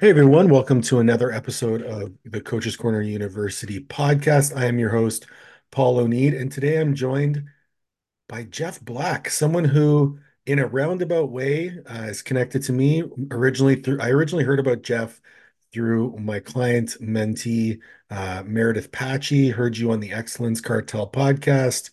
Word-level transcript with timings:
Hey 0.00 0.10
everyone, 0.10 0.48
welcome 0.48 0.80
to 0.82 1.00
another 1.00 1.32
episode 1.32 1.82
of 1.82 2.12
the 2.24 2.40
Coaches 2.40 2.76
Corner 2.76 3.00
University 3.00 3.80
podcast. 3.80 4.56
I 4.56 4.66
am 4.66 4.78
your 4.78 4.90
host, 4.90 5.26
Paul 5.72 5.98
O'Neid, 5.98 6.34
and 6.34 6.52
today 6.52 6.80
I'm 6.80 6.94
joined 6.94 7.48
by 8.28 8.44
Jeff 8.44 8.80
Black, 8.80 9.28
someone 9.28 9.64
who, 9.64 10.20
in 10.46 10.60
a 10.60 10.68
roundabout 10.68 11.30
way, 11.30 11.80
uh, 11.90 12.02
is 12.04 12.22
connected 12.22 12.62
to 12.64 12.72
me. 12.72 13.02
Originally, 13.32 13.74
through 13.74 14.00
I 14.00 14.10
originally 14.10 14.44
heard 14.44 14.60
about 14.60 14.82
Jeff 14.82 15.20
through 15.72 16.16
my 16.18 16.38
client 16.38 16.96
mentee 17.00 17.80
uh, 18.08 18.44
Meredith 18.46 18.92
Patchy. 18.92 19.50
Heard 19.50 19.76
you 19.76 19.90
on 19.90 19.98
the 19.98 20.12
Excellence 20.12 20.60
Cartel 20.60 21.10
podcast, 21.10 21.90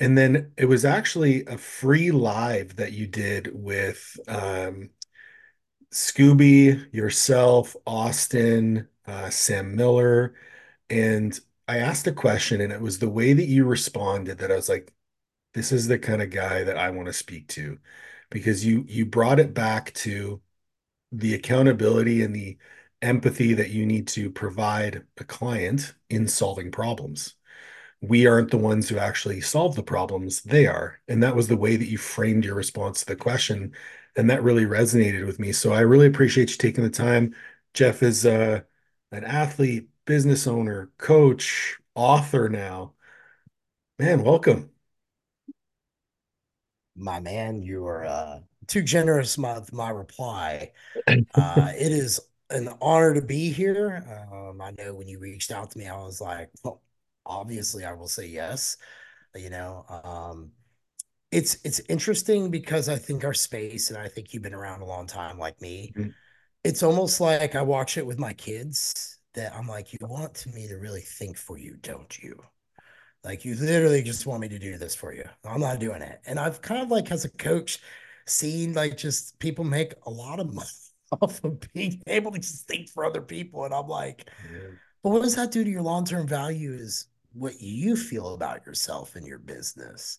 and 0.00 0.18
then 0.18 0.52
it 0.56 0.66
was 0.66 0.84
actually 0.84 1.44
a 1.46 1.56
free 1.56 2.10
live 2.10 2.76
that 2.76 2.92
you 2.92 3.06
did 3.06 3.50
with. 3.54 4.18
Um, 4.26 4.90
Scooby, 5.92 6.92
yourself, 6.92 7.76
Austin, 7.86 8.88
uh, 9.06 9.30
Sam 9.30 9.76
Miller, 9.76 10.34
and 10.90 11.38
I 11.68 11.78
asked 11.78 12.06
a 12.06 12.12
question, 12.12 12.60
and 12.60 12.72
it 12.72 12.80
was 12.80 12.98
the 12.98 13.08
way 13.10 13.32
that 13.32 13.46
you 13.46 13.64
responded 13.64 14.38
that 14.38 14.52
I 14.52 14.56
was 14.56 14.68
like, 14.68 14.92
"This 15.54 15.72
is 15.72 15.88
the 15.88 15.98
kind 15.98 16.22
of 16.22 16.30
guy 16.30 16.64
that 16.64 16.78
I 16.78 16.90
want 16.90 17.06
to 17.08 17.12
speak 17.14 17.48
to," 17.50 17.80
because 18.30 18.64
you 18.66 18.84
you 18.88 19.06
brought 19.06 19.40
it 19.40 19.54
back 19.54 19.94
to 19.96 20.42
the 21.12 21.34
accountability 21.34 22.22
and 22.22 22.34
the 22.34 22.58
empathy 23.02 23.54
that 23.54 23.70
you 23.70 23.86
need 23.86 24.08
to 24.08 24.30
provide 24.30 25.06
a 25.18 25.24
client 25.24 25.94
in 26.10 26.28
solving 26.28 26.70
problems 26.72 27.36
we 28.00 28.26
aren't 28.26 28.50
the 28.50 28.58
ones 28.58 28.88
who 28.88 28.98
actually 28.98 29.40
solve 29.40 29.74
the 29.74 29.82
problems, 29.82 30.42
they 30.42 30.66
are. 30.66 31.00
And 31.08 31.22
that 31.22 31.34
was 31.36 31.48
the 31.48 31.56
way 31.56 31.76
that 31.76 31.88
you 31.88 31.98
framed 31.98 32.44
your 32.44 32.54
response 32.54 33.00
to 33.00 33.06
the 33.06 33.16
question. 33.16 33.72
And 34.16 34.30
that 34.30 34.42
really 34.42 34.64
resonated 34.64 35.26
with 35.26 35.38
me. 35.38 35.52
So 35.52 35.72
I 35.72 35.80
really 35.80 36.06
appreciate 36.06 36.50
you 36.50 36.56
taking 36.56 36.84
the 36.84 36.90
time. 36.90 37.34
Jeff 37.74 38.02
is 38.02 38.24
uh, 38.24 38.62
an 39.12 39.24
athlete, 39.24 39.88
business 40.06 40.46
owner, 40.46 40.90
coach, 40.98 41.76
author 41.94 42.48
now. 42.48 42.94
Man, 43.98 44.22
welcome. 44.22 44.70
My 46.96 47.20
man, 47.20 47.60
you 47.60 47.86
are 47.86 48.06
uh, 48.06 48.40
too 48.66 48.82
generous 48.82 49.36
with 49.36 49.72
my 49.72 49.90
reply. 49.90 50.72
Uh, 51.34 51.72
it 51.78 51.92
is 51.92 52.18
an 52.50 52.68
honor 52.80 53.14
to 53.14 53.22
be 53.22 53.52
here. 53.52 54.04
Um, 54.32 54.60
I 54.60 54.70
know 54.72 54.94
when 54.94 55.06
you 55.06 55.18
reached 55.18 55.50
out 55.50 55.70
to 55.70 55.78
me, 55.78 55.86
I 55.86 55.96
was 55.98 56.20
like, 56.20 56.50
well, 56.64 56.82
obviously 57.24 57.84
I 57.84 57.92
will 57.92 58.08
say 58.08 58.26
yes. 58.26 58.76
You 59.34 59.50
know, 59.50 59.84
um, 60.04 60.52
it's 61.36 61.58
it's 61.64 61.80
interesting 61.90 62.50
because 62.50 62.88
I 62.88 62.96
think 62.96 63.22
our 63.22 63.34
space, 63.34 63.90
and 63.90 63.98
I 63.98 64.08
think 64.08 64.32
you've 64.32 64.42
been 64.42 64.54
around 64.54 64.80
a 64.80 64.86
long 64.86 65.06
time 65.06 65.38
like 65.38 65.60
me. 65.60 65.92
Mm-hmm. 65.94 66.08
It's 66.64 66.82
almost 66.82 67.20
like 67.20 67.54
I 67.54 67.60
watch 67.60 67.98
it 67.98 68.06
with 68.06 68.18
my 68.18 68.32
kids 68.32 69.18
that 69.34 69.54
I'm 69.54 69.68
like, 69.68 69.92
you 69.92 69.98
want 70.00 70.46
me 70.54 70.66
to 70.66 70.78
really 70.78 71.02
think 71.02 71.36
for 71.36 71.58
you, 71.58 71.76
don't 71.82 72.18
you? 72.22 72.42
Like 73.22 73.44
you 73.44 73.54
literally 73.54 74.02
just 74.02 74.26
want 74.26 74.40
me 74.40 74.48
to 74.48 74.58
do 74.58 74.78
this 74.78 74.94
for 74.94 75.12
you. 75.12 75.24
I'm 75.44 75.60
not 75.60 75.78
doing 75.78 76.00
it. 76.00 76.20
And 76.24 76.40
I've 76.40 76.62
kind 76.62 76.80
of 76.80 76.90
like 76.90 77.10
as 77.12 77.26
a 77.26 77.30
coach 77.30 77.80
seen 78.26 78.72
like 78.72 78.96
just 78.96 79.38
people 79.38 79.62
make 79.64 79.92
a 80.06 80.10
lot 80.10 80.40
of 80.40 80.54
money 80.54 80.68
off 81.20 81.44
of 81.44 81.60
being 81.74 82.02
able 82.06 82.32
to 82.32 82.38
just 82.38 82.66
think 82.66 82.88
for 82.88 83.04
other 83.04 83.20
people. 83.20 83.66
And 83.66 83.74
I'm 83.74 83.88
like, 83.88 84.30
Yeah. 84.50 84.70
but 85.02 85.10
what 85.10 85.22
does 85.22 85.36
that 85.36 85.52
do 85.52 85.62
to 85.64 85.70
your 85.70 85.82
long-term 85.82 86.26
value 86.26 86.72
is 86.72 87.08
what 87.34 87.60
you 87.60 87.94
feel 87.94 88.32
about 88.32 88.64
yourself 88.64 89.16
and 89.16 89.26
your 89.26 89.38
business. 89.38 90.18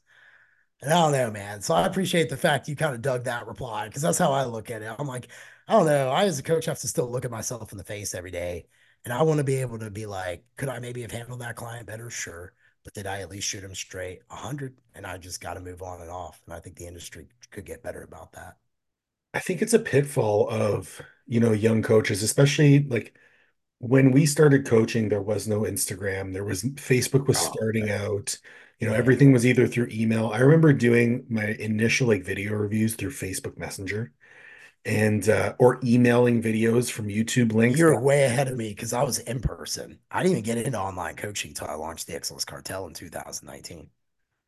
And 0.81 0.93
I 0.93 1.01
don't 1.01 1.11
know, 1.11 1.31
man. 1.31 1.61
So 1.61 1.73
I 1.73 1.87
appreciate 1.87 2.29
the 2.29 2.37
fact 2.37 2.67
you 2.67 2.75
kind 2.75 2.93
of 2.93 3.01
dug 3.01 3.23
that 3.23 3.47
reply 3.47 3.87
because 3.87 4.01
that's 4.01 4.17
how 4.19 4.31
I 4.31 4.45
look 4.45 4.69
at 4.69 4.81
it. 4.83 4.95
I'm 4.97 5.07
like, 5.07 5.27
I 5.67 5.73
don't 5.73 5.87
know. 5.87 6.09
I, 6.09 6.25
as 6.25 6.39
a 6.39 6.43
coach, 6.43 6.65
have 6.65 6.79
to 6.79 6.87
still 6.87 7.09
look 7.09 7.25
at 7.25 7.31
myself 7.31 7.71
in 7.71 7.77
the 7.77 7.83
face 7.83 8.13
every 8.13 8.31
day. 8.31 8.67
And 9.03 9.13
I 9.13 9.23
want 9.23 9.39
to 9.39 9.43
be 9.43 9.55
able 9.55 9.79
to 9.79 9.89
be 9.89 10.05
like, 10.05 10.43
could 10.55 10.69
I 10.69 10.79
maybe 10.79 11.01
have 11.01 11.11
handled 11.11 11.41
that 11.41 11.55
client 11.55 11.87
better? 11.87 12.09
Sure. 12.09 12.53
But 12.83 12.93
did 12.93 13.07
I 13.07 13.21
at 13.21 13.29
least 13.29 13.47
shoot 13.47 13.63
him 13.63 13.73
straight 13.75 14.21
100? 14.27 14.77
And 14.95 15.05
I 15.05 15.17
just 15.17 15.41
got 15.41 15.55
to 15.55 15.59
move 15.59 15.81
on 15.81 16.01
and 16.01 16.09
off. 16.11 16.41
And 16.45 16.53
I 16.53 16.59
think 16.59 16.75
the 16.75 16.87
industry 16.87 17.27
could 17.51 17.65
get 17.65 17.83
better 17.83 18.03
about 18.03 18.33
that. 18.33 18.57
I 19.33 19.39
think 19.39 19.61
it's 19.61 19.73
a 19.73 19.79
pitfall 19.79 20.49
of, 20.49 21.01
you 21.25 21.39
know, 21.39 21.51
young 21.51 21.81
coaches, 21.81 22.23
especially 22.23 22.83
like 22.83 23.13
when 23.79 24.11
we 24.11 24.25
started 24.25 24.65
coaching, 24.65 25.09
there 25.09 25.21
was 25.21 25.47
no 25.47 25.61
Instagram. 25.61 26.33
There 26.33 26.43
was 26.43 26.63
Facebook 26.63 27.27
was 27.27 27.37
Oh, 27.37 27.41
starting 27.41 27.89
out. 27.89 28.37
You 28.79 28.87
know, 28.87 28.93
everything 28.93 29.31
was 29.31 29.45
either 29.45 29.67
through 29.67 29.89
email. 29.91 30.29
I 30.33 30.39
remember 30.39 30.73
doing 30.73 31.25
my 31.29 31.45
initial 31.59 32.07
like 32.07 32.23
video 32.23 32.53
reviews 32.53 32.95
through 32.95 33.11
Facebook 33.11 33.57
Messenger 33.57 34.11
and 34.85 35.27
uh, 35.29 35.55
or 35.59 35.79
emailing 35.85 36.41
videos 36.43 36.91
from 36.91 37.07
YouTube 37.09 37.53
links. 37.53 37.79
You're 37.79 37.99
way 37.99 38.23
ahead 38.25 38.47
of 38.49 38.57
me 38.57 38.69
because 38.69 38.91
I 38.93 39.03
was 39.03 39.19
in 39.19 39.39
person. 39.41 39.99
I 40.11 40.21
didn't 40.23 40.39
even 40.39 40.43
get 40.43 40.57
into 40.65 40.79
online 40.79 41.15
coaching 41.15 41.51
until 41.51 41.67
I 41.67 41.75
launched 41.75 42.07
the 42.07 42.15
Excellence 42.15 42.45
Cartel 42.45 42.85
in 42.87 42.93
2019. 42.93 43.89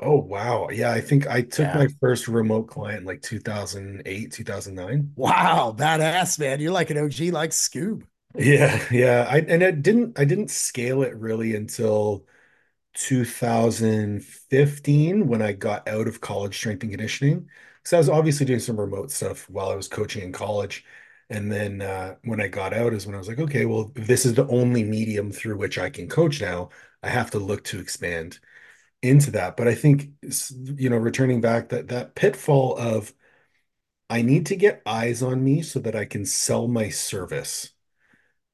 Oh 0.01 0.17
wow. 0.19 0.69
Yeah, 0.69 0.91
I 0.91 0.99
think 1.01 1.27
I 1.27 1.41
took 1.41 1.67
Yeah. 1.67 1.73
my 1.73 1.87
first 2.01 2.27
remote 2.27 2.67
client 2.67 3.05
like 3.05 3.21
2008, 3.21 4.31
2009. 4.31 5.15
Wow, 5.15 5.75
badass, 5.77 6.39
man. 6.39 6.59
You're 6.61 6.71
like 6.71 6.89
an 6.89 6.97
OG 6.97 7.31
like 7.31 7.51
Scoob. 7.51 8.03
Yeah, 8.35 8.85
yeah. 8.91 9.25
I 9.29 9.39
and 9.39 9.63
it 9.63 9.81
didn't 9.81 10.19
I 10.19 10.25
didn't 10.25 10.49
scale 10.51 11.01
it 11.03 11.15
really 11.15 11.55
until 11.55 12.25
2015 12.93 15.27
when 15.27 15.41
I 15.41 15.53
got 15.53 15.87
out 15.87 16.07
of 16.07 16.21
college 16.21 16.55
strength 16.57 16.83
and 16.83 16.91
conditioning. 16.91 17.49
Because 17.83 17.93
I 17.93 17.97
was 17.97 18.09
obviously 18.09 18.45
doing 18.45 18.59
some 18.59 18.79
remote 18.79 19.11
stuff 19.11 19.49
while 19.49 19.69
I 19.69 19.75
was 19.75 19.87
coaching 19.87 20.23
in 20.23 20.31
college. 20.33 20.85
And 21.29 21.51
then 21.51 21.81
uh, 21.81 22.15
when 22.23 22.41
I 22.41 22.47
got 22.47 22.73
out 22.73 22.93
is 22.93 23.05
when 23.05 23.15
I 23.15 23.19
was 23.19 23.27
like, 23.27 23.39
okay, 23.39 23.65
well, 23.65 23.91
this 23.95 24.25
is 24.25 24.33
the 24.33 24.47
only 24.47 24.83
medium 24.83 25.31
through 25.31 25.57
which 25.57 25.77
I 25.77 25.89
can 25.89 26.09
coach 26.09 26.41
now, 26.41 26.69
I 27.03 27.09
have 27.09 27.31
to 27.31 27.39
look 27.39 27.63
to 27.65 27.79
expand 27.79 28.39
into 29.03 29.31
that. 29.31 29.57
But 29.57 29.69
I 29.69 29.75
think, 29.75 30.11
you 30.77 30.89
know, 30.91 30.97
returning 30.97 31.41
back 31.41 31.69
that 31.69 31.89
that 31.89 32.15
pitfall 32.15 32.77
of 32.77 33.13
I 34.09 34.21
need 34.23 34.45
to 34.47 34.55
get 34.55 34.81
eyes 34.85 35.21
on 35.23 35.43
me 35.43 35.61
so 35.63 35.79
that 35.79 35.95
I 35.95 36.05
can 36.05 36.25
sell 36.25 36.67
my 36.67 36.89
service. 36.89 37.71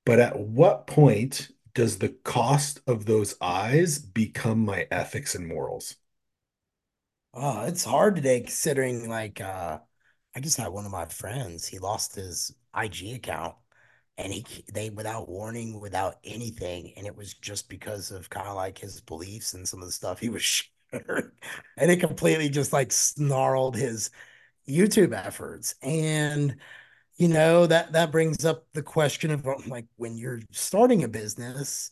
But 0.05 0.19
at 0.19 0.39
what 0.39 0.87
point 0.87 1.51
does 1.73 1.97
the 1.99 2.09
cost 2.09 2.79
of 2.87 3.05
those 3.05 3.35
eyes 3.41 3.99
become 3.99 4.63
my 4.63 4.87
ethics 4.89 5.35
and 5.35 5.47
morals? 5.47 5.95
Oh, 7.33 7.65
it's 7.65 7.83
hard 7.83 8.15
today 8.15 8.39
considering 8.41 9.09
like 9.09 9.41
uh 9.41 9.79
I 10.35 10.39
just 10.41 10.57
had 10.57 10.69
one 10.69 10.85
of 10.85 10.91
my 10.91 11.05
friends, 11.05 11.67
he 11.67 11.79
lost 11.79 12.15
his 12.15 12.53
IG 12.73 13.13
account 13.13 13.55
and 14.17 14.33
he 14.33 14.45
they 14.73 14.89
without 14.89 15.29
warning, 15.29 15.79
without 15.79 16.17
anything, 16.23 16.93
and 16.97 17.07
it 17.07 17.15
was 17.15 17.33
just 17.35 17.69
because 17.69 18.11
of 18.11 18.29
kind 18.29 18.47
of 18.47 18.55
like 18.55 18.77
his 18.79 19.01
beliefs 19.01 19.53
and 19.53 19.67
some 19.67 19.81
of 19.81 19.87
the 19.87 19.91
stuff 19.93 20.19
he 20.19 20.29
was 20.29 20.43
sharing. 20.91 21.31
And 21.77 21.91
it 21.91 21.99
completely 21.99 22.49
just 22.49 22.73
like 22.73 22.91
snarled 22.91 23.75
his 23.77 24.09
YouTube 24.69 25.13
efforts. 25.13 25.75
And 25.83 26.57
you 27.17 27.27
know, 27.29 27.65
that 27.65 27.93
that 27.93 28.11
brings 28.11 28.43
up 28.43 28.65
the 28.73 28.83
question 28.83 29.31
of 29.31 29.45
like 29.67 29.85
when 29.95 30.17
you're 30.17 30.41
starting 30.51 31.03
a 31.03 31.07
business, 31.07 31.91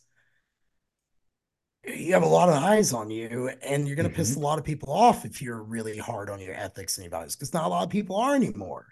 you 1.84 2.12
have 2.12 2.22
a 2.22 2.26
lot 2.26 2.48
of 2.48 2.54
eyes 2.54 2.92
on 2.92 3.10
you 3.10 3.50
and 3.62 3.86
you're 3.86 3.96
going 3.96 4.08
to 4.08 4.14
piss 4.14 4.36
a 4.36 4.40
lot 4.40 4.58
of 4.58 4.64
people 4.64 4.92
off 4.92 5.24
if 5.24 5.42
you're 5.42 5.62
really 5.62 5.98
hard 5.98 6.30
on 6.30 6.40
your 6.40 6.54
ethics 6.54 6.96
and 6.96 7.04
your 7.04 7.10
values 7.10 7.36
because 7.36 7.52
not 7.52 7.64
a 7.64 7.68
lot 7.68 7.84
of 7.84 7.90
people 7.90 8.16
are 8.16 8.34
anymore. 8.34 8.86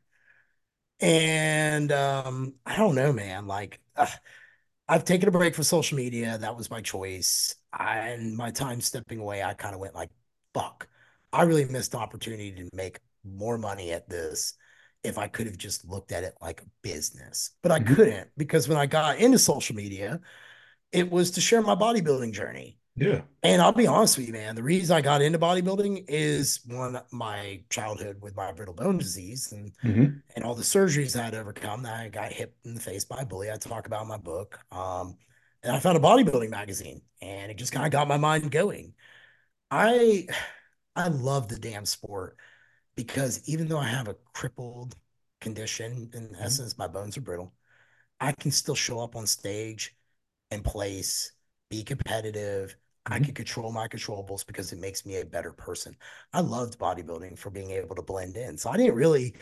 And 1.01 1.91
um, 1.91 2.55
I 2.65 2.77
don't 2.77 2.95
know, 2.95 3.13
man. 3.13 3.47
Like, 3.47 3.81
uh, 3.97 4.07
I've 4.89 5.05
taken 5.05 5.29
a 5.29 5.33
break 5.33 5.55
from 5.55 5.65
social 5.65 5.97
media. 5.97 6.39
That 6.39 6.57
was 6.57 6.71
my 6.71 6.81
choice. 6.81 7.55
I, 7.73 7.99
and 8.11 8.37
my 8.37 8.51
time 8.51 8.81
stepping 8.81 9.19
away, 9.19 9.43
I 9.43 9.55
kind 9.55 9.75
of 9.75 9.81
went 9.81 9.95
like, 9.95 10.11
fuck, 10.55 10.87
I 11.33 11.43
really 11.43 11.65
missed 11.65 11.93
the 11.93 11.99
opportunity 11.99 12.53
to 12.53 12.69
make 12.75 13.01
more 13.25 13.59
money 13.59 13.93
at 13.93 14.09
this 14.09 14.55
if 15.05 15.19
I 15.19 15.29
could 15.29 15.47
have 15.47 15.59
just 15.59 15.85
looked 15.89 16.13
at 16.13 16.25
it 16.25 16.35
like 16.41 16.63
a 16.63 16.67
business. 16.83 17.51
But 17.63 17.73
I 17.73 17.79
Mhm. 17.79 17.97
couldn't 17.97 18.31
because 18.37 18.69
when 18.69 18.79
I 18.79 18.87
got 18.87 19.19
into 19.19 19.39
social 19.39 19.77
media, 19.77 20.21
it 20.93 21.11
was 21.11 21.33
to 21.33 21.41
share 21.41 21.63
my 21.63 21.75
bodybuilding 21.75 22.33
journey. 22.33 22.79
Yeah. 22.97 23.23
And 23.43 23.63
I'll 23.63 23.73
be 23.73 23.87
honest 23.89 24.19
with 24.19 24.27
you, 24.29 24.33
man. 24.33 24.55
The 24.57 24.63
reason 24.63 24.97
I 24.97 25.01
got 25.01 25.23
into 25.23 25.39
bodybuilding 25.39 26.07
is 26.09 26.61
one, 26.67 27.01
my 27.13 27.63
childhood 27.71 28.21
with 28.23 28.37
my 28.37 28.53
brittle 28.53 28.75
bone 28.75 28.99
disease 28.99 29.53
and 29.53 29.73
hmm 29.83 30.23
and 30.37 30.45
all 30.45 30.55
the 30.55 30.63
surgeries 30.63 31.19
I 31.19 31.25
had 31.25 31.35
overcome 31.35 31.83
that 31.85 32.01
I 32.01 32.09
got 32.09 32.33
hit 32.33 32.55
in 32.65 32.75
the 32.75 32.81
face 32.81 33.05
by 33.05 33.23
a 33.23 33.27
bully. 33.27 33.51
I 33.51 33.57
talk 33.59 33.87
about 33.87 34.03
in 34.03 34.09
my 34.09 34.19
book. 34.19 34.59
Um, 34.73 35.19
and 35.63 35.75
I 35.75 35.81
found 35.81 35.97
a 35.97 36.01
bodybuilding 36.01 36.51
magazine 36.51 37.03
and 37.23 37.51
it 37.51 37.57
just 37.59 37.73
kind 37.73 37.87
of 37.87 37.93
got 37.93 38.09
my 38.09 38.17
mind 38.19 38.51
going. 38.51 38.95
I 39.71 40.29
I 40.97 41.09
love 41.09 41.49
the 41.49 41.59
damn 41.59 41.87
sport 41.87 42.37
because 42.97 43.43
even 43.49 43.69
though 43.69 43.79
I 43.79 43.89
have 43.89 44.09
a 44.09 44.17
crippled 44.35 44.97
condition, 45.43 46.11
in 46.15 46.37
essence, 46.41 46.79
my 46.79 46.89
bones 46.89 47.19
are 47.19 47.23
brittle, 47.23 47.53
I 48.21 48.33
can 48.33 48.51
still 48.53 48.75
show 48.75 49.01
up 49.01 49.17
on 49.17 49.27
stage 49.27 49.97
and 50.51 50.65
place, 50.65 51.33
be 51.71 51.85
competitive. 51.85 52.77
I 53.11 53.19
hmm 53.19 53.25
can 53.25 53.35
control 53.35 53.73
my 53.73 53.89
controllables 53.89 54.47
because 54.47 54.73
it 54.73 54.81
makes 54.81 55.07
me 55.07 55.17
a 55.21 55.27
better 55.27 55.53
person. 55.53 55.97
I 56.33 56.41
loved 56.41 56.79
bodybuilding 56.79 57.39
for 57.39 57.51
being 57.51 57.71
able 57.73 57.97
to 57.97 58.03
blend 58.03 58.37
in. 58.37 58.59
So 58.59 58.71
I 58.71 58.77
didn't 58.79 58.97
really 58.97 59.35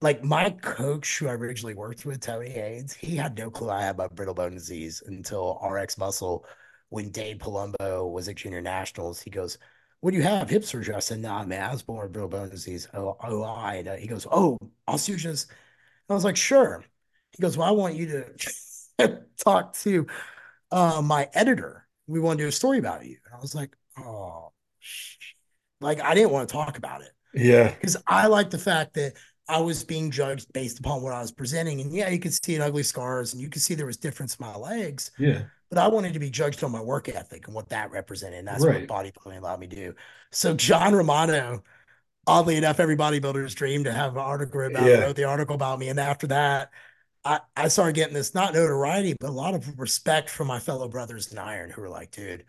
like 0.00 0.22
my 0.24 0.50
coach 0.50 1.18
who 1.18 1.28
I 1.28 1.32
originally 1.32 1.74
worked 1.74 2.04
with, 2.04 2.20
Tony 2.20 2.50
Haynes, 2.50 2.92
he 2.92 3.16
had 3.16 3.38
no 3.38 3.50
clue 3.50 3.70
I 3.70 3.82
had 3.82 3.96
my 3.96 4.08
brittle 4.08 4.34
bone 4.34 4.52
disease 4.54 5.02
until 5.06 5.58
RX 5.62 5.98
Muscle. 5.98 6.44
When 6.88 7.10
Dave 7.10 7.38
Palumbo 7.38 8.10
was 8.10 8.28
at 8.28 8.36
Junior 8.36 8.60
Nationals, 8.60 9.20
he 9.22 9.30
goes, 9.30 9.58
"What 10.02 10.12
do 10.12 10.18
you 10.18 10.24
have? 10.24 10.50
Hip 10.50 10.64
surgery?" 10.64 10.94
I 10.96 11.00
said, 11.00 11.20
"Nah, 11.20 11.44
man, 11.46 11.64
I 11.70 11.72
was 11.72 11.82
born 11.84 12.04
with 12.04 12.12
brittle 12.12 12.30
bone 12.30 12.50
disease." 12.50 12.88
Oh, 12.94 13.16
oh, 13.22 13.44
I. 13.44 13.76
And, 13.76 13.88
uh, 13.88 13.96
he 13.96 14.08
goes, 14.08 14.26
"Oh, 14.30 14.58
osteogenesis." 14.88 15.48
I 16.10 16.14
was 16.14 16.24
like, 16.24 16.36
"Sure." 16.36 16.84
He 17.32 17.42
goes, 17.42 17.56
"Well, 17.58 17.68
I 17.68 17.72
want 17.72 17.96
you 17.96 18.24
to 18.98 19.22
talk 19.44 19.74
to 19.78 20.06
uh, 20.72 21.02
my 21.02 21.28
editor. 21.34 21.86
We 22.08 22.20
want 22.20 22.38
to 22.38 22.44
do 22.44 22.48
a 22.48 22.52
story 22.52 22.78
about 22.78 23.06
you." 23.06 23.18
And 23.26 23.34
I 23.34 23.40
was 23.40 23.54
like, 23.54 23.76
"Oh." 23.98 24.52
Like 25.80 26.00
I 26.00 26.14
didn't 26.14 26.30
want 26.30 26.48
to 26.48 26.52
talk 26.52 26.78
about 26.78 27.02
it 27.02 27.10
Yeah. 27.34 27.70
because 27.74 27.96
I 28.06 28.26
like 28.28 28.50
the 28.50 28.58
fact 28.58 28.94
that 28.94 29.14
I 29.48 29.60
was 29.60 29.84
being 29.84 30.10
judged 30.10 30.52
based 30.52 30.78
upon 30.78 31.02
what 31.02 31.12
I 31.12 31.20
was 31.20 31.32
presenting. 31.32 31.80
And 31.80 31.92
yeah, 31.92 32.08
you 32.08 32.18
could 32.20 32.32
see 32.44 32.54
an 32.54 32.62
ugly 32.62 32.84
scars 32.84 33.32
and 33.32 33.42
you 33.42 33.48
could 33.50 33.62
see 33.62 33.74
there 33.74 33.86
was 33.86 33.96
difference 33.96 34.36
in 34.36 34.46
my 34.46 34.56
legs, 34.56 35.10
Yeah. 35.18 35.42
But 35.72 35.80
I 35.80 35.88
wanted 35.88 36.12
to 36.12 36.18
be 36.18 36.28
judged 36.28 36.62
on 36.62 36.70
my 36.70 36.82
work 36.82 37.08
ethic 37.08 37.46
and 37.46 37.54
what 37.54 37.70
that 37.70 37.90
represented. 37.90 38.40
And 38.40 38.46
that's 38.46 38.62
what 38.62 38.86
bodybuilding 38.86 39.38
allowed 39.38 39.58
me 39.58 39.68
to 39.68 39.74
do. 39.76 39.94
So 40.30 40.52
John 40.52 40.94
Romano, 40.94 41.62
oddly 42.26 42.56
enough, 42.56 42.78
every 42.78 42.94
bodybuilder's 42.94 43.54
dream 43.54 43.84
to 43.84 43.92
have 43.92 44.12
an 44.12 44.18
article 44.18 44.66
about 44.66 44.92
Yeah. 44.92 45.00
wrote 45.00 45.16
the 45.16 45.24
article 45.24 45.54
about 45.54 45.78
me. 45.78 45.88
And 45.88 45.98
after 45.98 46.26
that, 46.26 46.72
I, 47.24 47.40
I 47.56 47.68
started 47.68 47.94
getting 47.94 48.12
this 48.14 48.34
not 48.34 48.52
notoriety, 48.52 49.14
but 49.18 49.30
a 49.30 49.32
lot 49.32 49.54
of 49.54 49.78
respect 49.78 50.28
from 50.28 50.48
my 50.48 50.58
fellow 50.58 50.88
brothers 50.88 51.32
in 51.32 51.38
iron 51.38 51.70
who 51.70 51.80
were 51.80 51.88
like, 51.88 52.10
dude, 52.10 52.44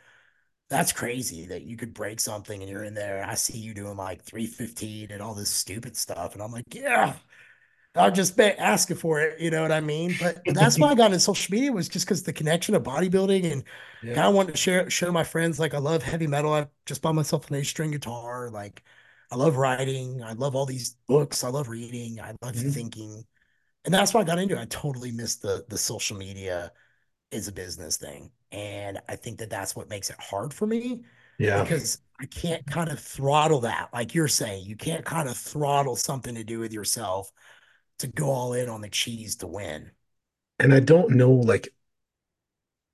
that's 0.69 0.91
crazy 0.91 1.47
that 1.47 1.63
you 1.63 1.77
could 1.77 1.93
break 1.93 2.19
something 2.19 2.61
and 2.61 2.69
you're 2.69 2.83
in 2.83 2.95
there. 2.95 3.23
I 3.23 3.35
see 3.35 3.57
you 3.59 3.73
doing 3.73 3.97
like 3.97 4.23
315 4.23 5.11
and 5.11 5.21
all 5.21 5.35
this 5.35 5.51
stupid 5.51 5.95
stuff. 5.97 6.33
And 6.33 6.43
I'm 6.43 6.51
like, 6.51 6.65
yeah, 6.73 7.15
I'll 7.95 8.11
just 8.11 8.35
be 8.37 8.43
asking 8.45 8.97
for 8.97 9.21
it. 9.21 9.39
You 9.39 9.51
know 9.51 9.61
what 9.61 9.71
I 9.71 9.79
mean? 9.81 10.15
But 10.15 10.43
that's 10.47 10.79
why 10.79 10.89
I 10.89 10.95
got 10.95 11.07
into 11.07 11.19
social 11.19 11.51
media 11.53 11.71
was 11.71 11.87
just 11.89 12.05
because 12.05 12.23
the 12.23 12.33
connection 12.33 12.73
of 12.75 12.83
bodybuilding 12.83 13.51
and 13.51 13.63
Yeah. 14.01 14.15
kind 14.15 14.27
of 14.27 14.33
wanted 14.33 14.53
to 14.53 14.57
share 14.57 14.89
show 14.89 15.11
my 15.11 15.23
friends 15.23 15.59
like 15.59 15.73
I 15.73 15.77
love 15.77 16.01
heavy 16.03 16.27
metal. 16.27 16.53
I 16.53 16.67
just 16.85 17.01
bought 17.01 17.13
myself 17.15 17.49
an 17.49 17.57
eight 17.57 17.65
string 17.65 17.91
guitar. 17.91 18.49
Like 18.49 18.83
I 19.31 19.35
love 19.35 19.57
writing. 19.57 20.23
I 20.23 20.33
love 20.33 20.55
all 20.55 20.65
these 20.65 20.95
books. 21.07 21.43
I 21.43 21.49
love 21.49 21.69
reading. 21.69 22.19
I 22.19 22.33
love 22.41 22.55
Mhm. 22.55 22.71
thinking. 22.73 23.25
And 23.85 23.93
that's 23.93 24.13
why 24.13 24.21
I 24.21 24.23
got 24.25 24.39
into 24.39 24.55
it. 24.57 24.61
I 24.61 24.65
totally 24.65 25.11
missed 25.11 25.41
the 25.41 25.65
the 25.69 25.77
social 25.77 26.17
media 26.17 26.71
is 27.31 27.47
a 27.47 27.51
business 27.51 27.97
thing. 27.97 28.31
And 28.51 28.99
I 29.09 29.15
think 29.15 29.39
that 29.39 29.49
that's 29.49 29.75
what 29.75 29.89
makes 29.89 30.09
it 30.09 30.17
hard 30.19 30.53
for 30.53 30.67
me 30.67 31.03
Yeah. 31.37 31.67
because 31.67 31.99
I 32.19 32.25
can't 32.27 32.65
kind 32.67 32.89
of 32.91 32.99
throttle 32.99 33.61
that. 33.61 33.89
Like 33.93 34.13
you're 34.13 34.27
saying, 34.27 34.65
you 34.65 34.75
can't 34.75 35.05
kind 35.05 35.27
of 35.29 35.37
throttle 35.37 35.95
something 35.95 36.35
to 36.35 36.43
do 36.43 36.59
with 36.59 36.73
yourself 36.73 37.31
to 38.03 38.07
go 38.09 38.31
all 38.31 38.53
in 38.53 38.69
on 38.69 38.81
the 38.81 38.89
cheese 38.89 39.35
to 39.37 39.47
win. 39.47 39.91
And 40.59 40.73
I 40.73 40.79
don't 40.79 41.11
know, 41.11 41.31
like, 41.31 41.73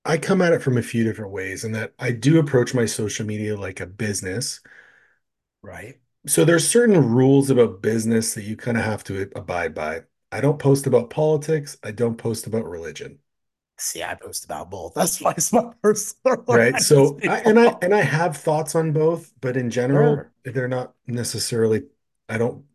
I 0.05 0.17
come 0.17 0.41
at 0.41 0.51
it 0.53 0.61
from 0.61 0.77
a 0.77 0.81
few 0.81 1.03
different 1.05 1.31
ways, 1.31 1.63
and 1.63 1.73
that 1.75 1.93
I 1.99 2.11
do 2.11 2.37
approach 2.39 2.73
my 2.73 2.85
social 2.85 3.25
media 3.25 3.57
like 3.57 3.79
a 3.79 3.85
business. 3.85 4.59
Right. 5.61 5.99
So 6.27 6.45
there's 6.45 6.67
certain 6.67 7.11
rules 7.13 7.49
about 7.49 7.81
business 7.81 8.33
that 8.33 8.43
you 8.43 8.55
kind 8.55 8.77
of 8.77 8.83
have 8.85 9.03
to 9.05 9.29
abide 9.35 9.73
by. 9.73 10.03
I 10.31 10.41
don't 10.41 10.59
post 10.59 10.85
about 10.87 11.09
politics. 11.09 11.77
I 11.83 11.91
don't 11.91 12.17
post 12.17 12.45
about 12.47 12.65
religion. 12.65 13.19
See, 13.77 14.03
I 14.03 14.13
post 14.15 14.45
about 14.45 14.69
both. 14.69 14.93
That's 14.95 15.21
why 15.21 15.31
it's 15.37 15.53
my 15.53 15.73
personal 15.81 16.43
Right. 16.47 16.79
life. 16.81 16.81
So 16.81 17.19
I, 17.27 17.39
and 17.41 17.59
I 17.59 17.77
and 17.81 17.93
I 17.93 18.01
have 18.01 18.35
thoughts 18.37 18.73
on 18.75 18.91
both, 18.91 19.33
but 19.39 19.55
in 19.55 19.69
general, 19.69 20.23
Sure. 20.23 20.31
they're 20.43 20.67
not 20.67 20.95
necessarily, 21.05 21.83
I 22.27 22.37
don't, 22.39 22.65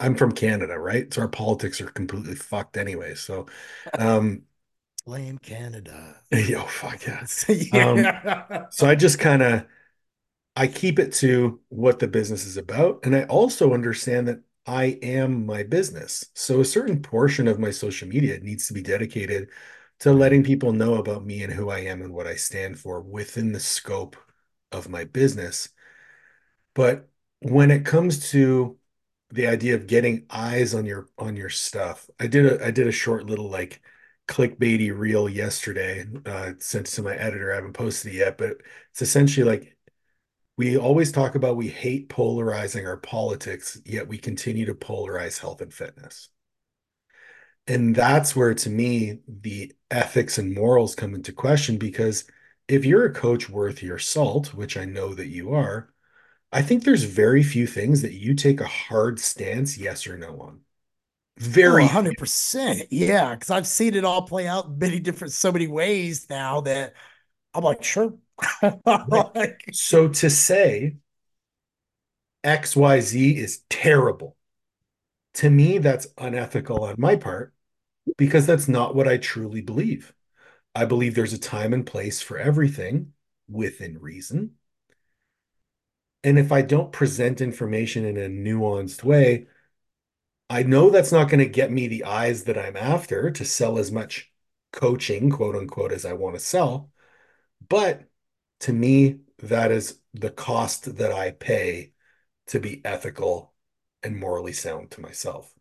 I'm 0.00 0.16
from 0.16 0.32
Canada, 0.32 0.78
right? 0.78 1.12
So 1.12 1.22
our 1.22 1.28
politics 1.28 1.80
are 1.80 1.86
completely 1.86 2.34
fucked 2.34 2.76
anyway. 2.76 3.14
So 3.14 3.46
um 3.98 4.42
Blame 5.06 5.38
Canada. 5.38 6.20
oh 6.32 6.66
fuck 6.68 7.06
yeah. 7.48 7.88
Um 7.90 8.68
so 8.70 8.88
I 8.88 8.94
just 8.94 9.18
kind 9.18 9.42
of 9.42 9.66
I 10.56 10.66
keep 10.68 10.98
it 10.98 11.12
to 11.14 11.60
what 11.68 11.98
the 11.98 12.08
business 12.08 12.46
is 12.46 12.56
about. 12.56 13.00
And 13.04 13.14
I 13.16 13.24
also 13.24 13.74
understand 13.74 14.28
that 14.28 14.40
I 14.66 14.98
am 15.02 15.46
my 15.46 15.62
business. 15.64 16.26
So 16.34 16.60
a 16.60 16.64
certain 16.64 17.02
portion 17.02 17.48
of 17.48 17.58
my 17.58 17.70
social 17.70 18.08
media 18.08 18.38
needs 18.40 18.68
to 18.68 18.74
be 18.74 18.82
dedicated 18.82 19.50
to 20.00 20.12
letting 20.12 20.42
people 20.44 20.72
know 20.72 20.94
about 20.94 21.24
me 21.24 21.42
and 21.42 21.52
who 21.52 21.70
I 21.70 21.80
am 21.80 22.02
and 22.02 22.12
what 22.14 22.26
I 22.26 22.36
stand 22.36 22.78
for 22.78 23.00
within 23.00 23.52
the 23.52 23.60
scope 23.60 24.16
of 24.72 24.88
my 24.88 25.04
business. 25.04 25.68
But 26.74 27.08
when 27.40 27.70
it 27.70 27.84
comes 27.84 28.30
to 28.30 28.78
the 29.34 29.48
idea 29.48 29.74
of 29.74 29.86
getting 29.86 30.26
eyes 30.30 30.74
on 30.74 30.86
your 30.86 31.08
on 31.18 31.36
your 31.36 31.50
stuff, 31.50 32.08
I 32.20 32.26
did 32.28 32.46
a 32.46 32.64
I 32.66 32.70
did 32.70 32.86
a 32.86 32.92
short 32.92 33.26
little 33.26 33.50
like 33.50 33.82
clickbaity 34.28 34.96
reel 34.96 35.28
yesterday, 35.28 36.06
uh, 36.26 36.52
sent 36.58 36.86
to 36.86 37.02
my 37.02 37.16
editor. 37.16 37.52
I 37.52 37.56
haven't 37.56 37.74
posted 37.74 38.14
it 38.14 38.18
yet, 38.18 38.38
but 38.38 38.58
it's 38.90 39.02
essentially 39.02 39.44
like 39.46 39.76
we 40.56 40.76
always 40.78 41.12
talk 41.12 41.34
about 41.36 41.56
we 41.56 41.68
hate 41.68 42.08
polarizing 42.08 42.86
our 42.86 42.96
politics, 42.98 43.80
yet 43.84 44.08
we 44.08 44.18
continue 44.18 44.66
to 44.66 44.74
polarize 44.74 45.40
health 45.40 45.60
and 45.62 45.74
fitness. 45.74 46.30
And 47.66 47.94
that's 47.94 48.36
where, 48.36 48.54
to 48.54 48.70
me, 48.70 49.20
the 49.26 49.72
ethics 49.90 50.38
and 50.38 50.54
morals 50.54 50.94
come 50.94 51.14
into 51.14 51.32
question 51.32 51.78
because 51.78 52.24
if 52.68 52.84
you're 52.84 53.06
a 53.06 53.12
coach 53.12 53.48
worth 53.48 53.82
your 53.82 53.98
salt, 53.98 54.54
which 54.54 54.76
I 54.76 54.84
know 54.84 55.14
that 55.14 55.28
you 55.28 55.54
are, 55.54 55.93
I 56.54 56.62
think 56.62 56.84
there's 56.84 57.02
very 57.04 57.42
few 57.42 57.66
things 57.66 58.00
that 58.02 58.14
you 58.14 58.34
take 58.34 58.60
a 58.60 58.66
hard 58.66 59.20
stance, 59.20 59.76
yes 59.76 60.06
or 60.06 60.16
no 60.16 60.40
on. 60.40 60.60
Oh, 61.62 61.68
Very 61.68 61.88
few. 61.88 62.14
100%. 62.14 62.88
Yeah. 62.90 63.34
Cause 63.36 63.50
I've 63.50 63.66
seen 63.66 63.94
it 63.94 64.04
all 64.04 64.22
play 64.22 64.46
out 64.46 64.66
in 64.66 64.78
many 64.78 65.00
different, 65.00 65.32
so 65.32 65.52
many 65.52 65.66
ways 65.66 66.28
now 66.30 66.60
that 66.62 66.94
I'm 67.54 67.64
like, 67.64 67.84
sure. 67.84 68.14
Like, 69.06 69.64
So 69.70 70.08
to 70.08 70.30
say 70.30 70.96
XYZ 72.44 73.36
is 73.36 73.62
terrible, 73.70 74.36
to 75.34 75.50
me, 75.50 75.78
that's 75.78 76.08
unethical 76.18 76.84
on 76.84 76.96
my 76.98 77.16
part 77.16 77.54
because 78.18 78.46
that's 78.46 78.68
not 78.68 78.94
what 78.94 79.08
I 79.08 79.18
truly 79.18 79.62
believe. 79.62 80.14
I 80.74 80.86
believe 80.86 81.14
there's 81.14 81.34
a 81.34 81.38
time 81.38 81.72
and 81.74 81.86
place 81.86 82.22
for 82.22 82.38
everything 82.38 83.14
within 83.48 84.00
reason. 84.00 84.56
And 86.24 86.38
if 86.38 86.50
I 86.50 86.62
don't 86.62 86.90
present 86.92 87.40
information 87.40 88.04
in 88.04 88.16
a 88.16 88.28
nuanced 88.28 89.04
way, 89.04 89.46
I 90.50 90.62
know 90.62 90.90
that's 90.90 91.12
not 91.12 91.28
going 91.28 91.40
to 91.40 91.48
get 91.48 91.70
me 91.70 91.88
the 91.88 92.04
eyes 92.04 92.44
that 92.44 92.58
I'm 92.58 92.76
after 92.76 93.30
to 93.30 93.44
sell 93.44 93.78
as 93.78 93.90
much 93.92 94.32
coaching, 94.72 95.30
quote 95.30 95.56
unquote, 95.56 95.92
as 95.92 96.04
I 96.04 96.12
want 96.14 96.36
to 96.36 96.40
sell. 96.40 96.90
But 97.68 98.08
to 98.60 98.72
me, 98.72 99.20
that 99.40 99.72
is 99.72 100.00
the 100.14 100.30
cost 100.30 100.96
that 100.98 101.12
I 101.12 101.32
pay 101.32 101.92
to 102.48 102.60
be 102.60 102.84
ethical 102.84 103.54
and 104.02 104.18
morally 104.18 104.52
sound 104.54 104.90
to 104.92 105.02
myself. 105.02 105.52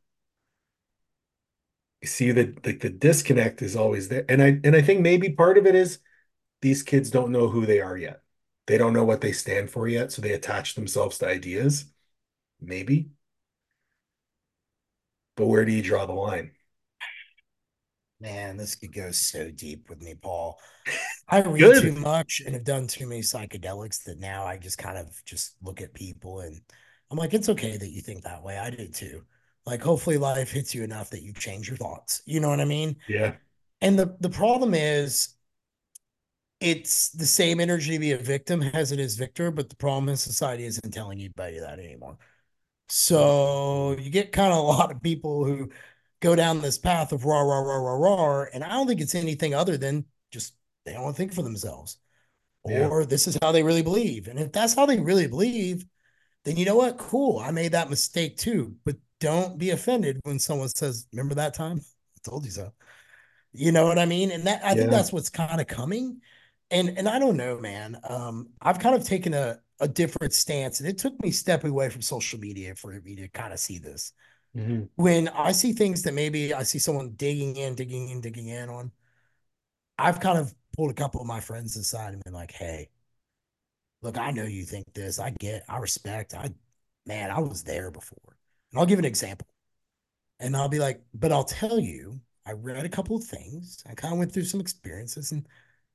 You 2.01 2.07
see 2.07 2.31
that 2.31 2.65
like 2.65 2.81
the 2.81 2.89
disconnect 2.89 3.61
is 3.61 3.75
always 3.75 4.09
there. 4.09 4.25
And 4.29 4.41
I 4.41 4.59
and 4.63 4.75
I 4.75 4.81
think 4.81 5.01
maybe 5.01 5.29
part 5.31 5.57
of 5.57 5.65
it 5.65 5.75
is 5.75 5.99
these 6.61 6.83
kids 6.83 7.11
don't 7.11 7.31
know 7.31 7.49
who 7.49 7.65
they 7.65 7.81
are 7.81 7.97
yet. 7.97 8.22
They 8.67 8.77
don't 8.77 8.93
know 8.93 9.03
what 9.03 9.21
they 9.21 9.33
stand 9.33 9.69
for 9.69 9.87
yet, 9.87 10.11
so 10.11 10.21
they 10.21 10.31
attach 10.31 10.75
themselves 10.75 11.17
to 11.17 11.27
ideas. 11.27 11.85
Maybe. 12.61 13.09
But 15.35 15.47
where 15.47 15.65
do 15.65 15.71
you 15.71 15.81
draw 15.81 16.05
the 16.05 16.13
line? 16.13 16.51
man, 18.23 18.55
this 18.55 18.75
could 18.75 18.93
go 18.93 19.11
so 19.11 19.51
deep 19.51 19.89
with 19.89 20.01
me, 20.01 20.15
Paul. 20.15 20.59
I 21.29 21.41
read 21.41 21.81
too 21.81 21.91
much 21.93 22.41
and 22.45 22.55
have 22.55 22.63
done 22.63 22.87
too 22.87 23.07
many 23.07 23.21
psychedelics 23.21 24.03
that 24.03 24.19
now 24.19 24.45
I 24.45 24.57
just 24.57 24.77
kind 24.77 24.97
of 24.97 25.21
just 25.25 25.55
look 25.61 25.81
at 25.81 25.93
people 25.93 26.39
and 26.39 26.61
I'm 27.11 27.17
like, 27.17 27.33
it's 27.33 27.49
okay 27.49 27.77
that 27.77 27.91
you 27.91 28.01
think 28.01 28.23
that 28.23 28.43
way. 28.43 28.57
I 28.57 28.69
did 28.69 28.93
too. 28.93 29.23
Like, 29.65 29.81
hopefully, 29.81 30.17
life 30.17 30.51
hits 30.51 30.73
you 30.73 30.83
enough 30.83 31.09
that 31.11 31.21
you 31.21 31.31
change 31.33 31.67
your 31.67 31.77
thoughts. 31.77 32.21
You 32.25 32.39
know 32.39 32.49
what 32.49 32.59
I 32.59 32.65
mean? 32.65 32.97
Yeah. 33.07 33.35
And 33.81 33.97
the 33.97 34.17
the 34.19 34.29
problem 34.29 34.73
is, 34.73 35.29
it's 36.63 37.09
the 37.09 37.25
same 37.25 37.59
energy 37.59 37.91
to 37.93 37.99
be 37.99 38.11
a 38.11 38.17
victim 38.17 38.61
as 38.63 38.91
it 38.91 38.99
is 38.99 39.15
victor, 39.17 39.51
but 39.51 39.69
the 39.69 39.75
problem 39.75 40.09
is 40.09 40.21
society 40.21 40.65
isn't 40.65 40.91
telling 40.93 41.19
anybody 41.19 41.59
that 41.59 41.79
anymore. 41.79 42.17
So 42.89 43.95
you 43.99 44.09
get 44.09 44.31
kind 44.31 44.53
of 44.53 44.59
a 44.59 44.61
lot 44.67 44.91
of 44.91 45.01
people 45.01 45.45
who 45.45 45.69
go 46.21 46.35
down 46.35 46.61
this 46.61 46.77
path 46.77 47.11
of 47.11 47.25
raw, 47.25 47.41
raw, 47.41 47.59
raw, 47.59 47.77
raw, 47.77 47.95
raw. 47.95 48.45
And 48.53 48.63
I 48.63 48.69
don't 48.69 48.87
think 48.87 49.01
it's 49.01 49.15
anything 49.15 49.53
other 49.53 49.77
than 49.77 50.05
just 50.31 50.55
they 50.85 50.93
don't 50.93 51.03
want 51.03 51.15
to 51.15 51.17
think 51.17 51.33
for 51.33 51.41
themselves 51.43 51.97
Yeah. 52.67 52.87
or 52.87 53.05
this 53.05 53.27
is 53.27 53.37
how 53.41 53.51
they 53.51 53.63
really 53.63 53.83
believe. 53.83 54.27
And 54.27 54.39
if 54.39 54.51
that's 54.51 54.75
how 54.75 54.85
they 54.85 54.99
really 54.99 55.27
believe, 55.27 55.85
then 56.45 56.57
you 56.57 56.65
know 56.65 56.75
what? 56.75 56.97
Cool. 56.97 57.39
I 57.39 57.51
made 57.51 57.73
that 57.73 57.89
mistake 57.89 58.37
too. 58.37 58.75
But 58.85 58.97
don't 59.19 59.57
be 59.57 59.71
offended 59.71 60.19
when 60.23 60.39
someone 60.39 60.69
says, 60.69 61.07
Remember 61.13 61.35
that 61.35 61.53
time? 61.53 61.79
I 62.17 62.29
told 62.29 62.45
you 62.45 62.51
so. 62.51 62.73
You 63.53 63.71
know 63.71 63.85
what 63.85 63.99
I 63.99 64.05
mean? 64.05 64.31
And 64.31 64.45
that 64.47 64.63
I 64.63 64.75
think 64.75 64.89
that's 64.89 65.13
what's 65.13 65.29
kind 65.29 65.61
of 65.61 65.67
coming. 65.67 66.21
And 66.73 66.97
and 66.99 67.09
I 67.09 67.19
don't 67.19 67.37
know, 67.37 67.59
man. 67.59 67.97
Um, 68.09 68.49
I've 68.61 68.79
kind 68.79 68.95
of 68.95 69.05
taken 69.05 69.33
a 69.35 69.61
a 69.81 69.87
different 69.89 70.33
stance, 70.33 70.81
and 70.81 70.89
it 70.89 70.97
took 70.99 71.21
me 71.23 71.31
stepping 71.31 71.71
away 71.71 71.89
from 71.89 72.01
social 72.01 72.39
media 72.39 72.75
for 72.75 72.93
me 73.01 73.15
to 73.17 73.29
kind 73.29 73.53
of 73.53 73.59
see 73.59 73.79
this. 73.79 74.13
hmm 74.55 74.89
When 74.95 75.29
I 75.29 75.53
see 75.53 75.73
things 75.73 76.03
that 76.03 76.13
maybe 76.15 76.53
I 76.53 76.63
see 76.63 76.79
someone 76.79 77.11
digging 77.15 77.57
in, 77.57 77.75
digging 77.75 78.09
in, 78.09 78.21
digging 78.21 78.49
in 78.49 78.69
on, 78.69 78.91
I've 79.97 80.19
kind 80.19 80.37
of 80.37 80.53
pulled 80.75 80.91
a 80.91 80.95
couple 80.95 81.21
of 81.21 81.27
my 81.27 81.39
friends 81.39 81.75
aside 81.77 82.13
and 82.13 82.23
been 82.23 82.33
like, 82.33 82.51
hey, 82.51 82.89
look, 84.01 84.17
I 84.17 84.31
know 84.31 84.43
you 84.43 84.63
think 84.65 84.93
this. 84.93 85.19
I 85.19 85.31
get, 85.31 85.63
I 85.69 85.77
respect. 85.77 86.33
I, 86.33 86.49
man, 87.05 87.31
I 87.31 87.39
was 87.39 87.63
there 87.63 87.91
before. 87.91 88.37
And 88.71 88.79
I'll 88.79 88.85
give 88.85 88.99
an 88.99 89.05
example. 89.05 89.47
And 90.39 90.57
I'll 90.57 90.69
be 90.69 90.79
like, 90.79 91.03
but 91.15 91.33
I'll 91.33 91.45
tell 91.45 91.79
you, 91.79 92.21
I 92.45 92.53
read 92.53 92.85
a 92.85 92.89
couple 92.89 93.17
of 93.17 93.23
things. 93.25 93.83
I 93.89 93.95
kind 93.95 94.13
of 94.13 94.19
went 94.19 94.33
through 94.33 94.45
some 94.45 94.61
experiences, 94.61 95.31
and 95.33 95.47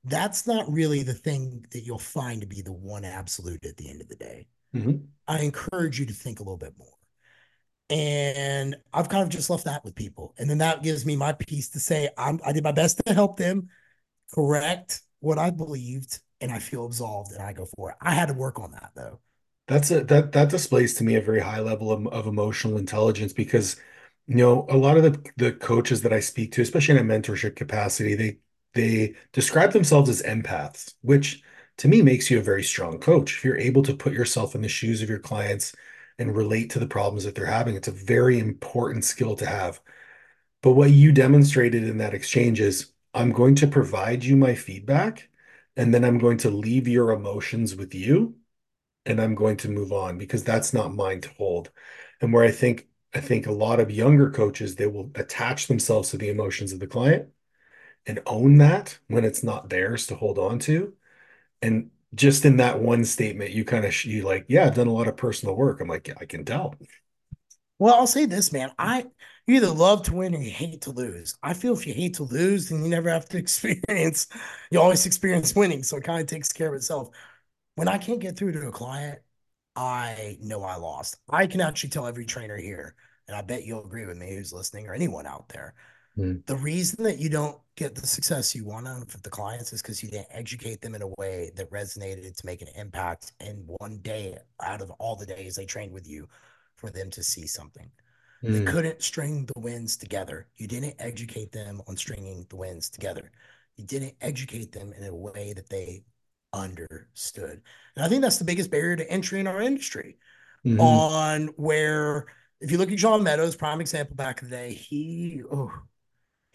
that's 0.03 0.47
not 0.47 0.71
really 0.71 1.03
the 1.03 1.13
thing 1.13 1.65
that 1.71 1.81
you'll 1.81 1.99
find 1.99 2.41
to 2.41 2.47
be 2.47 2.61
the 2.61 2.73
one 2.73 3.05
absolute 3.05 3.65
at 3.65 3.77
the 3.77 3.89
end 3.89 4.01
of 4.01 4.07
the 4.09 4.15
day. 4.15 4.47
hmm 4.73 5.11
I 5.27 5.41
encourage 5.41 5.99
you 5.99 6.05
to 6.07 6.13
think 6.13 6.39
a 6.39 6.43
little 6.43 6.57
bit 6.57 6.73
more. 6.77 6.87
And 7.89 8.75
I've 8.93 9.09
kind 9.09 9.23
of 9.23 9.29
just 9.29 9.49
left 9.49 9.65
that 9.65 9.83
with 9.83 9.95
people. 9.95 10.35
And 10.37 10.49
then 10.49 10.59
that 10.59 10.83
gives 10.83 11.05
me 11.05 11.15
my 11.15 11.33
piece 11.33 11.69
to 11.69 11.79
say 11.79 12.09
I'm, 12.17 12.39
I 12.45 12.51
did 12.53 12.63
my 12.63 12.71
best 12.71 13.01
to 13.05 13.13
help 13.13 13.37
them 13.37 13.69
correct 14.33 15.01
what 15.21 15.39
I 15.39 15.51
believed, 15.51 16.19
and 16.41 16.51
I 16.51 16.59
feel 16.59 16.85
absolved 16.85 17.33
and 17.33 17.41
I 17.43 17.53
go 17.53 17.67
for 17.77 17.91
it. 17.91 17.97
I 18.01 18.13
had 18.13 18.27
to 18.29 18.35
work 18.35 18.59
on 18.59 18.71
that 18.73 18.91
though. 18.95 19.19
That's 19.67 19.91
a 19.91 20.03
that 20.05 20.31
that 20.31 20.49
displays 20.49 20.95
to 20.95 21.03
me 21.03 21.15
a 21.15 21.21
very 21.21 21.39
high 21.41 21.59
level 21.59 21.91
of, 21.91 22.07
of 22.07 22.25
emotional 22.27 22.77
intelligence 22.77 23.33
because 23.33 23.75
you 24.27 24.35
know 24.35 24.65
a 24.69 24.77
lot 24.77 24.97
of 24.97 25.03
the 25.03 25.31
the 25.37 25.51
coaches 25.53 26.01
that 26.01 26.13
I 26.13 26.19
speak 26.21 26.51
to, 26.53 26.61
especially 26.61 26.97
in 26.97 27.09
a 27.09 27.13
mentorship 27.19 27.55
capacity, 27.55 28.15
they 28.15 28.39
they 28.79 29.15
describe 29.33 29.73
themselves 29.73 30.09
as 30.09 30.21
empaths, 30.23 30.95
which 31.01 31.43
to 31.77 31.87
me 31.87 32.01
makes 32.01 32.29
you 32.29 32.39
a 32.39 32.41
very 32.41 32.63
strong 32.63 32.99
coach. 32.99 33.37
If 33.37 33.45
you're 33.45 33.57
able 33.57 33.83
to 33.83 33.95
put 33.95 34.13
yourself 34.13 34.55
in 34.55 34.61
the 34.61 34.69
shoes 34.69 35.01
of 35.01 35.09
your 35.09 35.19
clients 35.19 35.75
and 36.17 36.35
relate 36.35 36.71
to 36.71 36.79
the 36.79 36.87
problems 36.87 37.23
that 37.25 37.35
they're 37.35 37.45
having, 37.45 37.75
it's 37.75 37.87
a 37.87 37.91
very 37.91 38.39
important 38.39 39.05
skill 39.05 39.35
to 39.37 39.45
have. 39.45 39.79
But 40.61 40.73
what 40.73 40.91
you 40.91 41.11
demonstrated 41.11 41.83
in 41.83 41.97
that 41.99 42.13
exchange 42.13 42.59
is 42.61 42.91
I'm 43.13 43.31
going 43.31 43.55
to 43.55 43.67
provide 43.67 44.23
you 44.23 44.35
my 44.35 44.55
feedback, 44.55 45.29
and 45.77 45.93
then 45.93 46.03
I'm 46.03 46.17
going 46.19 46.37
to 46.39 46.49
leave 46.49 46.87
your 46.87 47.11
emotions 47.11 47.75
with 47.75 47.95
you 47.95 48.35
and 49.05 49.21
I'm 49.21 49.35
going 49.35 49.57
to 49.57 49.69
move 49.69 49.91
on 49.91 50.17
because 50.17 50.43
that's 50.43 50.73
not 50.73 50.93
mine 50.95 51.21
to 51.21 51.29
hold. 51.37 51.71
And 52.21 52.33
where 52.33 52.43
I 52.43 52.51
think 52.51 52.87
I 53.13 53.21
think 53.21 53.47
a 53.47 53.51
lot 53.51 53.79
of 53.79 53.89
younger 53.91 54.29
coaches 54.31 54.75
they 54.75 54.87
will 54.87 55.11
attach 55.15 55.67
themselves 55.67 56.11
to 56.11 56.17
the 56.17 56.29
emotions 56.29 56.71
of 56.73 56.79
the 56.79 56.87
client 56.87 57.29
and 58.05 58.21
own 58.25 58.57
that 58.57 58.99
when 59.07 59.25
it's 59.25 59.43
not 59.43 59.69
theirs 59.69 60.07
to 60.07 60.15
hold 60.15 60.39
on 60.39 60.59
to. 60.59 60.93
And 61.61 61.91
just 62.15 62.45
in 62.45 62.57
that 62.57 62.81
one 62.81 63.05
statement, 63.05 63.51
you 63.51 63.65
kind 63.65 63.85
of 63.85 64.05
you 64.05 64.23
like, 64.23 64.45
yeah, 64.49 64.67
I've 64.67 64.75
done 64.75 64.87
a 64.87 64.93
lot 64.93 65.07
of 65.07 65.17
personal 65.17 65.55
work. 65.55 65.81
I'm 65.81 65.87
like, 65.87 66.07
yeah, 66.07 66.15
I 66.19 66.25
can 66.25 66.45
tell. 66.45 66.75
Well, 67.77 67.95
I'll 67.95 68.07
say 68.07 68.25
this, 68.25 68.51
man. 68.51 68.71
I 68.77 69.05
you 69.47 69.55
either 69.55 69.69
love 69.69 70.03
to 70.03 70.13
win 70.13 70.35
or 70.35 70.39
you 70.39 70.51
hate 70.51 70.81
to 70.81 70.91
lose. 70.91 71.35
I 71.41 71.53
feel 71.53 71.73
if 71.73 71.87
you 71.87 71.93
hate 71.93 72.15
to 72.15 72.23
lose, 72.23 72.69
then 72.69 72.83
you 72.83 72.89
never 72.89 73.09
have 73.09 73.27
to 73.29 73.37
experience. 73.39 74.27
You 74.71 74.79
always 74.79 75.05
experience 75.05 75.55
winning, 75.55 75.83
so 75.83 75.97
it 75.97 76.03
kind 76.03 76.21
of 76.21 76.27
takes 76.27 76.51
care 76.51 76.69
of 76.69 76.75
itself. 76.75 77.09
When 77.75 77.87
I 77.87 77.97
can't 77.97 78.19
get 78.19 78.37
through 78.37 78.53
to 78.53 78.67
a 78.67 78.71
client, 78.71 79.19
I 79.75 80.37
know 80.41 80.63
I 80.63 80.75
lost. 80.75 81.17
I 81.29 81.47
can 81.47 81.61
actually 81.61 81.91
tell 81.91 82.07
every 82.07 82.25
trainer 82.25 82.57
here, 82.57 82.95
and 83.27 83.35
I 83.37 83.41
bet 83.41 83.65
you'll 83.65 83.85
agree 83.85 84.05
with 84.05 84.17
me 84.17 84.35
who's 84.35 84.53
listening 84.53 84.87
or 84.87 84.93
anyone 84.93 85.25
out 85.27 85.49
there. 85.49 85.73
Mm, 86.19 86.43
The 86.47 86.55
reason 86.55 87.03
that 87.03 87.19
you 87.19 87.29
don't 87.29 87.59
get 87.75 87.95
the 87.95 88.07
success 88.07 88.55
you 88.55 88.65
want 88.65 88.87
out 88.87 89.13
of 89.13 89.21
the 89.23 89.29
clients 89.29 89.71
is 89.71 89.81
because 89.81 90.01
you 90.03 90.09
didn't 90.09 90.27
educate 90.31 90.81
them 90.81 90.95
in 90.95 91.01
a 91.03 91.07
way 91.19 91.51
that 91.55 91.69
resonated 91.71 92.35
to 92.35 92.45
make 92.45 92.61
an 92.61 92.69
impact 92.75 93.33
in 93.39 93.63
one 93.79 93.99
day 93.99 94.37
out 94.61 94.81
of 94.81 94.89
all 94.93 95.15
the 95.15 95.25
days 95.25 95.55
they 95.55 95.65
trained 95.65 95.93
with 95.93 96.07
you 96.07 96.27
for 96.75 96.89
them 96.89 97.09
to 97.11 97.23
see 97.23 97.45
something. 97.47 97.91
They 98.49 98.61
mm, 98.61 98.61
couldn't 98.61 99.03
string 99.03 99.45
the 99.45 99.59
wins 99.59 99.95
together. 99.95 100.47
You 100.57 100.67
didn't 100.67 100.95
educate 100.99 101.51
them 101.51 101.81
on 101.87 101.95
stringing 101.97 102.45
the 102.49 102.55
wins 102.57 102.89
together. 102.89 103.31
You 103.77 103.85
didn't 103.85 104.15
educate 104.21 104.71
them 104.71 104.91
in 104.93 105.03
a 105.05 105.15
way 105.15 105.53
that 105.53 105.69
they 105.69 106.03
understood. 106.53 107.61
And 107.95 108.05
I 108.05 108.09
think 108.09 108.23
that's 108.23 108.37
the 108.39 108.45
biggest 108.45 108.71
barrier 108.71 108.95
to 108.95 109.09
entry 109.11 109.39
in 109.39 109.47
our 109.47 109.61
industry. 109.61 110.17
mhm. 110.63 111.09
On 111.17 111.47
where, 111.57 112.27
if 112.61 112.71
you 112.71 112.77
look 112.77 112.91
at 112.91 112.97
John 112.97 113.23
Meadows, 113.23 113.55
prime 113.55 113.81
example 113.81 114.15
back 114.15 114.41
in 114.41 114.49
the 114.49 114.55
day, 114.55 114.73
he 114.73 115.41
oh, 115.51 115.71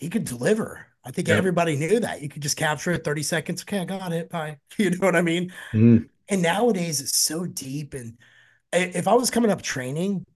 he 0.05 0.11
could 0.11 0.25
deliver. 0.25 0.87
I 1.03 1.11
think 1.11 1.29
Yep. 1.29 1.39
everybody 1.39 1.77
knew 1.77 1.99
that. 2.01 2.21
You 2.23 2.29
could 2.29 2.43
just 2.43 2.57
capture 2.59 2.91
it 2.93 3.05
30 3.05 3.23
seconds. 3.23 3.63
Okay, 3.63 3.79
I 3.81 3.85
got 3.87 4.13
it. 4.13 4.29
Bye. 4.31 4.59
You 4.79 4.91
know 4.91 4.99
what 5.01 5.17
I 5.17 5.23
mean? 5.23 5.51
Mm. 5.73 6.09
And 6.29 6.43
nowadays 6.43 7.01
it's 7.01 7.17
so 7.19 7.47
deep. 7.47 7.95
And 7.95 8.19
if 8.73 9.09
I 9.09 9.15
was 9.15 9.31
coming 9.31 9.51
up 9.51 9.63
training 9.63 10.27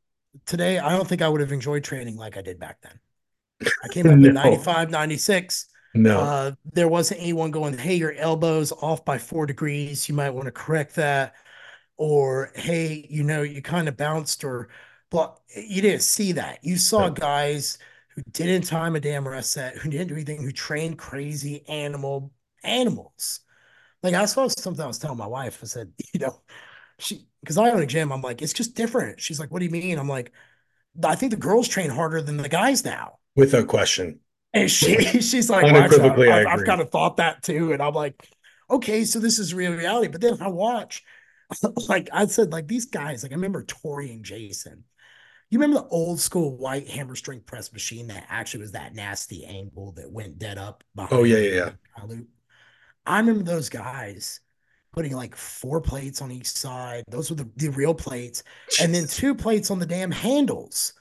today, 0.46 0.78
I 0.78 0.90
don't 0.96 1.06
think 1.06 1.20
I 1.22 1.28
would 1.28 1.40
have 1.42 1.52
enjoyed 1.52 1.84
training 1.84 2.16
like 2.16 2.36
I 2.38 2.42
did 2.42 2.58
back 2.58 2.78
then. 2.82 2.98
I 3.84 3.88
came 3.88 4.06
up 4.06 4.12
in 4.22 4.22
No, 4.22 4.30
95, 4.32 4.90
96. 4.90 5.66
no. 5.94 6.20
Uh, 6.20 6.52
there 6.72 6.88
wasn't 6.88 7.20
anyone 7.20 7.50
going, 7.50 7.76
hey, 7.76 7.96
your 7.96 8.12
elbow's 8.12 8.72
off 8.72 9.04
by 9.04 9.18
four 9.18 9.44
degrees. 9.46 10.08
You 10.08 10.14
might 10.14 10.30
want 10.30 10.46
to 10.46 10.52
correct 10.52 10.94
that. 10.94 11.34
Or, 11.96 12.52
hey, 12.54 13.06
you 13.10 13.24
know, 13.24 13.42
you 13.42 13.60
kind 13.62 13.88
of 13.88 13.96
bounced 13.96 14.44
or 14.44 14.68
but 15.10 15.40
you 15.56 15.80
didn't 15.82 16.02
see 16.02 16.32
that. 16.32 16.58
You 16.62 16.76
saw 16.76 17.08
guys 17.08 17.78
who 18.18 18.30
didn't 18.32 18.66
time 18.66 18.96
a 18.96 19.00
damn 19.00 19.26
rest 19.26 19.52
set, 19.52 19.76
who 19.76 19.88
didn't 19.88 20.08
do 20.08 20.14
anything, 20.14 20.42
who 20.42 20.50
trained 20.50 20.98
crazy 20.98 21.64
animal 21.68 22.32
animals. 22.64 23.40
Like 24.02 24.14
I 24.14 24.24
saw 24.24 24.48
something 24.48 24.82
I 24.82 24.88
was 24.88 24.98
telling 24.98 25.18
my 25.18 25.26
wife. 25.26 25.60
I 25.62 25.66
said, 25.66 25.92
you 26.12 26.20
know, 26.20 26.40
she 26.98 27.26
because 27.40 27.58
I 27.58 27.70
own 27.70 27.82
a 27.82 27.86
gym. 27.86 28.12
I'm 28.12 28.22
like, 28.22 28.42
it's 28.42 28.52
just 28.52 28.74
different. 28.74 29.20
She's 29.20 29.38
like, 29.38 29.50
what 29.50 29.60
do 29.60 29.66
you 29.66 29.70
mean? 29.70 29.98
I'm 29.98 30.08
like, 30.08 30.32
I 31.02 31.14
think 31.14 31.30
the 31.30 31.36
girls 31.36 31.68
train 31.68 31.90
harder 31.90 32.20
than 32.20 32.36
the 32.36 32.48
guys 32.48 32.84
now. 32.84 33.18
Without 33.36 33.68
question. 33.68 34.20
And 34.52 34.70
she 34.70 34.96
she's 35.20 35.48
like, 35.48 35.64
Unequivocally, 35.64 36.30
I 36.30 36.40
I've 36.40 36.46
I've 36.46 36.64
kind 36.66 36.80
of 36.80 36.90
thought 36.90 37.18
that 37.18 37.42
too. 37.42 37.72
And 37.72 37.80
I'm 37.80 37.94
like, 37.94 38.28
okay, 38.68 39.04
so 39.04 39.20
this 39.20 39.38
is 39.38 39.54
real 39.54 39.72
reality. 39.72 40.08
But 40.08 40.20
then 40.20 40.42
I 40.42 40.48
watch, 40.48 41.04
like 41.88 42.08
I 42.12 42.26
said, 42.26 42.50
like 42.50 42.66
these 42.66 42.86
guys, 42.86 43.22
like 43.22 43.30
I 43.32 43.36
remember 43.36 43.62
Tori 43.62 44.10
and 44.10 44.24
Jason. 44.24 44.84
You 45.50 45.58
remember 45.58 45.80
the 45.82 45.88
old 45.88 46.20
school 46.20 46.56
white 46.56 46.88
hammer 46.88 47.14
strength 47.14 47.46
press 47.46 47.72
machine 47.72 48.08
that 48.08 48.26
actually 48.28 48.60
was 48.60 48.72
that 48.72 48.94
nasty 48.94 49.44
angle 49.46 49.92
that 49.92 50.10
went 50.10 50.38
dead 50.38 50.58
up 50.58 50.84
Oh 51.10 51.24
behind 51.24 51.24
yeah, 51.24 51.38
yeah, 51.38 51.54
yeah. 51.54 51.70
loop? 52.06 52.28
I 53.06 53.18
remember 53.18 53.44
those 53.44 53.68
guys 53.68 54.40
putting 54.92 55.14
like 55.14 55.36
four 55.36 55.80
plates 55.80 56.22
on 56.22 56.30
each 56.32 56.48
side. 56.48 57.04
Those 57.08 57.30
were 57.30 57.36
the, 57.36 57.50
the 57.56 57.68
real 57.70 57.94
plates, 57.94 58.42
and 58.78 58.94
then 58.94 59.06
two 59.06 59.34
plates 59.34 59.70
on 59.70 59.78
the 59.78 59.86
damn 59.86 60.10
handles. 60.10 60.94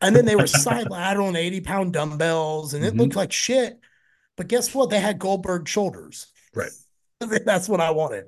And 0.00 0.16
then 0.16 0.24
they 0.26 0.36
were 0.36 0.46
side 0.46 0.88
lateral 0.90 1.28
and 1.28 1.36
80 1.36 1.60
pound 1.62 1.92
dumbbells, 1.92 2.74
and 2.74 2.84
it 2.84 2.96
looked 2.96 3.16
hmm 3.16 3.16
like 3.16 3.32
shit. 3.32 3.80
But 4.36 4.48
guess 4.48 4.74
what? 4.74 4.90
They 4.90 5.00
had 5.00 5.18
Goldberg 5.18 5.68
shoulders. 5.68 6.28
Right. 6.54 6.72
That's 7.20 7.68
what 7.68 7.80
I 7.80 7.90
wanted. 7.90 8.26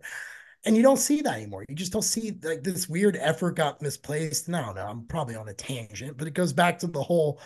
And 0.64 0.76
you 0.76 0.83
don't 0.83 0.99
see 0.99 1.23
that 1.23 1.35
anymore. 1.35 1.64
You 1.69 1.75
just 1.75 1.92
don't 1.92 2.02
see 2.02 2.38
like 2.42 2.62
this 2.62 2.88
weird 2.88 3.16
effort 3.16 3.57
got 3.57 3.83
misplaced. 3.83 4.49
No, 4.49 4.73
no, 4.73 4.87
I'm 4.87 5.04
probably 5.07 5.35
on 5.35 5.49
a 5.49 5.54
tangent, 5.54 6.16
but 6.16 6.28
it 6.28 6.35
goes 6.35 6.52
back 6.52 6.78
to 6.81 6.87
the 6.87 7.02
whole 7.02 7.40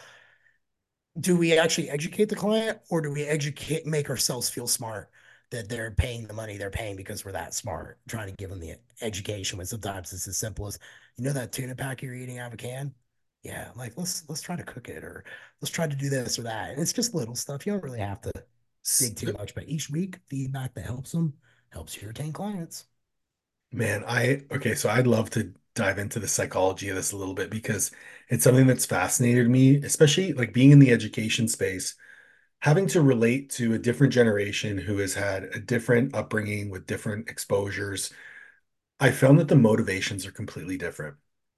do 1.18 1.36
we 1.36 1.56
actually 1.58 1.88
educate 1.90 2.28
the 2.28 2.36
client 2.36 2.78
or 2.90 3.00
do 3.00 3.10
we 3.10 3.24
educate 3.24 3.86
make 3.86 4.10
ourselves 4.10 4.48
feel 4.48 4.66
smart 4.66 5.10
that 5.50 5.68
they're 5.68 5.92
paying 5.92 6.26
the 6.26 6.34
money 6.34 6.56
they're 6.56 6.70
paying 6.70 6.96
because 6.96 7.24
we're 7.24 7.32
that 7.32 7.54
smart 7.54 7.98
trying 8.08 8.28
to 8.28 8.36
give 8.36 8.50
them 8.50 8.60
the 8.60 8.74
education 9.00 9.56
when 9.56 9.66
sometimes 9.66 10.12
it's 10.12 10.28
as 10.28 10.36
simple 10.36 10.66
as 10.66 10.78
you 11.16 11.24
know 11.24 11.32
that 11.32 11.52
tuna 11.52 11.74
pack 11.74 12.02
you're 12.02 12.14
eating 12.14 12.38
out 12.38 12.48
of 12.48 12.54
a 12.54 12.56
can 12.56 12.92
yeah 13.42 13.70
like 13.76 13.92
let's 13.96 14.24
let's 14.28 14.42
try 14.42 14.56
to 14.56 14.62
cook 14.64 14.88
it 14.88 15.04
or 15.04 15.24
let's 15.60 15.72
try 15.72 15.86
to 15.86 15.96
do 15.96 16.08
this 16.10 16.38
or 16.38 16.42
that 16.42 16.70
and 16.70 16.80
it's 16.80 16.92
just 16.92 17.14
little 17.14 17.34
stuff 17.34 17.64
you 17.64 17.72
don't 17.72 17.84
really 17.84 18.00
have 18.00 18.20
to 18.20 18.32
dig 18.98 19.16
too 19.16 19.32
much 19.32 19.54
but 19.54 19.68
each 19.68 19.88
week 19.90 20.18
feedback 20.28 20.74
that 20.74 20.84
helps 20.84 21.12
them 21.12 21.32
helps 21.70 22.00
you 22.00 22.08
retain 22.08 22.32
clients 22.32 22.86
Man, 23.72 24.04
I 24.06 24.42
okay, 24.50 24.74
so 24.74 24.88
I'd 24.88 25.06
love 25.06 25.30
to 25.30 25.52
dive 25.74 25.98
into 25.98 26.18
the 26.18 26.28
psychology 26.28 26.88
of 26.88 26.96
this 26.96 27.12
a 27.12 27.16
little 27.16 27.34
bit 27.34 27.50
because 27.50 27.90
it's 28.28 28.44
something 28.44 28.66
that's 28.66 28.86
fascinated 28.86 29.48
me, 29.50 29.76
especially 29.76 30.32
like 30.32 30.52
being 30.54 30.70
in 30.70 30.78
the 30.78 30.90
education 30.92 31.46
space, 31.48 31.94
having 32.60 32.86
to 32.88 33.02
relate 33.02 33.50
to 33.52 33.74
a 33.74 33.78
different 33.78 34.12
generation 34.12 34.78
who 34.78 34.98
has 34.98 35.14
had 35.14 35.44
a 35.44 35.60
different 35.60 36.14
upbringing 36.14 36.70
with 36.70 36.86
different 36.86 37.28
exposures. 37.30 38.12
I 39.00 39.10
found 39.10 39.38
that 39.38 39.48
the 39.48 39.56
motivations 39.56 40.26
are 40.26 40.32
completely 40.32 40.76
different. 40.78 41.16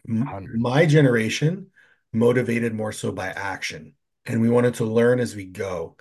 M- 0.08 0.20
100 0.20 0.60
My 0.60 0.86
generation 0.86 1.70
motivated 2.12 2.74
more 2.74 2.92
so 2.92 3.12
by 3.12 3.28
action, 3.28 3.94
and 4.26 4.40
we 4.40 4.50
wanted 4.50 4.74
to 4.74 4.84
learn 4.84 5.20
as 5.20 5.36
we 5.36 5.44
go. 5.44 5.96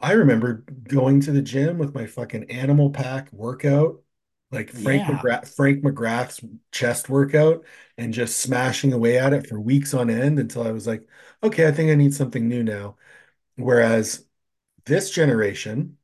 I 0.00 0.12
remember 0.12 0.64
going 0.88 1.20
to 1.22 1.32
the 1.32 1.42
gym 1.42 1.78
with 1.78 1.94
my 1.94 2.06
fucking 2.06 2.50
animal 2.50 2.90
pack 2.90 3.32
workout, 3.32 4.02
like 4.50 4.70
Frank 4.70 5.02
yeah 5.02 5.08
McGrath, 5.08 5.54
Frank 5.54 5.82
McGrath's 5.84 6.40
chest 6.72 7.08
workout, 7.08 7.64
and 7.98 8.14
just 8.14 8.38
smashing 8.40 8.92
away 8.92 9.18
at 9.18 9.32
it 9.32 9.46
for 9.46 9.60
weeks 9.60 9.94
on 9.94 10.10
end 10.10 10.38
until 10.38 10.62
I 10.66 10.70
was 10.72 10.86
like, 10.86 11.06
okay, 11.42 11.66
I 11.68 11.72
think 11.72 11.90
I 11.90 11.94
need 11.94 12.14
something 12.14 12.48
new 12.48 12.62
now. 12.62 12.96
Whereas 13.56 14.26
this 14.86 15.10
generation, 15.10 15.98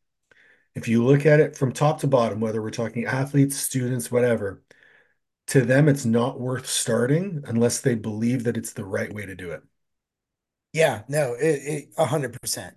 if 0.75 0.89
you 0.89 1.05
look 1.05 1.27
at 1.27 1.41
it 1.41 1.57
from 1.57 1.73
top 1.73 2.01
to 2.01 2.07
bottom, 2.09 2.41
whether 2.41 2.63
we're 2.63 2.71
talking 2.71 3.07
athletes, 3.07 3.57
students, 3.57 4.11
whatever, 4.13 4.63
to 5.49 5.63
them, 5.63 5.89
it's 5.89 6.05
not 6.05 6.41
worth 6.41 6.67
starting 6.67 7.45
unless 7.47 7.81
they 7.81 7.95
believe 7.95 8.45
that 8.45 8.57
it's 8.57 8.73
the 8.73 8.85
right 8.85 9.13
way 9.13 9.27
to 9.27 9.35
do 9.35 9.51
it. 9.53 9.63
Yeah, 10.73 11.03
no, 11.09 11.37
it, 11.39 11.91
a 11.97 12.05
hundred 12.05 12.41
percent. 12.41 12.75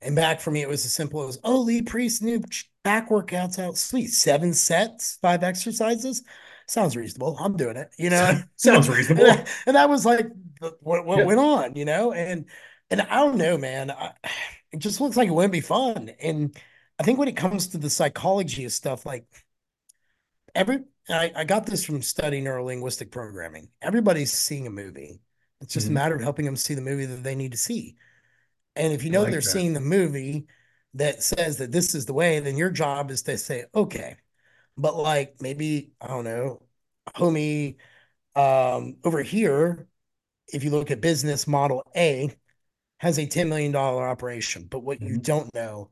And 0.00 0.14
back 0.14 0.40
for 0.40 0.50
me, 0.50 0.62
it 0.62 0.68
was 0.68 0.84
as 0.84 0.92
simple 0.92 1.26
as, 1.26 1.38
oh, 1.42 1.60
Lee 1.62 1.82
Priest 1.82 2.22
new 2.22 2.40
back 2.88 3.10
workouts 3.10 3.58
out. 3.58 3.76
Sweet. 3.76 4.08
Seven 4.08 4.54
sets, 4.54 5.18
five 5.20 5.42
exercises. 5.42 6.22
Sounds 6.66 6.96
reasonable. 6.96 7.36
I'm 7.38 7.54
doing 7.56 7.76
it, 7.76 7.90
you 7.98 8.08
know. 8.08 8.40
Sounds 8.56 8.88
reasonable. 8.88 9.26
and, 9.66 9.76
that 9.76 9.90
was 9.90 10.06
like 10.06 10.26
what, 10.80 11.04
what 11.04 11.18
Yeah. 11.18 11.24
went 11.24 11.38
on, 11.40 11.76
you 11.76 11.84
know. 11.84 12.12
And 12.12 12.46
and 12.90 13.02
I 13.02 13.16
don't 13.16 13.36
know, 13.36 13.58
man. 13.58 13.90
I, 13.90 14.12
it 14.72 14.78
just 14.78 15.00
looks 15.00 15.16
like 15.16 15.28
it 15.28 15.32
wouldn't 15.32 15.52
be 15.52 15.60
fun. 15.60 16.10
And 16.20 16.56
I 16.98 17.02
think 17.02 17.18
when 17.18 17.28
it 17.28 17.36
comes 17.36 17.68
to 17.68 17.78
the 17.78 17.90
psychology 17.90 18.64
of 18.64 18.72
stuff, 18.72 19.04
like 19.04 19.26
every 20.54 20.80
I, 21.10 21.32
I 21.36 21.44
got 21.44 21.66
this 21.66 21.84
from 21.84 22.00
studying 22.02 22.44
neurolinguistic 22.44 23.10
programming. 23.10 23.68
Everybody's 23.82 24.32
seeing 24.32 24.66
a 24.66 24.70
movie. 24.70 25.20
It's 25.60 25.74
just 25.74 25.88
a 25.88 25.90
Mhm. 25.90 25.94
matter 25.94 26.14
of 26.14 26.22
helping 26.22 26.44
them 26.46 26.56
see 26.56 26.74
the 26.74 26.80
movie 26.82 27.06
that 27.06 27.22
they 27.22 27.34
need 27.34 27.52
to 27.52 27.58
see. 27.58 27.96
And 28.76 28.92
if 28.92 29.04
you 29.04 29.10
know 29.10 29.22
like 29.22 29.32
they're 29.32 29.40
that. 29.40 29.46
seeing 29.50 29.74
the 29.74 29.80
movie 29.80 30.46
that 30.98 31.22
says 31.24 31.58
that 31.58 31.72
this 31.72 31.94
is 31.96 32.06
the 32.06 32.14
way, 32.14 32.40
then 32.40 32.58
your 32.58 32.70
job 32.70 33.10
is 33.12 33.22
to 33.24 33.38
say, 33.38 33.66
okay, 33.74 34.16
but 34.76 34.96
like 34.96 35.36
maybe, 35.42 35.92
I 36.00 36.08
don't 36.08 36.24
know, 36.24 36.62
homie, 37.16 37.76
um, 38.36 38.96
over 39.04 39.22
here, 39.22 39.88
if 40.48 40.64
you 40.64 40.70
look 40.70 40.90
at 40.90 41.00
business 41.02 41.46
model 41.48 41.84
A, 41.96 42.34
has 42.98 43.18
a 43.18 43.26
$10 43.26 43.48
million 43.48 43.74
operation. 43.76 44.66
But 44.70 44.80
what 44.80 45.02
you 45.02 45.16
Mhm. 45.16 45.22
don't 45.22 45.52
know 45.54 45.90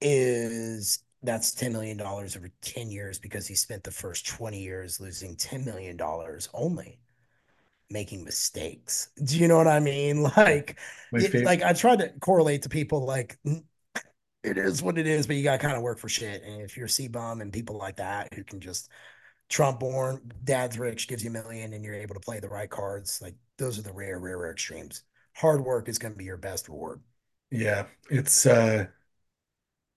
is 0.00 1.00
that's 1.22 1.54
$10 1.54 1.72
million 1.72 2.00
over 2.00 2.50
10 2.62 2.90
years 2.90 3.18
because 3.18 3.46
he 3.46 3.54
spent 3.54 3.84
the 3.84 3.90
first 3.92 4.26
20 4.26 4.62
years 4.62 5.00
losing 5.00 5.36
$10 5.36 5.64
million 5.64 5.98
only 6.54 7.00
making 7.90 8.24
mistakes. 8.24 9.10
Do 9.24 9.38
you 9.38 9.48
know 9.48 9.56
what 9.56 9.68
I 9.68 9.80
mean? 9.80 10.22
Like, 10.36 10.78
it, 11.18 11.42
like 11.42 11.62
I 11.62 11.72
tried 11.72 12.00
to 12.00 12.12
correlate 12.20 12.62
to 12.62 12.68
people 12.68 13.06
like 13.06 13.38
it 14.46 14.58
is 14.58 14.82
what 14.82 14.98
it 14.98 15.06
is, 15.06 15.26
but 15.26 15.36
you 15.36 15.42
got 15.42 15.52
to 15.52 15.58
kind 15.58 15.76
of 15.76 15.82
work 15.82 15.98
for 15.98 16.08
shit. 16.08 16.42
And 16.42 16.62
if 16.62 16.76
you're 16.76 16.88
C 16.88 17.08
bum 17.08 17.40
and 17.40 17.52
people 17.52 17.76
like 17.78 17.96
that 17.96 18.32
who 18.34 18.44
can 18.44 18.60
just 18.60 18.90
Trump 19.48 19.80
born, 19.80 20.32
dad's 20.44 20.78
rich, 20.78 21.08
gives 21.08 21.24
you 21.24 21.30
a 21.30 21.32
million, 21.32 21.72
and 21.72 21.84
you're 21.84 21.94
able 21.94 22.14
to 22.14 22.20
play 22.20 22.40
the 22.40 22.48
right 22.48 22.70
cards, 22.70 23.20
like 23.22 23.34
those 23.58 23.78
are 23.78 23.82
the 23.82 23.92
rare, 23.92 24.18
rare, 24.18 24.38
rare 24.38 24.52
extremes. 24.52 25.04
Hard 25.36 25.64
work 25.64 25.88
is 25.88 25.98
going 25.98 26.12
to 26.12 26.18
be 26.18 26.24
your 26.24 26.36
best 26.36 26.68
reward. 26.68 27.00
Yeah, 27.50 27.86
it's 28.10 28.46
uh 28.46 28.88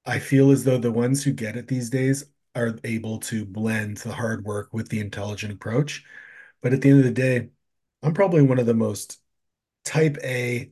I 0.06 0.20
feel 0.20 0.52
as 0.52 0.64
though 0.64 0.78
the 0.78 0.92
ones 0.92 1.24
who 1.24 1.32
get 1.34 1.56
it 1.58 1.68
these 1.68 1.90
days 1.90 2.26
are 2.56 2.78
able 2.84 3.20
to 3.20 3.46
blend 3.46 3.98
the 3.98 4.14
hard 4.14 4.46
work 4.46 4.74
with 4.74 4.90
the 4.90 5.00
intelligent 5.00 5.54
approach. 5.54 6.06
But 6.62 6.74
at 6.74 6.82
the 6.82 6.90
end 6.90 7.00
of 7.00 7.06
the 7.06 7.12
day, 7.12 7.50
I'm 8.04 8.14
probably 8.14 8.42
one 8.42 8.60
of 8.60 8.66
the 8.66 8.74
most 8.74 9.20
type 9.86 10.18
A, 10.24 10.72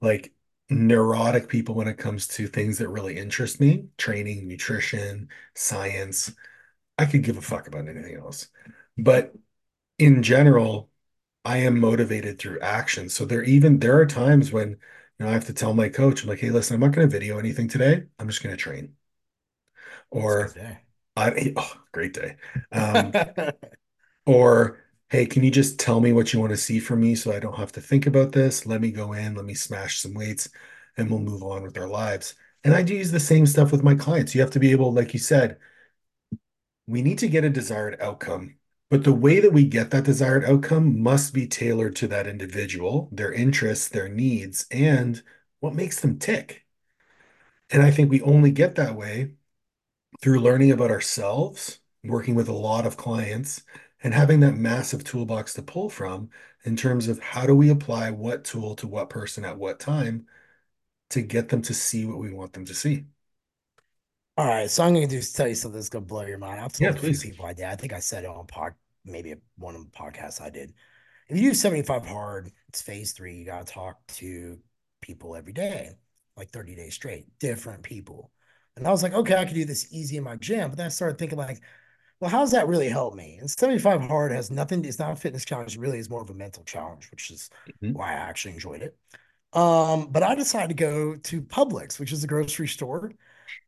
like 0.00 0.34
neurotic 0.70 1.48
people 1.48 1.74
when 1.74 1.88
it 1.88 1.98
comes 1.98 2.26
to 2.28 2.46
things 2.46 2.78
that 2.78 2.88
really 2.88 3.16
interest 3.16 3.60
me, 3.60 3.86
training, 3.98 4.46
nutrition, 4.48 5.28
science. 5.54 6.32
I 6.98 7.06
could 7.06 7.22
give 7.22 7.38
a 7.38 7.42
fuck 7.42 7.68
about 7.68 7.88
anything 7.88 8.16
else. 8.16 8.48
But 8.98 9.34
in 9.98 10.22
general, 10.22 10.90
I 11.44 11.58
am 11.58 11.80
motivated 11.80 12.38
through 12.38 12.60
action. 12.60 13.08
So 13.08 13.24
there 13.24 13.42
even 13.44 13.78
there 13.80 13.98
are 14.00 14.06
times 14.06 14.52
when 14.52 14.70
you 14.70 14.76
know 15.20 15.28
I 15.28 15.32
have 15.32 15.46
to 15.46 15.54
tell 15.54 15.74
my 15.74 15.88
coach, 15.88 16.22
I'm 16.22 16.28
like, 16.28 16.40
hey, 16.40 16.50
listen, 16.50 16.74
I'm 16.74 16.80
not 16.80 16.92
going 16.92 17.08
to 17.08 17.12
video 17.12 17.38
anything 17.38 17.68
today. 17.68 18.04
I'm 18.18 18.28
just 18.28 18.42
going 18.42 18.56
to 18.56 18.62
train. 18.62 18.94
Or. 20.10 20.52
I 21.18 21.52
oh, 21.56 21.72
great 21.92 22.14
day. 22.14 22.36
Um, 22.70 23.12
or 24.26 24.78
hey, 25.10 25.26
can 25.26 25.42
you 25.44 25.50
just 25.50 25.78
tell 25.78 26.00
me 26.00 26.12
what 26.12 26.32
you 26.32 26.40
want 26.40 26.50
to 26.50 26.56
see 26.56 26.78
from 26.80 27.00
me 27.00 27.14
so 27.14 27.32
I 27.32 27.38
don't 27.40 27.56
have 27.56 27.72
to 27.72 27.80
think 27.80 28.06
about 28.06 28.32
this? 28.32 28.66
Let 28.66 28.80
me 28.80 28.90
go 28.92 29.12
in, 29.12 29.34
let 29.34 29.44
me 29.44 29.54
smash 29.54 30.00
some 30.00 30.14
weights, 30.14 30.48
and 30.96 31.10
we'll 31.10 31.20
move 31.20 31.42
on 31.42 31.62
with 31.62 31.78
our 31.78 31.88
lives. 31.88 32.34
And 32.64 32.74
I 32.74 32.82
do 32.82 32.94
use 32.94 33.10
the 33.10 33.20
same 33.20 33.46
stuff 33.46 33.72
with 33.72 33.82
my 33.82 33.94
clients. 33.94 34.34
You 34.34 34.40
have 34.42 34.50
to 34.52 34.60
be 34.60 34.72
able, 34.72 34.92
like 34.92 35.14
you 35.14 35.20
said, 35.20 35.58
we 36.86 37.02
need 37.02 37.18
to 37.18 37.28
get 37.28 37.44
a 37.44 37.50
desired 37.50 38.00
outcome. 38.00 38.56
But 38.90 39.04
the 39.04 39.12
way 39.12 39.40
that 39.40 39.52
we 39.52 39.64
get 39.64 39.90
that 39.90 40.04
desired 40.04 40.44
outcome 40.44 41.00
must 41.02 41.34
be 41.34 41.46
tailored 41.46 41.94
to 41.96 42.08
that 42.08 42.26
individual, 42.26 43.08
their 43.12 43.32
interests, 43.32 43.88
their 43.88 44.08
needs, 44.08 44.66
and 44.70 45.22
what 45.60 45.74
makes 45.74 46.00
them 46.00 46.18
tick. 46.18 46.64
And 47.70 47.82
I 47.82 47.90
think 47.90 48.10
we 48.10 48.20
only 48.22 48.50
get 48.50 48.74
that 48.76 48.94
way 48.96 49.32
through 50.22 50.40
learning 50.40 50.72
about 50.72 50.90
ourselves, 50.90 51.80
working 52.04 52.34
with 52.34 52.48
a 52.48 52.52
lot 52.52 52.86
of 52.86 52.96
clients, 52.96 53.62
and 54.02 54.14
having 54.14 54.40
that 54.40 54.56
massive 54.56 55.04
toolbox 55.04 55.54
to 55.54 55.62
pull 55.62 55.90
from 55.90 56.30
in 56.64 56.76
terms 56.76 57.08
of 57.08 57.18
how 57.20 57.46
do 57.46 57.54
we 57.54 57.70
apply 57.70 58.10
what 58.10 58.44
tool 58.44 58.74
to 58.76 58.86
what 58.86 59.10
person 59.10 59.44
at 59.44 59.58
what 59.58 59.80
time 59.80 60.26
to 61.10 61.22
get 61.22 61.50
them 61.50 61.62
to 61.62 61.74
see 61.74 62.06
what 62.06 62.18
we 62.18 62.32
want 62.32 62.52
them 62.54 62.64
to 62.66 62.74
see. 62.74 63.06
All 64.36 64.46
right, 64.46 64.70
so 64.70 64.84
I'm 64.84 64.94
going 64.94 65.08
to 65.08 65.16
do 65.16 65.22
tell 65.22 65.48
you 65.48 65.54
something 65.56 65.78
that's 65.78 65.88
going 65.88 66.04
to 66.04 66.08
blow 66.08 66.22
your 66.24 66.38
mind. 66.38 66.60
I've 66.60 66.72
Yeah, 66.78 66.92
told 66.92 67.00
few 67.00 67.18
please. 67.18 67.18
people 67.18 67.44
I 67.44 67.52
did. 67.52 67.64
I 67.64 67.74
think 67.74 67.92
I 67.92 67.98
said 67.98 68.22
it 68.24 68.30
on 68.30 68.46
pod, 68.46 68.74
maybe 69.04 69.34
one 69.56 69.74
of 69.74 69.84
the 69.84 69.90
podcasts 69.90 70.40
I 70.40 70.48
did. 70.50 70.72
If 71.28 71.36
you 71.36 71.50
do 71.50 71.54
75 71.54 72.06
hard, 72.06 72.52
it's 72.68 72.80
phase 72.80 73.12
three. 73.12 73.36
You 73.36 73.46
got 73.46 73.66
to 73.66 73.72
talk 73.72 73.98
to 74.08 74.58
people 75.00 75.34
every 75.36 75.52
day, 75.52 75.90
like 76.36 76.50
30 76.50 76.76
days 76.76 76.94
straight, 76.94 77.26
different 77.40 77.82
people. 77.82 78.30
And 78.76 78.86
I 78.86 78.90
was 78.90 79.02
like, 79.02 79.12
okay, 79.14 79.36
I 79.36 79.44
could 79.44 79.54
do 79.54 79.64
this 79.64 79.92
easy 79.92 80.16
in 80.18 80.24
my 80.24 80.36
gym. 80.36 80.70
But 80.70 80.78
then 80.78 80.86
I 80.86 80.90
started 80.90 81.18
thinking, 81.18 81.38
like, 81.38 81.60
well, 82.20 82.30
how 82.30 82.40
does 82.40 82.50
that 82.52 82.66
really 82.68 82.88
help 82.88 83.14
me? 83.14 83.36
And 83.40 83.50
75 83.50 84.02
hard 84.02 84.32
has 84.32 84.50
nothing, 84.50 84.84
it's 84.84 84.98
not 84.98 85.12
a 85.12 85.16
fitness 85.16 85.44
challenge, 85.44 85.76
it 85.76 85.80
really 85.80 85.98
is 85.98 86.10
more 86.10 86.22
of 86.22 86.30
a 86.30 86.34
mental 86.34 86.64
challenge, 86.64 87.10
which 87.10 87.30
is 87.30 87.50
Mhm. 87.66 87.92
why 87.92 88.10
I 88.10 88.14
actually 88.14 88.54
enjoyed 88.54 88.82
it. 88.82 88.96
Um, 89.52 90.08
but 90.12 90.22
I 90.22 90.34
decided 90.34 90.68
to 90.68 90.74
go 90.74 91.16
to 91.16 91.42
Publix, 91.42 91.98
which 92.00 92.12
is 92.12 92.24
a 92.24 92.26
grocery 92.26 92.68
store. 92.68 93.12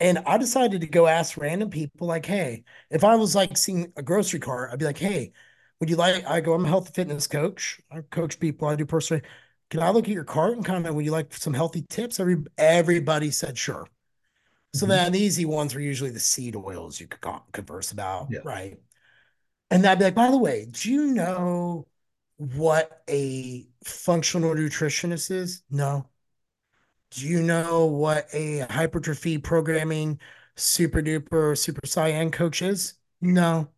And 0.01 0.19
I 0.27 0.39
decided 0.39 0.81
to 0.83 0.87
go 0.87 1.07
ask 1.07 1.37
random 1.37 1.71
people, 1.71 2.07
like, 2.07 2.27
hey, 2.27 2.65
if 2.91 3.05
I 3.05 3.17
was 3.17 3.35
like 3.35 3.57
seeing 3.57 3.93
a 3.97 4.03
grocery 4.03 4.41
cart, 4.41 4.71
I'd 4.73 4.79
be 4.79 4.85
like, 4.87 4.99
hey, 4.99 5.33
would 5.81 5.91
you 5.91 5.97
like? 5.97 6.25
I 6.27 6.41
go, 6.41 6.55
I'm 6.55 6.65
a 6.65 6.69
health 6.69 6.87
and 6.87 6.95
fitness 6.95 7.27
coach. 7.27 7.81
I 7.91 8.01
coach 8.03 8.39
people, 8.41 8.69
I 8.69 8.77
do 8.77 8.87
personally. 8.87 9.23
Can 9.71 9.81
I 9.83 9.91
look 9.91 10.05
at 10.07 10.11
your 10.15 10.25
cart 10.25 10.55
and 10.57 10.65
kind 10.65 10.87
of, 10.87 10.95
would 10.95 11.05
you 11.05 11.13
like 11.13 11.33
some 11.35 11.55
healthy 11.55 11.83
tips? 11.89 12.21
Every 12.21 12.39
everybody 12.59 13.31
said 13.31 13.57
sure. 13.59 13.87
So 14.73 14.87
Mhm. 14.87 14.89
then 14.89 15.13
the 15.13 15.19
easy 15.21 15.45
ones 15.45 15.75
were 15.75 15.81
usually 15.81 16.11
the 16.11 16.21
seed 16.21 16.57
oils 16.57 17.01
you 17.01 17.07
could 17.09 17.21
converse 17.53 17.93
about, 17.93 18.29
Yeah. 18.31 18.41
right? 18.45 18.79
And 19.71 19.87
I'd 19.87 19.99
be 19.99 20.05
like, 20.07 20.15
by 20.15 20.31
the 20.31 20.39
way, 20.39 20.67
do 20.67 20.93
you 20.93 21.07
know 21.09 21.87
what 22.39 23.03
a 23.09 23.69
functional 23.85 24.55
nutritionist 24.55 25.31
is? 25.31 25.63
No. 25.71 26.11
Do 27.11 27.27
you 27.27 27.43
know 27.43 27.87
what 27.87 28.29
a 28.33 28.61
hypertrophy 28.71 29.39
programming 29.39 30.21
super 30.57 31.03
duper 31.03 31.57
super 31.59 31.87
cyan 31.87 32.31
coach 32.31 32.63
is? 32.63 32.95
No. 33.21 33.71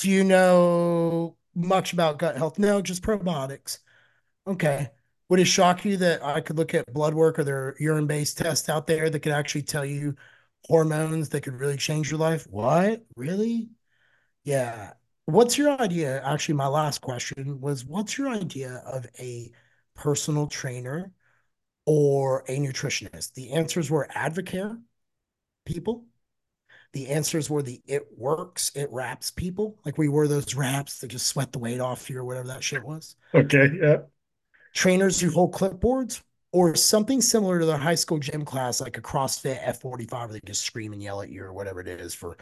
Do 0.00 0.10
you 0.10 0.24
know 0.24 1.36
much 1.54 1.92
about 1.92 2.18
gut 2.18 2.36
health? 2.36 2.58
No, 2.58 2.80
just 2.80 3.02
probiotics. 3.02 3.80
Okay. 4.46 4.90
Would 5.28 5.40
it 5.40 5.44
shock 5.46 5.84
you 5.84 5.96
that 5.98 6.24
I 6.24 6.40
could 6.40 6.56
look 6.56 6.74
at 6.74 6.92
blood 6.92 7.14
work 7.14 7.38
or 7.38 7.44
their 7.44 7.74
urine 7.78 8.06
based 8.06 8.38
tests 8.38 8.68
out 8.68 8.86
there 8.86 9.10
that 9.10 9.20
could 9.20 9.32
actually 9.32 9.62
tell 9.62 9.84
you 9.84 10.14
hormones 10.64 11.28
that 11.30 11.42
could 11.42 11.54
really 11.54 11.76
change 11.76 12.10
your 12.10 12.18
life? 12.18 12.46
What? 12.50 13.04
Really? 13.16 13.68
Yeah. 14.44 14.92
What's 15.26 15.58
your 15.58 15.78
idea? 15.80 16.22
Actually, 16.24 16.54
my 16.54 16.68
last 16.68 17.02
question 17.02 17.60
was 17.60 17.84
what's 17.84 18.16
your 18.16 18.28
idea 18.30 18.82
of 18.86 19.06
a 19.18 19.52
personal 19.94 20.46
trainer 20.46 21.12
or 21.84 22.44
a 22.48 22.58
nutritionist? 22.58 23.34
The 23.34 23.52
answers 23.52 23.90
were 23.90 24.08
Advocare 24.16 24.80
people. 25.66 26.06
The 26.94 27.08
answers 27.08 27.50
were 27.50 27.62
the 27.62 27.82
it 27.86 28.06
works, 28.16 28.72
it 28.74 28.88
wraps 28.90 29.30
people. 29.30 29.78
Like 29.84 29.98
we 29.98 30.08
wore 30.08 30.26
those 30.26 30.54
wraps 30.54 31.00
that 31.00 31.08
just 31.08 31.26
sweat 31.26 31.52
the 31.52 31.58
weight 31.58 31.80
off 31.80 32.08
you 32.08 32.18
or 32.18 32.24
whatever 32.24 32.48
that 32.48 32.64
shit 32.64 32.82
was. 32.82 33.16
Okay. 33.34 33.68
Yeah. 33.78 33.98
Trainers 34.74 35.20
who 35.20 35.30
hold 35.30 35.54
clipboards 35.54 36.22
or 36.52 36.74
something 36.74 37.20
similar 37.20 37.58
to 37.60 37.66
their 37.66 37.76
high 37.78 37.94
school 37.94 38.18
gym 38.18 38.44
class, 38.44 38.80
like 38.80 38.96
a 38.98 39.02
CrossFit 39.02 39.58
F45, 39.62 40.30
where 40.30 40.40
they 40.40 40.46
just 40.46 40.62
scream 40.62 40.92
and 40.92 41.02
yell 41.02 41.20
at 41.22 41.30
you 41.30 41.42
or 41.44 41.52
whatever 41.52 41.80
it 41.80 41.88
is 41.88 42.14
for 42.14 42.36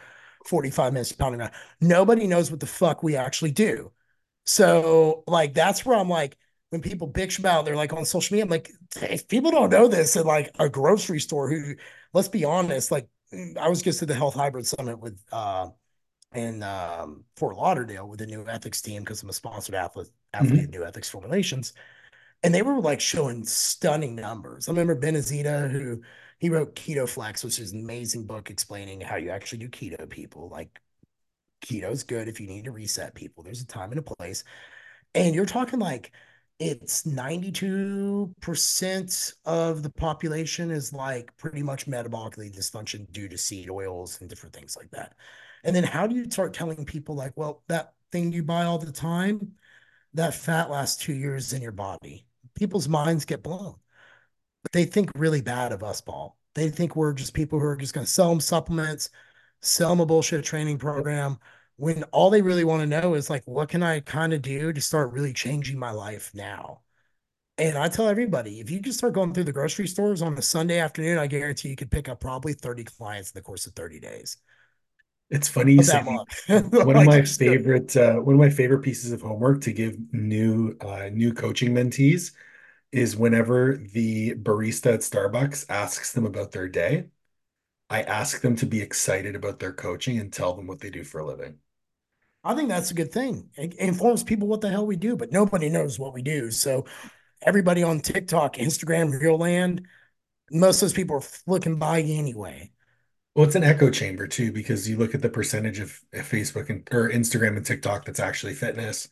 45 0.44 0.92
minutes 0.92 1.12
pounding 1.12 1.40
around. 1.40 1.52
Nobody 1.80 2.26
knows 2.26 2.50
what 2.50 2.60
the 2.60 2.66
fuck 2.66 3.02
we 3.02 3.16
actually 3.16 3.50
do. 3.52 3.92
So, 4.44 5.24
like, 5.26 5.54
that's 5.54 5.84
where 5.84 5.98
I'm 5.98 6.08
like, 6.08 6.36
when 6.70 6.82
people 6.82 7.10
bitch 7.10 7.38
about, 7.38 7.64
they're 7.64 7.76
like 7.76 7.92
on 7.92 8.04
social 8.04 8.34
media, 8.34 8.44
I'm 8.44 8.50
like, 8.50 8.70
if 9.02 9.28
people 9.28 9.50
don't 9.50 9.70
know 9.70 9.88
this 9.88 10.16
at 10.16 10.26
like 10.26 10.50
a 10.58 10.68
grocery 10.68 11.20
store, 11.20 11.48
who, 11.50 11.74
let's 12.12 12.28
be 12.28 12.44
honest, 12.44 12.90
like, 12.90 13.08
I 13.60 13.68
was 13.68 13.82
just 13.82 14.02
at 14.02 14.08
the 14.08 14.14
Health 14.14 14.34
Hybrid 14.34 14.66
Summit 14.66 14.98
with, 15.00 15.20
uh, 15.32 15.68
in 16.34 16.62
um, 16.62 17.24
Fort 17.36 17.56
Lauderdale 17.56 18.08
with 18.08 18.18
the 18.18 18.26
new 18.26 18.46
ethics 18.48 18.82
team 18.82 19.02
because 19.02 19.22
I'm 19.22 19.30
a 19.30 19.32
sponsored 19.32 19.74
athlete, 19.74 20.08
athlete 20.34 20.60
Mhm. 20.60 20.64
in 20.64 20.70
new 20.70 20.84
ethics 20.84 21.08
formulations. 21.08 21.72
And 22.46 22.54
they 22.54 22.62
were 22.62 22.78
like 22.78 23.00
showing 23.00 23.44
stunning 23.44 24.14
numbers. 24.14 24.68
I 24.68 24.70
remember 24.70 24.94
Ben 24.94 25.16
Azadi, 25.16 25.68
who 25.68 26.00
he 26.38 26.48
wrote 26.48 26.76
Keto 26.76 27.09
Flex, 27.09 27.42
which 27.42 27.59
is 27.59 27.72
an 27.72 27.80
amazing 27.80 28.24
book 28.24 28.50
explaining 28.50 29.00
how 29.00 29.16
you 29.16 29.30
actually 29.30 29.59
do 29.59 29.68
keto 29.68 30.09
people. 30.09 30.48
Like 30.48 30.80
keto 31.61 31.90
is 31.90 32.04
good 32.04 32.28
if 32.28 32.40
you 32.40 32.46
need 32.46 32.66
to 32.66 32.70
reset 32.70 33.16
people. 33.16 33.42
There's 33.42 33.62
a 33.62 33.66
time 33.66 33.90
and 33.90 33.98
a 33.98 34.02
place. 34.02 34.44
And 35.12 35.35
you're 35.35 35.44
talking 35.44 35.80
like 35.80 36.12
it's 36.61 37.04
92% 37.04 39.35
of 39.44 39.82
the 39.82 39.90
population 39.90 40.70
is 40.70 40.92
like 40.92 41.37
pretty 41.38 41.64
much 41.64 41.88
metabolically 41.88 42.56
dysfunction 42.56 43.11
due 43.11 43.28
to 43.28 43.37
seed 43.37 43.70
oils 43.70 44.20
and 44.20 44.30
different 44.30 44.54
things 44.54 44.76
like 44.76 44.92
that. 44.92 45.16
And 45.64 45.74
then 45.74 45.82
how 45.82 46.06
do 46.06 46.14
you 46.14 46.30
start 46.30 46.54
telling 46.54 46.85
people 46.85 47.16
like, 47.16 47.37
well, 47.37 47.64
that 47.66 47.94
thing 48.12 48.32
you 48.32 48.44
buy 48.44 48.66
all 48.66 48.78
the 48.78 48.92
time, 48.92 49.54
that 50.14 50.35
fat 50.35 50.70
lasts 50.70 51.02
two 51.02 51.14
years 51.14 51.52
in 51.52 51.61
your 51.61 51.72
body? 51.72 52.25
People's 52.57 52.88
minds 52.88 53.25
get 53.25 53.42
blown. 53.42 53.77
But 54.62 54.73
they 54.73 54.85
think 54.85 55.12
really 55.14 55.42
bad 55.42 55.73
of 55.73 55.85
us, 55.85 56.01
Paul. 56.01 56.37
They 56.55 56.71
think 56.71 56.97
we're 56.97 57.12
just 57.12 57.35
people 57.35 57.61
who 57.61 57.66
are 57.66 57.77
just 57.77 57.95
going 57.95 58.07
to 58.07 58.12
sell 58.12 58.31
them 58.31 58.40
supplements, 58.40 59.11
sell 59.61 59.90
them 59.90 60.01
a 60.01 60.07
bullshit 60.07 60.45
training 60.45 60.79
program, 60.79 61.38
when 61.77 62.03
all 62.05 62.31
they 62.31 62.42
really 62.42 62.64
want 62.64 62.81
to 62.81 62.87
know 62.87 63.14
is 63.14 63.31
like, 63.31 63.42
what 63.47 63.69
can 63.69 63.83
I 63.83 64.01
kind 64.01 64.33
of 64.33 64.42
do 64.42 64.73
to 64.73 64.81
start 64.81 65.12
really 65.12 65.33
changing 65.33 65.79
my 65.79 65.90
life 65.90 66.31
now? 66.35 66.81
And 67.59 67.79
I 67.79 67.88
tell 67.88 68.09
everybody, 68.09 68.61
if 68.61 68.71
you 68.71 68.81
just 68.81 68.99
start 68.99 69.14
going 69.14 69.33
through 69.33 69.45
the 69.45 69.53
grocery 69.53 69.87
stores 69.87 70.21
on 70.21 70.37
a 70.37 70.42
Sunday 70.42 70.79
afternoon, 70.79 71.19
I 71.19 71.27
guarantee 71.27 71.69
you 71.69 71.77
could 71.77 71.90
pick 71.90 72.09
up 72.09 72.21
probably 72.21 72.53
30 72.53 72.85
clients 72.85 73.31
in 73.31 73.38
the 73.38 73.42
course 73.42 73.66
of 73.66 73.75
30 73.75 74.01
days. 74.01 74.38
It's 75.31 75.49
funny 75.49 75.73
you 75.73 75.83
say 75.83 76.03
one 76.49 76.97
of 76.97 77.05
my 77.07 77.23
favorite 77.25 77.97
uh, 77.97 78.16
one 78.16 78.35
of 78.35 78.40
my 78.40 78.51
favorite 78.51 78.81
pieces 78.81 79.11
of 79.11 79.23
homework 79.23 79.61
to 79.62 79.73
give 79.73 79.97
new 80.12 80.77
uh, 80.81 81.09
new 81.12 81.33
coaching 81.33 81.75
mentees 81.75 82.33
is 82.92 83.16
whenever 83.16 83.77
the 83.77 84.35
barista 84.35 84.94
at 84.94 85.01
Starbucks 85.01 85.66
asks 85.68 86.12
them 86.12 86.25
about 86.25 86.53
their 86.53 86.68
day, 86.68 87.07
I 87.88 88.03
ask 88.03 88.40
them 88.40 88.57
to 88.57 88.66
be 88.66 88.81
excited 88.81 89.37
about 89.37 89.59
their 89.59 89.72
coaching 89.72 90.18
and 90.18 90.33
tell 90.33 90.55
them 90.55 90.66
what 90.66 90.81
they 90.81 90.90
do 90.90 91.05
for 91.05 91.20
a 91.20 91.27
living. 91.27 91.59
I 92.42 92.55
think 92.55 92.68
that's 92.68 92.90
a 92.92 92.94
good 92.94 93.12
thing. 93.12 93.51
It 93.57 93.75
informs 93.75 94.22
people 94.22 94.49
what 94.49 94.61
the 94.61 94.70
hell 94.70 94.87
we 94.87 94.96
do, 94.96 95.16
but 95.16 95.33
nobody 95.33 95.68
knows 95.68 95.99
what 95.99 96.14
we 96.14 96.22
do. 96.22 96.51
So 96.51 96.85
everybody 97.42 97.83
on 97.83 98.01
TikTok, 98.01 98.55
Instagram, 98.57 99.20
Real 99.20 99.37
Land, 99.37 99.87
most 100.51 100.77
of 100.77 100.83
those 100.83 100.92
people 100.92 101.16
are 101.16 101.20
flicking 101.20 101.77
by 101.77 102.03
anyway. 102.03 102.70
Well, 103.35 103.46
it's 103.46 103.57
an 103.57 103.64
echo 103.64 103.90
chamber 103.90 104.27
too, 104.27 104.53
because 104.53 104.88
you 104.88 104.96
look 104.96 105.14
at 105.14 105.22
the 105.22 105.29
percentage 105.29 105.81
of 105.81 106.01
Facebook 106.14 106.70
and 106.70 106.88
or 106.90 107.11
Instagram 107.11 107.57
and 107.57 107.66
TikTok 107.66 108.05
that's 108.05 108.20
actually 108.20 108.55
fitness. 108.55 109.09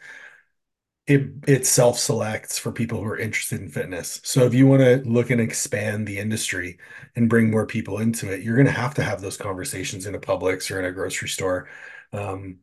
It 1.07 1.31
it 1.47 1.67
self-selects 1.67 2.59
for 2.59 2.73
people 2.73 2.99
who 2.99 3.09
are 3.11 3.19
interested 3.19 3.61
in 3.61 3.69
fitness. 3.69 4.21
So 4.25 4.47
if 4.47 4.55
you 4.55 4.67
want 4.67 4.81
to 4.83 5.03
look 5.09 5.31
and 5.31 5.41
expand 5.41 6.07
the 6.07 6.19
industry 6.19 6.79
and 7.15 7.29
bring 7.29 7.51
more 7.51 7.67
people 7.67 7.99
into 7.99 8.33
it, 8.33 8.43
you're 8.43 8.57
going 8.57 8.67
to 8.67 8.73
have 8.73 8.95
to 8.95 9.03
have 9.05 9.21
those 9.21 9.37
conversations 9.37 10.07
in 10.07 10.15
a 10.15 10.19
Publix 10.19 10.71
or 10.71 10.79
in 10.79 10.87
a 10.87 10.93
grocery 10.93 11.29
store 11.29 11.69
um, 12.13 12.61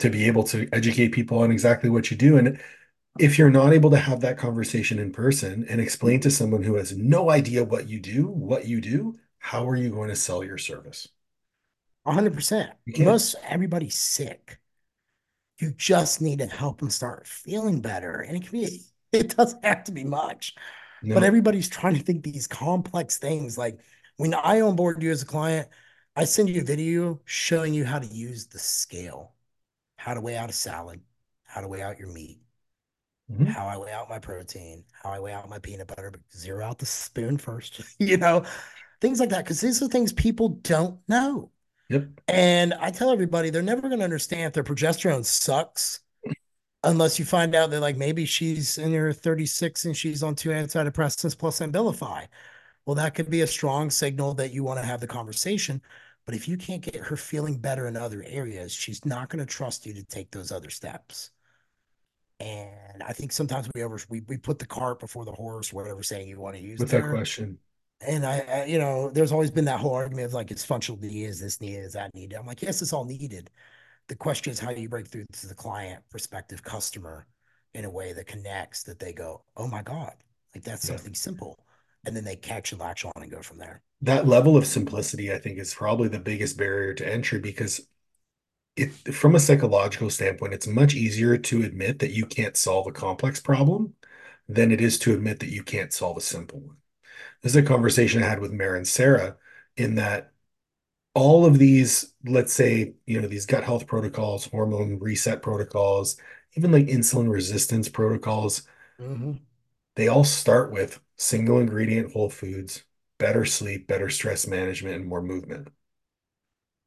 to 0.00 0.10
be 0.10 0.26
able 0.26 0.44
to 0.44 0.68
educate 0.72 1.10
people 1.10 1.40
on 1.40 1.50
exactly 1.50 1.90
what 1.90 2.10
you 2.10 2.16
do. 2.16 2.38
And 2.38 2.60
if 3.18 3.38
you're 3.38 3.50
not 3.50 3.72
able 3.72 3.90
to 3.90 3.98
have 3.98 4.20
that 4.22 4.38
conversation 4.38 4.98
in 4.98 5.12
person 5.12 5.66
and 5.68 5.80
explain 5.80 6.20
to 6.20 6.30
someone 6.30 6.62
who 6.62 6.76
has 6.76 6.96
no 6.96 7.30
idea 7.30 7.64
what 7.64 7.88
you 7.88 8.00
do, 8.00 8.28
what 8.28 8.66
you 8.66 8.80
do, 8.80 9.18
how 9.38 9.68
are 9.68 9.76
you 9.76 9.90
going 9.90 10.08
to 10.08 10.16
sell 10.16 10.44
your 10.44 10.58
service? 10.58 11.08
100%. 12.04 12.72
You. 12.86 13.04
Most 13.04 13.36
everybody's 13.44 13.96
sick. 13.96 14.58
You 15.58 15.72
just 15.72 16.20
need 16.20 16.38
to 16.40 16.46
help 16.46 16.78
them 16.80 16.90
start 16.90 17.26
feeling 17.26 17.80
better. 17.80 18.20
And 18.20 18.36
it 18.36 18.42
can 18.48 18.52
be, 18.52 18.82
it 19.12 19.36
doesn't 19.36 19.64
have 19.64 19.84
to 19.84 19.92
be 19.92 20.04
much, 20.04 20.54
but 21.12 21.22
everybody's 21.22 21.68
trying 21.68 21.96
to 21.96 22.02
think 22.02 22.22
these 22.24 22.46
complex 22.46 23.18
things. 23.18 23.58
Like 23.58 23.80
when 24.16 24.34
I 24.34 24.60
onboard 24.60 25.02
you 25.02 25.10
as 25.10 25.22
a 25.22 25.26
client, 25.26 25.68
I 26.16 26.24
send 26.24 26.48
you 26.50 26.60
a 26.62 26.64
video 26.64 27.20
showing 27.24 27.74
you 27.74 27.84
how 27.84 27.98
to 27.98 28.06
use 28.06 28.46
the 28.46 28.58
scale, 28.58 29.34
how 29.96 30.14
to 30.14 30.20
weigh 30.20 30.36
out 30.36 30.50
a 30.50 30.54
salad, 30.54 31.00
how 31.44 31.60
to 31.62 31.68
weigh 31.68 31.82
out 31.82 31.98
your 31.98 32.08
meat, 32.08 32.40
Mhm. 33.28 33.44
how 33.44 33.66
I 33.66 33.76
weigh 33.76 33.92
out 33.92 34.08
my 34.08 34.18
protein, 34.18 34.84
how 34.92 35.10
I 35.10 35.20
weigh 35.20 35.32
out 35.32 35.48
my 35.48 35.58
peanut 35.58 35.86
butter, 35.86 36.10
but 36.10 36.20
zero 36.36 36.64
out 36.64 36.78
the 36.78 36.86
spoon 36.86 37.38
first, 37.38 37.80
you 37.98 38.16
know, 38.16 38.44
things 39.00 39.20
like 39.20 39.30
that. 39.30 39.46
Cause 39.46 39.60
these 39.60 39.82
are 39.82 39.88
things 39.88 40.12
people 40.12 40.50
don't 40.50 41.00
know. 41.08 41.50
Yep. 41.88 42.08
And 42.28 42.74
I 42.74 42.90
tell 42.90 43.10
everybody 43.10 43.50
they're 43.50 43.62
never 43.62 43.82
going 43.82 43.98
to 43.98 44.04
understand 44.04 44.48
if 44.48 44.52
their 44.52 44.64
progesterone 44.64 45.24
sucks 45.24 46.00
unless 46.84 47.18
you 47.18 47.24
find 47.24 47.54
out 47.54 47.70
that 47.70 47.80
like 47.80 47.96
maybe 47.96 48.24
she's 48.24 48.78
in 48.78 48.92
her 48.92 49.12
36 49.12 49.84
and 49.84 49.96
she's 49.96 50.22
on 50.22 50.34
two 50.34 50.50
antidepressants 50.50 51.36
plus 51.36 51.60
Abilify. 51.60 52.26
Well, 52.86 52.94
that 52.94 53.14
could 53.14 53.30
be 53.30 53.42
a 53.42 53.46
strong 53.46 53.90
signal 53.90 54.34
that 54.34 54.52
you 54.52 54.64
want 54.64 54.80
to 54.80 54.86
have 54.86 55.00
the 55.00 55.06
conversation. 55.06 55.82
But 56.24 56.34
if 56.34 56.46
you 56.46 56.56
can't 56.56 56.82
get 56.82 56.96
her 56.96 57.16
feeling 57.16 57.58
better 57.58 57.86
in 57.86 57.96
other 57.96 58.22
areas, 58.26 58.72
she's 58.72 59.04
not 59.04 59.30
going 59.30 59.44
to 59.44 59.46
trust 59.46 59.86
you 59.86 59.94
to 59.94 60.04
take 60.04 60.30
those 60.30 60.52
other 60.52 60.70
steps. 60.70 61.30
And 62.40 63.02
I 63.02 63.12
think 63.12 63.32
sometimes 63.32 63.68
we 63.74 63.82
over 63.82 63.98
we, 64.08 64.20
we 64.28 64.36
put 64.36 64.58
the 64.58 64.66
cart 64.66 65.00
before 65.00 65.24
the 65.24 65.32
horse, 65.32 65.72
whatever 65.72 66.02
saying 66.02 66.28
you 66.28 66.38
want 66.38 66.56
to 66.56 66.62
use 66.62 66.78
With 66.78 66.90
there. 66.90 67.02
That 67.02 67.10
question. 67.10 67.58
And 68.00 68.24
I, 68.24 68.38
I, 68.40 68.64
you 68.66 68.78
know, 68.78 69.10
there's 69.10 69.32
always 69.32 69.50
been 69.50 69.64
that 69.64 69.80
whole 69.80 69.94
argument 69.94 70.26
of 70.26 70.34
like 70.34 70.50
it's 70.50 70.64
functional 70.64 71.00
need, 71.00 71.24
is 71.24 71.40
this 71.40 71.60
needed, 71.60 71.84
is 71.84 71.92
that 71.94 72.14
needed? 72.14 72.36
I'm 72.36 72.46
like, 72.46 72.62
yes, 72.62 72.80
it's 72.80 72.92
all 72.92 73.04
needed. 73.04 73.50
The 74.08 74.16
question 74.16 74.52
is 74.52 74.60
how 74.60 74.74
do 74.74 74.80
you 74.80 74.88
break 74.88 75.08
through 75.08 75.26
to 75.32 75.46
the 75.48 75.54
client, 75.54 76.04
prospective 76.10 76.62
customer 76.62 77.26
in 77.74 77.84
a 77.84 77.90
way 77.90 78.12
that 78.12 78.26
connects 78.26 78.82
that 78.84 78.98
they 78.98 79.12
go, 79.12 79.42
oh 79.56 79.68
my 79.68 79.82
God, 79.82 80.14
like 80.54 80.64
that's 80.64 80.84
Yeah. 80.84 80.96
something 80.96 81.14
simple. 81.14 81.58
And 82.06 82.16
then 82.16 82.24
they 82.24 82.36
catch 82.36 82.72
and 82.72 82.80
latch 82.80 83.04
on 83.04 83.12
and 83.16 83.30
go 83.30 83.42
from 83.42 83.58
there. 83.58 83.82
That 84.02 84.28
level 84.28 84.56
of 84.56 84.66
simplicity, 84.66 85.32
I 85.32 85.38
think, 85.38 85.58
is 85.58 85.74
probably 85.74 86.08
the 86.08 86.18
biggest 86.20 86.56
barrier 86.56 86.94
to 86.94 87.06
entry 87.08 87.38
because 87.40 87.86
it, 88.76 88.92
from 89.14 89.34
a 89.36 89.40
psychological 89.40 90.10
standpoint, 90.10 90.54
it's 90.54 90.66
much 90.66 90.94
easier 90.94 91.38
to 91.38 91.62
admit 91.64 91.98
that 92.00 92.12
you 92.12 92.26
can't 92.26 92.56
solve 92.56 92.86
a 92.88 92.92
complex 92.92 93.40
problem 93.40 93.94
than 94.48 94.72
it 94.72 94.80
is 94.80 94.98
to 95.00 95.14
admit 95.14 95.40
that 95.40 95.50
you 95.50 95.62
can't 95.64 95.92
solve 95.94 96.16
a 96.18 96.20
simple 96.22 96.60
one. 96.60 96.76
This 97.42 97.52
is 97.52 97.56
a 97.56 97.62
conversation 97.62 98.22
I 98.22 98.28
had 98.28 98.40
with 98.40 98.52
Maren 98.52 98.84
Sarah 98.84 99.36
in 99.76 99.96
that 99.96 100.32
all 101.14 101.46
of 101.46 101.58
these, 101.58 102.14
let's 102.26 102.52
say, 102.52 102.94
you 103.06 103.20
know, 103.20 103.28
these 103.28 103.46
gut 103.46 103.64
health 103.64 103.86
protocols, 103.86 104.46
hormone 104.46 104.98
reset 105.00 105.42
protocols, 105.42 106.16
even 106.56 106.72
like 106.72 106.86
insulin 106.86 107.30
resistance 107.32 107.88
protocols, 107.88 108.62
Mm-hmm. 109.00 109.38
they 109.96 110.08
all 110.08 110.24
start 110.24 110.72
with 110.72 111.00
single 111.16 111.58
ingredient 111.58 112.12
whole 112.12 112.30
foods, 112.30 112.84
better 113.18 113.44
sleep, 113.44 113.86
better 113.86 114.08
stress 114.08 114.46
management, 114.46 114.96
and 114.96 115.06
more 115.06 115.22
movement. 115.22 115.68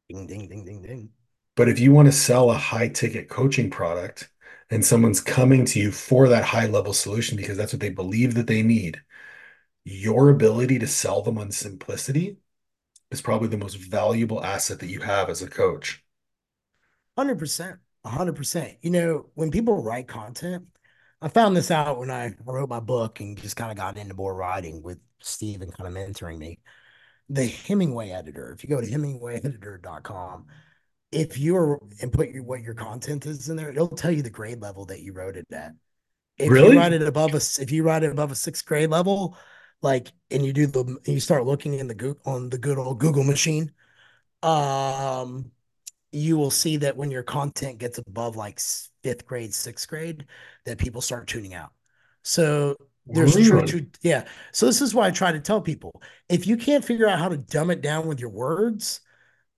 Ding, 0.10 0.28
ding, 0.28 0.48
ding, 0.48 0.64
ding, 0.66 0.82
ding. 0.84 1.10
But 1.56 1.70
if 1.70 1.80
you 1.80 1.92
want 1.94 2.08
to 2.08 2.12
sell 2.12 2.52
a 2.52 2.56
high 2.58 2.88
ticket 2.90 3.30
coaching 3.30 3.70
product 3.70 4.30
and 4.70 4.86
someone's 4.86 5.22
coming 5.22 5.66
to 5.66 5.80
you 5.80 5.92
for 5.92 6.28
that 6.30 6.44
high 6.46 6.66
level 6.68 6.94
solution 6.94 7.38
because 7.38 7.58
that's 7.58 7.74
what 7.74 7.80
they 7.82 7.90
believe 7.90 8.34
that 8.36 8.48
they 8.48 8.64
need, 8.64 9.02
your 9.86 10.30
ability 10.30 10.80
to 10.80 10.88
sell 10.88 11.22
them 11.22 11.38
on 11.38 11.52
simplicity 11.52 12.38
is 13.12 13.22
probably 13.22 13.50
the 13.50 13.58
most 13.58 13.76
valuable 13.76 14.44
asset 14.44 14.80
that 14.80 14.88
you 14.90 15.02
have 15.02 15.30
as 15.30 15.42
a 15.42 15.50
coach. 15.50 16.04
100%. 17.16 17.80
100%. 18.04 18.78
You 18.82 18.90
know, 18.92 19.30
when 19.36 19.52
people 19.52 19.82
write 19.82 20.08
content, 20.08 20.66
I 21.22 21.28
found 21.28 21.56
this 21.56 21.70
out 21.72 22.00
when 22.00 22.10
I 22.10 22.34
wrote 22.46 22.70
my 22.70 22.80
book 22.80 23.20
and 23.20 23.38
just 23.38 23.56
kind 23.56 23.72
of 23.72 23.78
got 23.78 23.98
into 23.98 24.16
more 24.16 24.34
writing 24.34 24.82
with 24.82 25.00
Steve 25.22 25.62
and 25.62 25.74
kind 25.74 25.88
of 25.88 25.94
mentoring 25.94 26.38
me. 26.38 26.60
The 27.30 27.48
Hemingway 27.48 28.12
editor, 28.12 28.52
if 28.54 28.64
you 28.64 28.70
go 28.70 28.82
to 28.82 28.88
hemingwayeditor.com, 28.88 30.48
if 31.12 31.38
you're 31.38 31.82
and 32.02 32.12
put 32.14 32.30
your, 32.30 32.44
what 32.44 32.62
your 32.64 32.76
content 32.76 33.26
is 33.26 33.50
in 33.50 33.58
there, 33.58 33.70
it'll 33.72 33.88
tell 33.90 34.12
you 34.12 34.24
the 34.24 34.30
grade 34.30 34.62
level 34.62 34.86
that 34.88 35.02
you 35.02 35.14
wrote 35.14 35.38
it 35.38 35.48
at. 35.54 35.74
If 36.38 36.60
you 36.60 36.72
Really? 36.72 36.74
write 36.74 36.94
it 36.94 37.04
above 37.04 37.34
a, 37.36 37.38
if 37.62 37.72
you 37.72 37.84
write 37.84 38.04
it 38.04 38.12
above 38.12 38.32
a 38.32 38.36
sixth 38.36 38.66
grade 38.66 38.90
level, 38.90 39.38
like, 39.82 40.12
and 40.30 40.46
you 40.46 40.54
do 40.54 40.68
the, 40.68 40.98
you 41.06 41.20
start 41.20 41.46
looking 41.46 41.74
in 41.74 41.88
the 41.88 41.96
Google 41.96 42.22
on 42.26 42.50
the 42.50 42.58
good 42.58 42.78
old 42.78 43.00
Google 43.00 43.24
machine, 43.24 43.72
um, 44.44 45.52
you 46.12 46.38
will 46.38 46.52
see 46.52 46.78
that 46.78 46.98
when 46.98 47.12
your 47.12 47.24
content 47.24 47.78
gets 47.78 47.98
above 47.98 48.36
like 48.36 48.60
fifth 49.04 49.26
grade, 49.26 49.54
sixth 49.54 49.88
grade, 49.88 50.26
that 50.66 50.78
people 50.78 51.02
start 51.02 51.28
tuning 51.28 51.54
out. 51.54 51.72
So 52.24 52.76
there's 53.08 53.36
Really? 53.36 53.66
to, 53.68 53.88
yeah. 54.02 54.26
So 54.52 54.66
this 54.66 54.82
is 54.82 54.94
why 54.94 55.08
I 55.08 55.12
try 55.12 55.32
to 55.32 55.40
tell 55.40 55.62
people 55.62 56.02
if 56.30 56.46
you 56.48 56.58
can't 56.58 56.86
figure 56.86 57.08
out 57.08 57.20
how 57.20 57.30
to 57.30 57.38
dumb 57.38 57.72
it 57.72 57.82
down 57.82 58.08
with 58.08 58.20
your 58.20 58.30
words, 58.30 59.02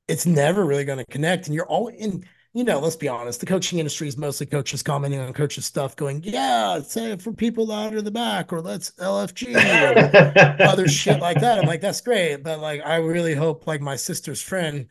it's 0.07 0.25
never 0.25 0.65
really 0.65 0.85
going 0.85 0.99
to 0.99 1.11
connect. 1.11 1.47
And 1.47 1.55
you're 1.55 1.67
all 1.67 1.87
in, 1.87 2.25
you 2.53 2.63
know, 2.63 2.79
let's 2.79 2.95
be 2.95 3.07
honest, 3.07 3.39
the 3.39 3.45
coaching 3.45 3.79
industry 3.79 4.07
is 4.07 4.17
mostly 4.17 4.45
coaches 4.45 4.83
commenting 4.83 5.19
on 5.19 5.33
coaches' 5.33 5.65
stuff, 5.65 5.95
going, 5.95 6.21
yeah, 6.23 6.79
say 6.81 7.11
it 7.13 7.21
uh, 7.21 7.21
for 7.21 7.33
people 7.33 7.71
out 7.71 7.95
of 7.95 8.03
the 8.05 8.11
back, 8.11 8.53
or 8.53 8.61
let's 8.61 8.93
LFG 8.99 9.65
and 9.65 10.07
other 10.63 10.87
shit 10.87 11.19
like 11.19 11.39
that. 11.39 11.57
I'm 11.59 11.65
like, 11.65 11.81
that's 11.81 12.01
great. 12.01 12.43
But 12.43 12.59
like, 12.59 12.81
I 12.85 12.97
really 12.97 13.33
hope 13.35 13.67
like 13.67 13.81
my 13.81 13.95
sister's 13.95 14.41
friend 14.41 14.87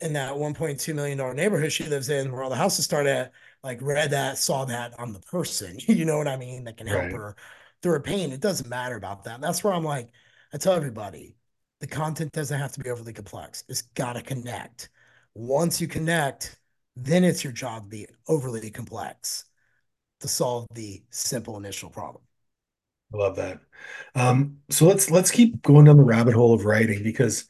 in 0.00 0.14
that 0.14 0.36
1.2 0.38 0.94
million 0.94 1.18
dollar 1.18 1.34
neighborhood 1.34 1.72
she 1.72 1.84
lives 1.86 2.08
in 2.10 2.32
where 2.32 2.42
all 2.42 2.50
the 2.50 2.56
houses 2.56 2.84
start 2.84 3.06
at 3.06 3.32
like 3.62 3.78
read 3.82 4.10
that 4.10 4.38
saw 4.38 4.64
that 4.64 4.92
i'm 4.98 5.12
the 5.12 5.20
person 5.20 5.76
you 5.88 6.04
know 6.04 6.18
what 6.18 6.28
i 6.28 6.36
mean 6.36 6.64
that 6.64 6.76
can 6.76 6.86
help 6.86 7.10
Right. 7.10 7.12
her 7.12 7.36
through 7.82 7.92
her 7.92 8.00
pain 8.00 8.32
it 8.32 8.40
doesn't 8.40 8.68
matter 8.68 8.96
about 8.96 9.24
that 9.24 9.36
and 9.36 9.44
that's 9.44 9.64
where 9.64 9.72
i'm 9.72 9.84
like 9.84 10.10
i 10.52 10.58
tell 10.58 10.72
everybody 10.74 11.36
the 11.80 11.86
content 11.86 12.32
doesn't 12.32 12.58
have 12.58 12.72
to 12.72 12.80
be 12.80 12.90
overly 12.90 13.12
complex 13.12 13.64
it's 13.68 13.82
got 13.82 14.14
to 14.14 14.22
connect 14.22 14.88
once 15.34 15.80
you 15.80 15.88
connect 15.88 16.58
then 16.96 17.24
it's 17.24 17.44
your 17.44 17.52
job 17.52 17.84
to 17.84 17.88
be 17.90 18.06
overly 18.28 18.70
complex 18.70 19.44
to 20.20 20.28
solve 20.28 20.68
the 20.74 21.02
simple 21.10 21.56
initial 21.58 21.90
problem. 21.90 22.24
I 23.12 23.16
love 23.16 23.36
that. 23.36 23.60
Um, 24.14 24.58
so 24.70 24.86
let's 24.86 25.10
let's 25.10 25.30
keep 25.30 25.62
going 25.62 25.84
down 25.86 25.96
the 25.96 26.02
rabbit 26.04 26.34
hole 26.34 26.54
of 26.54 26.64
writing 26.64 27.02
because 27.02 27.44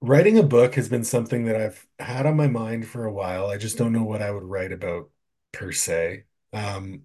writing 0.00 0.38
a 0.38 0.42
book 0.42 0.74
has 0.74 0.88
been 0.88 1.04
something 1.04 1.44
that 1.46 1.56
I've 1.60 1.86
had 1.98 2.26
on 2.26 2.36
my 2.36 2.46
mind 2.48 2.86
for 2.88 3.04
a 3.04 3.12
while. 3.12 3.46
I 3.48 3.56
just 3.58 3.78
don't 3.78 3.92
know 3.92 4.04
what 4.04 4.22
I 4.22 4.30
would 4.30 4.44
write 4.44 4.72
about 4.72 5.10
per 5.52 5.72
se. 5.72 6.24
Um, 6.52 7.04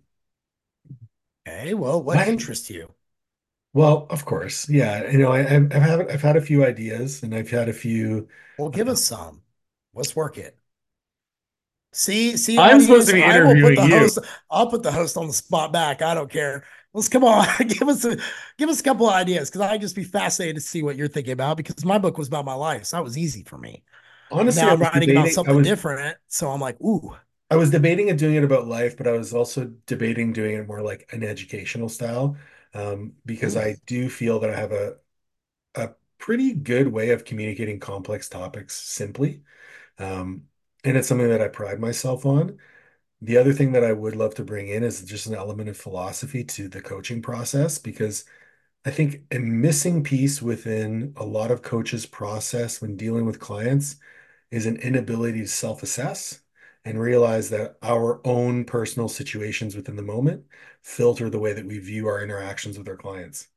Okay, 1.45 1.73
well, 1.73 2.01
what 2.01 2.21
but 2.21 2.25
interests 2.25 2.69
you? 2.69 2.93
well, 3.73 4.07
of 4.09 4.25
course, 4.25 4.67
yeah. 4.69 5.09
You 5.11 5.19
know, 5.19 5.31
I, 5.31 5.41
I've 5.41 5.65
I've 5.73 5.81
had 5.81 6.11
I've 6.11 6.21
had 6.21 6.37
a 6.37 6.41
few 6.41 6.65
ideas, 6.65 7.23
and 7.23 7.35
I've 7.35 7.49
had 7.49 7.69
a 7.69 7.73
few. 7.73 8.27
Well, 8.57 8.69
give 8.69 8.87
us 8.87 9.03
some. 9.03 9.41
Let's 9.93 10.15
work 10.15 10.37
it. 10.37 10.58
See, 11.91 12.37
see, 12.37 12.61
I'm 12.61 12.79
supposed 12.79 13.07
to 13.07 13.13
audience, 13.13 13.13
be 13.13 13.21
put 13.21 13.23
interviewing 13.23 13.75
the 13.75 13.87
you. 13.87 13.87
host, 13.87 14.19
I'll 14.49 14.69
put 14.69 14.83
the 14.83 14.91
host 14.91 15.17
on 15.17 15.27
the 15.27 15.33
spot 15.33 15.73
back. 15.73 16.01
I 16.01 16.13
don't 16.13 16.29
care. 16.31 16.63
Let's 16.93 17.09
come 17.09 17.23
on, 17.23 17.45
give 17.67 17.87
us 17.87 18.05
a 18.05 18.17
give 18.57 18.69
us 18.69 18.79
a 18.79 18.83
couple 18.83 19.07
of 19.07 19.13
ideas 19.13 19.49
because 19.49 19.61
I'd 19.61 19.81
just 19.81 19.95
be 19.95 20.03
fascinated 20.03 20.55
to 20.55 20.61
see 20.61 20.83
what 20.83 20.95
you're 20.95 21.07
thinking 21.07 21.33
about 21.33 21.57
because 21.57 21.83
my 21.85 21.97
book 21.97 22.17
was 22.17 22.27
about 22.27 22.45
my 22.45 22.53
life, 22.53 22.85
so 22.85 22.97
that 22.97 23.03
was 23.03 23.17
easy 23.17 23.43
for 23.43 23.57
me. 23.57 23.83
Honestly, 24.31 24.55
now 24.55 24.73
I'm 24.73 24.81
writing 24.81 25.09
about 25.11 25.31
debating. 25.31 25.39
I 25.47 25.51
something 25.51 25.53
was 25.53 25.73
different, 25.73 26.17
so 26.27 26.51
I'm 26.51 26.61
like, 26.61 26.79
ooh, 26.81 27.15
I 27.51 27.55
was 27.55 27.71
debating 27.71 28.09
and 28.09 28.19
doing 28.19 28.35
it 28.35 28.43
about 28.43 28.67
life, 28.67 28.95
but 28.97 29.07
I 29.07 29.11
was 29.13 29.33
also 29.33 29.65
debating 29.87 30.33
doing 30.33 30.55
it 30.55 30.67
more 30.67 30.81
like 30.81 31.09
an 31.13 31.23
educational 31.23 31.89
style, 31.89 32.37
um, 32.73 33.13
because 33.25 33.55
ooh. 33.55 33.57
I 33.57 33.75
do 33.87 34.09
feel 34.09 34.39
that 34.41 34.51
I 34.51 34.55
have 34.59 34.71
a 34.71 34.97
a 35.75 35.91
pretty 36.19 36.53
good 36.55 36.87
way 36.89 37.11
of 37.11 37.25
communicating 37.25 37.79
complex 37.81 38.29
topics 38.29 38.75
simply. 38.75 39.43
Um, 39.99 40.45
and 40.83 40.97
it's 40.97 41.07
something 41.07 41.29
that 41.29 41.41
I 41.41 41.47
pride 41.47 41.79
myself 41.79 42.25
on. 42.25 42.57
The 43.21 43.37
other 43.37 43.53
thing 43.53 43.73
that 43.73 43.83
I 43.83 43.93
would 43.93 44.15
love 44.15 44.35
to 44.35 44.45
bring 44.45 44.69
in 44.69 44.83
is 44.83 45.03
just 45.03 45.27
an 45.27 45.35
element 45.35 45.69
of 45.69 45.77
philosophy 45.77 46.43
to 46.45 46.69
the 46.69 46.81
coaching 46.81 47.21
process, 47.21 47.77
because 47.77 48.25
I 48.85 48.91
think 48.91 49.23
a 49.31 49.39
missing 49.39 50.03
piece 50.03 50.41
within 50.41 51.13
a 51.17 51.25
lot 51.25 51.51
of 51.51 51.61
coaches' 51.61 52.05
process 52.05 52.81
when 52.81 52.95
dealing 52.95 53.25
with 53.25 53.39
clients 53.39 53.97
is 54.51 54.65
an 54.65 54.77
inability 54.77 55.41
to 55.41 55.47
self-assess 55.47 56.41
and 56.85 56.99
realize 56.99 57.49
that 57.49 57.77
our 57.83 58.25
own 58.25 58.63
personal 58.63 59.09
situations 59.09 59.75
within 59.75 59.97
the 59.97 60.01
moment 60.01 60.45
filter 60.81 61.29
the 61.29 61.39
way 61.39 61.51
that 61.53 61.65
we 61.65 61.77
view 61.77 62.07
our 62.07 62.23
interactions 62.23 62.77
with 62.77 62.87
our 62.87 62.95
clients. 62.95 63.49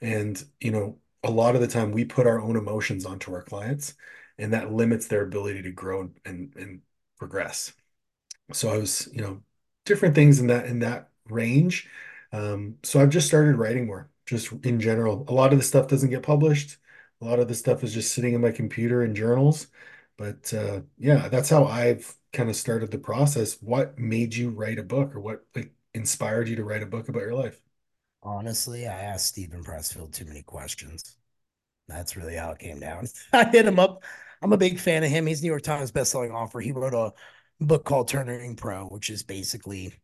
And, 0.00 0.44
you 0.60 0.72
know, 0.72 0.98
a 1.22 1.30
lot 1.30 1.54
of 1.54 1.60
the 1.60 1.68
time 1.68 1.92
we 1.92 2.04
put 2.04 2.26
our 2.26 2.40
own 2.40 2.56
emotions 2.56 3.06
onto 3.06 3.32
our 3.32 3.42
clients, 3.42 3.94
and 4.38 4.52
that 4.52 4.72
limits 4.72 5.06
their 5.08 5.22
ability 5.22 5.62
to 5.62 5.72
grow 5.72 6.02
and, 6.02 6.20
and, 6.24 6.56
and 6.56 6.80
progress. 7.18 7.72
So 8.52 8.70
I 8.70 8.78
was, 8.78 9.08
you 9.12 9.22
know, 9.22 9.42
different 9.84 10.14
things 10.14 10.40
in 10.40 10.46
that 10.48 10.66
in 10.66 10.80
that 10.80 11.10
range. 11.28 11.88
Um, 12.32 12.78
so 12.82 13.00
I've 13.00 13.10
just 13.10 13.26
started 13.26 13.56
writing 13.56 13.86
more, 13.86 14.10
just 14.26 14.52
in 14.64 14.80
general. 14.80 15.24
A 15.28 15.32
lot 15.32 15.52
of 15.52 15.58
the 15.58 15.64
stuff 15.64 15.88
doesn't 15.88 16.10
get 16.10 16.22
published. 16.22 16.78
A 17.20 17.24
lot 17.24 17.38
of 17.40 17.48
the 17.48 17.54
stuff 17.54 17.82
is 17.84 17.94
just 17.94 18.12
sitting 18.14 18.34
in 18.34 18.40
my 18.40 18.52
computer 18.52 19.04
in 19.04 19.14
journals. 19.14 19.68
But 20.16 20.52
uh, 20.54 20.82
yeah, 20.98 21.28
that's 21.28 21.48
how 21.50 21.64
I've 21.64 22.14
kind 22.32 22.48
of 22.50 22.56
started 22.56 22.90
the 22.90 22.98
process. 22.98 23.60
What 23.62 23.98
made 23.98 24.34
you 24.34 24.50
write 24.50 24.78
a 24.78 24.82
book, 24.82 25.14
or 25.14 25.20
what 25.20 25.44
like 25.54 25.72
inspired 25.94 26.48
you 26.48 26.56
to 26.56 26.64
write 26.64 26.82
a 26.82 26.86
book 26.86 27.08
about 27.08 27.20
your 27.22 27.34
life? 27.34 27.60
Honestly, 28.22 28.86
I 28.86 28.98
asked 29.02 29.26
Steven 29.26 29.62
Pressfield 29.64 30.12
too 30.12 30.24
many 30.24 30.42
questions. 30.42 31.16
That's 31.88 32.16
really 32.16 32.36
how 32.36 32.52
it 32.52 32.60
came 32.60 32.80
down. 32.80 33.08
I 33.34 33.44
hit 33.50 33.66
him 33.66 33.78
up. 33.78 34.04
I'm 34.42 34.52
a 34.52 34.56
big 34.58 34.78
fan 34.78 35.02
of 35.04 35.10
him. 35.10 35.26
He's 35.26 35.42
New 35.42 35.48
York 35.48 35.62
Times 35.62 35.92
bestselling 35.92 36.32
author. 36.32 36.60
He 36.60 36.72
wrote 36.72 36.94
a 36.94 37.12
book 37.64 37.84
called 37.84 38.08
Turning 38.08 38.56
Pro, 38.56 38.86
which 38.86 39.10
is 39.10 39.22
basically 39.22 39.94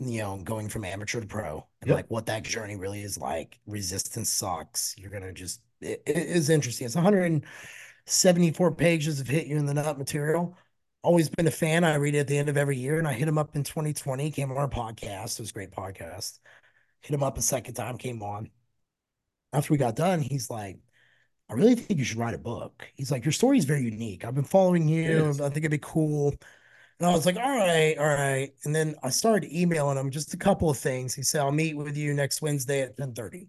you 0.00 0.18
know, 0.20 0.38
going 0.42 0.68
from 0.68 0.84
amateur 0.84 1.20
to 1.20 1.26
pro 1.26 1.66
and 1.80 1.88
Yep. 1.88 1.96
like 1.96 2.06
what 2.10 2.26
that 2.26 2.42
journey 2.42 2.76
really 2.76 3.02
is 3.02 3.16
like. 3.18 3.58
Resistance 3.66 4.30
sucks. 4.30 4.94
You're 4.98 5.10
gonna 5.10 5.32
just 5.32 5.60
it, 5.80 6.02
it 6.06 6.16
is 6.16 6.50
interesting. 6.50 6.86
It's 6.86 6.96
174 6.96 8.74
pages 8.74 9.20
of 9.20 9.28
hit 9.28 9.46
you 9.46 9.56
in 9.56 9.66
the 9.66 9.74
nut 9.74 9.98
material. 9.98 10.56
Always 11.02 11.28
been 11.28 11.46
a 11.46 11.50
fan. 11.50 11.84
I 11.84 11.96
read 11.96 12.14
it 12.14 12.20
at 12.20 12.28
the 12.28 12.38
end 12.38 12.48
of 12.48 12.56
every 12.56 12.76
year, 12.78 12.98
and 12.98 13.06
I 13.06 13.12
hit 13.12 13.28
him 13.28 13.38
up 13.38 13.54
in 13.56 13.62
2020. 13.62 14.30
Came 14.30 14.50
on 14.50 14.56
our 14.56 14.68
podcast. 14.68 15.38
It 15.38 15.40
was 15.40 15.50
a 15.50 15.52
great 15.52 15.70
podcast. 15.70 16.38
Hit 17.02 17.14
him 17.14 17.22
up 17.22 17.38
a 17.38 17.42
second 17.42 17.74
time. 17.74 17.98
Came 17.98 18.22
on. 18.22 18.50
After 19.52 19.72
we 19.72 19.78
got 19.78 19.96
done, 19.96 20.20
he's 20.20 20.50
like, 20.50 20.78
"I 21.48 21.54
really 21.54 21.74
think 21.74 21.98
you 21.98 22.04
should 22.04 22.18
write 22.18 22.34
a 22.34 22.38
book." 22.38 22.90
He's 22.96 23.10
like, 23.10 23.24
"Your 23.24 23.32
story 23.32 23.58
is 23.58 23.64
very 23.64 23.82
unique. 23.84 24.24
I've 24.24 24.34
been 24.34 24.44
following 24.44 24.88
you. 24.88 25.30
I 25.32 25.48
think 25.50 25.58
it'd 25.58 25.70
be 25.70 25.78
cool." 25.78 26.34
And 27.00 27.08
I 27.08 27.12
was 27.12 27.26
like, 27.26 27.36
all 27.36 27.42
right, 27.42 27.98
all 27.98 28.06
right. 28.06 28.54
And 28.64 28.74
then 28.74 28.94
I 29.02 29.10
started 29.10 29.52
emailing 29.52 29.98
him 29.98 30.10
just 30.10 30.34
a 30.34 30.36
couple 30.36 30.70
of 30.70 30.78
things. 30.78 31.14
He 31.14 31.22
said, 31.22 31.40
I'll 31.40 31.52
meet 31.52 31.76
with 31.76 31.96
you 31.96 32.14
next 32.14 32.42
Wednesday 32.42 32.82
at 32.82 32.96
1030. 32.98 33.48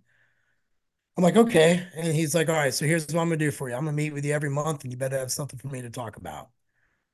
I'm 1.17 1.23
like, 1.23 1.37
okay. 1.37 1.87
And 1.95 2.13
he's 2.15 2.35
like, 2.35 2.49
all 2.49 2.55
right, 2.55 2.73
so 2.73 2.85
here's 2.85 3.07
what 3.07 3.21
I'm 3.21 3.27
gonna 3.29 3.37
do 3.37 3.51
for 3.51 3.69
you. 3.69 3.75
I'm 3.75 3.85
gonna 3.85 3.95
meet 3.97 4.13
with 4.13 4.25
you 4.25 4.33
every 4.33 4.49
month 4.49 4.83
and 4.83 4.91
you 4.91 4.97
better 4.97 5.17
have 5.17 5.31
something 5.31 5.59
for 5.59 5.67
me 5.69 5.81
to 5.81 5.89
talk 5.89 6.17
about. 6.17 6.49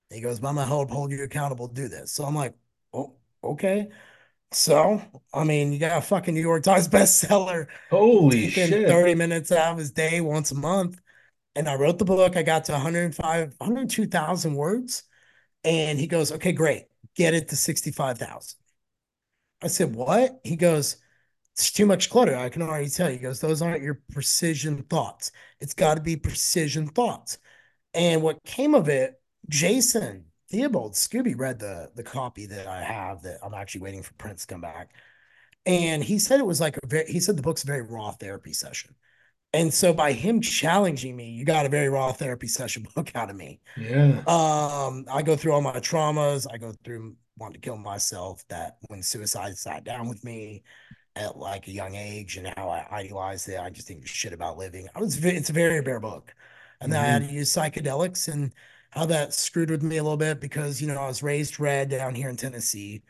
And 0.09 0.17
he 0.17 0.21
goes, 0.23 0.39
but 0.39 0.49
I'm 0.49 0.55
gonna 0.55 0.67
hold, 0.67 0.91
hold 0.91 1.11
you 1.11 1.23
accountable 1.23 1.67
to 1.69 1.73
do 1.75 1.87
this. 1.89 2.11
So 2.13 2.25
I'm 2.25 2.35
like, 2.35 2.55
oh, 2.93 3.15
okay. 3.43 3.89
So, 4.53 5.01
I 5.33 5.43
mean, 5.45 5.71
you 5.71 5.79
got 5.79 5.97
a 5.97 6.01
fucking 6.01 6.33
New 6.33 6.41
York 6.41 6.63
Times 6.63 6.87
bestseller 6.89 7.67
Holy 7.89 8.49
shit. 8.49 8.87
30 8.87 9.15
minutes 9.15 9.51
out 9.51 9.73
of 9.73 9.77
his 9.77 9.91
day 9.91 10.21
once 10.21 10.51
a 10.51 10.55
month. 10.55 10.99
And 11.55 11.67
I 11.67 11.75
wrote 11.75 11.99
the 11.99 12.05
book. 12.05 12.37
I 12.37 12.43
got 12.43 12.65
to 12.65 12.73
105, 12.73 13.55
102,000 13.57 14.55
words. 14.55 15.03
And 15.63 15.99
he 15.99 16.07
goes, 16.07 16.31
okay, 16.31 16.51
great. 16.51 16.85
Get 17.15 17.33
it 17.33 17.49
to 17.49 17.55
65,000. 17.55 18.57
I 19.61 19.67
said, 19.67 19.93
what? 19.95 20.39
He 20.43 20.55
goes, 20.55 20.97
it's 21.53 21.71
too 21.71 21.85
much 21.85 22.09
clutter. 22.09 22.35
I 22.35 22.49
can 22.49 22.61
already 22.61 22.89
tell. 22.89 23.09
He 23.09 23.17
goes, 23.17 23.39
those 23.39 23.61
aren't 23.61 23.83
your 23.83 24.01
precision 24.11 24.83
thoughts. 24.83 25.31
It's 25.59 25.73
got 25.73 25.95
to 25.95 26.01
be 26.01 26.15
precision 26.15 26.87
thoughts. 26.87 27.37
And 27.93 28.21
what 28.23 28.43
came 28.43 28.73
of 28.73 28.89
it, 28.89 29.21
Jason 29.49 30.30
Theobald 30.51 30.93
Scooby 30.93 31.37
read 31.37 31.59
the 31.59 31.91
the 31.95 32.03
copy 32.03 32.45
that 32.47 32.67
I 32.67 32.83
have 32.83 33.21
that 33.23 33.39
I'm 33.43 33.53
actually 33.53 33.81
waiting 33.81 34.03
for 34.03 34.13
Prince 34.15 34.41
to 34.45 34.53
come 34.53 34.61
back. 34.61 34.91
And 35.65 36.03
he 36.03 36.19
said 36.19 36.39
it 36.39 36.45
was 36.45 36.61
like 36.61 36.77
a 36.77 36.87
very, 36.87 37.11
he 37.11 37.19
said 37.19 37.37
the 37.37 37.43
book's 37.43 37.63
a 37.63 37.67
very 37.67 37.83
raw 37.83 38.11
therapy 38.11 38.53
session. 38.53 38.95
And 39.53 39.73
so 39.73 39.93
by 39.93 40.13
him 40.13 40.41
challenging 40.41 41.15
me, 41.15 41.31
you 41.31 41.45
got 41.45 41.65
a 41.65 41.69
very 41.69 41.89
raw 41.89 42.11
therapy 42.13 42.47
session 42.47 42.87
book 42.95 43.11
out 43.15 43.29
of 43.29 43.35
me. 43.37 43.61
Yeah. 43.75 44.23
Um, 44.27 45.05
I 45.11 45.23
go 45.23 45.35
through 45.35 45.53
all 45.53 45.61
my 45.61 45.79
traumas. 45.79 46.47
I 46.51 46.57
go 46.57 46.73
through 46.83 47.15
wanting 47.37 47.55
to 47.55 47.59
kill 47.61 47.77
myself. 47.77 48.43
That 48.49 48.77
when 48.89 49.03
suicide 49.03 49.57
sat 49.57 49.83
down 49.83 50.09
with 50.09 50.23
me 50.23 50.63
at 51.15 51.37
like 51.37 51.67
a 51.67 51.71
young 51.71 51.95
age, 51.95 52.37
and 52.37 52.47
how 52.57 52.69
I 52.69 52.87
idealized 52.91 53.49
it. 53.49 53.59
I 53.59 53.69
just 53.69 53.87
think 53.87 54.07
shit 54.07 54.33
about 54.33 54.57
living. 54.57 54.87
I 54.95 54.99
was. 55.01 55.23
It's 55.25 55.49
a 55.49 55.53
very 55.53 55.81
bare 55.81 55.99
book, 55.99 56.33
and 56.81 56.91
then 56.91 57.01
I 57.01 57.07
had 57.07 57.21
hmm 57.21 57.27
to 57.27 57.33
use 57.33 57.53
psychedelics 57.53 58.31
and 58.31 58.53
how 58.91 59.05
that 59.07 59.33
screwed 59.33 59.69
with 59.71 59.83
me 59.83 59.97
a 59.97 60.03
little 60.03 60.17
bit 60.17 60.39
because 60.41 60.81
you 60.81 60.87
know 60.87 60.99
I 61.01 61.07
was 61.07 61.23
raised 61.23 61.59
red 61.59 61.89
down 61.89 62.15
here 62.15 62.29
in 62.29 62.37
Tennessee. 62.37 63.03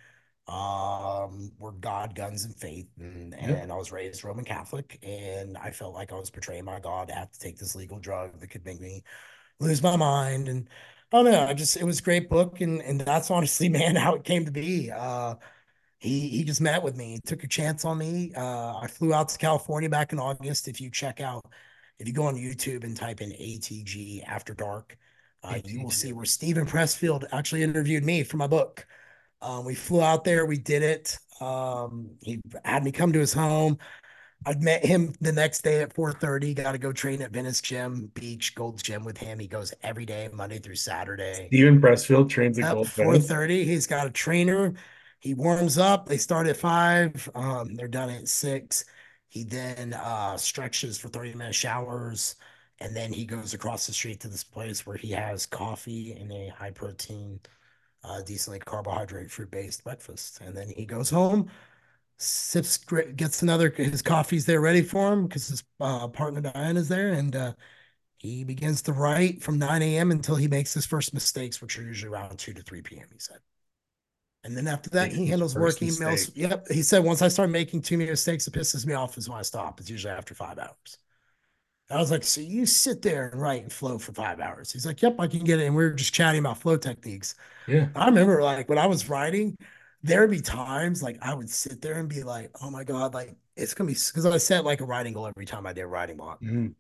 Um, 0.48 1.52
we're 1.60 1.72
God, 1.72 2.16
guns, 2.16 2.46
and 2.46 2.56
faith, 2.56 2.88
and 2.98 3.34
Yep. 3.40 3.50
and 3.50 3.72
I 3.72 3.76
was 3.76 3.92
raised 3.92 4.24
Roman 4.24 4.46
Catholic, 4.46 5.00
and 5.04 5.58
I 5.58 5.72
felt 5.72 5.94
like 5.94 6.12
I 6.12 6.16
was 6.16 6.30
betraying 6.32 6.66
my 6.66 6.80
God 6.80 7.08
to 7.10 7.14
have 7.16 7.32
to 7.32 7.40
take 7.40 7.58
this 7.58 7.76
legal 7.76 8.00
drug 8.00 8.40
that 8.40 8.50
could 8.50 8.66
make 8.66 8.82
me 8.82 9.04
lose 9.60 9.82
my 9.84 9.96
mind 9.96 10.48
and 10.50 10.70
I 11.14 11.24
don't 11.24 11.32
know. 11.32 11.46
I 11.48 11.54
just 11.54 11.78
it 11.78 11.84
was 11.86 12.00
a 12.00 12.04
great 12.04 12.30
book 12.30 12.62
and 12.62 12.82
and 12.82 13.02
that's 13.02 13.32
honestly, 13.32 13.70
man, 13.72 13.96
how 13.96 14.16
it 14.16 14.24
came 14.24 14.46
to 14.46 14.52
be. 14.52 14.92
Uh 14.92 15.36
he 16.00 16.30
he 16.30 16.44
just 16.44 16.62
met 16.62 16.84
with 16.84 16.96
me, 16.96 17.20
took 17.26 17.44
a 17.44 17.48
chance 17.48 17.86
on 17.86 17.98
me. 17.98 18.34
Uh 18.36 18.78
I 18.78 18.88
flew 18.88 19.14
out 19.14 19.30
to 19.30 19.38
California 19.38 19.90
back 19.90 20.14
in 20.14 20.20
August. 20.20 20.68
If 20.68 20.82
you 20.82 20.90
check 20.92 21.22
out, 21.22 21.46
if 22.00 22.08
you 22.08 22.14
go 22.14 22.24
on 22.24 22.36
YouTube 22.36 22.84
and 22.84 22.96
type 22.98 23.22
in 23.22 23.32
ATG 23.34 24.24
After 24.24 24.54
Dark, 24.54 24.98
uh, 25.44 25.60
you 25.64 25.84
will 25.84 25.92
see 25.92 26.14
where 26.14 26.26
Steven 26.26 26.66
Pressfield 26.66 27.26
actually 27.32 27.64
interviewed 27.64 28.04
me 28.04 28.24
for 28.24 28.38
my 28.38 28.48
book. 28.48 28.86
Um, 29.42 29.66
we 29.66 29.76
flew 29.76 30.02
out 30.02 30.24
there, 30.24 30.46
we 30.46 30.58
did 30.58 30.84
it. 30.84 31.18
Um, 31.40 32.12
he 32.22 32.40
had 32.64 32.84
me 32.84 32.92
come 32.92 33.12
to 33.14 33.20
his 33.20 33.34
home. 33.34 33.80
I 34.46 34.56
met 34.56 34.84
him 34.84 35.14
the 35.22 35.32
next 35.32 35.62
day 35.62 35.82
at 35.82 35.94
4:30. 35.94 36.56
Got 36.56 36.72
to 36.72 36.78
go 36.78 36.92
train 36.92 37.22
at 37.22 37.32
Venice 37.32 37.62
Gym, 37.62 38.12
Beach, 38.14 38.56
Gold's 38.56 38.82
Gym 38.82 39.04
with 39.04 39.18
him. 39.18 39.38
He 39.38 39.48
goes 39.48 39.74
every 39.84 40.06
day, 40.06 40.30
Monday 40.34 40.58
through 40.58 40.76
Saturday. 40.76 41.48
Steven 41.48 41.80
Pressfield 41.80 42.30
trains 42.30 42.58
at 42.58 42.66
Up 42.66 42.74
Gold 42.74 42.88
4:30. 42.88 43.66
He's 43.66 43.86
got 43.86 44.08
a 44.08 44.10
trainer. 44.10 44.74
He 45.20 45.36
warms 45.36 45.78
up. 45.78 46.08
They 46.08 46.18
start 46.18 46.48
at 46.48 46.58
five. 46.58 47.30
Um, 47.36 47.76
they're 47.76 47.88
done 47.88 48.10
at 48.10 48.28
six. 48.28 48.86
He 49.28 49.44
then 49.44 49.94
uh, 49.94 50.38
stretches 50.38 50.98
for 50.98 51.10
30 51.10 51.36
minute 51.36 51.56
showers. 51.56 52.36
And 52.82 52.96
then 52.96 53.14
he 53.14 53.26
goes 53.26 53.54
across 53.54 53.86
the 53.86 53.94
street 53.94 54.20
to 54.22 54.28
this 54.28 54.44
place 54.44 54.88
where 54.88 54.98
he 54.98 55.12
has 55.12 55.46
coffee 55.46 56.14
and 56.14 56.32
a 56.32 56.48
high 56.48 56.72
protein, 56.72 57.40
uh, 58.04 58.24
decently 58.24 58.58
carbohydrate, 58.58 59.30
fruit 59.30 59.52
based 59.52 59.84
breakfast. 59.84 60.42
And 60.42 60.58
then 60.58 60.68
he 60.76 60.86
goes 60.86 61.12
home, 61.12 61.48
sips, 62.18 62.80
gets 63.16 63.44
another, 63.44 63.70
his 63.70 64.02
coffee's 64.02 64.48
there 64.48 64.62
ready 64.62 64.82
for 64.82 65.14
him 65.14 65.28
because 65.28 65.48
his 65.48 65.64
uh, 65.80 66.08
partner 66.08 66.42
Diane 66.42 66.76
is 66.76 66.90
there. 66.90 67.14
And 67.14 67.36
uh, 67.36 67.54
he 68.18 68.44
begins 68.44 68.82
to 68.84 68.94
write 68.94 69.44
from 69.44 69.60
9 69.60 69.84
a.m. 69.84 70.10
until 70.10 70.36
he 70.36 70.48
makes 70.48 70.74
his 70.74 70.88
first 70.88 71.14
mistakes, 71.14 71.62
which 71.62 71.78
are 71.78 71.84
usually 71.84 72.12
around 72.12 72.40
2 72.40 72.52
to 72.52 72.64
3 72.64 72.82
p.m., 72.82 73.06
he 73.14 73.20
said. 73.20 73.38
And 74.44 74.58
then 74.58 74.68
after 74.68 74.90
that, 74.90 75.12
he 75.12 75.28
handles 75.28 75.56
work 75.56 75.76
emails. 75.76 76.12
mistake. 76.12 76.36
Yep. 76.36 76.68
He 76.72 76.82
said, 76.82 77.04
once 77.04 77.22
I 77.22 77.28
start 77.28 77.52
making 77.52 77.84
too 77.84 78.00
many 78.00 78.10
mistakes, 78.10 78.48
it 78.48 78.56
pisses 78.56 78.88
me 78.88 78.96
off 78.96 79.20
is 79.20 79.30
when 79.30 79.38
I 79.38 79.44
stop. 79.44 79.80
It's 79.80 79.88
usually 79.88 80.16
after 80.16 80.34
five 80.34 80.58
hours. 80.58 80.98
I 81.92 81.98
was 81.98 82.12
like, 82.12 82.24
so 82.24 82.42
you 82.42 82.66
sit 82.66 83.02
there 83.02 83.30
and 83.30 83.42
write 83.42 83.64
and 83.64 83.72
flow 83.72 83.98
for 83.98 84.14
five 84.14 84.40
hours. 84.40 84.72
He's 84.72 84.86
like, 84.86 85.02
yep, 85.02 85.16
I 85.20 85.28
can 85.28 85.44
get 85.44 85.60
it. 85.60 85.66
And 85.66 85.76
we 85.76 85.84
were 85.84 85.92
just 85.92 86.14
chatting 86.14 86.40
about 86.40 86.60
flow 86.60 86.78
techniques. 86.78 87.36
Yeah. 87.68 87.90
I 87.96 88.06
remember 88.06 88.42
like 88.44 88.70
when 88.70 88.78
I 88.78 88.88
was 88.88 89.10
writing, 89.10 89.58
there'd 90.04 90.32
be 90.32 90.42
times 90.42 91.04
like 91.04 91.18
I 91.22 91.34
would 91.34 91.50
sit 91.50 91.82
there 91.82 92.00
and 92.00 92.10
be 92.10 92.24
like, 92.24 92.52
oh 92.62 92.72
my 92.72 92.84
God, 92.84 93.14
like 93.14 93.36
it's 93.56 93.74
gonna 93.74 93.88
be 93.90 93.94
because 93.94 94.26
I 94.26 94.38
set 94.38 94.66
like 94.66 94.82
a 94.82 94.86
writing 94.86 95.14
goal 95.14 95.28
every 95.28 95.46
time 95.46 95.66
I 95.68 95.74
did 95.74 95.82
a 95.82 95.88
writing 95.88 96.18
block. 96.18 96.42
Mhm. 96.42 96.74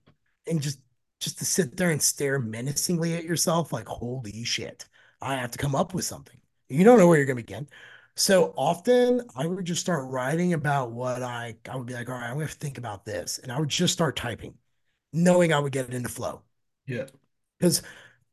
And 0.48 0.62
just 0.62 0.80
just 1.20 1.38
to 1.40 1.46
sit 1.46 1.78
there 1.78 1.92
and 1.92 2.02
stare 2.02 2.40
menacingly 2.40 3.14
at 3.14 3.24
yourself, 3.24 3.72
like, 3.72 3.88
holy 3.88 4.44
shit, 4.44 4.86
I 5.22 5.36
have 5.36 5.52
to 5.52 5.58
come 5.60 5.76
up 5.76 5.94
with 5.94 6.06
something. 6.06 6.38
You 6.70 6.84
don't 6.84 6.98
know 6.98 7.08
where 7.08 7.18
you're 7.18 7.28
gonna 7.28 7.36
begin. 7.36 7.68
So 8.16 8.54
often 8.58 9.22
I 9.36 9.46
would 9.46 9.66
just 9.66 9.82
start 9.82 10.10
writing 10.10 10.54
about 10.54 10.92
what 10.92 11.24
I 11.24 11.56
I 11.70 11.76
would 11.76 11.88
be 11.88 11.94
like, 11.94 12.10
all 12.10 12.16
right, 12.16 12.30
I'm 12.30 12.36
gonna 12.36 12.48
think 12.48 12.78
about 12.78 13.06
this. 13.06 13.40
And 13.40 13.52
I 13.52 13.60
would 13.60 13.70
just 13.70 13.94
start 13.94 14.16
typing, 14.16 14.56
knowing 15.14 15.54
I 15.54 15.60
would 15.60 15.72
get 15.72 15.88
it 15.88 15.94
into 15.94 16.10
flow. 16.10 16.42
Yeah. 16.86 17.06
Because 17.60 17.82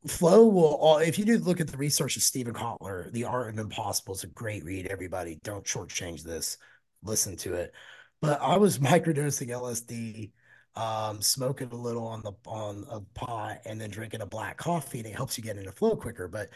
Flow 0.07 0.47
will 0.47 0.75
all 0.75 0.99
if 0.99 1.19
you 1.19 1.25
do 1.25 1.37
look 1.39 1.59
at 1.59 1.67
the 1.67 1.77
research 1.77 2.15
of 2.15 2.23
Steven 2.23 2.53
Kotler, 2.53 3.11
The 3.11 3.25
Art 3.25 3.49
of 3.49 3.59
Impossible 3.59 4.15
is 4.15 4.23
a 4.23 4.27
great 4.27 4.63
read. 4.63 4.87
Everybody, 4.87 5.39
don't 5.43 5.65
shortchange 5.65 6.23
this. 6.23 6.57
Listen 7.03 7.35
to 7.37 7.53
it. 7.55 7.73
But 8.21 8.41
I 8.41 8.55
was 8.57 8.79
microdosing 8.79 9.49
LSD, 9.49 10.31
um, 10.75 11.21
smoking 11.21 11.69
a 11.71 11.75
little 11.75 12.07
on 12.07 12.21
the 12.21 12.31
on 12.45 12.85
a 12.89 13.01
pot, 13.13 13.57
and 13.65 13.79
then 13.79 13.89
drinking 13.89 14.21
a 14.21 14.25
black 14.25 14.57
coffee, 14.57 14.99
and 14.99 15.07
it 15.07 15.15
helps 15.15 15.37
you 15.37 15.43
get 15.43 15.57
into 15.57 15.71
flow 15.73 15.97
quicker. 15.97 16.29
But 16.29 16.49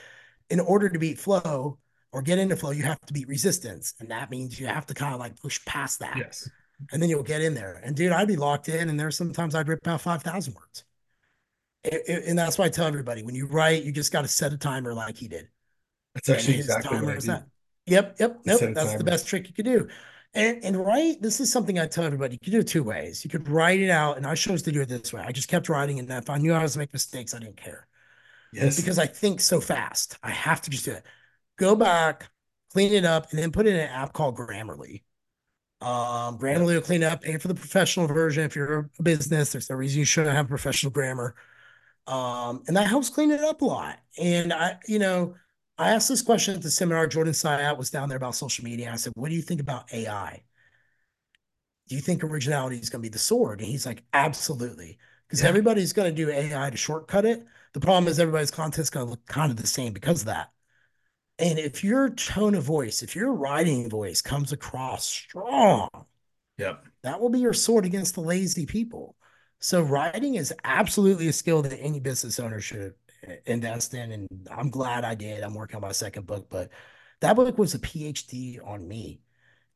in 0.49 0.61
order 0.61 0.87
to 0.87 0.97
beat 0.97 1.19
flow 1.19 1.79
or 2.13 2.21
get 2.21 2.39
into 2.39 2.55
flow, 2.55 2.71
you 2.71 2.83
have 2.83 3.01
to 3.01 3.13
beat 3.13 3.27
resistance, 3.27 3.93
and 3.99 4.09
that 4.09 4.31
means 4.31 4.57
you 4.57 4.67
have 4.67 4.85
to 4.85 4.93
kind 4.93 5.13
of 5.13 5.19
like 5.19 5.35
push 5.35 5.63
past 5.65 5.99
that, 5.99 6.15
Yes. 6.15 6.49
And 6.91 7.01
then 7.01 7.09
you'll 7.09 7.23
get 7.23 7.41
in 7.41 7.53
there. 7.53 7.81
And 7.83 7.95
dude, 7.95 8.11
I'd 8.11 8.27
be 8.27 8.35
locked 8.35 8.69
in, 8.69 8.89
and 8.89 8.99
there's 8.99 9.17
sometimes 9.17 9.55
I'd 9.55 9.67
rip 9.67 9.87
out 9.87 10.01
five 10.01 10.23
thousand 10.23 10.55
words 10.55 10.83
it, 11.83 12.03
it, 12.07 12.23
and 12.25 12.37
that's 12.37 12.57
why 12.57 12.65
I 12.65 12.69
tell 12.69 12.87
everybody 12.87 13.23
when 13.23 13.35
you 13.35 13.45
write, 13.45 13.83
you 13.83 13.91
just 13.91 14.11
got 14.11 14.21
to 14.21 14.27
set 14.27 14.53
a 14.53 14.57
timer 14.57 14.93
like 14.93 15.17
he 15.17 15.27
did. 15.27 15.49
That's 16.13 16.29
actually 16.29 16.57
exactly 16.57 16.91
what 16.91 16.99
timer 16.99 17.11
I 17.11 17.15
is 17.15 17.25
that. 17.25 17.47
Yep, 17.85 18.15
yep, 18.19 18.39
nope. 18.45 18.61
That's 18.73 18.95
the 18.95 19.03
best 19.03 19.27
trick 19.27 19.47
you 19.47 19.53
could 19.53 19.65
do. 19.65 19.89
And 20.33 20.63
and 20.63 20.77
write, 20.77 21.21
this 21.21 21.39
is 21.39 21.51
something 21.51 21.77
I 21.77 21.85
tell 21.85 22.05
everybody. 22.05 22.35
You 22.35 22.39
can 22.39 22.53
do 22.53 22.59
it 22.59 22.67
two 22.67 22.83
ways. 22.83 23.23
You 23.23 23.29
could 23.29 23.47
write 23.49 23.79
it 23.79 23.89
out, 23.89 24.17
and 24.17 24.25
I 24.25 24.35
chose 24.35 24.63
to 24.63 24.71
do 24.71 24.81
it 24.81 24.89
this 24.89 25.11
way. 25.11 25.21
I 25.21 25.31
just 25.31 25.49
kept 25.49 25.69
writing, 25.69 25.99
and 25.99 26.09
if 26.09 26.29
I 26.29 26.37
knew 26.37 26.53
I 26.53 26.63
was 26.63 26.77
make 26.77 26.93
mistakes, 26.93 27.33
I 27.33 27.39
didn't 27.39 27.57
care 27.57 27.87
Yes. 28.51 28.77
because 28.77 28.97
I 28.97 29.05
think 29.05 29.41
so 29.41 29.59
fast. 29.59 30.17
I 30.23 30.31
have 30.31 30.61
to 30.61 30.69
just 30.69 30.85
do 30.85 30.91
it. 30.91 31.05
Go 31.57 31.75
back, 31.75 32.29
clean 32.71 32.93
it 32.93 33.05
up, 33.05 33.29
and 33.31 33.39
then 33.39 33.51
put 33.51 33.67
it 33.67 33.71
in 33.71 33.81
an 33.81 33.89
app 33.89 34.13
called 34.13 34.37
Grammarly. 34.37 35.03
Um. 35.83 36.37
Grammarly 36.39 36.75
will 36.75 36.81
clean 36.81 37.03
up, 37.03 37.21
pay 37.21 37.37
for 37.37 37.47
the 37.49 37.55
professional 37.55 38.07
version. 38.07 38.43
If 38.43 38.55
you're 38.55 38.89
a 38.99 39.03
business, 39.03 39.51
there's 39.51 39.69
no 39.69 39.75
reason 39.75 39.99
you 39.99 40.05
shouldn't 40.05 40.35
have 40.35 40.47
professional 40.47 40.91
grammar. 40.91 41.35
Um, 42.07 42.63
and 42.67 42.77
that 42.77 42.87
helps 42.87 43.09
clean 43.09 43.31
it 43.31 43.41
up 43.41 43.61
a 43.61 43.65
lot. 43.65 43.99
And 44.19 44.53
I, 44.53 44.77
you 44.87 44.99
know, 44.99 45.35
I 45.77 45.91
asked 45.91 46.09
this 46.09 46.21
question 46.23 46.55
at 46.55 46.63
the 46.63 46.71
seminar. 46.71 47.07
Jordan 47.07 47.33
Syatt 47.33 47.77
was 47.77 47.91
down 47.91 48.09
there 48.09 48.17
about 48.17 48.35
social 48.35 48.65
media. 48.65 48.91
I 48.93 48.97
said, 48.97 49.13
"What 49.15 49.29
do 49.29 49.35
you 49.35 49.43
think 49.43 49.61
about 49.61 49.93
AI? 49.93 50.43
Do 51.87 51.95
you 51.95 52.01
think 52.01 52.23
originality 52.23 52.77
is 52.77 52.89
going 52.89 53.01
to 53.01 53.09
be 53.09 53.11
the 53.13 53.19
sword?" 53.19 53.59
And 53.59 53.69
he's 53.69 53.85
like, 53.85 54.03
"Absolutely." 54.13 54.97
Because 55.27 55.41
Yeah. 55.41 55.49
everybody's 55.49 55.93
going 55.93 56.13
to 56.13 56.25
do 56.25 56.29
AI 56.31 56.69
to 56.69 56.77
shortcut 56.77 57.25
it. 57.25 57.45
The 57.73 57.79
problem 57.79 58.07
is 58.09 58.19
everybody's 58.19 58.51
content's 58.51 58.89
going 58.89 59.05
to 59.05 59.09
look 59.11 59.25
kind 59.25 59.51
of 59.51 59.57
the 59.57 59.67
same 59.67 59.93
because 59.93 60.21
of 60.21 60.27
that. 60.27 60.52
And 61.39 61.57
if 61.59 61.83
your 61.83 62.09
tone 62.09 62.55
of 62.55 62.63
voice, 62.63 63.01
if 63.01 63.15
your 63.15 63.33
writing 63.33 63.89
voice 63.89 64.21
comes 64.21 64.51
across 64.51 65.05
strong, 65.05 65.89
Yep. 66.57 66.85
that 67.03 67.19
will 67.19 67.29
be 67.29 67.39
your 67.39 67.53
sword 67.53 67.85
against 67.85 68.15
the 68.15 68.21
lazy 68.21 68.65
people. 68.65 69.15
So 69.59 69.81
writing 69.81 70.35
is 70.35 70.53
absolutely 70.63 71.27
a 71.27 71.33
skill 71.33 71.61
that 71.63 71.77
any 71.79 71.99
business 71.99 72.39
owner 72.39 72.59
should 72.59 72.95
invest 73.45 73.93
in. 73.93 74.11
And 74.11 74.27
I'm 74.51 74.69
glad 74.69 75.03
I 75.05 75.15
did. 75.15 75.43
I'm 75.43 75.53
working 75.53 75.77
on 75.77 75.81
my 75.81 75.91
second 75.91 76.27
book, 76.27 76.47
but 76.49 76.69
that 77.21 77.35
book 77.35 77.57
was 77.57 77.73
a 77.73 77.79
PhD 77.79 78.59
on 78.65 78.87
me. 78.87 79.21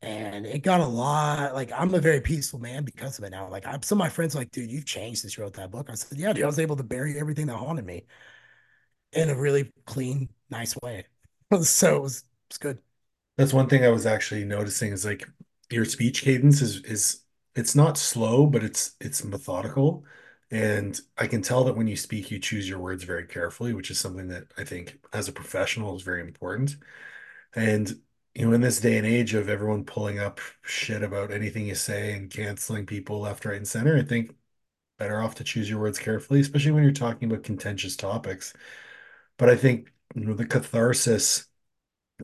And 0.01 0.45
it 0.45 0.59
got 0.63 0.81
a 0.81 0.87
lot, 0.87 1.55
like 1.55 1.71
I'm 1.73 1.93
a 1.93 1.99
very 1.99 2.21
peaceful 2.21 2.59
man 2.59 2.85
because 2.85 3.17
of 3.19 3.25
it 3.25 3.31
now. 3.31 3.49
Like 3.49 3.67
I'm 3.67 3.81
some 3.83 3.97
of 3.97 4.05
my 4.05 4.09
friends 4.09 4.35
like, 4.35 4.51
dude, 4.51 4.71
you've 4.71 4.85
changed 4.85 5.21
since 5.21 5.37
you 5.37 5.43
wrote 5.43 5.53
that 5.55 5.71
book. 5.71 5.89
I 5.89 5.95
said, 5.95 6.19
Yeah, 6.19 6.33
dude, 6.33 6.43
I 6.43 6.47
was 6.47 6.59
able 6.59 6.75
to 6.77 6.83
bury 6.83 7.19
everything 7.19 7.47
that 7.47 7.57
haunted 7.57 7.85
me 7.85 8.05
in 9.13 9.29
a 9.29 9.35
really 9.35 9.71
clean, 9.85 10.29
nice 10.49 10.75
way. 10.81 11.05
So 11.63 11.95
it 11.97 12.01
was, 12.01 12.23
it's 12.49 12.57
good. 12.57 12.79
That's 13.37 13.53
one 13.53 13.69
thing 13.69 13.83
I 13.85 13.89
was 13.89 14.05
actually 14.05 14.43
noticing 14.45 14.91
is 14.91 15.05
like 15.05 15.27
your 15.69 15.85
speech 15.85 16.21
cadence 16.23 16.61
is 16.61 16.81
is 16.83 17.23
it's 17.55 17.75
not 17.75 17.97
slow, 17.97 18.45
but 18.47 18.63
it's 18.63 18.95
it's 18.99 19.23
methodical. 19.23 20.05
And 20.49 20.99
I 21.17 21.27
can 21.27 21.41
tell 21.41 21.63
that 21.65 21.75
when 21.75 21.87
you 21.87 21.97
speak, 21.97 22.31
you 22.31 22.39
choose 22.39 22.69
your 22.69 22.79
words 22.79 23.03
very 23.03 23.25
carefully, 23.27 23.73
which 23.73 23.91
is 23.91 23.99
something 23.99 24.29
that 24.29 24.45
I 24.57 24.63
think 24.63 24.97
as 25.13 25.27
a 25.27 25.33
professional 25.33 25.95
is 25.95 26.03
very 26.03 26.21
important. 26.21 26.77
And 27.55 28.01
you 28.35 28.47
know, 28.47 28.53
in 28.53 28.61
this 28.61 28.79
day 28.81 28.97
and 28.97 29.07
age 29.07 29.33
of 29.35 29.49
everyone 29.49 29.85
pulling 29.85 30.19
up 30.19 30.39
shit 30.63 31.03
about 31.03 31.31
anything 31.31 31.67
you 31.67 31.75
say 31.75 32.13
and 32.15 32.31
canceling 32.31 32.85
people 32.85 33.19
left, 33.21 33.45
right, 33.45 33.57
and 33.57 33.67
center, 33.67 33.97
I 33.97 34.03
think 34.03 34.35
better 34.99 35.21
off 35.21 35.35
to 35.37 35.43
choose 35.45 35.69
your 35.69 35.79
words 35.81 35.99
carefully, 35.99 36.41
especially 36.41 36.71
when 36.73 36.83
you're 36.83 36.93
talking 36.93 37.31
about 37.31 37.43
contentious 37.45 37.95
topics. 37.97 38.53
But 39.37 39.49
I 39.49 39.55
think, 39.55 39.91
you 40.17 40.25
know, 40.25 40.33
the 40.33 40.45
catharsis 40.45 41.47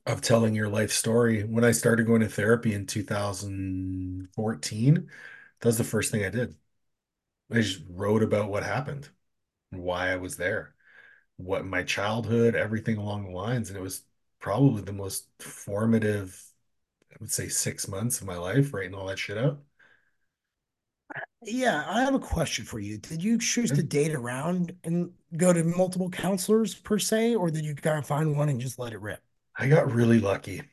of 0.05 0.21
telling 0.21 0.55
your 0.55 0.69
life 0.69 0.91
story. 0.91 1.43
When 1.43 1.63
I 1.65 1.71
started 1.71 2.07
going 2.07 2.21
to 2.21 2.29
therapy 2.29 2.73
in 2.73 2.85
2014, 2.87 5.09
that 5.59 5.67
was 5.67 5.77
the 5.77 5.83
first 5.83 6.11
thing 6.11 6.23
I 6.25 6.29
did. 6.29 6.55
I 7.51 7.55
just 7.61 7.81
wrote 7.89 8.23
about 8.23 8.49
what 8.49 8.63
happened, 8.63 9.09
why 9.71 10.11
I 10.11 10.17
was 10.17 10.37
there, 10.37 10.75
what 11.37 11.65
my 11.65 11.83
childhood, 11.83 12.55
everything 12.55 12.97
along 12.97 13.25
the 13.25 13.31
lines. 13.31 13.69
And 13.69 13.77
it 13.77 13.81
was 13.81 14.03
probably 14.39 14.81
the 14.83 14.93
most 14.93 15.27
formative, 15.39 16.43
I 17.11 17.15
would 17.21 17.31
say, 17.31 17.47
six 17.49 17.87
months 17.87 18.21
of 18.21 18.27
my 18.27 18.37
life, 18.37 18.73
writing 18.73 18.93
all 18.95 19.07
that 19.07 19.19
shit 19.19 19.37
out. 19.37 19.63
Yeah, 21.45 21.83
I 21.87 22.01
have 22.01 22.13
a 22.15 22.19
question 22.19 22.65
for 22.65 22.79
you. 22.79 22.97
Did 22.97 23.21
you 23.23 23.37
choose 23.37 23.71
to 23.73 23.83
date 23.83 24.13
around 24.13 24.75
and 24.83 25.11
go 25.37 25.51
to 25.53 25.63
multiple 25.63 26.09
counselors 26.09 26.75
per 26.75 26.99
se, 26.99 27.35
or 27.35 27.49
did 27.51 27.65
you 27.65 27.75
kind 27.75 27.99
of 27.99 28.05
find 28.07 28.35
one 28.37 28.49
and 28.49 28.59
just 28.61 28.79
let 28.79 28.93
it 28.93 29.01
rip? 29.01 29.21
I 29.57 29.67
got 29.69 29.91
really 29.91 30.19
lucky. 30.19 30.63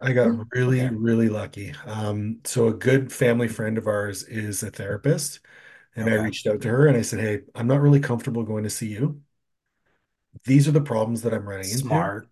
I 0.00 0.12
got 0.14 0.32
Hmm, 0.32 0.42
really, 0.54 0.80
Okay, 0.80 0.90
really 0.90 1.28
lucky. 1.28 1.72
Um, 1.86 2.40
so 2.44 2.68
a 2.68 2.74
good 2.74 3.12
family 3.12 3.48
friend 3.48 3.78
of 3.78 3.86
ours 3.88 4.24
is 4.24 4.62
a 4.62 4.70
therapist, 4.70 5.40
and 5.96 6.08
I 6.10 6.14
reached 6.14 6.46
out 6.46 6.62
to 6.62 6.68
her 6.70 6.86
and 6.88 6.96
I 6.96 7.02
said, 7.02 7.20
Hey, 7.20 7.42
I'm 7.54 7.66
not 7.68 7.80
really 7.82 8.00
comfortable 8.00 8.44
going 8.44 8.64
to 8.64 8.70
see 8.70 8.88
you. 8.88 9.22
These 10.44 10.68
are 10.68 10.72
the 10.72 10.80
problems 10.80 11.22
that 11.22 11.34
I'm 11.34 11.48
running 11.48 11.70
into. 11.70 12.10
smart. 12.10 12.28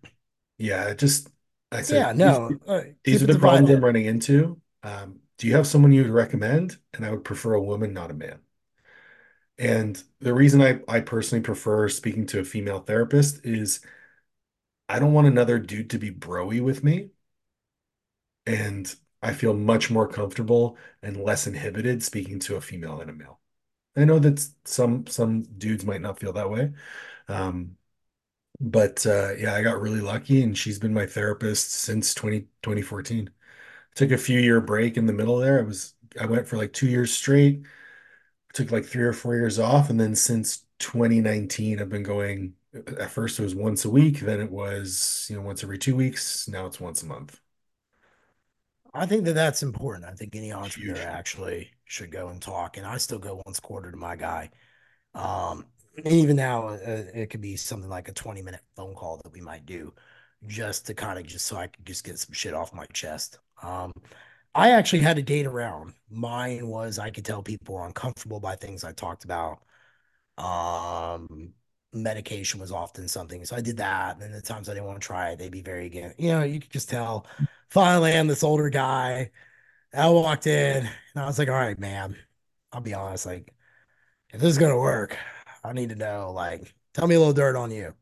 Yeah, 0.57 0.89
it 0.89 0.99
just 0.99 1.29
I 1.71 1.83
said 1.83 2.05
Yeah, 2.05 2.11
these 2.21 2.41
no, 2.41 2.59
uh, 2.67 2.81
these 3.05 3.23
are 3.23 3.27
the 3.27 3.35
problems 3.35 3.69
I'm 3.71 3.83
running 3.83 4.05
into. 4.05 4.61
Um, 4.83 5.21
do 5.37 5.47
you 5.47 5.55
have 5.55 5.67
someone 5.67 5.91
you 5.91 6.03
would 6.03 6.11
recommend? 6.11 6.77
And 6.93 7.05
I 7.05 7.11
would 7.11 7.23
prefer 7.25 7.53
a 7.53 7.61
woman, 7.63 7.93
not 7.93 8.11
a 8.11 8.13
man. 8.13 8.41
And 9.59 10.01
the 10.19 10.33
reason 10.33 10.61
I 10.61 10.81
I 10.87 11.01
personally 11.01 11.43
prefer 11.43 11.89
speaking 11.89 12.25
to 12.27 12.39
a 12.39 12.43
female 12.43 12.79
therapist 12.79 13.43
is 13.45 13.79
I 14.89 14.99
don't 14.99 15.13
want 15.13 15.27
another 15.27 15.59
dude 15.59 15.89
to 15.91 15.97
be 15.97 16.11
broy 16.11 16.59
with 16.61 16.83
me, 16.83 17.11
and 18.45 18.93
I 19.21 19.33
feel 19.33 19.53
much 19.53 19.89
more 19.91 20.07
comfortable 20.07 20.77
and 21.01 21.17
less 21.17 21.47
inhibited 21.47 22.03
speaking 22.03 22.39
to 22.41 22.55
a 22.55 22.61
female 22.61 22.97
than 22.97 23.09
a 23.09 23.13
male. 23.13 23.39
I 23.97 24.05
know 24.05 24.19
that 24.19 24.47
some 24.65 25.07
some 25.07 25.43
dudes 25.43 25.85
might 25.85 26.01
not 26.01 26.19
feel 26.19 26.33
that 26.33 26.49
way. 26.51 26.73
Um, 27.29 27.77
But 28.61 29.05
uh, 29.07 29.35
yeah, 29.37 29.55
I 29.55 29.63
got 29.63 29.81
really 29.81 30.01
lucky, 30.01 30.43
and 30.43 30.57
she's 30.57 30.79
been 30.79 30.93
my 30.95 31.05
therapist 31.07 31.71
since 31.73 32.13
20 32.15 32.49
2014. 32.63 33.31
Took 33.97 34.11
a 34.11 34.17
few 34.17 34.39
year 34.39 34.61
break 34.61 34.95
in 34.97 35.07
the 35.07 35.13
middle 35.13 35.37
there. 35.37 35.59
I 35.59 35.63
was 35.63 35.95
I 36.21 36.25
went 36.27 36.47
for 36.47 36.57
like 36.57 36.73
two 36.73 36.87
years 36.87 37.11
straight, 37.11 37.65
took 38.53 38.71
like 38.71 38.85
three 38.85 39.03
or 39.03 39.13
four 39.13 39.35
years 39.35 39.59
off, 39.59 39.89
and 39.89 39.99
then 39.99 40.15
since 40.15 40.65
2019, 40.79 41.81
I've 41.81 41.89
been 41.89 42.03
going. 42.03 42.53
At 42.73 43.11
first, 43.11 43.39
it 43.39 43.43
was 43.43 43.55
once 43.55 43.85
a 43.85 43.89
week, 43.89 44.19
then 44.19 44.39
it 44.39 44.51
was, 44.51 45.27
you 45.29 45.35
know, 45.35 45.41
once 45.41 45.63
every 45.63 45.79
two 45.79 45.95
weeks. 45.95 46.47
Now 46.47 46.67
it's 46.67 46.79
once 46.79 47.03
a 47.03 47.07
month. 47.07 47.39
I 48.93 49.05
think 49.05 49.25
that 49.25 49.33
that's 49.33 49.63
important. 49.63 50.05
I 50.05 50.13
think 50.13 50.35
any 50.35 50.51
entrepreneur 50.51 50.95
Huge. 50.95 51.05
actually 51.05 51.71
should 51.85 52.11
go 52.11 52.29
and 52.29 52.41
talk. 52.41 52.77
And 52.77 52.85
I 52.85 52.97
still 52.97 53.19
go 53.19 53.41
once 53.45 53.59
a 53.59 53.61
quarter 53.61 53.91
to 53.91 53.97
my 53.97 54.15
guy. 54.15 54.49
Um, 55.15 55.65
even 56.05 56.35
now, 56.35 56.67
uh, 56.69 56.77
it 57.13 57.29
could 57.29 57.41
be 57.41 57.55
something 57.55 57.89
like 57.89 58.09
a 58.09 58.13
20 58.13 58.41
minute 58.41 58.61
phone 58.75 58.95
call 58.95 59.17
that 59.23 59.33
we 59.33 59.41
might 59.41 59.65
do 59.65 59.93
just 60.47 60.85
to 60.87 60.93
kind 60.93 61.19
of 61.19 61.25
just 61.25 61.45
so 61.45 61.57
I 61.57 61.67
could 61.67 61.85
just 61.85 62.03
get 62.03 62.19
some 62.19 62.33
shit 62.33 62.53
off 62.53 62.73
my 62.73 62.85
chest. 62.93 63.39
Um, 63.61 63.93
I 64.55 64.71
actually 64.71 64.99
had 64.99 65.17
a 65.17 65.21
date 65.23 65.45
around. 65.45 65.93
Mine 66.09 66.67
was 66.67 66.99
I 66.99 67.09
could 67.11 67.25
tell 67.25 67.43
people 67.43 67.75
were 67.75 67.85
uncomfortable 67.85 68.39
by 68.39 68.55
things 68.55 68.83
I 68.83 68.91
talked 68.91 69.23
about. 69.23 69.59
Um, 70.37 71.53
medication 71.93 72.59
was 72.59 72.71
often 72.71 73.07
something. 73.07 73.45
So 73.45 73.55
I 73.55 73.61
did 73.61 73.77
that. 73.77 74.13
And 74.13 74.21
then 74.21 74.31
the 74.31 74.41
times 74.41 74.69
I 74.69 74.73
didn't 74.73 74.87
want 74.87 75.01
to 75.01 75.05
try 75.05 75.31
it, 75.31 75.39
they'd 75.39 75.51
be 75.51 75.61
very 75.61 75.85
again. 75.85 76.13
You 76.17 76.29
know, 76.29 76.43
you 76.43 76.59
could 76.59 76.71
just 76.71 76.89
tell. 76.89 77.27
Finally, 77.69 78.13
I'm 78.13 78.27
this 78.27 78.43
older 78.43 78.69
guy. 78.69 79.31
I 79.93 80.09
walked 80.09 80.47
in 80.47 80.85
and 80.85 81.23
I 81.23 81.25
was 81.25 81.39
like, 81.39 81.49
all 81.49 81.55
right, 81.55 81.79
man, 81.79 82.15
I'll 82.71 82.81
be 82.81 82.93
honest. 82.93 83.25
Like, 83.25 83.53
if 84.31 84.41
this 84.41 84.51
is 84.51 84.57
gonna 84.57 84.77
work, 84.77 85.17
I 85.63 85.73
need 85.73 85.89
to 85.89 85.95
know, 85.95 86.31
like, 86.31 86.73
tell 86.93 87.07
me 87.07 87.15
a 87.15 87.19
little 87.19 87.33
dirt 87.33 87.55
on 87.55 87.71
you. 87.71 87.93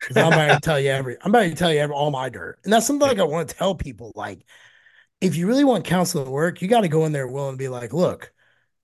Because 0.00 0.16
I'm 0.16 0.32
about 0.32 0.54
to 0.54 0.60
tell 0.62 0.80
you 0.80 0.90
every 0.90 1.16
I'm 1.22 1.30
about 1.30 1.42
to 1.44 1.54
tell 1.54 1.72
you 1.72 1.80
every, 1.80 1.94
all 1.94 2.10
my 2.10 2.28
dirt. 2.28 2.58
And 2.64 2.72
that's 2.72 2.86
something 2.86 3.06
like 3.08 3.18
I 3.18 3.24
want 3.24 3.48
to 3.48 3.54
tell 3.56 3.74
people. 3.74 4.12
Like, 4.16 4.44
if 5.22 5.36
you 5.36 5.46
really 5.46 5.64
want 5.64 5.84
counseling 5.84 6.24
to 6.24 6.30
work, 6.30 6.60
you 6.60 6.68
got 6.68 6.80
to 6.82 6.88
go 6.88 7.04
in 7.06 7.12
there 7.12 7.28
willing 7.28 7.54
to 7.54 7.58
be 7.58 7.68
like, 7.68 7.92
look, 7.92 8.32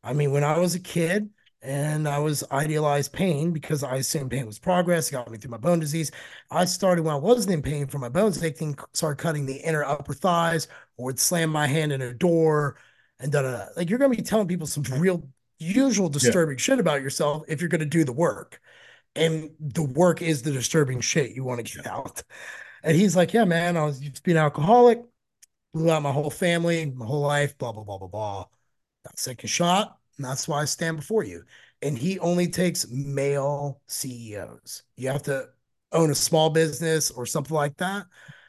I 0.04 0.12
mean, 0.12 0.30
when 0.32 0.44
I 0.44 0.58
was 0.58 0.74
a 0.76 0.80
kid 0.80 1.30
and 1.62 2.08
I 2.08 2.20
was 2.20 2.44
idealized 2.52 3.12
pain 3.12 3.52
because 3.52 3.82
I 3.82 3.96
assumed 3.96 4.30
pain 4.30 4.46
was 4.46 4.58
progress, 4.60 5.08
it 5.08 5.12
got 5.12 5.30
me 5.30 5.38
through 5.38 5.50
my 5.50 5.56
bone 5.58 5.80
disease. 5.80 6.12
I 6.50 6.64
started 6.64 7.04
when 7.04 7.14
I 7.14 7.18
wasn't 7.18 7.54
in 7.54 7.62
pain 7.62 7.88
from 7.88 8.02
my 8.02 8.08
bones, 8.08 8.40
they 8.40 8.52
can 8.52 8.76
start 8.94 9.18
cutting 9.18 9.46
the 9.46 9.56
inner 9.56 9.84
upper 9.84 10.14
thighs 10.14 10.68
or 10.96 11.06
would 11.06 11.18
slam 11.18 11.50
my 11.50 11.66
hand 11.66 11.92
in 11.92 12.02
a 12.02 12.14
door 12.14 12.76
and 13.18 13.32
da 13.32 13.42
da. 13.42 13.66
Like 13.76 13.90
you're 13.90 13.98
gonna 13.98 14.14
be 14.14 14.22
telling 14.22 14.46
people 14.48 14.68
some 14.68 14.84
real 15.00 15.28
usual 15.58 16.06
Yeah. 16.06 16.12
disturbing 16.12 16.56
shit 16.58 16.78
about 16.78 17.02
yourself 17.02 17.42
if 17.48 17.60
you're 17.60 17.68
gonna 17.68 17.84
do 17.84 18.04
the 18.04 18.12
work. 18.12 18.60
And 19.16 19.50
the 19.60 19.82
work 19.82 20.22
is 20.22 20.42
the 20.42 20.52
disturbing 20.52 21.00
shit 21.00 21.32
you 21.34 21.42
want 21.44 21.66
to 21.66 21.76
get 21.76 21.86
out. 21.86 22.22
And 22.84 22.96
he's 22.96 23.16
like, 23.16 23.34
Yeah, 23.34 23.44
man, 23.44 23.76
I 23.76 23.84
was 23.84 24.00
used 24.00 24.16
to 24.16 24.22
be 24.22 24.30
an 24.32 24.36
alcoholic 24.38 25.02
blew 25.74 25.90
out 25.90 26.02
my 26.02 26.12
whole 26.12 26.30
family, 26.30 26.86
my 26.86 27.06
whole 27.06 27.20
life, 27.22 27.56
blah, 27.58 27.72
blah, 27.72 27.84
blah, 27.84 27.98
blah, 27.98 28.08
blah. 28.08 28.44
Got 29.04 29.18
second 29.18 29.48
shot. 29.48 29.98
And 30.16 30.24
that's 30.26 30.48
why 30.48 30.62
I 30.62 30.64
stand 30.66 30.96
before 30.98 31.24
you. 31.24 31.44
And 31.82 31.98
he 31.98 32.18
only 32.20 32.48
takes 32.48 32.88
male 32.90 33.80
CEOs. 33.88 34.82
You 34.96 35.08
have 35.10 35.22
to 35.24 35.48
own 35.92 36.10
a 36.10 36.14
small 36.14 36.50
business 36.50 37.10
or 37.10 37.26
something 37.26 37.54
like 37.54 37.76
that. 37.78 38.06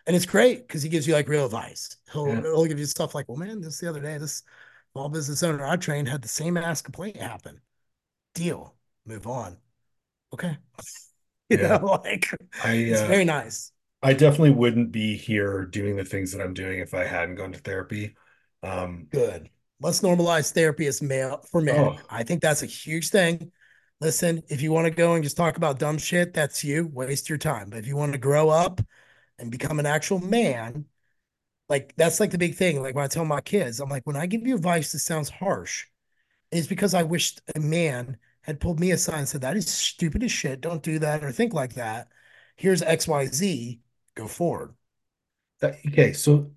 And 0.08 0.16
it's 0.16 0.26
great 0.26 0.68
because 0.68 0.82
he 0.82 0.90
gives 0.90 1.08
you 1.08 1.14
like 1.14 1.28
real 1.28 1.46
advice. 1.46 1.98
He'll, 2.12 2.26
Yeah. 2.32 2.42
he'll 2.42 2.66
give 2.66 2.80
you 2.80 2.86
stuff 2.86 3.14
like, 3.16 3.28
well, 3.30 3.38
man, 3.38 3.62
this 3.62 3.80
the 3.80 3.90
other 3.90 4.02
day, 4.02 4.18
this 4.18 4.44
small 4.94 5.10
business 5.10 5.44
owner 5.44 5.66
I 5.66 5.76
trained 5.78 6.08
had 6.08 6.22
the 6.24 6.28
same 6.28 6.58
ass 6.58 6.82
complaint 6.82 7.18
happen. 7.18 7.62
Deal. 8.34 8.76
Move 9.06 9.28
on. 9.28 9.58
Okay. 10.34 10.58
You 11.50 11.58
Yeah. 11.58 11.68
know, 11.68 12.00
like 12.06 12.28
I 12.60 12.92
it's 12.92 13.02
uh, 13.02 13.02
very 13.02 13.26
nice. 13.26 13.72
I 14.02 14.14
definitely 14.14 14.52
wouldn't 14.52 14.92
be 14.92 15.18
here 15.18 15.66
doing 15.66 15.98
the 15.98 16.06
things 16.06 16.32
that 16.32 16.42
I'm 16.42 16.54
doing 16.54 16.80
if 16.80 16.94
I 16.94 17.04
hadn't 17.04 17.36
gone 17.36 17.52
to 17.52 17.60
therapy. 17.60 18.16
Um, 18.64 19.08
Good. 19.12 19.50
Let's 19.82 20.02
normalize 20.02 20.52
therapy 20.52 20.88
as 20.88 21.02
male 21.02 21.42
for 21.50 21.62
men. 21.62 21.80
oh, 21.80 22.00
I 22.10 22.24
think 22.24 22.42
that's 22.42 22.64
a 22.64 22.68
huge 22.68 23.10
thing. 23.10 23.52
Listen, 24.02 24.42
if 24.48 24.62
you 24.62 24.72
want 24.72 24.86
to 24.86 24.92
go 24.92 25.14
and 25.14 25.24
just 25.24 25.38
talk 25.38 25.58
about 25.58 25.80
dumb 25.80 25.98
shit, 25.98 26.34
that's 26.34 26.64
you. 26.64 26.90
Waste 26.94 27.30
your 27.30 27.38
time. 27.38 27.70
But 27.70 27.80
if 27.80 27.88
you 27.88 27.98
want 27.98 28.14
to 28.14 28.18
grow 28.18 28.50
up 28.50 28.82
and 29.38 29.52
become 29.52 29.80
an 29.80 29.86
actual 29.86 30.20
man, 30.20 30.86
like 31.68 31.94
that's 31.98 32.20
like 32.20 32.32
the 32.32 32.38
big 32.38 32.56
thing. 32.56 32.82
Like 32.82 32.96
when 32.96 33.04
I 33.04 33.10
tell 33.10 33.26
my 33.26 33.42
kids, 33.42 33.80
I'm 33.80 33.90
like, 33.90 34.08
when 34.08 34.16
I 34.16 34.26
give 34.26 34.48
you 34.48 34.56
advice 34.56 34.92
that 34.92 35.00
sounds 35.00 35.30
harsh, 35.30 35.86
it's 36.52 36.68
because 36.68 36.94
I 36.94 37.04
wished 37.04 37.42
a 37.56 37.60
man 37.60 38.18
had 38.42 38.60
pulled 38.60 38.80
me 38.80 38.92
aside 38.92 39.20
and 39.20 39.28
said, 39.30 39.42
that 39.42 39.58
is 39.58 39.70
stupid 39.70 40.24
as 40.24 40.32
shit. 40.32 40.62
Don't 40.62 40.82
do 40.82 41.00
that 41.00 41.24
or 41.24 41.32
think 41.32 41.54
like 41.54 41.74
that. 41.76 42.08
Here's 42.56 42.82
XYZ. 42.82 43.80
Go 44.20 44.28
forward. 44.28 44.76
that, 45.62 45.76
okay. 45.88 46.14
So 46.14 46.52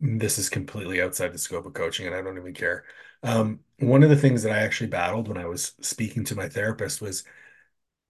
this 0.00 0.38
is 0.38 0.48
completely 0.50 1.02
outside 1.02 1.32
the 1.32 1.38
scope 1.38 1.66
of 1.66 1.74
coaching, 1.74 2.06
and 2.06 2.14
I 2.16 2.22
don't 2.22 2.38
even 2.38 2.54
care. 2.54 2.84
Um, 3.22 3.60
one 3.80 4.02
of 4.02 4.10
the 4.10 4.16
things 4.16 4.42
that 4.44 4.52
I 4.52 4.60
actually 4.60 4.88
battled 4.88 5.28
when 5.28 5.38
I 5.38 5.46
was 5.46 5.74
speaking 5.80 6.24
to 6.26 6.36
my 6.36 6.48
therapist 6.48 7.02
was 7.02 7.24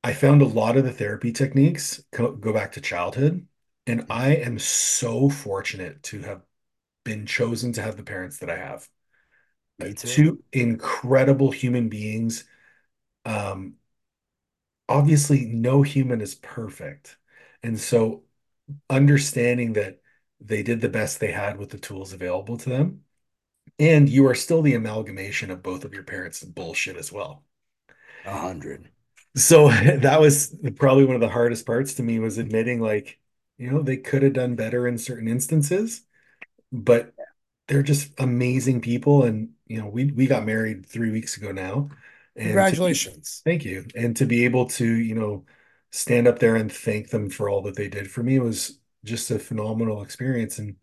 I 0.04 0.14
found 0.14 0.42
a 0.42 0.46
lot 0.46 0.76
of 0.76 0.84
the 0.84 0.92
therapy 0.92 1.32
techniques 1.32 2.02
co 2.12 2.32
go 2.32 2.52
back 2.52 2.72
to 2.72 2.82
childhood, 2.82 3.46
and 3.86 4.06
I 4.10 4.36
am 4.36 4.58
so 4.58 5.30
fortunate 5.30 6.02
to 6.04 6.20
have 6.22 6.42
been 7.04 7.26
chosen 7.26 7.72
to 7.74 7.82
have 7.82 7.96
the 7.96 8.04
parents 8.04 8.38
that 8.38 8.50
I 8.50 8.56
have. 8.58 8.88
Two 10.04 10.42
incredible 10.52 11.50
human 11.50 11.88
beings. 11.88 12.44
Um, 13.24 13.76
obviously, 14.88 15.46
no 15.46 15.82
human 15.82 16.20
is 16.20 16.34
perfect, 16.34 17.16
and 17.62 17.78
so 17.78 18.22
understanding 18.90 19.74
that 19.74 20.00
they 20.40 20.62
did 20.62 20.80
the 20.80 20.88
best 20.88 21.20
they 21.20 21.32
had 21.32 21.58
with 21.58 21.70
the 21.70 21.78
tools 21.78 22.12
available 22.12 22.56
to 22.58 22.68
them, 22.70 23.04
and 23.78 24.08
you 24.08 24.26
are 24.28 24.34
still 24.36 24.62
the 24.62 24.74
amalgamation 24.74 25.50
of 25.50 25.62
both 25.62 25.84
of 25.84 25.94
your 25.94 26.04
parents' 26.04 26.44
bullshit 26.44 26.96
as 26.96 27.12
well. 27.12 27.44
A 28.26 28.36
hundred. 28.36 28.90
So 29.36 29.68
that 29.70 30.20
was 30.20 30.56
probably 30.76 31.04
one 31.04 31.14
of 31.16 31.20
the 31.20 31.28
hardest 31.28 31.66
parts 31.66 31.94
to 31.94 32.02
me 32.02 32.18
was 32.18 32.38
admitting 32.38 32.80
like, 32.80 33.18
you 33.58 33.70
know, 33.70 33.82
they 33.82 33.96
could 33.96 34.22
have 34.22 34.32
done 34.32 34.56
better 34.56 34.86
in 34.86 34.98
certain 34.98 35.28
instances, 35.28 36.02
but 36.72 37.14
they're 37.68 37.82
just 37.84 38.12
amazing 38.20 38.80
people. 38.80 39.24
And, 39.24 39.50
you 39.66 39.78
know, 39.80 39.88
we 39.88 40.06
we 40.12 40.26
got 40.26 40.46
married 40.46 40.86
three 40.86 41.10
weeks 41.12 41.36
ago 41.38 41.52
now. 41.52 41.90
And 42.36 42.66
to 42.68 42.78
Congratulations. 42.78 43.44
thank 43.44 43.64
you. 43.64 43.86
And 43.96 44.16
to 44.18 44.26
be 44.26 44.44
able 44.44 44.66
to, 44.70 44.86
you 44.86 45.14
know, 45.14 45.44
stand 45.94 46.28
up 46.28 46.38
there 46.38 46.56
and 46.56 46.72
thank 46.72 47.10
them 47.10 47.30
for 47.30 47.48
all 47.48 47.62
that 47.62 47.76
they 47.76 47.88
did 47.88 48.10
for 48.10 48.22
me 48.22 48.38
was 48.38 48.78
just 49.04 49.30
a 49.30 49.38
phenomenal 49.38 50.02
experience. 50.02 50.58
And 50.58 50.76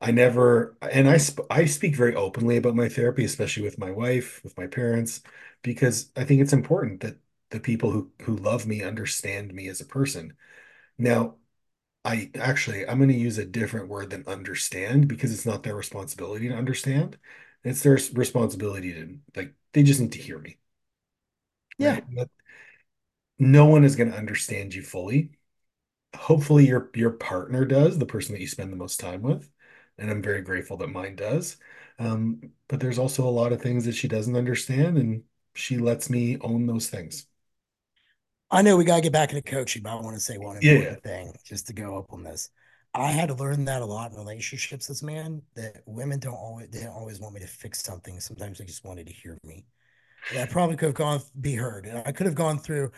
I 0.00 0.12
never, 0.12 0.76
and 0.82 1.08
I 1.08 1.18
sp 1.18 1.40
I 1.50 1.66
speak 1.66 1.96
very 1.96 2.14
openly 2.14 2.56
about 2.58 2.76
my 2.76 2.88
therapy, 2.88 3.24
especially 3.24 3.64
with 3.64 3.78
my 3.78 3.90
wife, 3.92 4.42
with 4.44 4.56
my 4.58 4.66
parents, 4.66 5.22
because 5.62 6.10
I 6.16 6.24
think 6.24 6.40
it's 6.42 6.52
important 6.54 7.00
that 7.02 7.18
the 7.50 7.60
people 7.60 7.90
who 7.92 8.12
who 8.22 8.36
love 8.36 8.66
me 8.66 8.82
understand 8.82 9.54
me 9.54 9.68
as 9.68 9.80
a 9.80 9.86
person. 9.86 10.36
Now, 10.98 11.36
I 12.04 12.30
actually 12.36 12.88
I'm 12.88 12.98
going 12.98 13.10
to 13.10 13.16
use 13.16 13.38
a 13.38 13.44
different 13.46 13.88
word 13.88 14.10
than 14.10 14.26
understand 14.26 15.08
because 15.08 15.32
it's 15.32 15.46
not 15.46 15.62
their 15.64 15.76
responsibility 15.76 16.48
to 16.48 16.54
understand. 16.54 17.18
It's 17.64 17.82
their 17.82 17.98
responsibility 18.14 18.92
to 18.94 19.18
like 19.36 19.54
they 19.72 19.82
just 19.82 20.00
need 20.00 20.12
to 20.12 20.18
hear 20.22 20.38
me, 20.38 20.58
Yeah. 21.78 22.00
right? 22.16 22.28
No 23.38 23.66
one 23.66 23.84
is 23.84 23.96
going 23.96 24.10
to 24.10 24.16
understand 24.16 24.74
you 24.74 24.82
fully. 24.82 25.32
hopefully 26.16 26.66
your 26.66 26.90
your 26.94 27.10
partner 27.12 27.64
does, 27.66 27.98
the 27.98 28.06
person 28.06 28.34
that 28.34 28.40
you 28.42 28.48
spend 28.48 28.72
the 28.72 28.76
most 28.78 29.00
time 29.00 29.22
with. 29.22 29.50
And 29.98 30.10
I'm 30.10 30.22
very 30.22 30.42
grateful 30.42 30.76
that 30.78 30.88
mine 30.88 31.16
does. 31.16 31.58
Um, 31.98 32.52
but 32.68 32.80
there's 32.80 32.98
also 33.00 33.28
a 33.28 33.30
lot 33.30 33.52
of 33.52 33.62
things 33.62 33.84
that 33.86 33.94
she 33.94 34.08
doesn't 34.08 34.36
understand, 34.36 34.98
and 34.98 35.24
she 35.54 35.78
lets 35.78 36.10
me 36.10 36.38
own 36.40 36.66
those 36.66 36.88
things. 36.90 37.26
I 38.50 38.62
know 38.62 38.76
we 38.76 38.84
got 38.84 38.96
to 38.96 39.02
get 39.02 39.12
back 39.12 39.30
into 39.30 39.42
coaching, 39.42 39.82
but 39.82 39.90
I 39.90 40.00
want 40.00 40.14
to 40.16 40.20
say 40.20 40.38
one 40.38 40.56
Yeah, 40.60 40.96
important 40.96 41.02
thing 41.02 41.32
just 41.44 41.66
to 41.66 41.72
go 41.72 41.98
up 41.98 42.12
on 42.12 42.22
this. 42.22 42.50
I 42.94 43.10
had 43.10 43.26
to 43.28 43.34
learn 43.34 43.64
that 43.66 43.82
a 43.82 43.84
lot 43.84 44.12
in 44.12 44.16
relationships 44.16 44.88
as 44.88 45.02
man 45.02 45.42
that 45.54 45.82
women 45.86 46.18
don't 46.20 46.34
always 46.34 46.68
they 46.70 46.80
don't 46.80 46.94
always 46.94 47.20
want 47.20 47.34
me 47.34 47.40
to 47.40 47.46
fix 47.46 47.82
something. 47.82 48.20
Sometimes 48.20 48.58
they 48.58 48.64
just 48.64 48.84
wanted 48.84 49.06
to 49.08 49.12
hear 49.12 49.36
me. 49.44 49.66
And 50.30 50.38
I 50.38 50.46
probably 50.46 50.76
could 50.76 50.86
have 50.88 50.94
gone 50.96 51.20
be 51.40 51.56
heard. 51.56 51.86
And 51.86 52.02
I 52.06 52.12
could 52.12 52.26
have 52.26 52.36
gone 52.36 52.58
through 52.58 52.92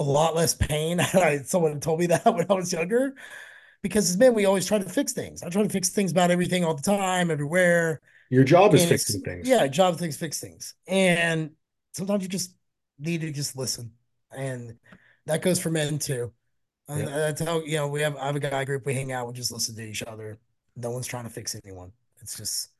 a 0.00 0.04
lot 0.04 0.36
less 0.36 0.54
pain 0.54 1.00
someone 1.46 1.80
told 1.80 2.00
me 2.00 2.08
that 2.08 2.26
when 2.34 2.46
I 2.50 2.54
was 2.54 2.72
younger. 2.74 3.16
Because 3.82 4.10
as 4.10 4.18
men, 4.18 4.34
we 4.34 4.46
always 4.46 4.66
try 4.66 4.78
to 4.78 4.88
fix 4.88 5.12
things. 5.12 5.42
I 5.42 5.50
try 5.50 5.62
to 5.62 5.68
fix 5.68 5.90
things 5.90 6.12
about 6.12 6.30
everything 6.30 6.64
all 6.64 6.74
the 6.74 6.82
time, 6.82 7.30
everywhere. 7.30 8.00
your 8.30 8.44
job 8.44 8.74
is 8.74 8.82
And 8.82 8.88
fixing 8.88 9.20
things. 9.22 9.48
yeah, 9.48 9.66
job 9.68 9.98
things 9.98 10.16
fix 10.16 10.40
things. 10.40 10.74
And 10.88 11.52
sometimes 11.92 12.22
you 12.22 12.28
just 12.28 12.54
need 12.98 13.22
to 13.22 13.32
just 13.32 13.56
listen. 13.56 13.92
And 14.36 14.78
that 15.26 15.42
goes 15.42 15.60
for 15.60 15.70
men 15.70 15.98
too. 15.98 16.32
And 16.88 17.00
Yeah. 17.00 17.06
that's 17.06 17.42
how, 17.42 17.60
you 17.62 17.76
know, 17.76 17.88
we 17.88 18.02
have 18.02 18.16
I 18.16 18.26
have 18.26 18.36
a 18.36 18.40
guy 18.40 18.64
group, 18.64 18.86
we 18.86 18.94
hang 18.94 19.12
out, 19.12 19.26
we 19.28 19.34
just 19.34 19.52
listen 19.52 19.76
to 19.76 19.82
each 19.82 20.02
other. 20.04 20.38
No 20.76 20.90
one's 20.90 21.06
trying 21.06 21.24
to 21.24 21.30
fix 21.30 21.56
anyone. 21.64 21.92
It's 22.20 22.36
just 22.36 22.70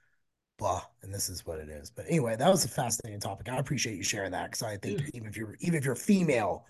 blah. 0.59 0.83
And 1.03 1.13
this 1.13 1.29
is 1.29 1.47
what 1.47 1.59
it 1.59 1.69
is. 1.69 1.91
But 1.91 2.07
anyway, 2.09 2.37
that 2.37 2.49
was 2.51 2.65
a 2.65 2.69
fascinating 2.69 3.21
topic. 3.21 3.49
I 3.49 3.59
appreciate 3.59 3.97
you 3.97 4.03
sharing 4.03 4.33
that 4.33 4.47
because 4.51 4.63
I 4.63 4.77
Yeah. 4.85 4.99
think 4.99 5.11
even 5.15 5.29
if 5.29 5.37
you're 5.37 5.57
even 5.61 5.79
if 5.79 5.85
you're 5.85 5.95
female, 5.95 6.67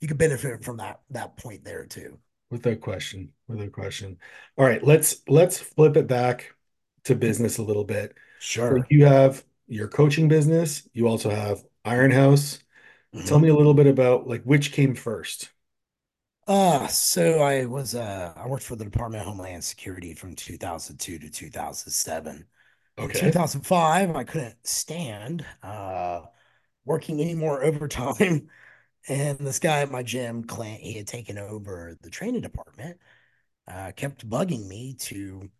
you 0.00 0.08
could 0.08 0.18
benefit 0.18 0.64
from 0.64 0.78
that 0.78 1.00
that 1.10 1.36
point 1.36 1.64
there 1.64 1.86
too. 1.86 2.18
Without 2.50 2.80
question. 2.80 3.32
Without 3.46 3.72
question. 3.72 4.18
All 4.56 4.64
right, 4.64 4.82
let's 4.82 5.16
let's 5.28 5.58
flip 5.58 5.96
it 5.96 6.06
back 6.06 6.54
to 7.04 7.14
business 7.14 7.58
a 7.58 7.62
little 7.62 7.84
bit. 7.84 8.14
So 8.56 8.76
Sure. 8.76 8.90
you 8.90 9.04
have 9.04 9.44
your 9.66 9.88
coaching 9.88 10.28
business, 10.28 10.88
you 10.94 11.06
also 11.08 11.28
have 11.30 11.62
Iron 11.84 12.10
House. 12.10 12.60
Tell 13.24 13.38
Mhm. 13.38 13.40
me 13.40 13.48
a 13.50 13.56
little 13.56 13.74
bit 13.74 13.86
about 13.88 14.26
like 14.28 14.44
which 14.44 14.72
came 14.72 14.94
first. 14.96 15.50
Uh, 16.46 16.86
so 16.88 17.40
I 17.42 17.66
was 17.66 17.94
uh 17.94 18.32
I 18.34 18.46
worked 18.46 18.64
for 18.64 18.74
the 18.76 18.84
Department 18.84 19.20
of 19.22 19.26
Homeland 19.28 19.64
Security 19.64 20.14
from 20.14 20.34
2002 20.34 21.18
to 21.18 21.28
2007. 21.30 22.46
In 22.96 23.12
Okay. 23.12 23.32
2005, 23.32 24.16
I 24.16 24.24
couldn't 24.24 24.66
stand 24.66 25.44
uh 25.62 26.22
working 26.84 27.20
any 27.20 27.34
more 27.34 27.62
overtime. 27.64 28.50
And 29.08 29.38
this 29.38 29.58
guy 29.58 29.80
at 29.80 29.90
my 29.90 30.02
gym, 30.02 30.44
Clint, 30.44 30.80
he 30.80 30.92
had 30.94 31.06
taken 31.06 31.38
over 31.38 31.96
the 32.02 32.10
training 32.10 32.42
department, 32.42 32.98
uh, 33.68 33.92
kept 33.96 34.28
bugging 34.28 34.66
me 34.68 34.94
to 35.00 35.50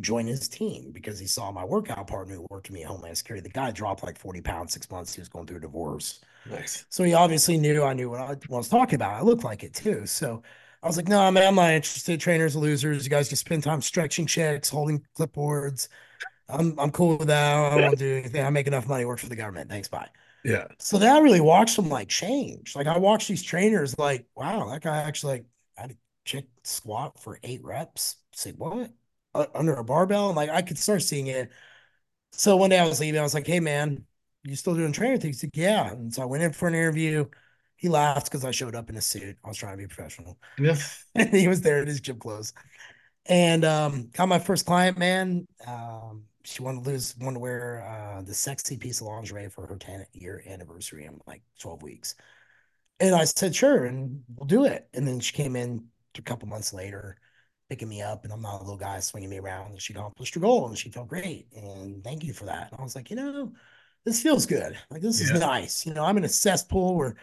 join 0.00 0.26
his 0.26 0.48
team 0.48 0.92
because 0.92 1.18
he 1.18 1.26
saw 1.26 1.52
my 1.52 1.64
workout 1.64 2.06
partner 2.08 2.36
who 2.36 2.46
worked 2.50 2.68
with 2.70 2.74
me 2.74 2.82
at 2.82 2.88
Homeland 2.88 3.18
Security. 3.18 3.42
The 3.42 3.52
guy 3.52 3.70
dropped 3.72 4.02
like 4.04 4.18
40 4.18 4.42
pounds 4.42 4.72
six 4.74 4.90
months. 4.90 5.14
He 5.14 5.20
was 5.20 5.28
going 5.28 5.46
through 5.46 5.58
a 5.58 5.60
divorce. 5.60 6.20
Nice. 6.44 6.86
So 6.90 7.04
he 7.04 7.14
obviously 7.14 7.58
knew 7.58 7.82
I 7.84 7.94
knew 7.94 8.10
what 8.10 8.20
I 8.20 8.36
was 8.48 8.68
talking 8.68 8.96
about. 8.96 9.14
I 9.14 9.22
looked 9.22 9.44
like 9.44 9.64
it 9.64 9.74
too. 9.74 10.06
So 10.06 10.42
I 10.82 10.86
was 10.88 10.96
like, 10.96 11.08
no, 11.08 11.30
man, 11.32 11.48
I'm 11.48 11.54
not 11.56 11.72
interested. 11.72 12.20
Trainers 12.20 12.56
are 12.56 12.60
losers. 12.60 13.04
You 13.04 13.10
guys 13.10 13.28
can 13.28 13.36
spend 13.38 13.64
time 13.64 13.82
stretching 13.82 14.26
checks, 14.26 14.68
holding 14.70 15.04
clipboards. 15.18 15.88
I'm 16.48 16.78
I'm 16.78 16.92
cool 16.92 17.18
with 17.18 17.28
that. 17.28 17.72
I 17.72 17.78
don't 17.80 17.98
do 17.98 18.16
anything. 18.18 18.44
I 18.44 18.50
make 18.50 18.66
enough 18.68 18.88
money, 18.88 19.04
work 19.04 19.20
for 19.20 19.28
the 19.28 19.36
government. 19.36 19.70
Thanks, 19.70 19.88
bye. 19.88 20.08
Yeah. 20.46 20.68
So 20.78 20.96
then 20.98 21.14
I 21.14 21.18
really 21.18 21.40
watched 21.40 21.74
them 21.74 21.88
like 21.88 22.08
change. 22.08 22.76
Like 22.76 22.86
I 22.86 22.98
watched 22.98 23.26
these 23.26 23.42
trainers 23.42 23.98
like, 23.98 24.26
wow, 24.36 24.68
that 24.70 24.80
guy 24.80 24.98
actually 24.98 25.32
like 25.32 25.44
had 25.76 25.90
a 25.90 25.96
check 26.24 26.44
squat 26.62 27.20
for 27.20 27.40
eight 27.42 27.64
reps. 27.64 28.16
Say 28.32 28.52
what? 28.52 28.92
Uh, 29.34 29.46
under 29.56 29.74
a 29.74 29.82
barbell? 29.82 30.28
And 30.28 30.36
like 30.36 30.50
I 30.50 30.62
could 30.62 30.78
start 30.78 31.02
seeing 31.02 31.26
it. 31.26 31.50
So 32.30 32.56
one 32.56 32.70
day 32.70 32.78
I 32.78 32.86
was 32.86 33.00
leaving, 33.00 33.18
I 33.18 33.24
was 33.24 33.34
like, 33.34 33.46
hey 33.46 33.58
man, 33.58 34.04
you 34.44 34.54
still 34.54 34.76
doing 34.76 34.92
trainer 34.92 35.18
things? 35.18 35.42
Like, 35.42 35.50
yeah. 35.56 35.90
And 35.90 36.14
so 36.14 36.22
I 36.22 36.26
went 36.26 36.44
in 36.44 36.52
for 36.52 36.68
an 36.68 36.76
interview. 36.76 37.24
He 37.74 37.88
laughed 37.88 38.26
because 38.26 38.44
I 38.44 38.52
showed 38.52 38.76
up 38.76 38.88
in 38.88 38.96
a 38.96 39.00
suit. 39.00 39.36
I 39.44 39.48
was 39.48 39.56
trying 39.56 39.72
to 39.72 39.82
be 39.82 39.88
professional. 39.88 40.38
Yeah. 40.60 40.76
and 41.16 41.34
he 41.34 41.48
was 41.48 41.60
there 41.60 41.82
in 41.82 41.88
his 41.88 42.00
gym 42.00 42.20
clothes. 42.20 42.52
And 43.26 43.64
um, 43.64 44.10
got 44.12 44.28
my 44.28 44.38
first 44.38 44.64
client, 44.64 44.96
man. 44.96 45.48
Um, 45.66 46.22
she 46.46 46.62
wanted 46.62 46.84
to 46.84 46.90
lose, 46.90 47.14
wanted 47.20 47.34
to 47.34 47.40
wear 47.40 47.82
uh, 47.82 48.22
the 48.22 48.34
sexy 48.34 48.76
piece 48.76 49.00
of 49.00 49.08
lingerie 49.08 49.48
for 49.48 49.66
her 49.66 49.76
10 49.76 50.06
year 50.12 50.42
anniversary 50.46 51.04
in 51.04 51.20
like 51.26 51.42
12 51.60 51.82
weeks. 51.82 52.14
And 53.00 53.14
I 53.14 53.24
said, 53.24 53.54
sure, 53.54 53.84
and 53.84 54.22
we'll 54.36 54.46
do 54.46 54.64
it. 54.64 54.88
And 54.94 55.06
then 55.06 55.20
she 55.20 55.32
came 55.32 55.56
in 55.56 55.84
a 56.16 56.22
couple 56.22 56.48
months 56.48 56.72
later, 56.72 57.18
picking 57.68 57.88
me 57.88 58.00
up, 58.00 58.24
and 58.24 58.32
I'm 58.32 58.40
not 58.40 58.56
a 58.56 58.62
little 58.62 58.78
guy 58.78 59.00
swinging 59.00 59.28
me 59.28 59.38
around. 59.38 59.72
And 59.72 59.82
she 59.82 59.92
accomplished 59.92 60.34
her 60.34 60.40
goal, 60.40 60.68
and 60.68 60.78
she 60.78 60.90
felt 60.90 61.08
great. 61.08 61.48
And 61.54 62.02
thank 62.02 62.24
you 62.24 62.32
for 62.32 62.46
that. 62.46 62.70
And 62.70 62.80
I 62.80 62.82
was 62.82 62.94
like, 62.96 63.10
you 63.10 63.16
know, 63.16 63.52
this 64.04 64.22
feels 64.22 64.46
good. 64.46 64.78
Like 64.90 65.02
this 65.02 65.20
is 65.20 65.38
nice. 65.38 65.84
You 65.84 65.92
know, 65.92 66.04
I'm 66.04 66.16
in 66.16 66.24
a 66.24 66.28
cesspool 66.28 66.94
where 66.94 67.16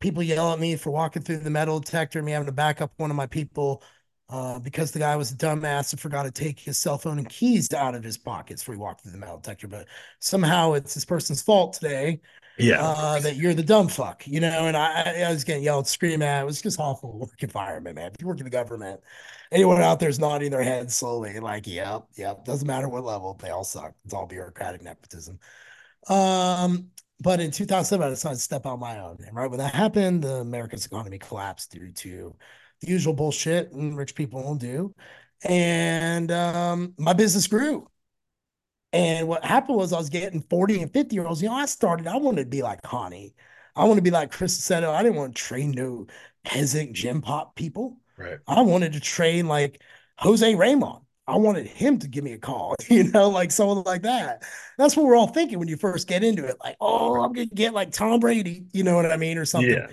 people 0.00 0.22
yell 0.22 0.52
at 0.52 0.60
me 0.60 0.76
for 0.76 0.90
walking 0.90 1.22
through 1.22 1.38
the 1.38 1.50
metal 1.50 1.80
detector, 1.80 2.22
me 2.22 2.32
having 2.32 2.46
to 2.46 2.52
back 2.52 2.80
up 2.80 2.92
one 2.96 3.10
of 3.10 3.16
my 3.16 3.26
people 3.26 3.82
uh, 4.30 4.58
because 4.58 4.92
the 4.92 4.98
guy 4.98 5.16
was 5.16 5.32
a 5.32 5.36
dumbass 5.36 5.92
and 5.92 6.00
forgot 6.00 6.24
to 6.24 6.30
take 6.30 6.60
his 6.60 6.76
cell 6.78 6.98
phone 6.98 7.18
and 7.18 7.28
keys 7.28 7.72
out 7.72 7.94
of 7.94 8.04
his 8.04 8.18
pockets 8.18 8.62
before 8.62 8.74
he 8.74 8.80
walked 8.80 9.02
through 9.02 9.12
the 9.12 9.18
metal 9.18 9.38
detector. 9.38 9.68
But 9.68 9.88
somehow 10.20 10.74
it's 10.74 10.94
this 10.94 11.04
person's 11.06 11.40
fault 11.42 11.72
today 11.74 12.20
Yeah. 12.56 12.82
uh, 12.82 13.20
that 13.20 13.36
you're 13.36 13.54
the 13.54 13.62
dumb 13.62 13.88
fuck, 13.88 14.26
you 14.26 14.40
know. 14.40 14.66
And 14.66 14.76
I, 14.76 15.24
I 15.26 15.32
was 15.32 15.44
getting 15.44 15.62
yelled, 15.64 15.86
screamed 15.88 16.22
at. 16.22 16.42
It 16.42 16.46
was 16.46 16.60
just 16.62 16.78
awful 16.80 17.18
work 17.18 17.42
environment, 17.42 17.96
man. 17.96 18.12
If 18.12 18.20
you 18.20 18.26
work 18.26 18.38
in 18.38 18.44
the 18.44 18.50
government, 18.50 19.00
anyone 19.50 19.80
out 19.82 20.00
there 20.00 20.08
is 20.10 20.18
nodding 20.18 20.50
their 20.50 20.62
head 20.62 20.90
slowly, 20.92 21.38
like, 21.40 21.66
yep, 21.66 22.04
yep. 22.16 22.44
Doesn't 22.44 22.66
matter 22.66 22.88
what 22.88 23.04
level, 23.04 23.34
they 23.40 23.50
all 23.50 23.64
suck. 23.64 23.94
It's 24.04 24.14
all 24.14 24.26
bureaucratic 24.26 24.82
nepotism. 24.82 25.38
Um, 26.08 26.90
but 27.20 27.40
in 27.40 27.50
2007, 27.50 28.06
I 28.06 28.10
decided 28.10 28.36
to 28.36 28.42
step 28.42 28.66
out 28.66 28.74
on 28.74 28.80
my 28.80 28.98
own. 29.00 29.18
And 29.26 29.34
right 29.36 29.50
when 29.50 29.58
that 29.58 29.74
happened, 29.74 30.22
the 30.24 30.36
America's 30.36 30.86
economy 30.86 31.18
collapsed 31.18 31.72
due 31.72 31.92
to 31.92 32.36
the 32.80 32.88
usual 32.88 33.14
bullshit 33.14 33.72
and 33.72 33.96
rich 33.96 34.14
people 34.14 34.42
will 34.42 34.54
do. 34.54 34.94
And 35.44 36.30
um, 36.30 36.94
my 36.98 37.12
business 37.12 37.46
grew. 37.46 37.86
And 38.92 39.28
what 39.28 39.44
happened 39.44 39.76
was 39.76 39.92
I 39.92 39.98
was 39.98 40.08
getting 40.08 40.40
40 40.42 40.82
and 40.82 40.92
50 40.92 41.14
year 41.14 41.26
olds. 41.26 41.42
You 41.42 41.48
know, 41.48 41.54
I 41.54 41.66
started, 41.66 42.06
I 42.06 42.16
wanted 42.16 42.44
to 42.44 42.50
be 42.50 42.62
like 42.62 42.82
Connie. 42.82 43.34
I 43.76 43.84
want 43.84 43.98
to 43.98 44.02
be 44.02 44.10
like 44.10 44.32
Chris 44.32 44.58
Seto. 44.58 44.92
I 44.92 45.02
didn't 45.02 45.16
want 45.16 45.36
to 45.36 45.42
train 45.42 45.70
no 45.72 46.06
peasant 46.44 46.94
gym 46.94 47.20
pop 47.20 47.54
people. 47.54 47.98
Right. 48.16 48.38
I 48.46 48.62
wanted 48.62 48.94
to 48.94 49.00
train 49.00 49.46
like 49.46 49.82
Jose 50.18 50.54
Raymond. 50.54 51.02
I 51.28 51.36
wanted 51.36 51.66
him 51.66 51.98
to 51.98 52.08
give 52.08 52.24
me 52.24 52.32
a 52.32 52.38
call, 52.38 52.74
you 52.88 53.04
know, 53.04 53.28
like 53.28 53.52
someone 53.52 53.82
like 53.84 54.02
that. 54.02 54.42
That's 54.78 54.96
what 54.96 55.04
we're 55.04 55.16
all 55.16 55.26
thinking 55.26 55.58
when 55.58 55.68
you 55.68 55.76
first 55.76 56.08
get 56.08 56.24
into 56.24 56.46
it. 56.46 56.56
Like, 56.64 56.76
oh, 56.80 57.20
I'm 57.22 57.34
going 57.34 57.50
to 57.50 57.54
get 57.54 57.74
like 57.74 57.92
Tom 57.92 58.18
Brady, 58.18 58.64
you 58.72 58.82
know 58.82 58.96
what 58.96 59.12
I 59.12 59.18
mean? 59.18 59.36
Or 59.36 59.44
something. 59.44 59.70
Yeah. 59.70 59.88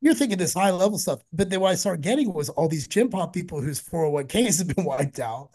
You're 0.00 0.14
thinking 0.14 0.38
this 0.38 0.54
high 0.54 0.70
level 0.70 0.98
stuff. 0.98 1.20
But 1.32 1.50
then 1.50 1.60
what 1.60 1.72
I 1.72 1.74
started 1.74 2.02
getting 2.02 2.32
was 2.32 2.48
all 2.50 2.68
these 2.68 2.88
gym 2.88 3.10
pop 3.10 3.32
people 3.32 3.60
whose 3.60 3.80
401ks 3.80 4.58
have 4.66 4.74
been 4.74 4.84
wiped 4.84 5.18
out. 5.20 5.50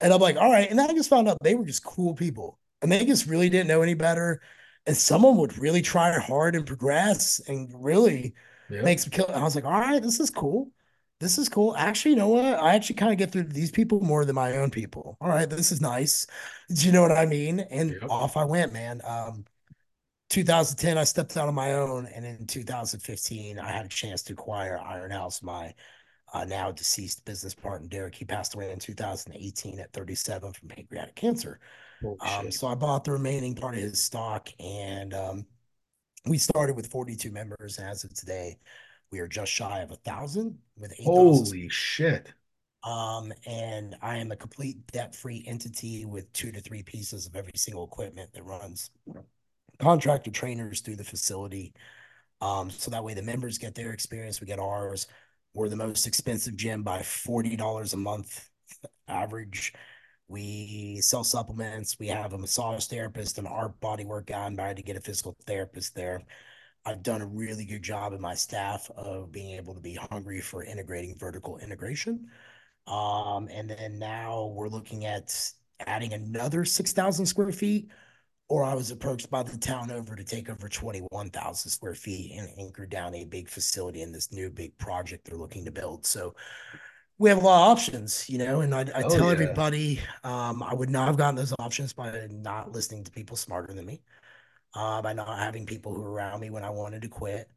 And 0.00 0.12
I'm 0.12 0.20
like, 0.20 0.36
all 0.36 0.50
right. 0.50 0.68
And 0.70 0.78
then 0.78 0.90
I 0.90 0.94
just 0.94 1.10
found 1.10 1.28
out 1.28 1.38
they 1.42 1.54
were 1.54 1.66
just 1.66 1.84
cool 1.84 2.14
people 2.14 2.58
and 2.82 2.90
they 2.90 3.04
just 3.04 3.26
really 3.26 3.50
didn't 3.50 3.68
know 3.68 3.82
any 3.82 3.94
better. 3.94 4.40
And 4.86 4.96
someone 4.96 5.36
would 5.38 5.58
really 5.58 5.82
try 5.82 6.18
hard 6.18 6.56
and 6.56 6.66
progress 6.66 7.40
and 7.48 7.70
really 7.84 8.34
Yeah. 8.68 8.82
makes 8.82 9.06
me 9.06 9.10
kill. 9.12 9.26
I 9.30 9.42
was 9.42 9.54
like, 9.54 9.64
all 9.64 9.72
right, 9.80 10.02
this 10.02 10.20
is 10.20 10.30
cool. 10.30 10.70
This 11.18 11.36
is 11.36 11.48
cool. 11.50 11.76
Actually, 11.76 12.12
you 12.12 12.16
know 12.16 12.28
what? 12.28 12.44
I 12.44 12.74
actually 12.74 12.96
kind 12.96 13.12
of 13.12 13.18
get 13.18 13.30
through 13.30 13.44
these 13.44 13.70
people 13.70 14.00
more 14.00 14.24
than 14.24 14.34
my 14.34 14.56
own 14.56 14.70
people. 14.70 15.18
All 15.20 15.28
right, 15.28 15.48
this 15.48 15.70
is 15.70 15.80
nice. 15.80 16.26
Do 16.74 16.86
you 16.86 16.92
know 16.92 17.02
what 17.02 17.12
I 17.12 17.26
mean? 17.26 17.60
And 17.60 17.98
off 18.08 18.36
I 18.38 18.44
went, 18.44 18.72
man. 18.72 19.02
Um, 19.04 19.44
2010, 20.30 20.96
I 20.96 21.04
stepped 21.04 21.36
out 21.36 21.48
on 21.48 21.54
my 21.54 21.74
own, 21.74 22.06
and 22.06 22.24
in 22.24 22.46
2015, 22.46 23.58
I 23.58 23.68
had 23.70 23.84
a 23.84 23.88
chance 23.88 24.22
to 24.22 24.32
acquire 24.32 24.78
Iron 24.78 25.10
House, 25.10 25.42
my 25.42 25.74
uh, 26.32 26.44
now 26.44 26.70
deceased 26.70 27.24
business 27.24 27.52
partner, 27.52 27.88
Derek. 27.88 28.14
He 28.14 28.24
passed 28.24 28.54
away 28.54 28.70
in 28.70 28.78
2018 28.78 29.80
at 29.80 29.92
37 29.92 30.52
from 30.52 30.68
pancreatic 30.68 31.16
cancer. 31.16 31.58
Um, 32.20 32.52
so 32.52 32.68
I 32.68 32.76
bought 32.76 33.02
the 33.02 33.10
remaining 33.10 33.56
part 33.56 33.74
of 33.74 33.80
his 33.80 34.02
stock, 34.02 34.48
and 34.60 35.12
um, 35.14 35.46
we 36.24 36.38
started 36.38 36.76
with 36.76 36.86
42 36.86 37.32
members. 37.32 37.78
And 37.78 37.88
as 37.88 38.04
of 38.04 38.14
today, 38.14 38.56
we 39.10 39.18
are 39.18 39.28
just 39.28 39.50
shy 39.50 39.80
of 39.80 39.90
a 39.90 39.96
thousand 39.96 40.56
with 40.78 40.92
8,000. 40.92 41.04
Holy 41.04 41.68
shit. 41.68 42.32
Um, 42.84 43.32
and 43.46 43.96
I 44.00 44.18
am 44.18 44.30
a 44.30 44.36
complete 44.36 44.86
debt-free 44.92 45.44
entity 45.46 46.04
with 46.04 46.32
two 46.32 46.52
to 46.52 46.60
three 46.60 46.84
pieces 46.84 47.26
of 47.26 47.34
every 47.34 47.52
single 47.56 47.84
equipment 47.84 48.32
that 48.32 48.44
runs 48.44 48.90
contractor 49.80 50.30
trainers 50.30 50.80
through 50.80 50.96
the 50.96 51.04
facility. 51.04 51.72
Um, 52.40 52.70
so 52.70 52.90
that 52.90 53.04
way 53.04 53.14
the 53.14 53.22
members 53.22 53.58
get 53.58 53.74
their 53.74 53.92
experience, 53.92 54.40
we 54.40 54.46
get 54.46 54.58
ours. 54.58 55.06
We're 55.54 55.68
the 55.68 55.76
most 55.76 56.06
expensive 56.06 56.56
gym 56.56 56.82
by 56.82 57.00
$40 57.00 57.92
a 57.92 57.96
month 57.96 58.48
average. 59.08 59.74
We 60.28 61.00
sell 61.00 61.24
supplements. 61.24 61.98
We 61.98 62.06
have 62.06 62.32
a 62.32 62.38
massage 62.38 62.86
therapist, 62.86 63.38
an 63.38 63.46
art 63.46 63.80
bodywork 63.80 64.26
guy. 64.26 64.46
I'm 64.46 64.56
to 64.56 64.82
get 64.82 64.96
a 64.96 65.00
physical 65.00 65.36
therapist 65.44 65.94
there. 65.94 66.22
I've 66.86 67.02
done 67.02 67.20
a 67.20 67.26
really 67.26 67.64
good 67.64 67.82
job 67.82 68.12
in 68.12 68.20
my 68.20 68.34
staff 68.34 68.90
of 68.96 69.32
being 69.32 69.56
able 69.56 69.74
to 69.74 69.80
be 69.80 69.94
hungry 69.94 70.40
for 70.40 70.64
integrating 70.64 71.16
vertical 71.18 71.58
integration. 71.58 72.28
Um, 72.86 73.48
and 73.50 73.70
then 73.70 73.98
now 73.98 74.46
we're 74.54 74.68
looking 74.68 75.04
at 75.04 75.52
adding 75.86 76.12
another 76.12 76.64
6,000 76.64 77.26
square 77.26 77.52
feet, 77.52 77.90
or 78.50 78.64
I 78.64 78.74
was 78.74 78.90
approached 78.90 79.30
by 79.30 79.44
the 79.44 79.56
town 79.56 79.92
over 79.92 80.16
to 80.16 80.24
take 80.24 80.50
over 80.50 80.68
21,000 80.68 81.70
square 81.70 81.94
feet 81.94 82.32
and 82.36 82.50
anchor 82.58 82.84
down 82.84 83.14
a 83.14 83.24
big 83.24 83.48
facility 83.48 84.02
in 84.02 84.12
this 84.12 84.32
new 84.32 84.50
big 84.50 84.76
project 84.76 85.24
they're 85.26 85.38
looking 85.38 85.64
to 85.66 85.70
build. 85.70 86.04
So 86.04 86.34
we 87.18 87.28
have 87.30 87.38
a 87.38 87.42
lot 87.42 87.62
of 87.70 87.78
options, 87.78 88.28
you 88.28 88.38
know, 88.38 88.60
and 88.62 88.74
I, 88.74 88.80
I 88.94 89.04
Oh, 89.04 89.08
tell 89.08 89.26
yeah. 89.26 89.32
everybody 89.32 90.00
um, 90.24 90.62
I 90.64 90.74
would 90.74 90.90
not 90.90 91.06
have 91.06 91.16
gotten 91.16 91.36
those 91.36 91.54
options 91.60 91.92
by 91.92 92.26
not 92.30 92.72
listening 92.72 93.04
to 93.04 93.12
people 93.12 93.36
smarter 93.36 93.72
than 93.72 93.86
me, 93.86 94.02
uh, 94.74 95.00
by 95.02 95.12
not 95.12 95.38
having 95.38 95.66
people 95.66 95.94
who 95.94 96.02
were 96.02 96.12
around 96.12 96.40
me 96.40 96.50
when 96.50 96.64
I 96.64 96.70
wanted 96.70 97.02
to 97.02 97.08
quit 97.08 97.48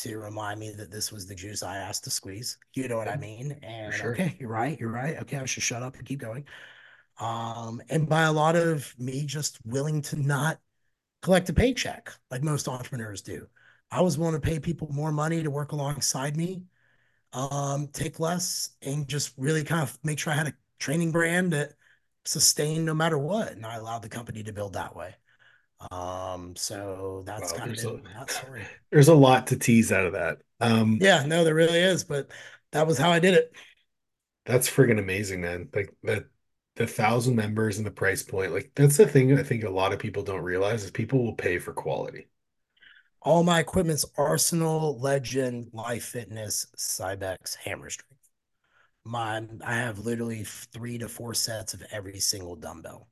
to 0.00 0.18
remind 0.18 0.60
me 0.60 0.70
that 0.70 0.90
this 0.92 1.12
was 1.12 1.26
the 1.26 1.34
juice 1.34 1.62
I 1.62 1.76
asked 1.76 2.04
to 2.04 2.10
squeeze. 2.10 2.58
You 2.74 2.88
know 2.88 2.98
what 2.98 3.08
I 3.08 3.16
mean? 3.16 3.58
And 3.62 3.92
sure. 3.92 4.12
okay, 4.12 4.36
you're 4.38 4.48
right, 4.48 4.78
you're 4.78 4.92
right. 4.92 5.18
Okay, 5.22 5.38
I 5.38 5.44
should 5.46 5.62
shut 5.64 5.82
up 5.82 5.96
and 5.96 6.06
keep 6.06 6.20
going. 6.20 6.44
Um, 7.20 7.82
and 7.90 8.08
by 8.08 8.22
a 8.24 8.32
lot 8.32 8.56
of 8.56 8.94
me 8.98 9.26
just 9.26 9.60
willing 9.66 10.02
to 10.04 10.16
not 10.16 10.60
collect 11.22 11.48
a 11.50 11.52
paycheck 11.54 12.12
like 12.30 12.42
most 12.42 12.68
entrepreneurs 12.68 13.22
do. 13.22 13.48
I 13.90 14.02
was 14.02 14.18
willing 14.18 14.34
to 14.34 14.40
pay 14.40 14.60
people 14.60 14.88
more 14.92 15.12
money 15.12 15.42
to 15.42 15.50
work 15.50 15.72
alongside 15.72 16.36
me, 16.36 16.64
um, 17.32 17.88
take 17.88 18.20
less, 18.20 18.70
and 18.82 19.08
just 19.08 19.34
really 19.38 19.64
kind 19.64 19.82
of 19.82 19.98
make 20.04 20.18
sure 20.18 20.32
I 20.32 20.36
had 20.36 20.48
a 20.48 20.54
training 20.80 21.12
brand 21.12 21.52
that 21.52 21.74
sustained 22.24 22.86
no 22.86 22.94
matter 22.94 23.18
what. 23.18 23.52
And 23.52 23.66
I 23.66 23.76
allowed 23.76 24.02
the 24.02 24.08
company 24.08 24.42
to 24.44 24.52
build 24.52 24.74
that 24.74 24.96
way. 24.96 25.16
Um, 25.92 26.56
so 26.56 27.22
that's 27.26 27.52
Wow, 27.52 27.52
kind 27.52 27.70
of 27.72 27.78
a- 27.78 28.00
that 28.14 28.30
story. 28.30 28.68
There's 28.90 29.08
a 29.08 29.14
lot 29.14 29.46
to 29.48 29.56
tease 29.56 29.92
out 29.92 30.06
of 30.06 30.12
that. 30.14 30.38
Um, 30.60 30.98
Yeah, 30.98 31.24
no, 31.26 31.44
there 31.44 31.54
really 31.54 31.78
is, 31.78 32.04
but 32.04 32.30
that 32.72 32.86
was 32.86 32.98
how 32.98 33.10
I 33.10 33.18
did 33.20 33.34
it. 33.34 33.52
that's 34.44 34.68
friggin' 34.70 34.98
amazing, 34.98 35.40
man. 35.40 35.68
Like 35.74 35.94
that 36.04 36.26
the 36.76 36.86
thousand 36.86 37.36
members 37.36 37.78
and 37.78 37.86
the 37.86 37.90
price 37.90 38.22
point, 38.22 38.52
like 38.52 38.72
that's 38.74 38.96
the 38.96 39.06
thing 39.06 39.38
I 39.38 39.42
think 39.42 39.64
a 39.64 39.70
lot 39.70 39.92
of 39.92 39.98
people 39.98 40.22
don't 40.22 40.42
realize 40.42 40.84
is 40.84 40.90
people 40.90 41.24
will 41.24 41.34
pay 41.34 41.58
for 41.58 41.72
quality. 41.72 42.28
All 43.22 43.42
my 43.42 43.60
equipment's 43.60 44.04
Arsenal, 44.16 44.98
Legend, 44.98 45.70
Life 45.72 46.04
Fitness, 46.04 46.66
Cybex, 46.76 47.54
Hammer 47.56 47.90
Strength. 47.90 48.16
My 49.04 49.42
I 49.64 49.74
have 49.74 49.98
literally 50.00 50.44
three 50.44 50.98
to 50.98 51.08
four 51.08 51.34
sets 51.34 51.74
of 51.74 51.82
every 51.90 52.20
single 52.20 52.56
dumbbell. 52.56 53.08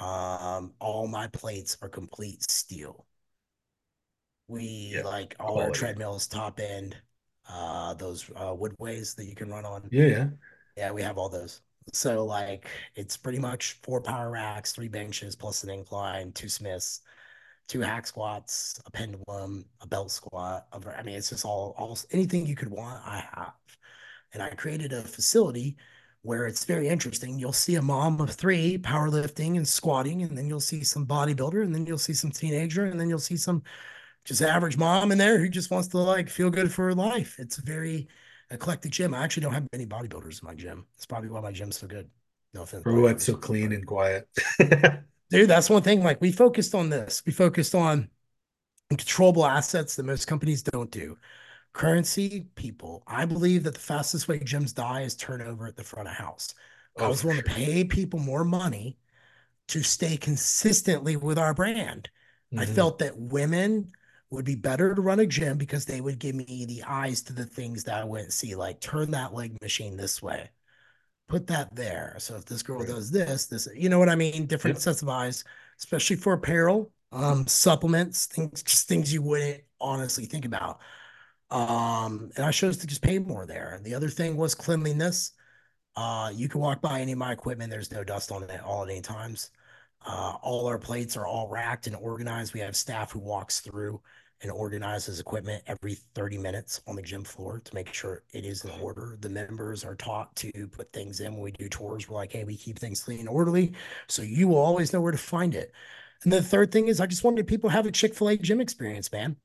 Um, 0.00 0.74
all 0.80 1.08
my 1.08 1.28
plates 1.28 1.76
are 1.82 1.88
complete 1.88 2.48
steel. 2.50 3.06
We 4.48 4.94
Yeah, 4.94 5.02
like 5.02 5.36
all 5.40 5.58
our 5.58 5.70
treadmills 5.70 6.26
top 6.26 6.60
end, 6.60 6.96
uh, 7.48 7.94
those 7.94 8.28
uh 8.30 8.54
woodways 8.54 9.14
that 9.16 9.26
you 9.26 9.34
can 9.34 9.50
run 9.50 9.64
on. 9.64 9.90
Yeah, 9.90 10.06
yeah. 10.06 10.28
Yeah, 10.76 10.92
we 10.92 11.02
have 11.02 11.18
all 11.18 11.28
those. 11.28 11.60
So 11.92 12.24
like 12.24 12.68
it's 12.94 13.16
pretty 13.16 13.38
much 13.38 13.78
four 13.82 14.00
power 14.00 14.30
racks, 14.30 14.72
three 14.72 14.88
benches 14.88 15.34
plus 15.36 15.64
an 15.64 15.70
incline, 15.70 16.32
two 16.32 16.48
Smiths, 16.48 17.00
two 17.68 17.80
hack 17.80 18.06
squats, 18.06 18.80
a 18.86 18.90
pendulum, 18.90 19.64
a 19.80 19.86
belt 19.86 20.10
squat. 20.10 20.66
I 20.72 21.02
mean, 21.02 21.16
it's 21.16 21.30
just 21.30 21.44
all, 21.44 21.74
all 21.78 21.98
anything 22.10 22.46
you 22.46 22.56
could 22.56 22.70
want, 22.70 23.06
I 23.06 23.24
have. 23.34 23.54
And 24.32 24.42
I 24.42 24.50
created 24.50 24.92
a 24.92 25.02
facility 25.02 25.76
where 26.22 26.46
it's 26.46 26.64
very 26.64 26.88
interesting. 26.88 27.38
You'll 27.38 27.52
see 27.52 27.76
a 27.76 27.82
mom 27.82 28.20
of 28.20 28.30
three 28.30 28.78
powerlifting 28.78 29.56
and 29.56 29.66
squatting, 29.66 30.22
and 30.22 30.36
then 30.36 30.48
you'll 30.48 30.60
see 30.60 30.84
some 30.84 31.06
bodybuilder, 31.06 31.62
and 31.62 31.74
then 31.74 31.86
you'll 31.86 31.98
see 31.98 32.12
some 32.14 32.30
teenager, 32.30 32.84
and 32.86 33.00
then 33.00 33.08
you'll 33.08 33.18
see 33.18 33.36
some 33.36 33.62
just 34.24 34.42
average 34.42 34.76
mom 34.76 35.12
in 35.12 35.18
there 35.18 35.38
who 35.38 35.48
just 35.48 35.70
wants 35.70 35.88
to 35.88 35.98
like 35.98 36.28
feel 36.28 36.50
good 36.50 36.72
for 36.72 36.86
her 36.86 36.94
life. 36.94 37.36
It's 37.38 37.56
very 37.56 38.08
eclectic 38.50 38.92
gym. 38.92 39.14
I 39.14 39.22
actually 39.22 39.42
don't 39.42 39.54
have 39.54 39.66
many 39.72 39.86
bodybuilders 39.86 40.42
in 40.42 40.46
my 40.46 40.54
gym. 40.54 40.86
It's 40.96 41.06
probably 41.06 41.30
why 41.30 41.40
my 41.40 41.52
gym's 41.52 41.78
so 41.78 41.86
good. 41.86 42.08
No 42.54 42.62
offense. 42.62 42.84
Oh, 42.86 43.06
it's 43.06 43.24
so 43.24 43.34
clean 43.34 43.72
and 43.72 43.86
quiet. 43.86 44.28
Dude, 45.30 45.48
that's 45.48 45.68
one 45.68 45.82
thing. 45.82 46.02
Like 46.02 46.20
we 46.20 46.32
focused 46.32 46.74
on 46.74 46.88
this. 46.88 47.22
We 47.26 47.32
focused 47.32 47.74
on 47.74 48.08
controllable 48.88 49.44
assets 49.44 49.96
that 49.96 50.04
most 50.04 50.26
companies 50.26 50.62
don't 50.62 50.90
do. 50.90 51.18
Currency, 51.74 52.46
people. 52.54 53.02
I 53.06 53.26
believe 53.26 53.64
that 53.64 53.74
the 53.74 53.80
fastest 53.80 54.26
way 54.26 54.38
gyms 54.40 54.74
die 54.74 55.02
is 55.02 55.14
turnover 55.14 55.66
at 55.66 55.76
the 55.76 55.84
front 55.84 56.08
of 56.08 56.14
house. 56.14 56.54
Oh, 56.96 57.04
I 57.04 57.08
was 57.08 57.22
willing 57.22 57.40
sure. 57.40 57.48
to 57.48 57.54
pay 57.54 57.84
people 57.84 58.18
more 58.18 58.44
money 58.44 58.96
to 59.68 59.82
stay 59.82 60.16
consistently 60.16 61.16
with 61.16 61.38
our 61.38 61.52
brand. 61.52 62.08
Mm-hmm. 62.52 62.62
I 62.62 62.66
felt 62.66 62.98
that 63.00 63.18
women 63.18 63.92
would 64.30 64.44
be 64.44 64.54
better 64.54 64.94
to 64.94 65.00
run 65.00 65.20
a 65.20 65.26
gym 65.26 65.56
because 65.56 65.84
they 65.84 66.00
would 66.00 66.18
give 66.18 66.34
me 66.34 66.66
the 66.66 66.82
eyes 66.84 67.22
to 67.22 67.32
the 67.32 67.46
things 67.46 67.84
that 67.84 68.00
I 68.00 68.04
wouldn't 68.04 68.32
see, 68.32 68.54
like 68.54 68.80
turn 68.80 69.10
that 69.12 69.34
leg 69.34 69.60
machine 69.62 69.96
this 69.96 70.22
way 70.22 70.50
put 71.28 71.46
that 71.46 71.74
there. 71.74 72.16
So 72.18 72.36
if 72.36 72.46
this 72.46 72.62
girl 72.62 72.84
does 72.84 73.10
this, 73.10 73.46
this, 73.46 73.68
you 73.74 73.88
know 73.88 73.98
what 73.98 74.08
I 74.08 74.14
mean? 74.14 74.46
Different 74.46 74.76
yep. 74.76 74.82
sets 74.82 75.02
of 75.02 75.08
eyes, 75.08 75.44
especially 75.78 76.16
for 76.16 76.32
apparel, 76.32 76.90
um, 77.12 77.46
supplements, 77.46 78.26
things, 78.26 78.62
just 78.62 78.88
things 78.88 79.12
you 79.12 79.22
wouldn't 79.22 79.62
honestly 79.80 80.24
think 80.24 80.44
about. 80.44 80.80
Um, 81.50 82.30
and 82.36 82.44
I 82.44 82.50
chose 82.50 82.78
to 82.78 82.86
just 82.86 83.02
pay 83.02 83.18
more 83.18 83.46
there. 83.46 83.74
And 83.74 83.84
the 83.84 83.94
other 83.94 84.08
thing 84.08 84.36
was 84.36 84.54
cleanliness. 84.54 85.32
Uh, 85.96 86.32
you 86.34 86.48
can 86.48 86.60
walk 86.60 86.80
by 86.80 87.00
any 87.00 87.12
of 87.12 87.18
my 87.18 87.32
equipment. 87.32 87.70
There's 87.70 87.92
no 87.92 88.04
dust 88.04 88.32
on 88.32 88.42
it 88.44 88.62
all 88.62 88.84
at 88.84 88.90
any 88.90 89.00
times. 89.00 89.50
Uh, 90.06 90.36
all 90.42 90.66
our 90.66 90.78
plates 90.78 91.16
are 91.16 91.26
all 91.26 91.48
racked 91.48 91.86
and 91.86 91.96
organized. 91.96 92.54
We 92.54 92.60
have 92.60 92.76
staff 92.76 93.12
who 93.12 93.18
walks 93.18 93.60
through 93.60 94.00
and 94.40 94.52
organizes 94.52 95.18
equipment 95.18 95.62
every 95.66 95.94
30 96.14 96.38
minutes 96.38 96.80
on 96.86 96.94
the 96.96 97.02
gym 97.02 97.24
floor 97.24 97.60
to 97.64 97.74
make 97.74 97.92
sure 97.92 98.22
it 98.32 98.44
is 98.44 98.64
in 98.64 98.70
order. 98.80 99.18
The 99.20 99.28
members 99.28 99.84
are 99.84 99.96
taught 99.96 100.34
to 100.36 100.50
put 100.68 100.92
things 100.92 101.20
in 101.20 101.32
when 101.32 101.42
we 101.42 101.50
do 101.50 101.68
tours. 101.68 102.08
We're 102.08 102.16
like, 102.16 102.32
hey, 102.32 102.44
we 102.44 102.56
keep 102.56 102.78
things 102.78 103.02
clean 103.02 103.18
and 103.20 103.28
orderly. 103.28 103.72
So 104.08 104.22
you 104.22 104.48
will 104.48 104.58
always 104.58 104.92
know 104.92 105.00
where 105.00 105.12
to 105.12 105.18
find 105.18 105.54
it. 105.54 105.72
And 106.22 106.32
the 106.32 106.42
third 106.42 106.70
thing 106.72 106.88
is 106.88 107.00
I 107.00 107.06
just 107.06 107.24
wanted 107.24 107.46
people 107.48 107.68
to 107.70 107.74
have 107.74 107.86
a 107.86 107.92
Chick-fil-A 107.92 108.36
gym 108.38 108.60
experience, 108.60 109.10
man. 109.10 109.36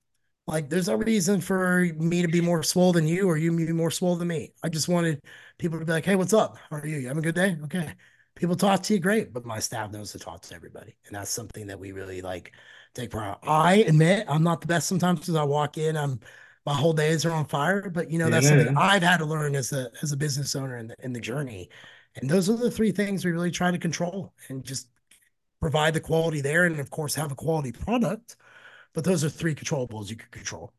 Like 0.48 0.70
there's 0.70 0.88
no 0.90 0.96
reason 0.96 1.42
for 1.42 1.86
me 1.98 2.22
to 2.22 2.28
be 2.28 2.42
more 2.42 2.64
swole 2.64 2.92
than 2.94 3.08
you 3.08 3.30
or 3.30 3.38
you 3.38 3.56
be 3.56 3.72
more 3.72 3.92
swole 3.92 4.16
than 4.18 4.28
me. 4.28 4.54
I 4.64 4.70
just 4.70 4.90
wanted 4.90 5.22
people 5.58 5.80
to 5.80 5.86
be 5.86 5.92
like, 5.92 6.06
hey, 6.06 6.16
what's 6.16 6.34
up? 6.34 6.58
How 6.70 6.78
are 6.78 6.88
you? 6.88 6.98
You 6.98 7.08
having 7.08 7.24
a 7.24 7.26
good 7.32 7.36
day? 7.36 7.58
Okay. 7.66 7.94
People 8.36 8.56
talk 8.56 8.82
to 8.84 8.94
you, 8.94 9.00
great, 9.00 9.32
but 9.32 9.46
my 9.46 9.60
staff 9.60 9.92
knows 9.92 10.12
to 10.12 10.20
talk 10.20 10.42
to 10.42 10.56
everybody. 10.56 10.96
And 11.06 11.16
that's 11.16 11.30
something 11.30 11.68
that 11.68 11.80
we 11.80 11.92
really 11.92 12.22
like 12.22 12.54
take 12.94 13.12
pride. 13.12 13.38
I 13.44 13.76
admit 13.76 14.26
I'm 14.28 14.44
not 14.44 14.62
the 14.62 14.68
best 14.68 14.88
sometimes 14.88 15.20
because 15.20 15.36
I 15.36 15.44
walk 15.44 15.78
in, 15.78 15.96
I'm 15.96 16.20
my 16.66 16.74
whole 16.74 16.94
days 16.94 17.26
are 17.26 17.32
on 17.32 17.46
fire. 17.46 17.90
But 17.90 18.10
you 18.10 18.18
know, 18.18 18.30
that's 18.30 18.46
yeah. 18.46 18.58
something 18.58 18.78
I've 18.78 19.04
had 19.04 19.18
to 19.18 19.26
learn 19.26 19.56
as 19.56 19.72
a 19.72 19.90
as 20.02 20.12
a 20.12 20.18
business 20.18 20.56
owner 20.56 20.78
in 20.78 20.88
the 20.88 20.96
in 21.04 21.14
the 21.14 21.20
journey. 21.20 21.70
And 22.16 22.30
those 22.30 22.50
are 22.50 22.58
the 22.58 22.72
three 22.72 22.92
things 22.92 23.26
we 23.26 23.32
really 23.32 23.52
try 23.52 23.72
to 23.72 23.78
control 23.78 24.34
and 24.50 24.64
just 24.64 24.88
provide 25.60 25.94
the 25.94 26.00
quality 26.00 26.42
there, 26.42 26.66
and 26.66 26.80
of 26.80 26.90
course 26.90 27.16
have 27.16 27.32
a 27.32 27.36
quality 27.36 27.72
product. 27.72 28.36
But 28.94 29.04
those 29.04 29.24
are 29.24 29.30
three 29.30 29.56
controllables 29.56 30.10
you 30.10 30.16
can 30.16 30.30
control. 30.30 30.74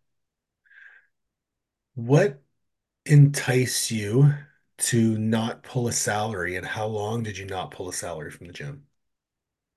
What 1.94 2.42
entice 3.06 3.90
you 3.90 4.34
to 4.78 5.18
not 5.18 5.62
pull 5.62 5.88
a 5.88 5.92
salary, 5.92 6.56
and 6.56 6.66
how 6.66 6.86
long 6.86 7.22
did 7.22 7.38
you 7.38 7.46
not 7.46 7.70
pull 7.70 7.88
a 7.88 7.92
salary 7.92 8.30
from 8.30 8.46
the 8.46 8.52
gym? 8.52 8.86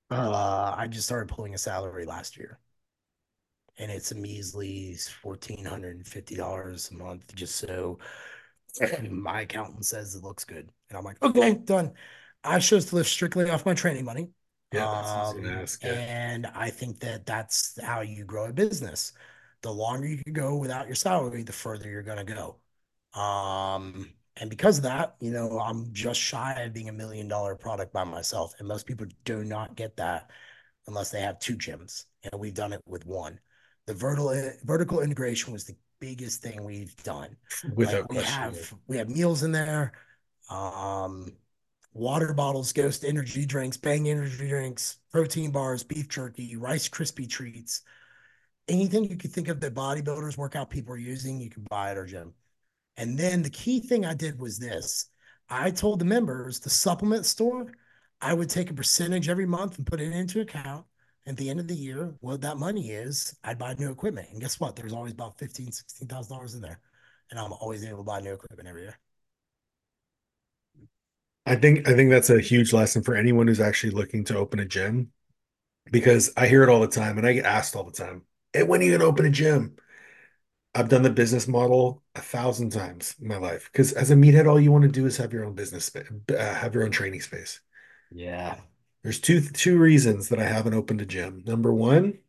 Uh, 0.09 0.73
I 0.77 0.87
just 0.87 1.05
started 1.07 1.33
pulling 1.33 1.53
a 1.53 1.57
salary 1.57 2.05
last 2.05 2.37
year, 2.37 2.59
and 3.77 3.91
it's 3.91 4.11
a 4.11 4.15
measly 4.15 4.95
fourteen 5.21 5.65
hundred 5.65 5.97
and 5.97 6.07
fifty 6.07 6.35
dollars 6.35 6.89
a 6.91 6.95
month, 6.95 7.33
just 7.35 7.55
so 7.55 7.99
my 9.09 9.41
accountant 9.41 9.85
says 9.85 10.15
it 10.15 10.23
looks 10.23 10.45
good, 10.45 10.69
and 10.89 10.97
I'm 10.97 11.03
like, 11.03 11.21
okay, 11.21 11.55
done. 11.55 11.93
I 12.43 12.59
chose 12.59 12.85
to 12.87 12.95
live 12.95 13.07
strictly 13.07 13.49
off 13.49 13.65
my 13.65 13.73
training 13.73 14.05
money. 14.05 14.29
Yeah, 14.71 14.85
um, 14.89 15.45
ask, 15.45 15.83
yeah. 15.83 15.93
and 15.93 16.47
I 16.47 16.69
think 16.69 16.99
that 17.01 17.25
that's 17.25 17.81
how 17.81 18.01
you 18.01 18.25
grow 18.25 18.45
a 18.47 18.53
business. 18.53 19.13
The 19.61 19.71
longer 19.73 20.07
you 20.07 20.23
can 20.23 20.33
go 20.33 20.55
without 20.57 20.87
your 20.87 20.95
salary, 20.95 21.43
the 21.43 21.53
further 21.53 21.89
you're 21.89 22.03
going 22.03 22.25
to 22.25 22.33
go. 23.13 23.19
Um, 23.19 24.13
and 24.39 24.49
because 24.49 24.77
of 24.77 24.83
that, 24.83 25.15
you 25.19 25.31
know, 25.31 25.59
I'm 25.59 25.91
just 25.93 26.19
shy 26.19 26.53
of 26.61 26.73
being 26.73 26.89
a 26.89 26.93
million 26.93 27.27
dollar 27.27 27.55
product 27.55 27.93
by 27.93 28.03
myself. 28.03 28.53
And 28.59 28.67
most 28.67 28.85
people 28.85 29.07
do 29.25 29.43
not 29.43 29.75
get 29.75 29.97
that 29.97 30.29
unless 30.87 31.09
they 31.09 31.21
have 31.21 31.39
two 31.39 31.55
gyms. 31.55 32.05
And 32.23 32.39
we've 32.39 32.53
done 32.53 32.73
it 32.73 32.81
with 32.85 33.05
one. 33.05 33.39
The 33.85 33.93
vertical 33.93 34.51
vertical 34.63 35.01
integration 35.01 35.53
was 35.53 35.63
the 35.63 35.75
biggest 35.99 36.41
thing 36.41 36.63
we've 36.63 36.95
done. 37.03 37.35
Without 37.73 38.01
like 38.01 38.09
we 38.09 38.15
question. 38.17 38.33
have 38.33 38.73
we 38.87 38.97
have 38.97 39.09
meals 39.09 39.43
in 39.43 39.51
there, 39.51 39.93
um, 40.49 41.31
water 41.93 42.33
bottles, 42.33 42.73
ghost 42.73 43.05
energy 43.05 43.45
drinks, 43.45 43.77
bang 43.77 44.09
energy 44.09 44.47
drinks, 44.47 44.97
protein 45.11 45.51
bars, 45.51 45.83
beef 45.83 46.09
jerky, 46.09 46.55
rice 46.57 46.87
crispy 46.87 47.27
treats. 47.27 47.81
Anything 48.67 49.05
you 49.05 49.15
could 49.15 49.31
think 49.31 49.47
of 49.47 49.61
that 49.61 49.73
bodybuilders, 49.73 50.37
workout 50.37 50.69
people 50.69 50.93
are 50.93 50.97
using, 50.97 51.39
you 51.39 51.49
can 51.49 51.65
buy 51.69 51.91
at 51.91 51.97
our 51.97 52.05
gym. 52.05 52.33
And 52.97 53.17
then 53.17 53.43
the 53.43 53.49
key 53.49 53.79
thing 53.79 54.05
I 54.05 54.13
did 54.13 54.39
was 54.39 54.57
this 54.57 55.09
I 55.49 55.71
told 55.71 55.99
the 55.99 56.05
members, 56.05 56.59
the 56.59 56.69
supplement 56.69 57.25
store, 57.25 57.71
I 58.21 58.33
would 58.33 58.49
take 58.49 58.69
a 58.69 58.73
percentage 58.73 59.29
every 59.29 59.45
month 59.45 59.77
and 59.77 59.85
put 59.87 60.01
it 60.01 60.11
into 60.11 60.41
account. 60.41 60.85
At 61.25 61.35
the 61.37 61.49
end 61.49 61.59
of 61.59 61.67
the 61.67 61.75
year, 61.75 62.15
what 62.21 62.41
that 62.41 62.57
money 62.57 62.91
is, 62.91 63.35
I'd 63.43 63.57
buy 63.59 63.73
new 63.73 63.91
equipment. 63.91 64.29
And 64.31 64.39
guess 64.39 64.59
what? 64.61 64.75
There's 64.77 64.93
always 64.93 65.11
about 65.11 65.37
fifteen, 65.37 65.71
sixteen 65.71 66.07
thousand 66.07 66.35
dollars 66.35 66.55
in 66.55 66.61
there. 66.61 66.79
And 67.29 67.39
I'm 67.39 67.51
always 67.53 67.83
able 67.85 67.97
to 67.97 68.03
buy 68.03 68.21
new 68.21 68.33
equipment 68.33 68.67
every 68.69 68.83
year. 68.83 68.97
I 71.45 71.55
think 71.55 71.87
I 71.87 71.93
think 71.95 72.09
that's 72.11 72.29
a 72.29 72.39
huge 72.39 72.73
lesson 72.73 73.03
for 73.03 73.15
anyone 73.15 73.47
who's 73.47 73.59
actually 73.59 73.91
looking 73.91 74.23
to 74.25 74.37
open 74.37 74.59
a 74.59 74.65
gym 74.65 75.11
because 75.91 76.31
I 76.37 76.47
hear 76.47 76.63
it 76.63 76.69
all 76.69 76.81
the 76.81 76.87
time 76.87 77.17
and 77.17 77.27
I 77.27 77.33
get 77.33 77.45
asked 77.45 77.75
all 77.75 77.83
the 77.85 77.91
time, 77.91 78.23
hey, 78.53 78.63
when 78.63 78.81
are 78.81 78.83
you 78.83 78.91
gonna 78.91 79.09
open 79.09 79.25
a 79.25 79.29
gym? 79.29 79.75
I've 80.77 80.89
done 80.89 81.01
the 81.01 81.09
business 81.09 81.47
model 81.47 82.03
a 82.13 82.21
thousand 82.21 82.69
times 82.69 83.15
in 83.19 83.27
my 83.27 83.37
life 83.37 83.67
because 83.71 83.93
as 83.93 84.11
a 84.11 84.15
meathead, 84.15 84.47
all 84.47 84.59
you 84.59 84.71
want 84.71 84.83
to 84.83 84.87
do 84.91 85.07
is 85.07 85.17
have 85.17 85.33
your 85.33 85.43
own 85.43 85.55
business 85.55 85.91
uh, 85.95 86.03
have 86.37 86.75
your 86.75 86.83
own 86.83 86.91
training 86.91 87.21
space. 87.21 87.61
Yeah. 88.11 88.59
There's 89.01 89.19
two 89.19 89.41
two 89.41 89.79
reasons 89.79 90.29
that 90.29 90.37
I 90.39 90.43
haven't 90.45 90.75
opened 90.75 91.01
a 91.01 91.05
gym. 91.07 91.43
Number 91.47 91.73
one 91.73 92.19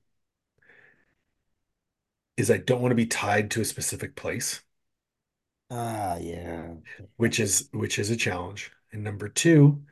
is 2.39 2.51
I 2.51 2.57
don't 2.57 2.81
want 2.81 2.93
to 2.93 2.97
be 2.97 3.05
tied 3.05 3.51
to 3.51 3.61
a 3.61 3.67
specific 3.67 4.17
place. 4.17 4.63
Ah, 5.71 6.15
uh, 6.15 6.19
yeah. 6.19 6.75
Which 7.17 7.39
is 7.39 7.69
which 7.73 7.99
is 7.99 8.09
a 8.11 8.17
challenge. 8.17 8.73
And 8.93 9.05
number 9.05 9.29
two, 9.29 9.85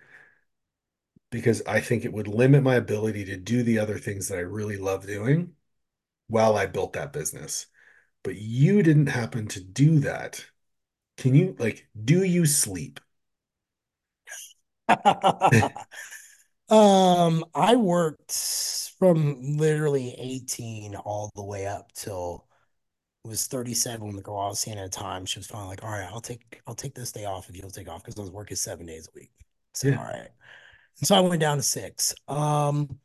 because 1.30 1.62
I 1.66 1.80
think 1.80 2.04
it 2.04 2.12
would 2.12 2.28
limit 2.28 2.62
my 2.62 2.76
ability 2.76 3.24
to 3.26 3.36
do 3.36 3.62
the 3.62 3.78
other 3.78 3.98
things 3.98 4.28
that 4.28 4.38
I 4.38 4.42
really 4.42 4.76
love 4.76 5.06
doing 5.06 5.54
while 6.28 6.56
I 6.56 6.66
built 6.66 6.94
that 6.94 7.12
business 7.12 7.66
but 8.22 8.36
you 8.36 8.82
didn't 8.82 9.06
happen 9.08 9.46
to 9.48 9.60
do 9.60 10.00
that. 10.00 10.44
Can 11.16 11.34
you 11.34 11.56
like 11.58 11.88
do 12.04 12.24
you 12.24 12.46
sleep? 12.46 13.00
um 16.68 17.44
I 17.54 17.76
worked 17.76 18.32
from 18.98 19.56
literally 19.56 20.14
18 20.18 20.96
all 20.96 21.30
the 21.34 21.44
way 21.44 21.66
up 21.66 21.92
till 21.92 22.46
it 23.24 23.28
was 23.28 23.46
37 23.46 24.06
when 24.06 24.16
the 24.16 24.22
girl 24.22 24.38
I 24.38 24.48
was 24.48 24.60
seeing 24.60 24.78
at 24.78 24.92
the 24.92 24.98
time. 24.98 25.26
She 25.26 25.38
was 25.38 25.46
finally 25.48 25.70
like, 25.70 25.84
all 25.84 25.90
right, 25.90 26.08
I'll 26.12 26.20
take 26.20 26.62
I'll 26.66 26.74
take 26.74 26.94
this 26.94 27.12
day 27.12 27.24
off 27.26 27.48
if 27.50 27.56
you'll 27.56 27.70
take 27.70 27.88
off 27.88 28.04
because 28.04 28.18
I 28.18 28.22
was 28.22 28.30
working 28.30 28.56
seven 28.56 28.86
days 28.86 29.08
a 29.08 29.18
week. 29.18 29.32
So 29.74 29.88
yeah. 29.88 29.98
all 29.98 30.04
right. 30.04 30.30
And 31.00 31.08
so 31.08 31.14
I 31.16 31.20
went 31.20 31.40
down 31.40 31.58
to 31.58 31.62
six. 31.62 32.14
Um 32.28 32.98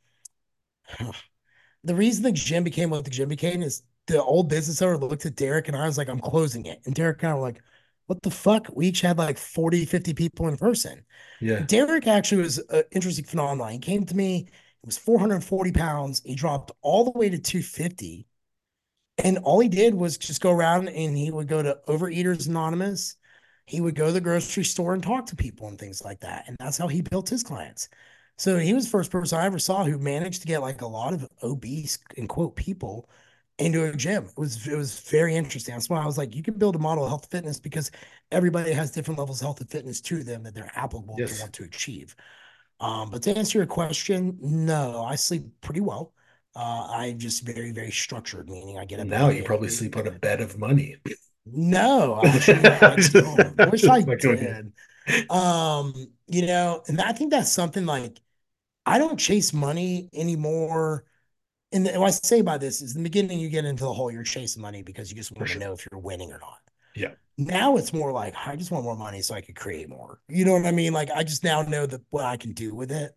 the 1.84 1.94
reason 1.94 2.22
the 2.22 2.32
gym 2.32 2.64
became 2.64 2.90
what 2.90 3.04
the 3.04 3.10
gym 3.10 3.28
became 3.28 3.62
is 3.62 3.82
the 4.06 4.22
old 4.22 4.48
business 4.48 4.82
owner 4.82 4.96
looked 4.96 5.26
at 5.26 5.36
Derek 5.36 5.68
and 5.68 5.76
I 5.76 5.86
was 5.86 5.98
like, 5.98 6.08
I'm 6.08 6.20
closing 6.20 6.66
it. 6.66 6.80
And 6.84 6.94
Derek 6.94 7.18
kind 7.18 7.34
of 7.34 7.40
like, 7.40 7.62
what 8.06 8.22
the 8.22 8.30
fuck? 8.30 8.66
We 8.74 8.88
each 8.88 9.00
had 9.00 9.18
like 9.18 9.38
40, 9.38 9.84
50 9.84 10.14
people 10.14 10.48
in 10.48 10.56
person. 10.56 11.04
Yeah. 11.40 11.60
Derek 11.60 12.06
actually 12.06 12.42
was 12.42 12.58
an 12.58 12.82
interesting 12.90 13.24
phenomenon. 13.24 13.72
He 13.72 13.78
came 13.78 14.04
to 14.06 14.16
me, 14.16 14.48
it 14.48 14.86
was 14.86 14.98
440 14.98 15.72
pounds. 15.72 16.20
He 16.24 16.34
dropped 16.34 16.72
all 16.82 17.04
the 17.04 17.18
way 17.18 17.28
to 17.30 17.38
250. 17.38 18.26
And 19.18 19.38
all 19.38 19.60
he 19.60 19.68
did 19.68 19.94
was 19.94 20.18
just 20.18 20.40
go 20.40 20.50
around 20.50 20.88
and 20.88 21.16
he 21.16 21.30
would 21.30 21.46
go 21.46 21.62
to 21.62 21.78
Overeaters 21.86 22.48
Anonymous 22.48 23.16
he 23.66 23.80
would 23.80 23.94
go 23.94 24.06
to 24.06 24.12
the 24.12 24.20
grocery 24.20 24.64
store 24.64 24.94
and 24.94 25.02
talk 25.02 25.26
to 25.26 25.36
people 25.36 25.68
and 25.68 25.78
things 25.78 26.04
like 26.04 26.20
that. 26.20 26.44
And 26.46 26.56
that's 26.58 26.78
how 26.78 26.88
he 26.88 27.00
built 27.00 27.28
his 27.28 27.42
clients. 27.42 27.88
So 28.36 28.58
he 28.58 28.74
was 28.74 28.84
the 28.84 28.90
first 28.90 29.10
person 29.10 29.38
I 29.38 29.46
ever 29.46 29.58
saw 29.58 29.84
who 29.84 29.98
managed 29.98 30.42
to 30.42 30.48
get 30.48 30.62
like 30.62 30.82
a 30.82 30.86
lot 30.86 31.12
of 31.12 31.28
obese 31.42 31.98
and 32.16 32.28
quote 32.28 32.56
people 32.56 33.08
into 33.66 33.84
a 33.84 33.94
gym. 33.96 34.26
It 34.26 34.38
was 34.38 34.66
it 34.66 34.76
was 34.76 35.00
very 35.00 35.34
interesting. 35.34 35.74
That's 35.74 35.88
why 35.88 36.02
I 36.02 36.06
was 36.06 36.18
like, 36.18 36.34
you 36.34 36.42
can 36.42 36.54
build 36.54 36.76
a 36.76 36.78
model 36.78 37.04
of 37.04 37.10
health 37.10 37.28
fitness 37.30 37.58
because 37.60 37.90
everybody 38.30 38.72
has 38.72 38.90
different 38.90 39.18
levels 39.18 39.40
of 39.40 39.46
health 39.46 39.60
and 39.60 39.70
fitness 39.70 40.00
to 40.02 40.22
them 40.22 40.42
that 40.44 40.54
they're 40.54 40.70
applicable 40.74 41.16
to 41.16 41.34
want 41.40 41.52
to 41.54 41.64
achieve. 41.64 42.14
Um, 42.80 43.10
but 43.10 43.22
to 43.22 43.36
answer 43.36 43.58
your 43.58 43.66
question, 43.66 44.38
no, 44.40 45.04
I 45.04 45.14
sleep 45.14 45.44
pretty 45.60 45.80
well. 45.80 46.12
Uh, 46.54 46.88
I'm 46.90 47.18
just 47.18 47.44
very, 47.44 47.72
very 47.72 47.90
structured, 47.92 48.50
meaning 48.50 48.78
I 48.78 48.84
get 48.84 49.00
up 49.00 49.06
now 49.06 49.28
you 49.30 49.42
probably 49.42 49.68
sleep 49.68 49.96
on 49.96 50.06
a 50.06 50.10
bed 50.10 50.40
of 50.40 50.58
money. 50.58 50.96
No, 51.46 52.20
I 52.22 52.30
Just, 52.38 53.12
don't. 53.12 53.60
I 53.60 53.68
wish 53.68 53.84
I 53.84 54.02
did. 54.18 54.72
Um, 55.30 55.94
you 56.28 56.46
know, 56.46 56.82
and 56.88 57.00
I 57.00 57.12
think 57.12 57.30
that's 57.30 57.52
something 57.52 57.86
like 57.86 58.20
I 58.84 58.98
don't 58.98 59.18
chase 59.18 59.52
money 59.52 60.10
anymore. 60.12 61.04
And 61.72 61.84
what 61.86 62.06
I 62.06 62.10
say 62.10 62.42
by 62.42 62.58
this 62.58 62.82
is 62.82 62.94
in 62.96 63.02
the 63.02 63.08
beginning, 63.08 63.38
you 63.38 63.48
get 63.48 63.64
into 63.64 63.84
the 63.84 63.92
whole 63.92 64.10
you're 64.10 64.22
chasing 64.22 64.62
money 64.62 64.82
because 64.82 65.10
you 65.10 65.16
just 65.16 65.32
want 65.32 65.50
to 65.50 65.58
know 65.58 65.72
if 65.72 65.86
you're 65.90 66.00
winning 66.00 66.32
or 66.32 66.38
not. 66.38 66.58
Yeah. 66.94 67.12
Now 67.38 67.76
it's 67.76 67.92
more 67.92 68.12
like 68.12 68.34
I 68.46 68.56
just 68.56 68.70
want 68.70 68.84
more 68.84 68.96
money 68.96 69.22
so 69.22 69.34
I 69.34 69.40
could 69.40 69.56
create 69.56 69.88
more. 69.88 70.20
You 70.28 70.44
know 70.44 70.52
what 70.52 70.66
I 70.66 70.72
mean? 70.72 70.92
Like 70.92 71.10
I 71.10 71.22
just 71.22 71.44
now 71.44 71.62
know 71.62 71.86
that 71.86 72.02
what 72.10 72.24
I 72.24 72.36
can 72.36 72.52
do 72.52 72.74
with 72.74 72.92
it. 72.92 73.16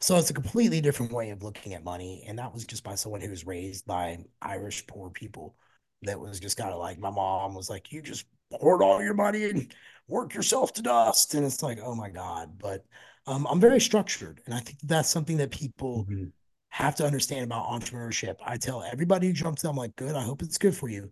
So 0.00 0.16
it's 0.16 0.30
a 0.30 0.34
completely 0.34 0.80
different 0.80 1.12
way 1.12 1.30
of 1.30 1.42
looking 1.42 1.74
at 1.74 1.84
money. 1.84 2.24
And 2.26 2.38
that 2.38 2.54
was 2.54 2.64
just 2.64 2.82
by 2.84 2.94
someone 2.94 3.20
who 3.20 3.28
was 3.30 3.46
raised 3.46 3.86
by 3.86 4.18
Irish 4.40 4.86
poor 4.86 5.10
people 5.10 5.56
that 6.02 6.18
was 6.18 6.40
just 6.40 6.56
kind 6.56 6.70
of 6.72 6.78
like 6.78 6.98
my 6.98 7.10
mom 7.10 7.54
was 7.54 7.68
like, 7.68 7.92
you 7.92 8.00
just 8.00 8.24
hoard 8.52 8.82
all 8.82 9.02
your 9.02 9.14
money 9.14 9.44
and 9.44 9.74
work 10.08 10.34
yourself 10.34 10.72
to 10.74 10.82
dust. 10.82 11.34
And 11.34 11.44
it's 11.44 11.62
like, 11.62 11.78
oh 11.82 11.94
my 11.94 12.08
God. 12.08 12.58
But 12.58 12.84
um, 13.26 13.46
I'm 13.48 13.60
very 13.60 13.80
structured. 13.80 14.40
And 14.46 14.54
I 14.54 14.60
think 14.60 14.78
that's 14.82 15.10
something 15.10 15.36
that 15.36 15.50
people 15.50 16.06
Mhm. 16.08 16.32
Have 16.70 16.94
to 16.96 17.04
understand 17.04 17.44
about 17.44 17.66
entrepreneurship. 17.66 18.36
I 18.44 18.56
tell 18.56 18.82
everybody 18.82 19.26
who 19.26 19.32
jumps 19.32 19.64
in, 19.64 19.70
I'm 19.70 19.76
like, 19.76 19.94
good, 19.96 20.14
I 20.14 20.22
hope 20.22 20.42
it's 20.42 20.58
good 20.58 20.74
for 20.74 20.88
you. 20.88 21.10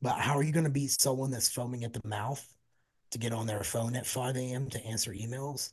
But 0.00 0.18
how 0.18 0.38
are 0.38 0.42
you 0.42 0.52
going 0.52 0.64
to 0.64 0.70
beat 0.70 0.92
someone 0.92 1.30
that's 1.30 1.48
foaming 1.48 1.84
at 1.84 1.92
the 1.92 2.00
mouth 2.04 2.46
to 3.10 3.18
get 3.18 3.32
on 3.32 3.46
their 3.46 3.64
phone 3.64 3.96
at 3.96 4.06
5 4.06 4.36
a.m. 4.36 4.70
to 4.70 4.84
answer 4.86 5.12
emails 5.12 5.72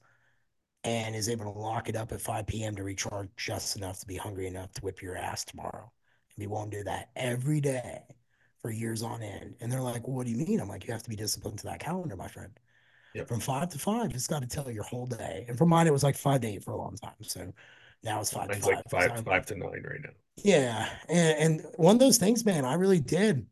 and 0.83 1.15
is 1.15 1.29
able 1.29 1.51
to 1.53 1.59
lock 1.59 1.88
it 1.88 1.95
up 1.95 2.11
at 2.11 2.19
5 2.19 2.47
p.m. 2.47 2.75
to 2.75 2.83
recharge 2.83 3.29
just 3.38 3.77
enough 3.77 3.99
to 3.99 4.07
be 4.07 4.15
hungry 4.15 4.47
enough 4.47 4.73
to 4.73 4.81
whip 4.81 5.01
your 5.01 5.15
ass 5.15 5.45
tomorrow? 5.45 5.91
And 6.35 6.39
be 6.39 6.47
willing 6.47 6.71
to 6.71 6.77
do 6.79 6.83
that 6.85 7.09
every 7.15 7.61
day 7.61 8.01
for 8.61 8.71
years 8.71 9.03
on 9.03 9.21
end. 9.21 9.55
And 9.61 9.71
they're 9.71 9.81
like, 9.81 10.07
well, 10.07 10.17
what 10.17 10.25
do 10.25 10.31
you 10.31 10.45
mean? 10.45 10.59
I'm 10.59 10.67
like, 10.67 10.88
you 10.88 10.93
have 10.93 11.03
to 11.03 11.09
be 11.09 11.15
disciplined 11.15 11.59
to 11.59 11.65
that 11.65 11.79
calendar, 11.79 12.15
my 12.15 12.27
friend. 12.27 12.51
Yep. 13.13 13.27
From 13.27 13.39
five 13.39 13.69
to 13.69 13.79
five, 13.79 14.13
it's 14.13 14.27
got 14.27 14.41
to 14.41 14.47
tell 14.47 14.69
your 14.69 14.83
whole 14.83 15.05
day. 15.05 15.45
And 15.47 15.57
for 15.57 15.65
mine, 15.65 15.88
it 15.88 15.93
was 15.93 16.03
like 16.03 16.15
five 16.15 16.41
to 16.41 16.47
eight 16.47 16.63
for 16.63 16.71
a 16.71 16.77
long 16.77 16.95
time. 16.95 17.13
So 17.21 17.53
now 18.03 18.21
it's 18.21 18.31
five 18.31 18.47
to 18.47 18.53
Mine's 18.53 18.65
like 18.65 18.89
five. 18.89 19.23
five, 19.23 19.45
to 19.47 19.55
nine 19.55 19.83
right 19.83 20.01
now. 20.03 20.09
yeah. 20.37 20.89
And, 21.09 21.61
and 21.61 21.65
one 21.75 21.95
of 21.95 21.99
those 21.99 22.17
things, 22.17 22.45
man, 22.45 22.65
I 22.65 22.75
really 22.75 22.99
did 22.99 23.45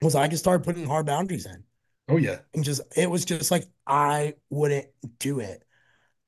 was 0.00 0.14
I 0.14 0.28
just 0.28 0.44
started 0.44 0.64
putting 0.64 0.86
hard 0.86 1.06
boundaries 1.06 1.46
in 1.46 1.64
Oh 2.08 2.16
yeah. 2.16 2.38
and 2.54 2.64
just, 2.64 2.80
it 2.96 3.10
was 3.10 3.24
just 3.24 3.50
like, 3.50 3.68
I 3.86 4.34
wouldn't 4.50 4.86
do 5.18 5.40
it. 5.40 5.64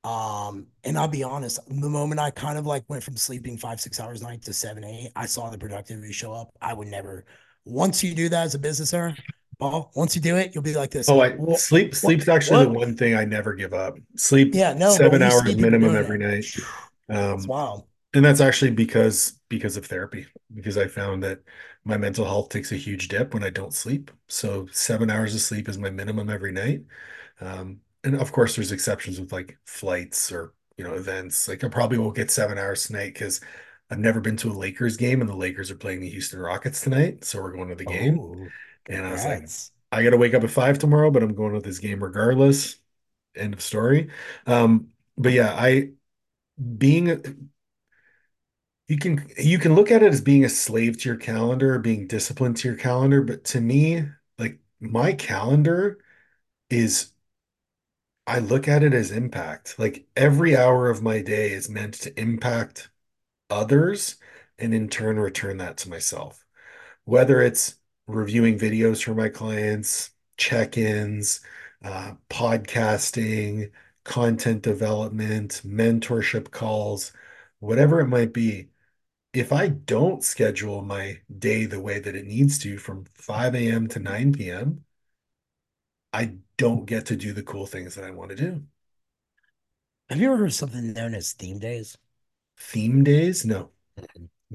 Um, 0.03 0.67
and 0.83 0.97
I'll 0.97 1.07
be 1.07 1.23
honest, 1.23 1.59
the 1.67 1.89
moment 1.89 2.19
I 2.19 2.31
kind 2.31 2.57
of 2.57 2.65
like 2.65 2.83
went 2.87 3.03
from 3.03 3.15
sleeping 3.17 3.57
five, 3.57 3.79
six 3.79 3.99
hours 3.99 4.21
a 4.21 4.25
night 4.25 4.41
to 4.43 4.53
seven, 4.53 4.83
eight, 4.83 5.11
I 5.15 5.25
saw 5.25 5.49
the 5.49 5.57
productivity 5.57 6.11
show 6.11 6.33
up. 6.33 6.51
I 6.61 6.73
would 6.73 6.87
never, 6.87 7.25
once 7.65 8.03
you 8.03 8.15
do 8.15 8.27
that 8.29 8.45
as 8.45 8.55
a 8.55 8.59
business 8.59 8.93
owner, 8.93 9.15
Paul, 9.59 9.91
once 9.95 10.15
you 10.15 10.21
do 10.21 10.37
it, 10.37 10.55
you'll 10.55 10.63
be 10.63 10.73
like 10.73 10.89
this. 10.89 11.07
Oh, 11.07 11.19
I 11.19 11.35
Well, 11.37 11.55
sleep. 11.55 11.93
Sleep's 11.93 12.27
actually 12.27 12.65
the 12.65 12.71
one 12.71 12.97
thing 12.97 13.15
I 13.15 13.25
never 13.25 13.53
give 13.53 13.75
up. 13.75 13.95
Sleep 14.15 14.55
Yeah, 14.55 14.73
no, 14.73 14.91
seven 14.91 15.21
hours 15.21 15.55
minimum 15.55 15.95
every 15.95 16.17
night. 16.17 16.45
Um, 17.09 17.53
wild. 17.53 17.87
and 18.13 18.25
that's 18.25 18.41
actually 18.41 18.71
because 18.71 19.39
because 19.49 19.77
of 19.77 19.85
therapy. 19.87 20.27
Because 20.53 20.77
I 20.77 20.87
found 20.87 21.23
that 21.23 21.41
my 21.85 21.97
mental 21.97 22.25
health 22.25 22.49
takes 22.49 22.71
a 22.71 22.75
huge 22.77 23.07
dip 23.09 23.33
when 23.33 23.43
I 23.43 23.49
don't 23.51 23.73
sleep. 23.73 24.11
So 24.27 24.67
seven 24.71 25.09
hours 25.09 25.35
of 25.35 25.41
sleep 25.41 25.69
is 25.69 25.77
my 25.77 25.89
minimum 25.89 26.29
every 26.29 26.51
night. 26.51 26.83
Um, 27.39 27.81
and 28.03 28.15
of 28.15 28.31
course, 28.31 28.55
there's 28.55 28.71
exceptions 28.71 29.19
with 29.19 29.31
like 29.31 29.57
flights 29.65 30.31
or 30.31 30.53
you 30.77 30.83
know 30.83 30.93
events. 30.95 31.47
Like 31.47 31.63
I 31.63 31.69
probably 31.69 31.97
won't 31.97 32.15
get 32.15 32.31
seven 32.31 32.57
hours 32.57 32.85
tonight 32.85 33.13
because 33.13 33.41
I've 33.89 33.99
never 33.99 34.21
been 34.21 34.37
to 34.37 34.51
a 34.51 34.53
Lakers 34.53 34.97
game, 34.97 35.21
and 35.21 35.29
the 35.29 35.35
Lakers 35.35 35.71
are 35.71 35.75
playing 35.75 36.01
the 36.01 36.09
Houston 36.09 36.39
Rockets 36.39 36.81
tonight. 36.81 37.23
So 37.25 37.41
we're 37.41 37.53
going 37.53 37.69
to 37.69 37.75
the 37.75 37.85
game. 37.85 38.23
Oh, 38.23 38.51
And 38.87 39.05
I 39.05 39.11
was 39.11 39.25
like. 39.25 39.47
I 39.91 40.03
got 40.03 40.11
to 40.11 40.17
wake 40.17 40.33
up 40.33 40.43
at 40.43 40.49
five 40.51 40.79
tomorrow, 40.79 41.11
but 41.11 41.23
I'm 41.23 41.35
going 41.35 41.53
to 41.53 41.59
this 41.59 41.79
game 41.79 42.03
regardless. 42.03 42.77
End 43.35 43.53
of 43.53 43.61
story. 43.61 44.11
Um, 44.47 44.89
but 45.17 45.33
yeah, 45.33 45.53
I 45.53 45.91
being 46.77 47.49
you 48.87 48.97
can 48.97 49.25
you 49.37 49.57
can 49.57 49.73
look 49.75 49.91
at 49.91 50.03
it 50.03 50.11
as 50.13 50.21
being 50.21 50.45
a 50.45 50.49
slave 50.49 50.97
to 50.99 51.09
your 51.09 51.17
calendar, 51.17 51.75
or 51.75 51.79
being 51.79 52.07
disciplined 52.07 52.57
to 52.57 52.67
your 52.67 52.77
calendar, 52.77 53.21
but 53.21 53.43
to 53.45 53.61
me, 53.61 54.05
like 54.37 54.59
my 54.79 55.13
calendar 55.13 55.99
is 56.69 57.11
I 58.27 58.39
look 58.39 58.67
at 58.67 58.83
it 58.83 58.93
as 58.93 59.11
impact. 59.11 59.77
Like 59.79 60.07
every 60.15 60.55
hour 60.55 60.89
of 60.89 61.01
my 61.01 61.21
day 61.21 61.51
is 61.51 61.69
meant 61.69 61.95
to 61.95 62.19
impact 62.19 62.89
others 63.49 64.17
and 64.59 64.73
in 64.73 64.89
turn 64.89 65.19
return 65.19 65.57
that 65.57 65.77
to 65.77 65.89
myself. 65.89 66.45
Whether 67.05 67.41
it's 67.41 67.75
reviewing 68.07 68.59
videos 68.59 69.03
for 69.03 69.15
my 69.15 69.29
clients, 69.29 70.11
check-ins, 70.37 71.41
uh, 71.83 72.13
podcasting, 72.29 73.71
content 74.03 74.63
development, 74.63 75.61
mentorship 75.65 76.51
calls, 76.51 77.13
whatever 77.59 77.99
it 78.01 78.07
might 78.07 78.33
be. 78.33 78.69
If 79.33 79.53
I 79.53 79.69
don't 79.69 80.23
schedule 80.23 80.81
my 80.83 81.21
day 81.39 81.65
the 81.65 81.81
way 81.81 81.99
that 81.99 82.15
it 82.15 82.25
needs 82.25 82.59
to 82.59 82.77
from 82.77 83.05
5 83.05 83.55
a.m. 83.55 83.87
to 83.89 83.99
9 83.99 84.33
p.m., 84.33 84.85
I 86.13 86.37
don't 86.57 86.85
get 86.85 87.05
to 87.07 87.15
do 87.15 87.33
the 87.33 87.43
cool 87.43 87.65
things 87.65 87.95
that 87.95 88.03
I 88.03 88.11
want 88.11 88.31
to 88.31 88.35
do. 88.35 88.63
Have 90.09 90.19
you 90.19 90.27
ever 90.27 90.37
heard 90.37 90.47
of 90.47 90.53
something 90.53 90.93
known 90.93 91.13
as 91.13 91.33
theme 91.33 91.59
days? 91.59 91.97
Theme 92.57 93.03
days? 93.03 93.45
No. 93.45 93.71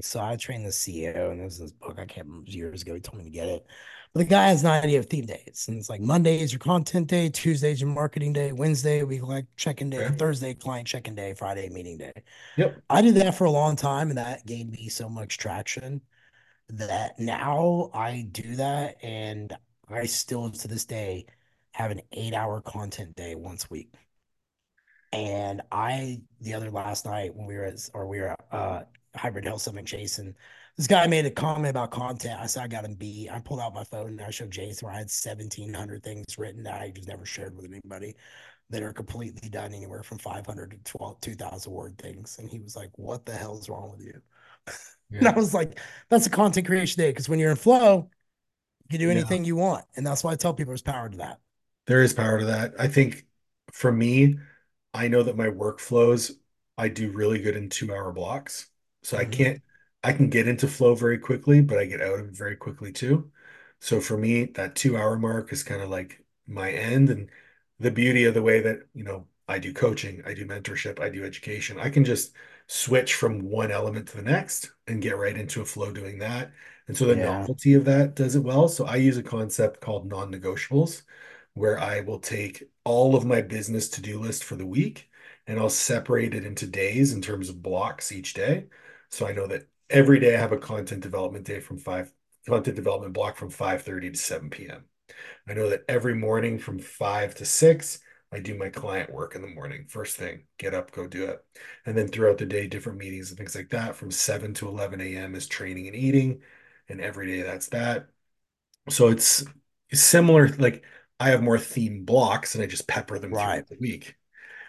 So 0.01 0.21
I 0.21 0.35
trained 0.35 0.65
the 0.65 0.71
CEO, 0.71 1.31
and 1.31 1.39
there's 1.39 1.57
this 1.57 1.71
book 1.71 1.97
I 1.97 2.05
can't 2.05 2.27
remember 2.27 2.51
years 2.51 2.83
ago. 2.83 2.93
He 2.93 3.01
told 3.01 3.17
me 3.17 3.23
to 3.23 3.29
get 3.29 3.47
it. 3.47 3.65
But 4.13 4.19
the 4.19 4.25
guy 4.25 4.47
has 4.47 4.63
an 4.63 4.69
idea 4.69 4.99
of 4.99 5.05
theme 5.05 5.25
days. 5.25 5.65
And 5.67 5.77
it's 5.77 5.89
like 5.89 6.01
Monday 6.01 6.39
is 6.41 6.51
your 6.51 6.59
content 6.59 7.07
day, 7.07 7.29
Tuesday 7.29 7.71
is 7.71 7.81
your 7.81 7.89
marketing 7.89 8.33
day, 8.33 8.51
Wednesday 8.51 9.03
we 9.03 9.19
like 9.19 9.45
check-in 9.57 9.89
day. 9.89 10.07
Thursday 10.17 10.53
client 10.53 10.87
check-in 10.87 11.13
day, 11.13 11.33
Friday 11.33 11.69
meeting 11.69 11.97
day. 11.97 12.23
Yep. 12.55 12.81
I 12.89 13.01
did 13.01 13.15
that 13.15 13.35
for 13.35 13.45
a 13.45 13.51
long 13.51 13.75
time, 13.75 14.09
and 14.09 14.17
that 14.17 14.45
gained 14.45 14.71
me 14.71 14.89
so 14.89 15.07
much 15.07 15.37
traction 15.37 16.01
that 16.69 17.19
now 17.19 17.91
I 17.93 18.27
do 18.31 18.55
that, 18.55 18.97
and 19.03 19.55
I 19.87 20.05
still 20.05 20.49
to 20.49 20.67
this 20.67 20.85
day 20.85 21.27
have 21.71 21.91
an 21.91 22.01
eight-hour 22.11 22.61
content 22.61 23.15
day 23.15 23.35
once 23.35 23.65
a 23.65 23.67
week. 23.69 23.93
And 25.13 25.61
I, 25.71 26.21
the 26.41 26.55
other 26.55 26.71
last 26.71 27.05
night 27.05 27.35
when 27.35 27.45
we 27.45 27.55
were 27.55 27.65
at, 27.65 27.89
or 27.93 28.07
we 28.07 28.19
were 28.19 28.29
at 28.29 28.39
uh, 28.51 28.81
Hybrid 29.15 29.45
Health 29.45 29.61
Summit, 29.61 29.85
Jason, 29.85 30.35
this 30.77 30.87
guy 30.87 31.07
made 31.07 31.25
a 31.25 31.31
comment 31.31 31.69
about 31.69 31.91
content. 31.91 32.39
I 32.39 32.45
said, 32.45 32.63
I 32.63 32.67
got 32.67 32.85
him 32.85 32.93
beat. 32.93 33.29
I 33.31 33.39
pulled 33.39 33.59
out 33.59 33.73
my 33.73 33.83
phone 33.83 34.09
and 34.09 34.21
I 34.21 34.29
showed 34.29 34.51
Jason 34.51 34.85
where 34.85 34.93
I 34.93 34.99
had 34.99 35.09
1,700 35.09 36.03
things 36.03 36.37
written 36.37 36.63
that 36.63 36.81
I 36.81 36.91
just 36.91 37.07
never 37.07 37.25
shared 37.25 37.55
with 37.55 37.65
anybody 37.65 38.15
that 38.69 38.83
are 38.83 38.93
completely 38.93 39.49
done 39.49 39.73
anywhere 39.73 40.03
from 40.03 40.19
500 40.19 40.71
to 40.71 40.77
12, 40.83 41.19
2,000 41.21 41.71
word 41.71 41.97
things. 41.97 42.37
And 42.39 42.49
he 42.49 42.59
was 42.59 42.75
like, 42.75 42.91
What 42.95 43.25
the 43.25 43.33
hell's 43.33 43.69
wrong 43.69 43.91
with 43.97 44.05
you? 44.05 44.21
And 45.19 45.27
I 45.29 45.33
was 45.33 45.53
like, 45.53 45.79
That's 46.09 46.27
a 46.27 46.29
content 46.29 46.67
creation 46.67 47.01
day. 47.01 47.09
Because 47.09 47.29
when 47.29 47.39
you're 47.39 47.51
in 47.51 47.57
flow, 47.57 48.09
you 48.83 48.89
can 48.91 48.99
do 48.99 49.07
Yeah. 49.07 49.11
anything 49.11 49.45
you 49.45 49.55
want. 49.55 49.85
And 49.95 50.05
that's 50.05 50.23
why 50.23 50.31
I 50.33 50.35
tell 50.35 50.53
people 50.53 50.71
there's 50.71 50.81
power 50.83 51.09
to 51.09 51.17
that. 51.17 51.39
There 51.85 52.01
is 52.01 52.13
power 52.13 52.39
to 52.39 52.45
that. 52.45 52.73
I 52.79 52.87
think 52.87 53.25
for 53.71 53.91
me, 53.91 54.37
I 54.93 55.07
know 55.07 55.23
that 55.23 55.37
my 55.37 55.47
workflows, 55.47 56.31
I 56.77 56.89
do 56.89 57.11
really 57.11 57.39
good 57.41 57.55
in 57.55 57.69
two 57.69 57.93
hour 57.93 58.11
blocks. 58.11 58.67
So 59.03 59.17
I 59.17 59.25
Mhm. 59.25 59.31
can't, 59.31 59.61
I 60.07 60.13
can 60.13 60.29
get 60.29 60.47
into 60.47 60.67
flow 60.67 60.95
very 60.95 61.17
quickly, 61.19 61.61
but 61.61 61.77
I 61.79 61.85
get 61.85 62.01
out 62.01 62.19
of 62.19 62.27
it 62.29 62.35
very 62.37 62.55
quickly 62.55 62.91
too. 62.91 63.31
So 63.79 64.01
for 64.01 64.17
me, 64.17 64.45
that 64.45 64.75
two 64.75 64.97
hour 64.97 65.17
mark 65.17 65.51
is 65.53 65.63
kind 65.63 65.81
of 65.81 65.89
like 65.89 66.23
my 66.47 66.71
end. 66.71 67.09
And 67.09 67.29
the 67.79 67.91
beauty 67.91 68.25
of 68.25 68.33
the 68.33 68.41
way 68.41 68.61
that, 68.61 68.87
you 68.93 69.03
know, 69.03 69.27
I 69.47 69.59
do 69.59 69.73
coaching, 69.73 70.21
I 70.25 70.33
do 70.33 70.45
mentorship, 70.45 70.99
I 70.99 71.09
do 71.09 71.23
education, 71.25 71.79
I 71.79 71.89
can 71.89 72.03
just 72.05 72.33
switch 72.67 73.15
from 73.15 73.39
one 73.41 73.71
element 73.71 74.07
to 74.09 74.17
the 74.17 74.23
next 74.23 74.71
and 74.87 75.01
get 75.01 75.17
right 75.17 75.37
into 75.37 75.61
a 75.61 75.65
flow 75.65 75.91
doing 75.91 76.19
that. 76.19 76.51
And 76.87 76.97
so 76.97 77.05
the 77.05 77.15
Yeah. 77.15 77.47
novelty 77.47 77.73
of 77.73 77.85
that 77.85 78.15
does 78.15 78.35
it 78.35 78.41
well. 78.43 78.67
So 78.67 78.85
I 78.85 78.95
use 78.97 79.17
a 79.17 79.23
concept 79.23 79.79
called 79.81 80.07
non-negotiables 80.07 81.03
where 81.53 81.79
I 81.79 82.01
will 82.01 82.19
take 82.19 82.63
all 82.83 83.15
of 83.15 83.25
my 83.25 83.41
business 83.41 83.89
to-do 83.89 84.19
list 84.19 84.43
for 84.43 84.55
the 84.55 84.65
week 84.65 85.09
and 85.47 85.59
I'll 85.59 85.69
separate 85.69 86.33
it 86.33 86.45
into 86.45 86.67
days 86.67 87.13
in 87.13 87.21
terms 87.21 87.49
of 87.49 87.61
blocks 87.61 88.11
each 88.11 88.33
day. 88.33 88.67
So 89.09 89.25
I 89.27 89.31
know 89.33 89.47
that 89.47 89.67
every 89.89 90.19
day 90.19 90.35
I 90.35 90.39
have 90.39 90.51
a 90.51 90.57
content 90.57 91.01
development 91.03 91.45
day 91.45 91.59
from 91.59 91.77
five, 91.77 92.11
content 92.47 92.75
development 92.75 93.13
block 93.13 93.37
from 93.37 93.49
5:30 93.49 94.09
to 94.11 94.17
7 94.17 94.67
p.m. 94.69 94.85
I 95.47 95.53
know 95.53 95.69
that 95.69 95.83
every 95.87 96.15
morning 96.15 96.59
from 96.59 96.79
five 96.79 97.35
to 97.35 97.45
six, 97.45 97.99
I 98.31 98.39
do 98.39 98.55
my 98.57 98.69
client 98.69 99.11
work 99.13 99.35
in 99.35 99.41
the 99.41 99.47
morning. 99.47 99.85
First 99.87 100.17
thing, 100.17 100.43
get 100.57 100.73
up, 100.73 100.91
go 100.91 101.07
do 101.07 101.25
it. 101.25 101.43
And 101.85 101.97
then 101.97 102.07
throughout 102.09 102.37
the 102.37 102.45
day, 102.45 102.67
different 102.67 102.97
meetings 102.99 103.29
and 103.29 103.37
things 103.37 103.55
like 103.55 103.69
that. 103.69 103.95
From 103.95 104.11
7 104.11 104.53
to 104.55 104.67
11 104.67 105.15
a.m. 105.15 105.35
is 105.35 105.47
training 105.47 105.87
and 105.87 105.95
eating. 105.95 106.41
And 106.89 107.01
every 107.01 107.27
day 107.27 107.41
that's 107.41 107.67
that. 107.69 108.07
So 108.89 109.09
it's 109.09 109.43
similar. 109.93 110.49
Like 110.49 110.83
I 111.19 111.29
have 111.29 111.43
more 111.43 111.59
theme 111.59 112.05
blocks 112.05 112.55
and 112.55 112.63
I 112.63 112.67
just 112.67 112.87
pepper 112.87 113.19
them 113.19 113.31
Right. 113.31 113.37
throughout 113.37 113.67
the 113.67 113.77
week. 113.79 114.15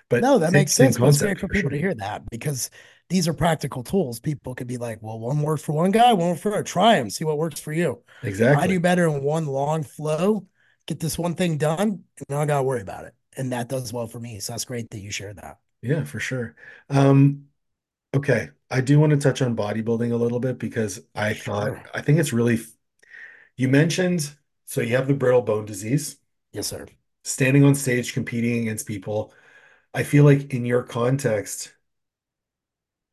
But 0.09 0.23
No, 0.23 0.39
that 0.39 0.53
makes 0.53 0.73
sense, 0.73 0.97
it's 0.99 1.19
great 1.19 1.39
for 1.39 1.49
people 1.49 1.71
sure. 1.71 1.71
to 1.71 1.79
hear 1.79 1.95
that 1.95 2.29
because 2.31 2.71
these 3.09 3.29
are 3.29 3.35
practical 3.35 3.83
tools. 3.83 4.21
People 4.21 4.55
could 4.55 4.67
be 4.67 4.77
like, 4.77 4.99
well, 5.03 5.19
one 5.19 5.43
works 5.43 5.63
for 5.63 5.73
one 5.73 5.91
guy, 5.91 6.13
one 6.13 6.37
for 6.37 6.53
other. 6.53 6.63
Try 6.63 6.97
them, 6.97 7.11
see 7.11 7.25
what 7.25 7.39
works 7.39 7.61
for 7.61 7.73
you. 7.73 8.03
Exactly. 8.23 8.65
I 8.65 8.67
do 8.67 8.81
better 8.81 9.07
in 9.07 9.23
one 9.23 9.47
long 9.47 9.83
flow, 9.83 10.47
get 10.87 11.01
this 11.01 11.19
one 11.19 11.35
thing 11.35 11.59
done, 11.59 11.79
and 12.19 12.27
now 12.29 12.41
I 12.41 12.47
gotta 12.47 12.63
worry 12.65 12.81
about 12.83 13.05
it. 13.05 13.15
And 13.37 13.53
that 13.53 13.69
does 13.69 13.93
well 13.93 14.07
for 14.09 14.19
me. 14.21 14.41
So 14.41 14.53
that's 14.53 14.65
great 14.65 14.91
that 14.91 14.99
you 14.99 15.11
shared 15.11 15.37
that. 15.37 15.59
Yeah, 15.83 16.05
for 16.05 16.19
sure. 16.21 16.57
Um, 16.89 17.47
okay. 18.15 18.51
I 18.71 18.81
do 18.83 19.01
want 19.01 19.13
to 19.13 19.19
touch 19.19 19.43
on 19.43 19.57
bodybuilding 19.57 20.13
a 20.13 20.17
little 20.17 20.41
bit 20.41 20.59
because 20.59 21.01
I 21.15 21.35
thought 21.35 21.69
Sure. 21.69 21.83
I 21.95 22.03
think 22.03 22.19
it's 22.21 22.33
really 22.33 22.61
you 23.57 23.69
mentioned 23.69 24.37
so 24.67 24.81
you 24.83 24.97
have 24.97 25.09
the 25.09 25.15
brittle 25.15 25.43
bone 25.43 25.67
disease, 25.67 26.19
Yes, 26.53 26.67
sir. 26.69 26.87
standing 27.25 27.65
on 27.65 27.75
stage 27.75 28.13
competing 28.13 28.63
against 28.63 28.87
people. 28.87 29.33
I 29.95 30.03
feel 30.03 30.25
like 30.25 30.53
in 30.55 30.65
your 30.65 30.83
context, 30.83 31.75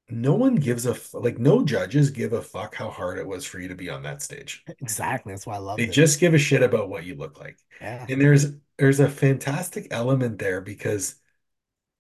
no 0.10 0.34
one 0.34 0.56
gives 0.56 0.86
a 0.88 0.92
f- 0.92 1.14
like 1.14 1.38
no 1.40 1.64
judges 1.64 2.10
give 2.12 2.34
a 2.34 2.42
fuck 2.42 2.76
how 2.76 2.90
hard 2.90 3.18
it 3.20 3.28
was 3.28 3.46
for 3.46 3.60
you 3.60 3.68
to 3.68 3.76
be 3.76 3.90
on 3.90 4.04
that 4.04 4.22
stage. 4.22 4.66
Exactly. 4.80 5.34
That's 5.34 5.46
why 5.46 5.56
I 5.56 5.58
They 5.78 5.88
loved 5.88 5.90
it. 5.90 5.98
just 5.98 6.20
give 6.20 6.34
a 6.34 6.38
shit 6.38 6.64
about 6.64 6.90
what 6.90 7.06
you 7.06 7.16
look 7.16 7.40
like. 7.40 7.58
Yeah. 7.82 8.08
And 8.08 8.22
there's 8.22 8.48
there's 8.78 9.00
a 9.00 9.10
fantastic 9.10 9.88
element 9.92 10.40
there 10.40 10.62
because 10.62 11.16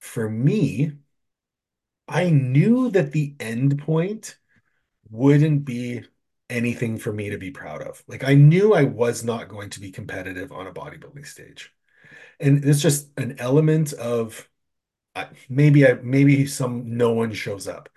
for 0.01 0.29
me, 0.29 0.93
I 2.07 2.29
knew 2.29 2.89
that 2.91 3.11
the 3.11 3.35
end 3.39 3.79
point 3.79 4.37
wouldn't 5.11 5.65
be 5.65 6.03
anything 6.49 6.97
for 6.99 7.13
me 7.13 7.29
to 7.31 7.37
be 7.39 7.51
proud 7.51 7.81
of. 7.83 8.03
Like 8.07 8.23
I 8.23 8.35
knew 8.35 8.73
I 8.73 8.83
was 8.85 9.23
not 9.23 9.49
going 9.49 9.69
to 9.71 9.79
be 9.81 9.91
competitive 9.91 10.51
on 10.51 10.67
a 10.67 10.73
bodybuilding 10.73 11.25
stage. 11.27 11.73
And 12.39 12.65
it's 12.65 12.81
just 12.81 13.09
an 13.17 13.37
element 13.39 13.93
of 13.93 14.49
uh, 15.15 15.27
maybe 15.49 15.85
I 15.87 15.93
maybe 15.95 16.45
some 16.45 16.97
no 16.97 17.13
one 17.13 17.33
shows 17.33 17.67
up. 17.67 17.89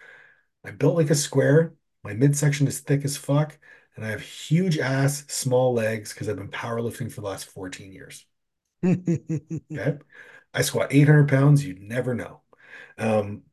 I'm 0.65 0.77
built 0.79 0.97
like 0.97 1.11
a 1.11 1.15
square. 1.15 1.75
My 2.05 2.15
midsection 2.15 2.67
is 2.69 2.81
thick 2.81 3.05
as 3.05 3.17
fuck, 3.17 3.59
and 3.97 4.05
I 4.05 4.11
have 4.11 4.23
huge 4.23 4.79
ass, 4.79 5.25
small 5.29 5.75
legs 5.75 6.13
because 6.15 6.29
I've 6.29 6.37
been 6.37 6.51
powerlifting 6.51 7.13
for 7.13 7.21
the 7.23 7.29
last 7.29 7.47
14 7.47 7.93
years. 7.93 8.27
Okay. 9.73 9.99
I 10.55 10.63
squat 10.63 10.89
800 10.93 11.29
pounds. 11.29 11.65
You'd 11.67 11.81
never 11.83 12.15
know. 12.15 12.43
Um, 12.99 13.45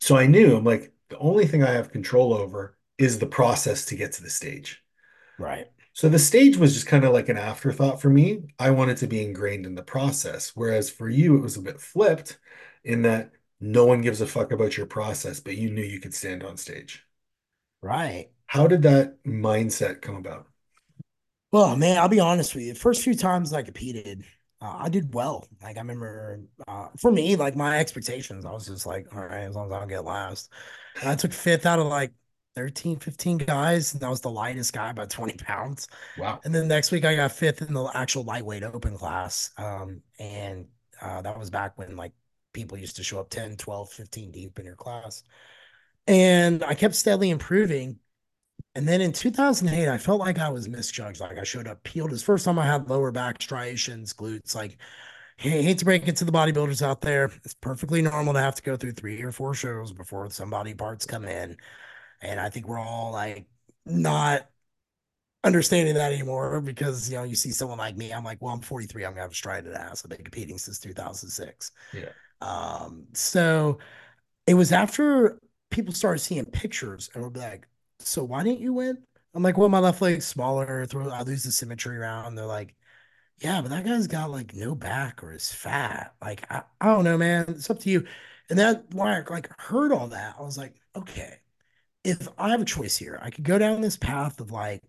so 0.00 0.16
I 0.16 0.26
knew 0.26 0.56
I'm 0.56 0.64
like, 0.64 0.92
the 1.08 1.18
only 1.18 1.46
thing 1.46 1.62
I 1.64 1.72
have 1.72 1.92
control 1.92 2.34
over 2.34 2.78
is 2.98 3.18
the 3.18 3.26
process 3.26 3.86
to 3.86 3.96
get 3.96 4.12
to 4.14 4.22
the 4.22 4.30
stage. 4.30 4.82
right. 5.38 5.70
So 5.92 6.08
the 6.08 6.18
stage 6.18 6.56
was 6.56 6.74
just 6.74 6.86
kind 6.86 7.04
of 7.04 7.12
like 7.12 7.28
an 7.28 7.36
afterthought 7.36 8.00
for 8.00 8.08
me. 8.10 8.42
I 8.58 8.70
wanted 8.70 8.96
to 8.98 9.06
be 9.06 9.22
ingrained 9.24 9.66
in 9.66 9.74
the 9.74 9.82
process. 9.82 10.52
Whereas 10.54 10.88
for 10.90 11.08
you, 11.08 11.36
it 11.36 11.40
was 11.42 11.56
a 11.56 11.62
bit 11.62 11.80
flipped 11.80 12.38
in 12.84 13.02
that 13.02 13.32
no 13.60 13.84
one 13.84 14.00
gives 14.00 14.20
a 14.20 14.26
fuck 14.26 14.52
about 14.52 14.76
your 14.76 14.86
process, 14.86 15.40
but 15.40 15.56
you 15.56 15.70
knew 15.70 15.82
you 15.82 16.00
could 16.00 16.14
stand 16.14 16.42
on 16.42 16.56
stage. 16.56 17.04
Right. 17.82 18.30
How 18.46 18.66
did 18.66 18.82
that 18.82 19.22
mindset 19.24 20.00
come 20.02 20.16
about? 20.16 20.46
Well, 21.52 21.76
man, 21.76 21.98
I'll 21.98 22.08
be 22.08 22.20
honest 22.20 22.54
with 22.54 22.64
you. 22.64 22.72
The 22.72 22.78
first 22.78 23.02
few 23.02 23.14
times 23.14 23.52
I 23.52 23.62
competed, 23.62 24.24
uh, 24.60 24.76
I 24.78 24.88
did 24.88 25.12
well. 25.14 25.46
Like 25.62 25.76
I 25.76 25.80
remember, 25.80 26.40
uh, 26.68 26.88
for 26.98 27.10
me, 27.10 27.36
like 27.36 27.56
my 27.56 27.78
expectations, 27.78 28.44
I 28.44 28.52
was 28.52 28.66
just 28.66 28.86
like, 28.86 29.06
all 29.14 29.24
right, 29.24 29.44
as 29.44 29.54
long 29.54 29.66
as 29.66 29.72
I 29.72 29.78
don't 29.80 29.88
get 29.88 30.04
last. 30.04 30.52
And 31.00 31.10
I 31.10 31.16
took 31.16 31.32
fifth 31.32 31.66
out 31.66 31.78
of 31.78 31.86
like 31.86 32.12
13, 32.56 32.98
15 32.98 33.38
guys, 33.38 33.92
and 33.92 34.02
that 34.02 34.10
was 34.10 34.20
the 34.20 34.30
lightest 34.30 34.72
guy 34.72 34.92
by 34.92 35.06
20 35.06 35.34
pounds. 35.38 35.88
Wow. 36.16 36.40
And 36.44 36.54
then 36.54 36.68
next 36.68 36.90
week 36.92 37.04
I 37.04 37.16
got 37.16 37.32
fifth 37.32 37.62
in 37.62 37.74
the 37.74 37.90
actual 37.94 38.24
lightweight 38.24 38.62
open 38.62 38.96
class. 38.96 39.50
Um, 39.56 40.02
and 40.18 40.66
uh, 41.00 41.22
that 41.22 41.38
was 41.38 41.50
back 41.50 41.76
when 41.76 41.96
like 41.96 42.12
people 42.52 42.78
used 42.78 42.96
to 42.96 43.02
show 43.02 43.20
up 43.20 43.30
10, 43.30 43.56
12, 43.56 43.90
15 43.90 44.30
deep 44.30 44.58
in 44.58 44.64
your 44.66 44.76
class. 44.76 45.22
And 46.06 46.64
I 46.64 46.74
kept 46.74 46.94
steadily 46.94 47.30
improving. 47.30 47.98
And 48.74 48.88
then 48.88 49.00
in 49.00 49.12
2008, 49.12 49.88
I 49.88 49.98
felt 49.98 50.20
like 50.20 50.38
I 50.38 50.50
was 50.50 50.68
misjudged. 50.68 51.20
Like 51.20 51.38
I 51.38 51.44
showed 51.44 51.68
up 51.68 51.82
peeled. 51.82 52.12
It's 52.12 52.22
first 52.22 52.44
time 52.44 52.58
I 52.58 52.66
had 52.66 52.88
lower 52.90 53.10
back 53.12 53.42
striations, 53.42 54.14
glutes. 54.14 54.54
Like, 54.54 54.78
hey, 55.36 55.62
hate 55.62 55.78
to 55.78 55.84
break 55.84 56.06
it 56.08 56.16
to 56.16 56.24
the 56.24 56.32
bodybuilders 56.32 56.82
out 56.82 57.00
there. 57.00 57.30
It's 57.44 57.54
perfectly 57.54 58.02
normal 58.02 58.34
to 58.34 58.40
have 58.40 58.54
to 58.56 58.62
go 58.62 58.76
through 58.76 58.92
three 58.92 59.22
or 59.22 59.32
four 59.32 59.54
shows 59.54 59.92
before 59.92 60.30
some 60.30 60.50
body 60.50 60.74
parts 60.74 61.06
come 61.06 61.24
in. 61.24 61.56
And 62.22 62.40
I 62.40 62.50
think 62.50 62.68
we're 62.68 62.78
all 62.78 63.12
like 63.12 63.46
not 63.86 64.48
understanding 65.42 65.94
that 65.94 66.12
anymore 66.12 66.60
because 66.60 67.10
you 67.10 67.16
know 67.16 67.24
you 67.24 67.34
see 67.34 67.50
someone 67.50 67.78
like 67.78 67.96
me. 67.96 68.12
I'm 68.12 68.24
like, 68.24 68.40
well, 68.40 68.54
I'm 68.54 68.60
43. 68.60 69.04
I'm 69.04 69.12
gonna 69.12 69.22
have 69.22 69.32
a 69.32 69.34
striated 69.34 69.72
ass. 69.72 70.04
I've 70.04 70.10
been 70.10 70.22
competing 70.22 70.58
since 70.58 70.78
2006. 70.78 71.72
Yeah. 71.92 72.10
Um, 72.40 73.06
so 73.12 73.78
it 74.46 74.54
was 74.54 74.72
after 74.72 75.40
people 75.70 75.94
started 75.94 76.20
seeing 76.20 76.44
pictures 76.46 77.10
and 77.14 77.32
be 77.32 77.40
like, 77.40 77.66
so 78.00 78.24
why 78.24 78.42
didn't 78.42 78.60
you 78.60 78.72
win? 78.74 78.98
I'm 79.34 79.42
like, 79.42 79.58
well, 79.58 79.68
my 79.68 79.78
left 79.78 80.02
leg's 80.02 80.26
smaller. 80.26 80.86
Throw, 80.86 81.08
I 81.10 81.22
lose 81.22 81.44
the 81.44 81.52
symmetry 81.52 81.96
around. 81.96 82.34
They're 82.34 82.46
like, 82.46 82.74
yeah, 83.38 83.60
but 83.62 83.70
that 83.70 83.84
guy's 83.84 84.06
got 84.06 84.30
like 84.30 84.54
no 84.54 84.74
back 84.74 85.22
or 85.22 85.32
is 85.32 85.52
fat. 85.52 86.14
Like, 86.22 86.50
I, 86.50 86.62
I 86.80 86.86
don't 86.86 87.04
know, 87.04 87.18
man. 87.18 87.46
It's 87.48 87.70
up 87.70 87.80
to 87.80 87.90
you. 87.90 88.06
And 88.50 88.58
that 88.58 88.84
why 88.92 89.18
I 89.18 89.22
like 89.30 89.48
heard 89.60 89.92
all 89.92 90.08
that. 90.08 90.36
I 90.38 90.42
was 90.42 90.58
like, 90.58 90.74
okay, 90.96 91.38
if 92.04 92.28
I 92.38 92.50
have 92.50 92.62
a 92.62 92.64
choice 92.64 92.96
here, 92.96 93.18
I 93.22 93.30
could 93.30 93.44
go 93.44 93.58
down 93.58 93.80
this 93.80 93.96
path 93.96 94.40
of 94.40 94.50
like, 94.50 94.82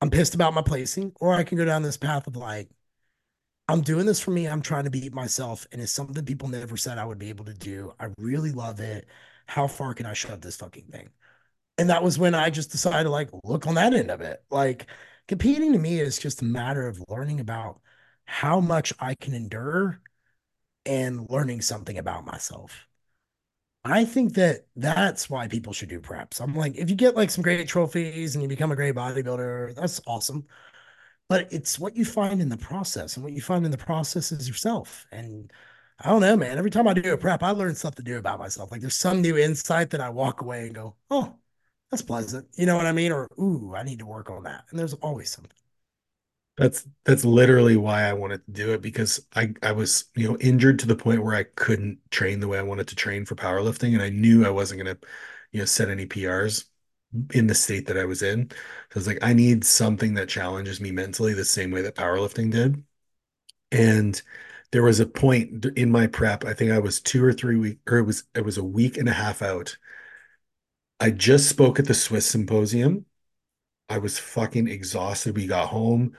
I'm 0.00 0.10
pissed 0.10 0.34
about 0.34 0.54
my 0.54 0.62
placing, 0.62 1.12
or 1.20 1.34
I 1.34 1.44
can 1.44 1.58
go 1.58 1.64
down 1.64 1.82
this 1.82 1.96
path 1.96 2.26
of 2.26 2.36
like, 2.36 2.70
I'm 3.70 3.82
doing 3.82 4.04
this 4.04 4.18
for 4.20 4.32
me. 4.32 4.48
I'm 4.48 4.62
trying 4.62 4.84
to 4.84 4.90
beat 4.90 5.14
myself. 5.14 5.64
And 5.70 5.80
it's 5.80 5.92
something 5.92 6.24
people 6.24 6.48
never 6.48 6.76
said 6.76 6.98
I 6.98 7.04
would 7.04 7.20
be 7.20 7.28
able 7.28 7.44
to 7.44 7.54
do. 7.54 7.94
I 8.00 8.08
really 8.18 8.50
love 8.50 8.80
it. 8.80 9.06
How 9.46 9.68
far 9.68 9.94
can 9.94 10.06
I 10.06 10.12
shove 10.12 10.40
this 10.40 10.56
fucking 10.56 10.86
thing? 10.86 11.10
And 11.78 11.88
that 11.88 12.02
was 12.02 12.18
when 12.18 12.34
I 12.34 12.50
just 12.50 12.72
decided 12.72 13.04
to 13.04 13.10
like 13.10 13.30
look 13.44 13.68
on 13.68 13.76
that 13.76 13.94
end 13.94 14.10
of 14.10 14.20
it. 14.22 14.42
Like 14.50 14.86
competing 15.28 15.72
to 15.72 15.78
me 15.78 16.00
is 16.00 16.18
just 16.18 16.42
a 16.42 16.44
matter 16.44 16.88
of 16.88 17.02
learning 17.08 17.38
about 17.38 17.80
how 18.24 18.58
much 18.60 18.92
I 18.98 19.14
can 19.14 19.34
endure 19.34 20.00
and 20.84 21.30
learning 21.30 21.60
something 21.62 21.96
about 21.96 22.26
myself. 22.26 22.88
I 23.84 24.04
think 24.04 24.34
that 24.34 24.66
that's 24.76 25.30
why 25.30 25.46
people 25.48 25.72
should 25.72 25.88
do 25.88 26.00
preps. 26.00 26.40
I'm 26.40 26.56
like, 26.56 26.76
if 26.76 26.90
you 26.90 26.96
get 26.96 27.16
like 27.16 27.30
some 27.30 27.42
great 27.42 27.68
trophies 27.68 28.34
and 28.34 28.42
you 28.42 28.48
become 28.48 28.72
a 28.72 28.76
great 28.76 28.94
bodybuilder, 28.96 29.74
that's 29.76 30.00
awesome 30.06 30.46
but 31.30 31.48
it's 31.52 31.80
what 31.80 31.96
you 31.96 32.04
find 32.04 32.42
in 32.42 32.50
the 32.50 32.58
process 32.58 33.16
and 33.16 33.24
what 33.24 33.32
you 33.34 33.42
find 33.42 33.64
in 33.66 33.72
the 33.72 33.78
process 33.78 34.32
is 34.32 34.48
yourself 34.48 35.06
and 35.12 35.52
i 36.00 36.10
don't 36.10 36.22
know 36.22 36.36
man 36.36 36.58
every 36.58 36.70
time 36.70 36.88
i 36.88 36.94
do 36.94 37.14
a 37.14 37.18
prep 37.18 37.42
i 37.44 37.52
learn 37.52 37.74
something 37.74 38.04
new 38.06 38.18
about 38.18 38.38
myself 38.40 38.72
like 38.72 38.82
there's 38.82 38.96
some 38.96 39.22
new 39.22 39.38
insight 39.38 39.90
that 39.90 40.02
i 40.02 40.10
walk 40.10 40.42
away 40.42 40.66
and 40.66 40.74
go 40.76 40.96
oh 41.10 41.34
that's 41.90 42.02
pleasant 42.02 42.48
you 42.56 42.66
know 42.66 42.76
what 42.76 42.86
i 42.86 42.92
mean 42.92 43.12
or 43.12 43.28
ooh 43.40 43.74
i 43.76 43.82
need 43.84 44.00
to 44.00 44.06
work 44.06 44.30
on 44.30 44.44
that 44.44 44.64
and 44.70 44.78
there's 44.78 44.94
always 44.94 45.30
something. 45.30 45.52
That's 46.56 46.86
that's 47.04 47.24
literally 47.24 47.76
why 47.76 48.02
I 48.02 48.12
wanted 48.12 48.44
to 48.44 48.52
do 48.52 48.72
it 48.74 48.82
because 48.82 49.26
I 49.34 49.54
I 49.62 49.72
was, 49.72 50.04
you 50.14 50.28
know, 50.28 50.36
injured 50.38 50.78
to 50.80 50.86
the 50.86 50.96
point 50.96 51.22
where 51.24 51.34
I 51.34 51.44
couldn't 51.44 51.98
train 52.10 52.40
the 52.40 52.48
way 52.48 52.58
I 52.58 52.62
wanted 52.62 52.88
to 52.88 52.96
train 52.96 53.24
for 53.24 53.34
powerlifting 53.34 53.94
and 53.94 54.02
I 54.02 54.10
knew 54.10 54.44
I 54.44 54.50
wasn't 54.50 54.82
going 54.82 54.94
to, 54.96 55.06
you 55.52 55.60
know, 55.60 55.64
set 55.64 55.88
any 55.88 56.06
PRs 56.06 56.66
in 57.32 57.46
the 57.48 57.54
state 57.54 57.86
that 57.86 57.98
I 57.98 58.04
was 58.04 58.22
in. 58.22 58.50
So 58.50 58.56
I 58.96 58.98
was 58.98 59.06
like, 59.06 59.18
I 59.22 59.32
need 59.32 59.64
something 59.64 60.14
that 60.14 60.28
challenges 60.28 60.80
me 60.80 60.92
mentally 60.92 61.34
the 61.34 61.44
same 61.44 61.70
way 61.70 61.82
that 61.82 61.94
powerlifting 61.96 62.50
did. 62.52 62.82
And 63.72 64.20
there 64.72 64.82
was 64.84 65.00
a 65.00 65.06
point 65.06 65.66
in 65.76 65.90
my 65.92 66.06
prep, 66.08 66.44
I 66.44 66.54
think 66.54 66.72
I 66.72 66.78
was 66.80 67.00
two 67.00 67.24
or 67.24 67.32
three 67.32 67.56
weeks, 67.56 67.80
or 67.88 67.98
it 67.98 68.04
was 68.04 68.24
it 68.34 68.44
was 68.44 68.58
a 68.58 68.64
week 68.64 68.96
and 68.98 69.08
a 69.08 69.12
half 69.12 69.42
out. 69.42 69.76
I 71.00 71.10
just 71.10 71.48
spoke 71.48 71.78
at 71.78 71.86
the 71.86 71.94
SWIS 71.94 72.26
Symposium. 72.26 73.06
I 73.88 73.98
was 73.98 74.18
fucking 74.18 74.68
exhausted. 74.68 75.36
We 75.36 75.46
got 75.48 75.68
home. 75.70 76.16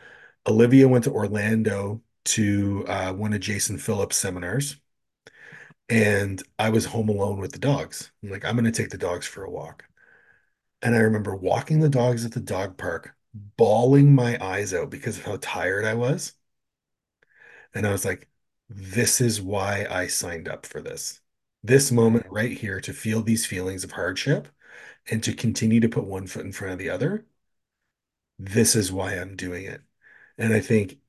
Olivia 0.48 0.88
went 0.90 1.06
to 1.06 1.12
Orlando 1.14 2.04
to 2.26 2.86
uh, 2.88 3.14
one 3.14 3.34
of 3.34 3.42
Jason 3.42 3.78
Phillips' 3.80 4.18
seminars, 4.18 4.78
and 5.90 6.42
I 6.58 6.70
was 6.70 6.86
home 6.86 7.10
alone 7.10 7.40
with 7.40 7.52
the 7.52 7.60
dogs. 7.60 8.12
I'm 8.24 8.30
like, 8.30 8.46
I'm 8.46 8.56
going 8.56 8.66
to 8.66 8.72
take 8.72 8.90
the 8.92 8.98
dogs 8.98 9.28
for 9.28 9.44
a 9.44 9.50
walk. 9.52 9.86
And 10.84 10.96
I 10.96 11.00
remember 11.00 11.36
walking 11.36 11.80
the 11.80 11.90
dogs 11.90 12.24
at 12.26 12.34
the 12.34 12.40
dog 12.40 12.78
park, 12.78 13.16
bawling 13.34 14.14
my 14.16 14.38
eyes 14.44 14.74
out 14.76 14.90
because 14.92 15.18
of 15.18 15.26
how 15.26 15.38
tired 15.42 15.86
I 15.86 15.94
was. 15.96 16.34
And 17.74 17.86
I 17.88 17.92
was 17.92 18.06
like, 18.06 18.30
this 18.70 19.20
is 19.22 19.42
why 19.42 19.86
I 19.90 20.08
signed 20.08 20.48
up 20.48 20.66
for 20.66 20.82
this. 20.82 21.20
This 21.64 21.92
moment 21.92 22.26
right 22.26 22.32
right 22.50 22.58
here 22.58 22.82
to 22.82 22.94
feel 22.94 23.22
these 23.22 23.46
feelings 23.46 23.84
of 23.84 23.92
hardship 23.92 24.48
and 25.12 25.24
to 25.24 25.34
continue 25.34 25.80
to 25.82 25.90
put 25.90 26.06
one 26.06 26.28
foot 26.28 26.46
in 26.46 26.52
front 26.54 26.74
of 26.74 26.80
the 26.80 26.90
other. 26.90 27.26
This 28.40 28.76
is 28.76 28.92
why 28.92 29.14
I'm 29.14 29.36
doing 29.36 29.66
it. 29.66 29.82
And 30.38 30.54
I 30.54 30.60
think 30.62 31.00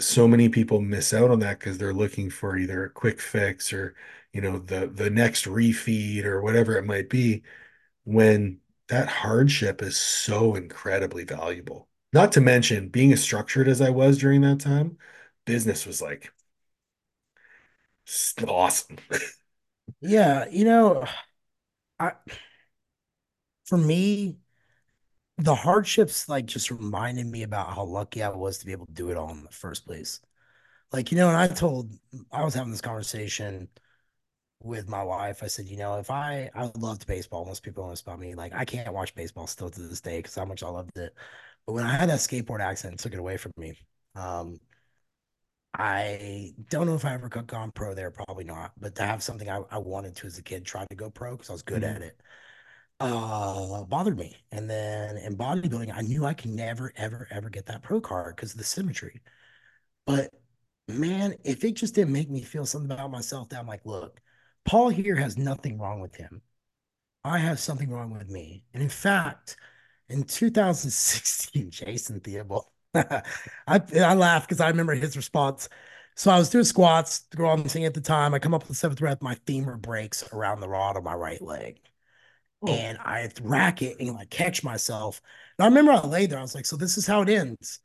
so 0.00 0.28
many 0.28 0.48
people 0.50 0.80
miss 0.80 1.14
out 1.14 1.30
on 1.30 1.40
that 1.40 1.60
because 1.60 1.78
they're 1.78 1.94
looking 1.94 2.30
for 2.30 2.58
either 2.58 2.84
a 2.84 2.90
quick 2.90 3.20
fix 3.20 3.72
or, 3.72 3.96
you 4.32 4.40
know, 4.40 4.58
the 4.58 4.88
the 4.88 5.10
next 5.10 5.46
refeed 5.46 6.24
or 6.24 6.42
whatever 6.42 6.76
it 6.78 6.84
might 6.86 7.10
be, 7.10 7.44
when 8.04 8.60
that 8.88 9.08
hardship 9.08 9.82
is 9.82 9.96
so 9.96 10.54
incredibly 10.54 11.24
valuable. 11.24 11.88
Not 12.12 12.32
to 12.32 12.40
mention 12.40 12.88
being 12.88 13.12
as 13.12 13.22
structured 13.22 13.68
as 13.68 13.80
I 13.80 13.90
was 13.90 14.18
during 14.18 14.42
that 14.42 14.60
time, 14.60 14.98
business 15.44 15.86
was 15.86 16.00
like 16.00 16.32
awesome. 18.46 18.98
Yeah, 20.00 20.46
you 20.50 20.64
know, 20.64 21.06
I 21.98 22.12
for 23.66 23.78
me, 23.78 24.36
the 25.38 25.54
hardships 25.54 26.28
like 26.28 26.46
just 26.46 26.70
reminded 26.70 27.26
me 27.26 27.42
about 27.42 27.74
how 27.74 27.84
lucky 27.84 28.22
I 28.22 28.28
was 28.28 28.58
to 28.58 28.66
be 28.66 28.72
able 28.72 28.86
to 28.86 28.92
do 28.92 29.10
it 29.10 29.16
all 29.16 29.30
in 29.30 29.42
the 29.42 29.50
first 29.50 29.86
place. 29.86 30.20
Like, 30.92 31.10
you 31.10 31.18
know, 31.18 31.28
and 31.28 31.36
I 31.36 31.48
told 31.48 31.90
I 32.32 32.44
was 32.44 32.54
having 32.54 32.70
this 32.70 32.80
conversation 32.80 33.68
with 34.64 34.88
my 34.88 35.02
wife. 35.02 35.42
I 35.42 35.46
said, 35.48 35.66
you 35.68 35.76
know, 35.76 35.98
if 35.98 36.10
I 36.10 36.50
I 36.54 36.70
loved 36.76 37.06
baseball, 37.06 37.44
most 37.44 37.62
people 37.62 37.84
know 37.84 37.90
this 37.90 38.00
about 38.02 38.18
me. 38.20 38.34
Like, 38.34 38.52
I 38.54 38.64
can't 38.64 38.92
watch 38.92 39.14
baseball 39.14 39.46
still 39.46 39.70
to 39.70 39.80
this 39.82 40.00
day 40.00 40.18
because 40.18 40.34
how 40.34 40.44
much 40.44 40.62
I 40.62 40.68
loved 40.68 40.96
it. 40.98 41.14
But 41.66 41.72
when 41.74 41.84
I 41.84 41.96
had 41.96 42.08
that 42.10 42.20
skateboard 42.20 42.60
accident, 42.60 43.00
took 43.00 43.12
it 43.14 43.18
away 43.18 43.36
from 43.38 43.52
me. 43.56 43.78
Um, 44.16 44.60
I 45.76 46.54
don't 46.70 46.86
know 46.86 46.94
if 46.94 47.04
I 47.04 47.14
ever 47.14 47.28
could 47.28 47.40
have 47.40 47.46
gone 47.48 47.72
pro 47.72 47.94
there, 47.94 48.10
probably 48.10 48.44
not. 48.44 48.72
But 48.78 48.94
to 48.96 49.02
have 49.02 49.22
something 49.22 49.48
I, 49.48 49.60
I 49.70 49.78
wanted 49.78 50.14
to 50.16 50.26
as 50.26 50.38
a 50.38 50.42
kid, 50.42 50.64
try 50.64 50.86
to 50.88 50.94
go 50.96 51.10
pro 51.10 51.32
because 51.32 51.50
I 51.50 51.52
was 51.52 51.62
good 51.62 51.82
Mhm. 51.82 51.96
at 51.96 52.02
it, 52.02 52.20
uh, 53.00 53.84
bothered 53.84 54.18
me. 54.18 54.36
And 54.52 54.70
then 54.70 55.18
in 55.18 55.36
bodybuilding, 55.36 55.94
I 55.94 56.02
knew 56.02 56.26
I 56.26 56.34
could 56.34 56.50
never, 56.52 56.92
ever, 56.96 57.28
ever 57.30 57.50
get 57.50 57.66
that 57.66 57.82
pro 57.82 58.00
card 58.00 58.36
because 58.36 58.52
of 58.52 58.58
the 58.58 58.64
symmetry. 58.64 59.22
But 60.06 60.32
man, 60.88 61.36
if 61.44 61.64
it 61.64 61.74
just 61.74 61.94
didn't 61.94 62.12
make 62.14 62.30
me 62.30 62.42
feel 62.42 62.66
something 62.66 62.90
about 62.92 63.10
myself, 63.12 63.50
that 63.50 63.60
I'm 63.60 63.68
like, 63.68 63.86
look, 63.86 64.20
Paul 64.64 64.88
here 64.90 65.16
has 65.16 65.36
nothing 65.36 65.78
wrong 65.78 66.00
with 66.00 66.16
him. 66.16 66.42
I 67.24 67.38
have 67.38 67.60
something 67.60 67.90
wrong 67.90 68.12
with 68.12 68.30
me. 68.30 68.64
And 68.74 68.82
in 68.82 68.88
fact, 68.88 69.56
in 70.08 70.24
2016, 70.24 71.70
Jason 71.72 72.20
Theobald, 72.20 72.66
I, 72.94 73.22
I 73.68 74.14
laugh 74.14 74.44
because 74.48 74.60
I 74.60 74.68
remember 74.68 74.94
his 74.94 75.16
response. 75.16 75.68
So 76.16 76.30
I 76.30 76.38
was 76.38 76.50
doing 76.50 76.64
squats 76.64 77.26
on 77.38 77.64
the 77.64 77.68
thing 77.68 77.84
at 77.86 77.94
the 77.94 78.00
time. 78.00 78.34
I 78.34 78.38
come 78.40 78.54
up 78.54 78.62
with 78.62 78.68
the 78.68 78.74
seventh 78.74 79.00
rep, 79.00 79.22
my 79.22 79.36
femur 79.46 79.76
breaks 79.76 80.24
around 80.32 80.60
the 80.60 80.68
rod 80.68 80.96
of 80.96 81.04
my 81.04 81.14
right 81.14 81.42
leg. 81.42 81.80
Oh, 82.62 82.66
And 82.66 82.98
I 83.00 83.30
rack 83.42 83.82
it 83.82 83.98
and 84.00 84.14
like 84.14 84.30
catch 84.30 84.64
myself. 84.64 85.20
And 85.58 85.64
I 85.64 85.68
remember 85.68 85.92
I 85.92 86.06
laid 86.06 86.30
there, 86.30 86.38
I 86.38 86.42
was 86.42 86.54
like, 86.54 86.66
so 86.66 86.76
this 86.76 86.96
is 86.96 87.06
how 87.06 87.22
it 87.22 87.28
ends. 87.28 87.80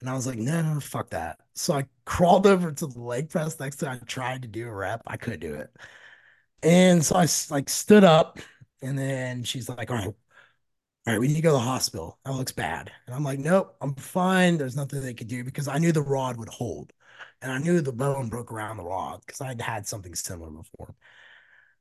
And 0.00 0.10
I 0.10 0.14
was 0.14 0.26
like, 0.26 0.38
no, 0.38 0.62
no, 0.62 0.80
fuck 0.80 1.10
that. 1.10 1.40
So 1.54 1.74
I 1.74 1.86
crawled 2.06 2.46
over 2.46 2.72
to 2.72 2.86
the 2.86 3.00
leg 3.00 3.30
press 3.30 3.58
next 3.60 3.76
to. 3.78 3.90
I 3.90 3.98
tried 4.06 4.42
to 4.42 4.48
do 4.48 4.68
a 4.68 4.74
rep. 4.74 5.02
I 5.06 5.16
couldn't 5.18 5.40
do 5.40 5.54
it. 5.54 5.70
And 6.62 7.04
so 7.04 7.16
I 7.16 7.26
like 7.50 7.68
stood 7.68 8.04
up 8.04 8.38
and 8.82 8.98
then 8.98 9.44
she's 9.44 9.68
like, 9.68 9.90
all 9.90 9.96
right, 9.96 10.06
all 10.06 10.14
right, 11.06 11.20
we 11.20 11.28
need 11.28 11.34
to 11.36 11.42
go 11.42 11.50
to 11.50 11.54
the 11.54 11.58
hospital. 11.60 12.18
That 12.24 12.32
looks 12.34 12.52
bad. 12.52 12.92
And 13.06 13.14
I'm 13.14 13.24
like, 13.24 13.38
nope, 13.40 13.76
I'm 13.80 13.94
fine. 13.96 14.58
There's 14.58 14.76
nothing 14.76 15.00
they 15.02 15.14
could 15.14 15.28
do 15.28 15.44
because 15.44 15.68
I 15.68 15.78
knew 15.78 15.92
the 15.92 16.02
rod 16.02 16.36
would 16.38 16.48
hold. 16.48 16.92
And 17.42 17.52
I 17.52 17.58
knew 17.58 17.80
the 17.80 17.92
bone 17.92 18.28
broke 18.28 18.52
around 18.52 18.76
the 18.78 18.84
rod 18.84 19.22
because 19.26 19.40
I'd 19.40 19.60
had 19.60 19.86
something 19.88 20.14
similar 20.14 20.50
before. 20.50 20.94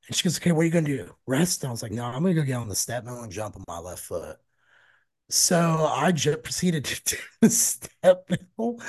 And 0.07 0.15
she 0.15 0.23
goes, 0.23 0.37
okay, 0.37 0.51
what 0.51 0.61
are 0.63 0.65
you 0.65 0.71
to 0.71 0.81
do? 0.83 1.15
Rest? 1.27 1.63
And 1.63 1.69
I 1.69 1.71
was 1.71 1.83
like, 1.83 1.91
no, 1.91 2.05
I'm 2.05 2.23
to 2.25 2.33
go 2.33 2.43
get 2.47 2.55
on 2.57 2.69
the 2.69 2.75
step 2.75 3.05
and 3.07 3.31
jump 3.31 3.55
on 3.55 3.63
my 3.67 3.79
left 3.79 4.03
foot. 4.03 4.37
So 5.29 5.87
I 5.91 6.11
just 6.11 6.43
proceeded 6.43 6.85
to 6.85 7.17
do 7.41 7.49
step 7.49 8.29
mill 8.29 8.79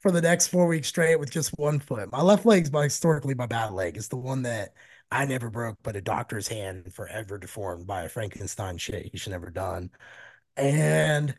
for 0.00 0.10
the 0.10 0.20
next 0.22 0.48
four 0.48 0.66
weeks 0.66 0.88
straight 0.88 1.18
with 1.18 1.30
just 1.30 1.50
one 1.58 1.80
foot. 1.80 2.12
My 2.12 2.22
left 2.22 2.46
leg's 2.46 2.72
my 2.72 2.84
historically 2.84 3.34
my 3.34 3.46
bad 3.46 3.72
leg. 3.72 3.96
It's 3.96 4.08
the 4.08 4.16
one 4.16 4.42
that 4.42 4.74
I 5.10 5.24
never 5.26 5.50
broke, 5.50 5.78
but 5.82 5.96
a 5.96 6.00
doctor's 6.02 6.48
hand 6.48 6.92
forever 6.94 7.38
deformed 7.38 7.86
by 7.86 8.02
a 8.02 8.08
Frankenstein 8.08 8.76
shit 8.78 9.10
you 9.12 9.18
should 9.18 9.32
never 9.32 9.50
done. 9.50 9.90
And 10.56 11.36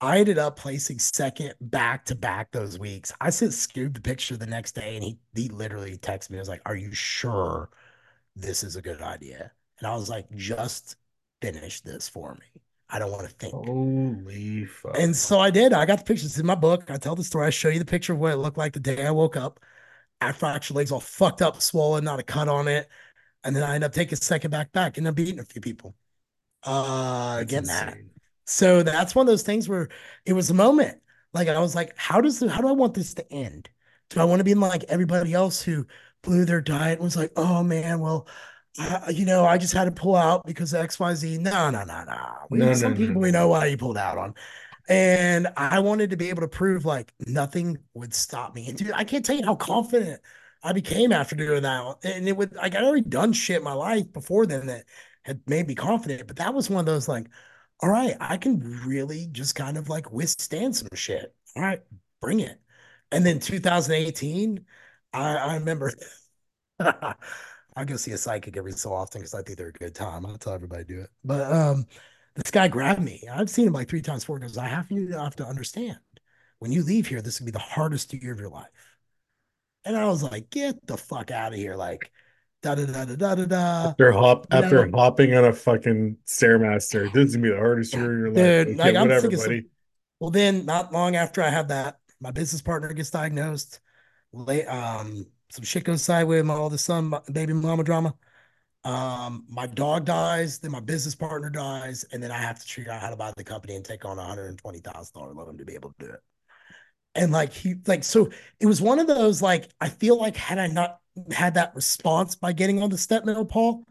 I 0.00 0.18
ended 0.20 0.38
up 0.38 0.56
placing 0.56 0.98
second 1.00 1.54
back 1.60 2.04
to 2.06 2.14
back 2.16 2.52
those 2.52 2.78
weeks. 2.78 3.12
I 3.20 3.30
sent 3.30 3.52
Scoob 3.52 3.94
the 3.94 4.00
picture 4.02 4.36
the 4.36 4.46
next 4.46 4.74
day 4.74 4.96
and 4.96 5.04
he 5.04 5.18
he 5.34 5.48
literally 5.48 5.98
texted 5.98 6.30
me. 6.30 6.38
I 6.38 6.40
was 6.40 6.48
like, 6.48 6.62
Are 6.66 6.76
you 6.76 6.92
sure 6.94 7.70
this 8.36 8.64
is 8.64 8.76
a 8.76 8.82
good 8.82 9.02
idea? 9.02 9.52
And 9.78 9.86
I 9.88 9.94
was 9.96 10.08
like, 10.10 10.26
just 10.36 10.96
finish 11.42 11.80
this 11.82 12.08
for 12.08 12.34
me. 12.34 12.62
I 12.90 12.98
don't 12.98 13.12
want 13.12 13.28
to 13.28 13.34
think. 13.34 13.52
holy 13.52 14.64
fuck. 14.66 14.96
And 14.98 15.14
so 15.14 15.38
I 15.38 15.50
did. 15.50 15.72
I 15.72 15.86
got 15.86 15.98
the 15.98 16.04
pictures 16.04 16.38
in 16.38 16.46
my 16.46 16.54
book. 16.54 16.90
I 16.90 16.96
tell 16.96 17.14
the 17.14 17.24
story. 17.24 17.46
I 17.46 17.50
show 17.50 17.68
you 17.68 17.78
the 17.78 17.84
picture 17.84 18.12
of 18.14 18.18
what 18.18 18.32
it 18.32 18.36
looked 18.36 18.58
like 18.58 18.72
the 18.72 18.80
day 18.80 19.06
I 19.06 19.10
woke 19.10 19.36
up. 19.36 19.60
I 20.20 20.32
fractured 20.32 20.76
legs 20.76 20.92
all 20.92 21.00
fucked 21.00 21.42
up, 21.42 21.60
swollen, 21.62 22.04
not 22.04 22.20
a 22.20 22.22
cut 22.22 22.48
on 22.48 22.68
it. 22.68 22.88
And 23.44 23.56
then 23.56 23.62
I 23.64 23.74
end 23.76 23.84
up 23.84 23.92
taking 23.92 24.14
a 24.14 24.16
second 24.16 24.50
back 24.52 24.72
back 24.72 24.98
and 24.98 25.08
I'm 25.08 25.14
beating 25.14 25.40
a 25.40 25.44
few 25.44 25.60
people. 25.62 25.96
Uh 26.62 27.44
That's 27.44 27.44
getting 27.44 27.66
that. 27.68 27.98
So 28.46 28.82
that's 28.82 29.14
one 29.14 29.26
of 29.26 29.28
those 29.32 29.42
things 29.42 29.68
where 29.68 29.88
it 30.26 30.32
was 30.32 30.50
a 30.50 30.54
moment. 30.54 31.00
Like 31.34 31.48
I 31.48 31.58
was 31.60 31.74
like, 31.74 31.94
how 31.96 32.20
does 32.20 32.40
the, 32.40 32.50
how 32.50 32.60
do 32.62 32.68
I 32.68 32.72
want 32.72 32.94
this 32.94 33.14
to 33.14 33.32
end? 33.32 33.70
Do 34.10 34.20
I 34.20 34.24
want 34.24 34.40
to 34.40 34.44
be 34.44 34.54
like 34.54 34.84
everybody 34.84 35.34
else 35.34 35.62
who 35.62 35.86
blew 36.22 36.44
their 36.44 36.60
diet 36.62 36.94
and 36.98 37.04
was 37.04 37.16
like, 37.16 37.32
oh 37.36 37.62
man, 37.62 38.00
well, 38.00 38.26
I, 38.78 39.10
you 39.10 39.26
know, 39.26 39.44
I 39.44 39.58
just 39.58 39.74
had 39.74 39.84
to 39.86 39.90
pull 39.92 40.16
out 40.16 40.46
because 40.46 40.72
of 40.74 40.80
XYZ. 40.82 41.38
No, 41.38 41.70
no, 41.70 41.84
no, 41.84 42.04
no. 42.04 42.32
We 42.50 42.58
No, 42.58 42.74
no, 42.74 42.74
some 42.74 42.94
no, 42.94 42.96
people 42.96 43.20
we 43.20 43.30
know 43.32 43.48
why 43.48 43.66
you 43.66 43.76
pulled 43.76 43.98
out 43.98 44.18
on. 44.18 44.34
And 44.88 45.48
I 45.56 45.80
wanted 45.80 46.10
to 46.10 46.16
be 46.16 46.30
able 46.30 46.40
to 46.42 46.48
prove 46.48 46.84
like 46.84 47.12
nothing 47.26 47.78
would 47.94 48.14
stop 48.14 48.54
me. 48.54 48.68
And 48.68 48.78
dude, 48.78 48.92
I 48.92 49.04
can't 49.04 49.24
tell 49.24 49.36
you 49.36 49.44
how 49.44 49.54
confident 49.56 50.20
I 50.62 50.72
became 50.72 51.12
after 51.12 51.36
doing 51.36 51.62
that. 51.62 51.96
And 52.04 52.26
it 52.28 52.36
would 52.36 52.54
like 52.54 52.74
I'd 52.74 52.84
already 52.84 53.02
done 53.02 53.32
shit 53.34 53.58
in 53.58 53.64
my 53.64 53.74
life 53.74 54.10
before 54.12 54.46
then 54.46 54.66
that 54.66 54.86
had 55.24 55.42
made 55.46 55.68
me 55.68 55.74
confident. 55.74 56.26
But 56.26 56.36
that 56.36 56.54
was 56.54 56.70
one 56.70 56.80
of 56.80 56.86
those 56.86 57.06
like, 57.08 57.26
all 57.80 57.90
right, 57.90 58.16
I 58.20 58.38
can 58.38 58.60
really 58.86 59.28
just 59.30 59.54
kind 59.54 59.76
of 59.76 59.88
like 59.90 60.10
withstand 60.10 60.74
some 60.76 60.88
shit. 60.94 61.34
All 61.56 61.62
right, 61.62 61.82
bring 62.20 62.40
it. 62.40 62.58
And 63.12 63.24
then 63.26 63.40
2018, 63.40 64.64
I, 65.12 65.36
I 65.36 65.54
remember 65.54 65.92
I 66.80 67.84
go 67.86 67.96
see 67.96 68.12
a 68.12 68.18
psychic 68.18 68.56
every 68.56 68.72
so 68.72 68.92
often 68.92 69.20
because 69.20 69.34
I 69.34 69.42
think 69.42 69.58
they're 69.58 69.68
a 69.68 69.72
good 69.72 69.94
time. 69.94 70.26
I'll 70.26 70.38
tell 70.38 70.52
everybody 70.54 70.84
to 70.84 70.94
do 70.94 71.00
it. 71.02 71.10
But 71.24 71.52
um, 71.52 71.86
this 72.38 72.50
guy 72.50 72.68
grabbed 72.68 73.02
me. 73.02 73.22
I've 73.30 73.50
seen 73.50 73.66
him 73.66 73.72
like 73.72 73.88
three 73.88 74.02
times, 74.02 74.24
four 74.24 74.38
times. 74.38 74.56
I 74.56 74.68
have 74.68 74.90
you 74.90 75.12
have 75.12 75.36
to 75.36 75.46
understand 75.46 75.98
when 76.58 76.72
you 76.72 76.82
leave 76.82 77.06
here, 77.06 77.22
this 77.22 77.40
will 77.40 77.46
be 77.46 77.52
the 77.52 77.58
hardest 77.58 78.12
year 78.12 78.32
of 78.32 78.40
your 78.40 78.48
life. 78.48 78.68
And 79.84 79.96
I 79.96 80.06
was 80.06 80.22
like, 80.22 80.50
get 80.50 80.86
the 80.86 80.96
fuck 80.96 81.30
out 81.30 81.52
of 81.52 81.58
here. 81.58 81.76
Like, 81.76 82.10
da 82.62 82.74
da 82.74 82.86
da 82.86 83.04
da 83.04 83.14
da 83.14 83.34
da 83.34 83.44
da. 83.44 83.88
After 83.90 84.12
hop 84.12 84.46
after 84.50 84.90
hopping 84.92 85.34
on 85.34 85.44
a 85.44 85.52
fucking 85.52 86.16
stairmaster, 86.26 87.12
this 87.12 87.28
is 87.28 87.36
gonna 87.36 87.48
be 87.48 87.50
the 87.50 87.58
hardest 87.58 87.94
year 87.94 88.12
of 88.12 88.18
your 88.18 88.28
life. 88.28 88.66
dude, 88.66 88.76
Like, 88.76 88.86
like 88.86 88.96
I'm 88.96 89.02
whatever, 89.02 89.28
thinking 89.28 89.38
some. 89.38 89.70
Well, 90.20 90.30
then 90.30 90.66
not 90.66 90.92
long 90.92 91.16
after 91.16 91.42
I 91.42 91.48
have 91.48 91.68
that, 91.68 91.98
my 92.20 92.32
business 92.32 92.60
partner 92.60 92.92
gets 92.92 93.10
diagnosed. 93.10 93.80
Late, 94.32 94.66
um, 94.66 95.26
some 95.50 95.64
shit 95.64 95.84
goes 95.84 96.02
sideways 96.02 96.40
with 96.40 96.46
my 96.46 96.54
oldest 96.54 96.84
son, 96.84 97.14
baby 97.32 97.52
mama 97.52 97.84
drama. 97.84 98.14
Um, 98.84 99.44
my 99.48 99.66
dog 99.66 100.04
dies, 100.06 100.58
then 100.60 100.70
my 100.70 100.80
business 100.80 101.14
partner 101.14 101.50
dies, 101.50 102.04
and 102.12 102.22
then 102.22 102.30
I 102.30 102.38
have 102.38 102.58
to 102.60 102.66
figure 102.66 102.92
out 102.92 103.02
how 103.02 103.10
to 103.10 103.16
buy 103.16 103.32
the 103.36 103.44
company 103.44 103.74
and 103.76 103.84
take 103.84 104.04
on 104.04 104.18
a 104.18 104.24
hundred 104.24 104.46
and 104.48 104.58
twenty 104.58 104.78
thousand 104.80 105.14
dollar 105.20 105.34
loan 105.34 105.58
to 105.58 105.64
be 105.64 105.74
able 105.74 105.90
to 105.98 106.06
do 106.06 106.12
it. 106.12 106.20
And 107.14 107.32
like 107.32 107.52
he 107.52 107.76
like 107.86 108.04
so 108.04 108.30
it 108.60 108.66
was 108.66 108.80
one 108.80 108.98
of 109.00 109.06
those 109.06 109.42
like 109.42 109.68
I 109.80 109.88
feel 109.88 110.18
like 110.18 110.36
had 110.36 110.58
I 110.58 110.68
not 110.68 111.00
had 111.32 111.54
that 111.54 111.74
response 111.74 112.36
by 112.36 112.52
getting 112.52 112.82
on 112.82 112.90
the 112.90 112.98
step 112.98 113.24
mill, 113.24 113.44
Paul, 113.44 113.84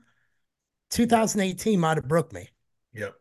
2018 0.92 1.80
might 1.80 1.98
have 1.98 2.08
broke 2.08 2.34
me. 2.34 2.50
Yep. 2.94 3.18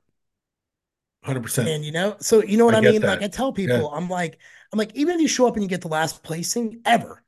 100%. 1.22 1.74
And 1.74 1.84
you 1.84 1.92
know, 1.92 2.16
so 2.20 2.42
you 2.42 2.56
know 2.56 2.64
what 2.64 2.74
I 2.74 2.80
I 2.80 2.80
mean? 2.80 3.02
Like. 3.02 3.22
I 3.22 3.28
tell 3.28 3.52
Yeah. 3.64 3.82
people, 3.82 3.90
I'm 3.92 4.08
like, 4.08 4.38
I'm 4.72 4.78
like, 4.78 4.94
even 4.94 5.16
if 5.16 5.20
you 5.20 5.28
show 5.28 5.46
up 5.48 5.54
and 5.54 5.62
you 5.62 5.68
get 5.68 5.80
the 5.80 5.88
last 5.88 6.22
placing 6.22 6.80
ever, 6.84 7.22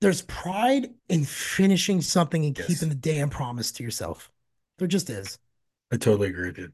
there's 0.00 0.22
pride 0.22 0.94
in 1.08 1.24
finishing 1.24 2.00
something 2.00 2.44
and 2.44 2.54
keeping 2.56 2.88
the 2.88 2.94
damn 2.94 3.30
promise 3.30 3.72
to 3.72 3.82
yourself. 3.82 4.30
There 4.78 4.88
just 4.88 5.10
is. 5.10 5.38
I 5.92 5.96
totally 5.96 6.28
agree 6.28 6.48
with 6.48 6.58
you. 6.58 6.72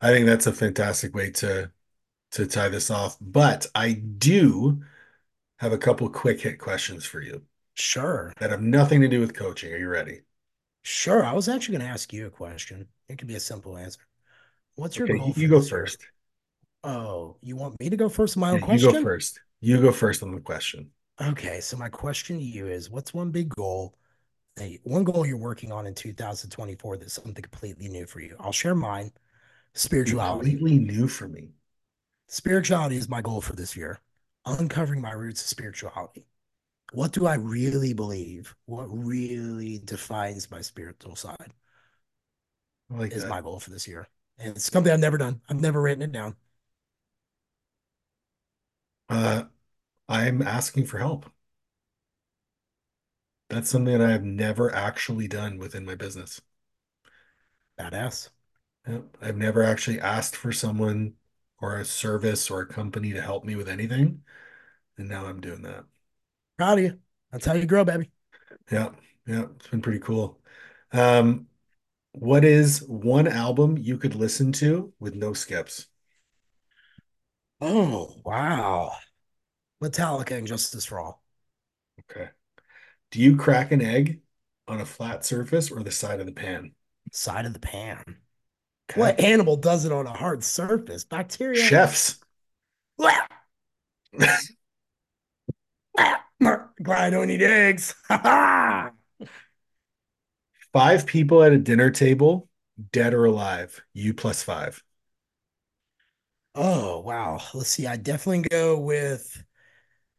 I 0.00 0.10
think 0.10 0.26
that's 0.26 0.46
a 0.46 0.52
fantastic 0.52 1.14
way 1.14 1.30
to 1.32 1.72
to 2.32 2.46
tie 2.46 2.68
this 2.68 2.90
off. 2.90 3.16
But 3.20 3.66
I 3.74 3.94
do 3.94 4.84
have 5.60 5.72
a 5.72 5.78
couple 5.78 6.08
quick 6.10 6.42
hit 6.42 6.58
questions 6.60 7.04
for 7.06 7.20
you 7.22 7.46
Sure. 7.74 8.32
that 8.38 8.50
have 8.50 8.62
nothing 8.62 9.00
to 9.02 9.08
do 9.08 9.20
with 9.20 9.34
coaching. 9.34 9.72
Are 9.72 9.78
you 9.78 9.88
ready? 9.88 10.22
Sure. 10.82 11.24
I 11.24 11.32
was 11.32 11.48
actually 11.48 11.78
going 11.78 11.86
to 11.86 11.92
ask 11.92 12.12
you 12.12 12.26
a 12.26 12.30
question. 12.30 12.88
It 13.08 13.18
could 13.18 13.28
be 13.28 13.36
a 13.36 13.40
simple 13.40 13.76
answer. 13.76 14.00
What's 14.76 14.98
your 14.98 15.08
Okay, 15.08 15.18
goal 15.18 15.32
you, 15.36 15.48
go 15.48 15.60
first. 15.60 15.98
Oh, 16.84 17.36
you 17.42 17.56
want 17.56 17.78
me 17.80 17.90
to 17.90 17.96
go 17.96 18.08
first 18.08 18.36
my 18.36 18.50
Yeah, 18.50 18.56
own 18.56 18.60
you 18.68 18.80
go 18.80 18.92
first. 19.02 19.40
You 19.60 19.80
go 19.80 19.92
first 19.92 20.22
on 20.22 20.34
the 20.34 20.40
question. 20.40 20.90
Okay, 21.20 21.60
so 21.60 21.76
my 21.76 21.88
question 21.88 22.38
to 22.38 22.44
you 22.44 22.66
is 22.66 22.90
what's 22.90 23.14
one 23.14 23.30
big 23.30 23.48
goal 23.50 23.94
that 24.56 24.70
you- 24.70 24.80
one 24.84 25.04
goal 25.04 25.26
you're 25.26 25.36
working 25.38 25.72
on 25.72 25.86
in 25.86 25.94
2024 25.94 26.96
that's 26.98 27.14
something 27.14 27.34
completely 27.42 27.88
new 27.88 28.06
for 28.06 28.20
you? 28.20 28.36
I'll 28.40 28.52
share 28.52 28.74
mine. 28.74 29.12
Spirituality. 29.74 30.52
Completely 30.52 30.78
new 30.78 31.08
for 31.08 31.28
me. 31.28 31.54
Spirituality 32.28 32.96
is 32.96 33.08
my 33.08 33.20
goal 33.22 33.40
for 33.40 33.54
this 33.54 33.76
year. 33.76 34.00
uncovering 34.44 35.00
my 35.00 35.12
roots 35.12 35.40
of 35.42 35.46
spirituality. 35.48 36.26
What 36.92 37.12
do 37.12 37.26
I 37.26 37.34
really 37.34 37.92
believe? 37.94 38.54
What 38.66 38.86
really 38.86 39.78
defines 39.80 40.50
my 40.50 40.60
spiritual 40.62 41.16
side 41.16 41.54
I 42.90 42.94
like 42.94 43.10
is 43.10 43.24
that. 43.24 43.28
my 43.28 43.40
goal 43.40 43.60
for 43.60 43.70
this 43.70 43.86
year. 43.86 44.08
And 44.38 44.56
it's 44.56 44.70
something 44.70 44.92
I've 44.92 45.00
never 45.00 45.18
done. 45.18 45.40
I've 45.48 45.60
never 45.60 45.80
written 45.80 46.02
it 46.02 46.12
down. 46.12 46.36
Uh, 49.08 49.44
I'm 50.12 50.42
asking 50.42 50.86
for 50.86 50.98
help. 50.98 51.28
That's 53.48 53.70
something 53.70 53.96
that 53.96 54.04
I 54.04 54.10
have 54.10 54.24
never 54.24 54.74
actually 54.74 55.28
done 55.28 55.56
within 55.58 55.84
my 55.84 55.94
business. 55.94 56.40
Badass. 57.78 58.30
Yep. 58.88 59.16
I've 59.22 59.36
never 59.36 59.62
actually 59.62 60.00
asked 60.00 60.36
for 60.36 60.52
someone 60.52 61.14
or 61.60 61.78
a 61.78 61.84
service 61.84 62.50
or 62.50 62.62
a 62.62 62.66
company 62.66 63.12
to 63.12 63.22
help 63.22 63.44
me 63.44 63.56
with 63.56 63.68
anything. 63.68 64.24
And 64.98 65.08
now 65.08 65.26
I'm 65.26 65.40
doing 65.40 65.62
that. 65.62 65.84
Proud 66.56 66.78
of 66.78 66.84
you. 66.84 66.98
That's 67.30 67.46
how 67.46 67.54
you 67.54 67.66
grow, 67.66 67.84
baby. 67.84 68.10
Yeah. 68.70 68.90
Yeah. 69.26 69.46
It's 69.56 69.68
been 69.68 69.82
pretty 69.82 70.00
cool. 70.00 70.40
Um, 70.92 71.46
what 72.12 72.44
is 72.44 72.82
one 72.84 73.28
album 73.28 73.78
you 73.78 73.98
could 73.98 74.14
listen 74.14 74.52
to 74.54 74.92
with 75.00 75.14
no 75.14 75.32
skips? 75.34 75.86
Oh, 77.62 78.20
wow. 78.26 78.92
Metallica 79.82 80.32
and 80.32 80.46
Justice 80.46 80.84
for 80.84 81.00
All. 81.00 81.22
Okay. 82.00 82.28
Do 83.10 83.20
you 83.20 83.36
crack 83.36 83.72
an 83.72 83.82
egg 83.82 84.20
on 84.68 84.80
a 84.80 84.86
flat 84.86 85.24
surface 85.24 85.70
or 85.70 85.82
the 85.82 85.90
side 85.90 86.20
of 86.20 86.26
the 86.26 86.32
pan? 86.32 86.72
Side 87.10 87.44
of 87.44 87.52
the 87.52 87.58
pan. 87.58 88.02
Okay. 88.90 89.00
What 89.00 89.20
animal 89.20 89.56
does 89.56 89.84
it 89.84 89.92
on 89.92 90.06
a 90.06 90.12
hard 90.12 90.44
surface? 90.44 91.04
Bacteria. 91.04 91.62
Chefs. 91.62 92.18
Glad 96.82 97.04
I 97.04 97.10
don't 97.10 97.30
eat 97.30 97.42
eggs. 97.42 97.94
Five 100.72 101.06
people 101.06 101.42
at 101.42 101.52
a 101.52 101.58
dinner 101.58 101.90
table, 101.90 102.48
dead 102.92 103.12
or 103.14 103.26
alive. 103.26 103.82
You 103.92 104.14
plus 104.14 104.42
five. 104.42 104.82
oh, 106.54 107.00
wow. 107.00 107.40
Let's 107.52 107.68
see. 107.68 107.86
I 107.86 107.96
definitely 107.96 108.48
go 108.48 108.78
with 108.78 109.44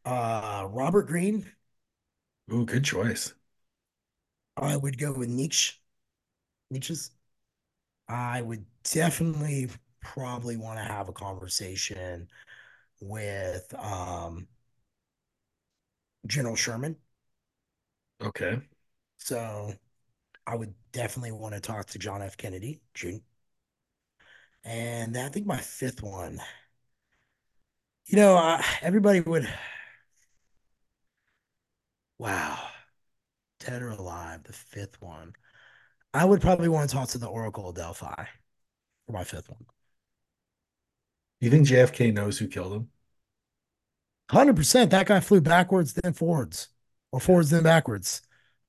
uh 0.05 0.67
Robert 0.71 1.07
Greene. 1.07 1.45
Ooh, 2.51 2.65
good 2.65 2.85
choice. 2.85 3.33
I 4.57 4.75
would 4.77 4.97
go 4.97 5.13
with 5.13 5.29
Nietzsche. 5.29 5.75
Nietzsche's. 6.71 7.11
I 8.09 8.41
would 8.41 8.65
definitely 8.83 9.69
probably 10.01 10.57
want 10.57 10.79
to 10.79 10.85
have 10.85 11.09
a 11.09 11.13
conversation 11.13 12.29
with 13.01 13.73
um 13.79 14.47
General 16.27 16.55
Sherman. 16.57 16.97
Okay. 18.21 18.59
So 19.17 19.73
I 20.47 20.55
would 20.55 20.73
definitely 20.93 21.31
want 21.33 21.55
to 21.55 21.61
talk 21.61 21.87
to 21.87 21.99
John 21.99 22.21
F. 22.23 22.37
Kennedy 22.37 22.81
Jr. 22.93 23.23
And 24.65 25.17
I 25.17 25.29
think 25.29 25.45
my 25.45 25.57
fifth 25.57 26.01
one, 26.03 26.41
you 28.05 28.15
know, 28.17 28.35
uh, 28.35 28.61
everybody 28.81 29.21
would, 29.21 29.47
wow, 32.23 32.57
dead 33.59 33.81
or 33.81 33.89
alive, 33.89 34.43
the 34.43 34.53
fifth 34.53 35.01
one. 35.01 35.33
I 36.13 36.23
would 36.23 36.39
probably 36.39 36.69
want 36.69 36.89
to 36.89 36.95
talk 36.95 37.09
to 37.09 37.17
the 37.17 37.27
Oracle 37.27 37.67
of 37.67 37.75
Delphi 37.75 38.23
for 39.05 39.11
my 39.11 39.25
fifth 39.25 39.49
one. 39.49 39.65
Do 41.41 41.45
you 41.45 41.51
think 41.51 41.67
JFK 41.67 42.13
knows 42.13 42.37
who 42.37 42.47
killed 42.47 42.71
him? 42.71 42.89
100%. 44.31 44.89
That 44.89 45.07
guy 45.07 45.19
flew 45.19 45.41
backwards, 45.41 45.93
then 45.93 46.13
forwards, 46.13 46.69
or 47.11 47.19
forwards, 47.19 47.49
then 47.49 47.63
backwards. 47.63 48.21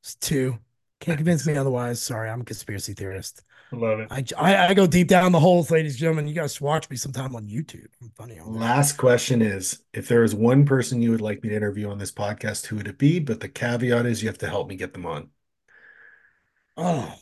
It's 0.03 0.17
two. 0.17 0.59
Can't 0.99 1.19
convince 1.19 1.47
me 1.47 1.57
otherwise. 1.57 2.03
Sorry, 2.03 2.29
I'm 2.29 2.41
a 2.41 2.45
conspiracy 2.45 2.93
theorist. 2.93 3.45
Love 3.79 4.01
it. 4.01 4.11
I, 4.11 4.25
I, 4.39 4.69
I 4.69 4.75
go 4.75 4.87
deep 4.87 5.09
down 5.09 5.33
the 5.33 5.41
holes, 5.41 5.71
ladies 5.71 5.93
and 5.95 6.01
gentlemen. 6.01 6.29
You 6.29 6.35
guys 6.35 6.61
watch 6.61 6.89
me 6.91 6.97
sometime 6.97 7.35
on 7.35 7.47
YouTube. 7.49 7.89
I'm 8.03 8.11
funny 8.11 8.39
on 8.39 8.55
that. 8.55 8.61
Last 8.61 8.93
question 8.97 9.43
is 9.43 9.83
if 9.93 10.07
there 10.09 10.23
is 10.23 10.35
one 10.35 10.65
person 10.67 11.03
you 11.03 11.11
would 11.11 11.21
like 11.21 11.43
me 11.43 11.49
to 11.51 11.57
interview 11.57 11.89
on 11.91 11.99
this 11.99 12.13
podcast, 12.13 12.67
who 12.67 12.77
would 12.77 12.87
it 12.89 12.97
be? 12.99 13.19
But 13.19 13.41
the 13.41 13.49
caveat 13.49 14.07
is 14.07 14.23
you 14.23 14.29
have 14.29 14.39
to 14.39 14.49
help 14.49 14.69
me 14.69 14.77
get 14.77 14.93
them 14.93 15.05
on. 15.07 15.31
Oh, 16.77 17.19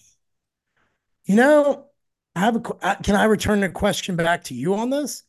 you 1.24 1.36
know, 1.36 1.86
I 2.34 2.40
have 2.40 2.56
a. 2.56 2.74
uh, 2.82 2.96
Can 2.96 3.16
I 3.16 3.24
return 3.24 3.60
the 3.60 3.68
question 3.68 4.16
back 4.16 4.44
to 4.44 4.54
you 4.54 4.74
on 4.74 4.90
this? 4.90 5.22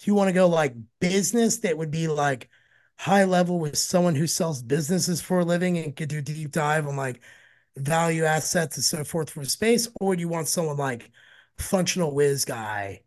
Do 0.00 0.10
you 0.10 0.14
want 0.14 0.28
to 0.28 0.32
go 0.34 0.48
like 0.48 0.74
business 1.00 1.58
that 1.58 1.78
would 1.78 1.90
be 1.90 2.08
like 2.08 2.48
high 2.98 3.24
level 3.24 3.58
with 3.60 3.76
someone 3.78 4.14
who 4.14 4.26
sells 4.26 4.62
businesses 4.62 5.20
for 5.20 5.40
a 5.40 5.44
living 5.44 5.78
and 5.78 5.94
could 5.96 6.08
do 6.08 6.18
a 6.18 6.22
deep 6.22 6.50
dive 6.50 6.86
on 6.86 6.96
like 6.96 7.20
value 7.76 8.24
assets 8.24 8.76
and 8.76 8.84
so 8.84 9.04
forth 9.04 9.30
for 9.30 9.44
space, 9.44 9.88
or 10.00 10.14
do 10.16 10.20
you 10.20 10.28
want 10.28 10.48
someone 10.48 10.76
like 10.76 11.10
functional 11.58 12.14
whiz 12.14 12.44
guy? 12.44 13.02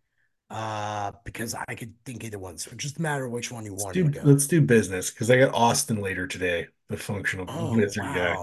Uh, 0.50 1.12
because 1.26 1.56
I 1.68 1.76
could 1.76 1.94
think 2.06 2.24
either 2.24 2.40
one. 2.40 2.58
So 2.58 2.72
it's 2.72 2.84
just 2.84 3.00
matter 3.00 3.30
which 3.30 3.52
one 3.52 3.66
you 3.66 3.74
Let's 3.74 3.86
do 3.94 4.04
to 4.06 4.10
go. 4.10 4.22
let's 4.24 4.48
do 4.48 4.62
business 4.62 5.12
because 5.12 5.30
I 5.30 5.38
got 5.38 5.54
Austin 5.54 6.02
later 6.02 6.26
today, 6.28 6.68
the 6.90 6.98
functional 6.98 7.46
Oh, 7.48 7.76
wizard 7.76 8.04
guy. 8.04 8.36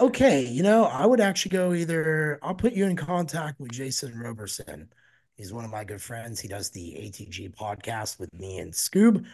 Okay, 0.00 0.44
you 0.46 0.62
know, 0.62 0.84
I 0.84 1.06
would 1.06 1.20
actually 1.20 1.50
go 1.50 1.72
either, 1.74 2.38
I'll 2.42 2.54
put 2.54 2.72
you 2.72 2.86
in 2.86 2.96
contact 2.96 3.60
with 3.60 3.70
Jason 3.72 4.18
Roberson. 4.18 4.88
He's 5.36 5.52
one 5.52 5.64
of 5.64 5.70
my 5.70 5.84
good 5.84 6.02
friends. 6.02 6.40
He 6.40 6.48
does 6.48 6.70
the 6.70 6.96
ATG 6.98 7.48
podcast 7.48 8.18
with 8.18 8.32
me 8.32 8.58
and 8.58 8.72
Scoob. 8.72 9.24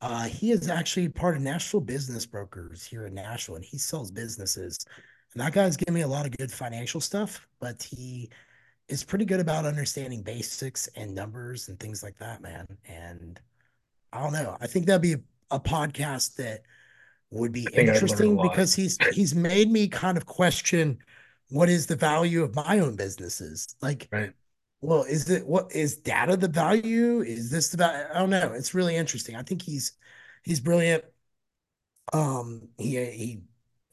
Uh, 0.00 0.24
he 0.24 0.50
is 0.52 0.68
actually 0.68 1.08
part 1.08 1.36
of 1.36 1.42
Nashville 1.42 1.80
Business 1.80 2.26
Brokers 2.26 2.84
here 2.84 3.06
in 3.06 3.14
Nashville, 3.14 3.56
and 3.56 3.64
he 3.64 3.78
sells 3.78 4.10
businesses. 4.10 4.84
And 5.34 5.40
that 5.42 5.52
guy's 5.52 5.76
giving 5.76 5.94
me 5.94 6.02
a 6.02 6.08
lot 6.08 6.26
of 6.26 6.36
good 6.36 6.52
financial 6.52 7.00
stuff, 7.00 7.46
but 7.60 7.82
he 7.82 8.30
is 8.88 9.04
pretty 9.04 9.24
good 9.24 9.40
about 9.40 9.66
understanding 9.66 10.22
basics 10.22 10.88
and 10.96 11.14
numbers 11.14 11.68
and 11.68 11.80
things 11.80 12.02
like 12.02 12.18
that, 12.18 12.42
man. 12.42 12.66
And 12.86 13.40
I 14.12 14.22
don't 14.22 14.32
know. 14.32 14.56
I 14.60 14.66
think 14.66 14.86
that'd 14.86 15.02
be 15.02 15.14
a, 15.14 15.20
a 15.56 15.60
podcast 15.60 16.36
that 16.36 16.62
would 17.30 17.52
be 17.52 17.66
I 17.66 17.70
think 17.70 17.88
I'd 17.88 18.02
learn 18.02 18.24
a 18.24 18.30
interesting 18.30 18.38
because 18.38 18.74
he's 18.74 19.00
he's 19.08 19.34
made 19.34 19.70
me 19.70 19.88
kind 19.88 20.16
of 20.16 20.26
question 20.26 20.98
what 21.50 21.68
is 21.68 21.86
the 21.86 21.96
value 21.96 22.42
of 22.42 22.54
my 22.54 22.78
own 22.80 22.96
businesses. 22.96 23.74
Like, 23.82 24.10
Right. 24.10 24.32
well, 24.80 25.04
is 25.04 25.30
it 25.30 25.46
what 25.46 25.72
is 25.72 25.96
data 25.96 26.36
the 26.36 26.48
value? 26.48 27.22
Is 27.22 27.50
this 27.50 27.70
the 27.70 27.78
value? 27.78 28.06
I 28.14 28.18
don't 28.20 28.30
know. 28.30 28.52
It's 28.54 28.74
really 28.74 28.96
interesting. 28.96 29.36
I 29.36 29.42
think 29.42 29.62
he's 29.62 29.92
he's 30.44 30.60
brilliant. 30.60 31.04
Um, 32.12 32.68
he 32.78 32.96
he 33.12 33.42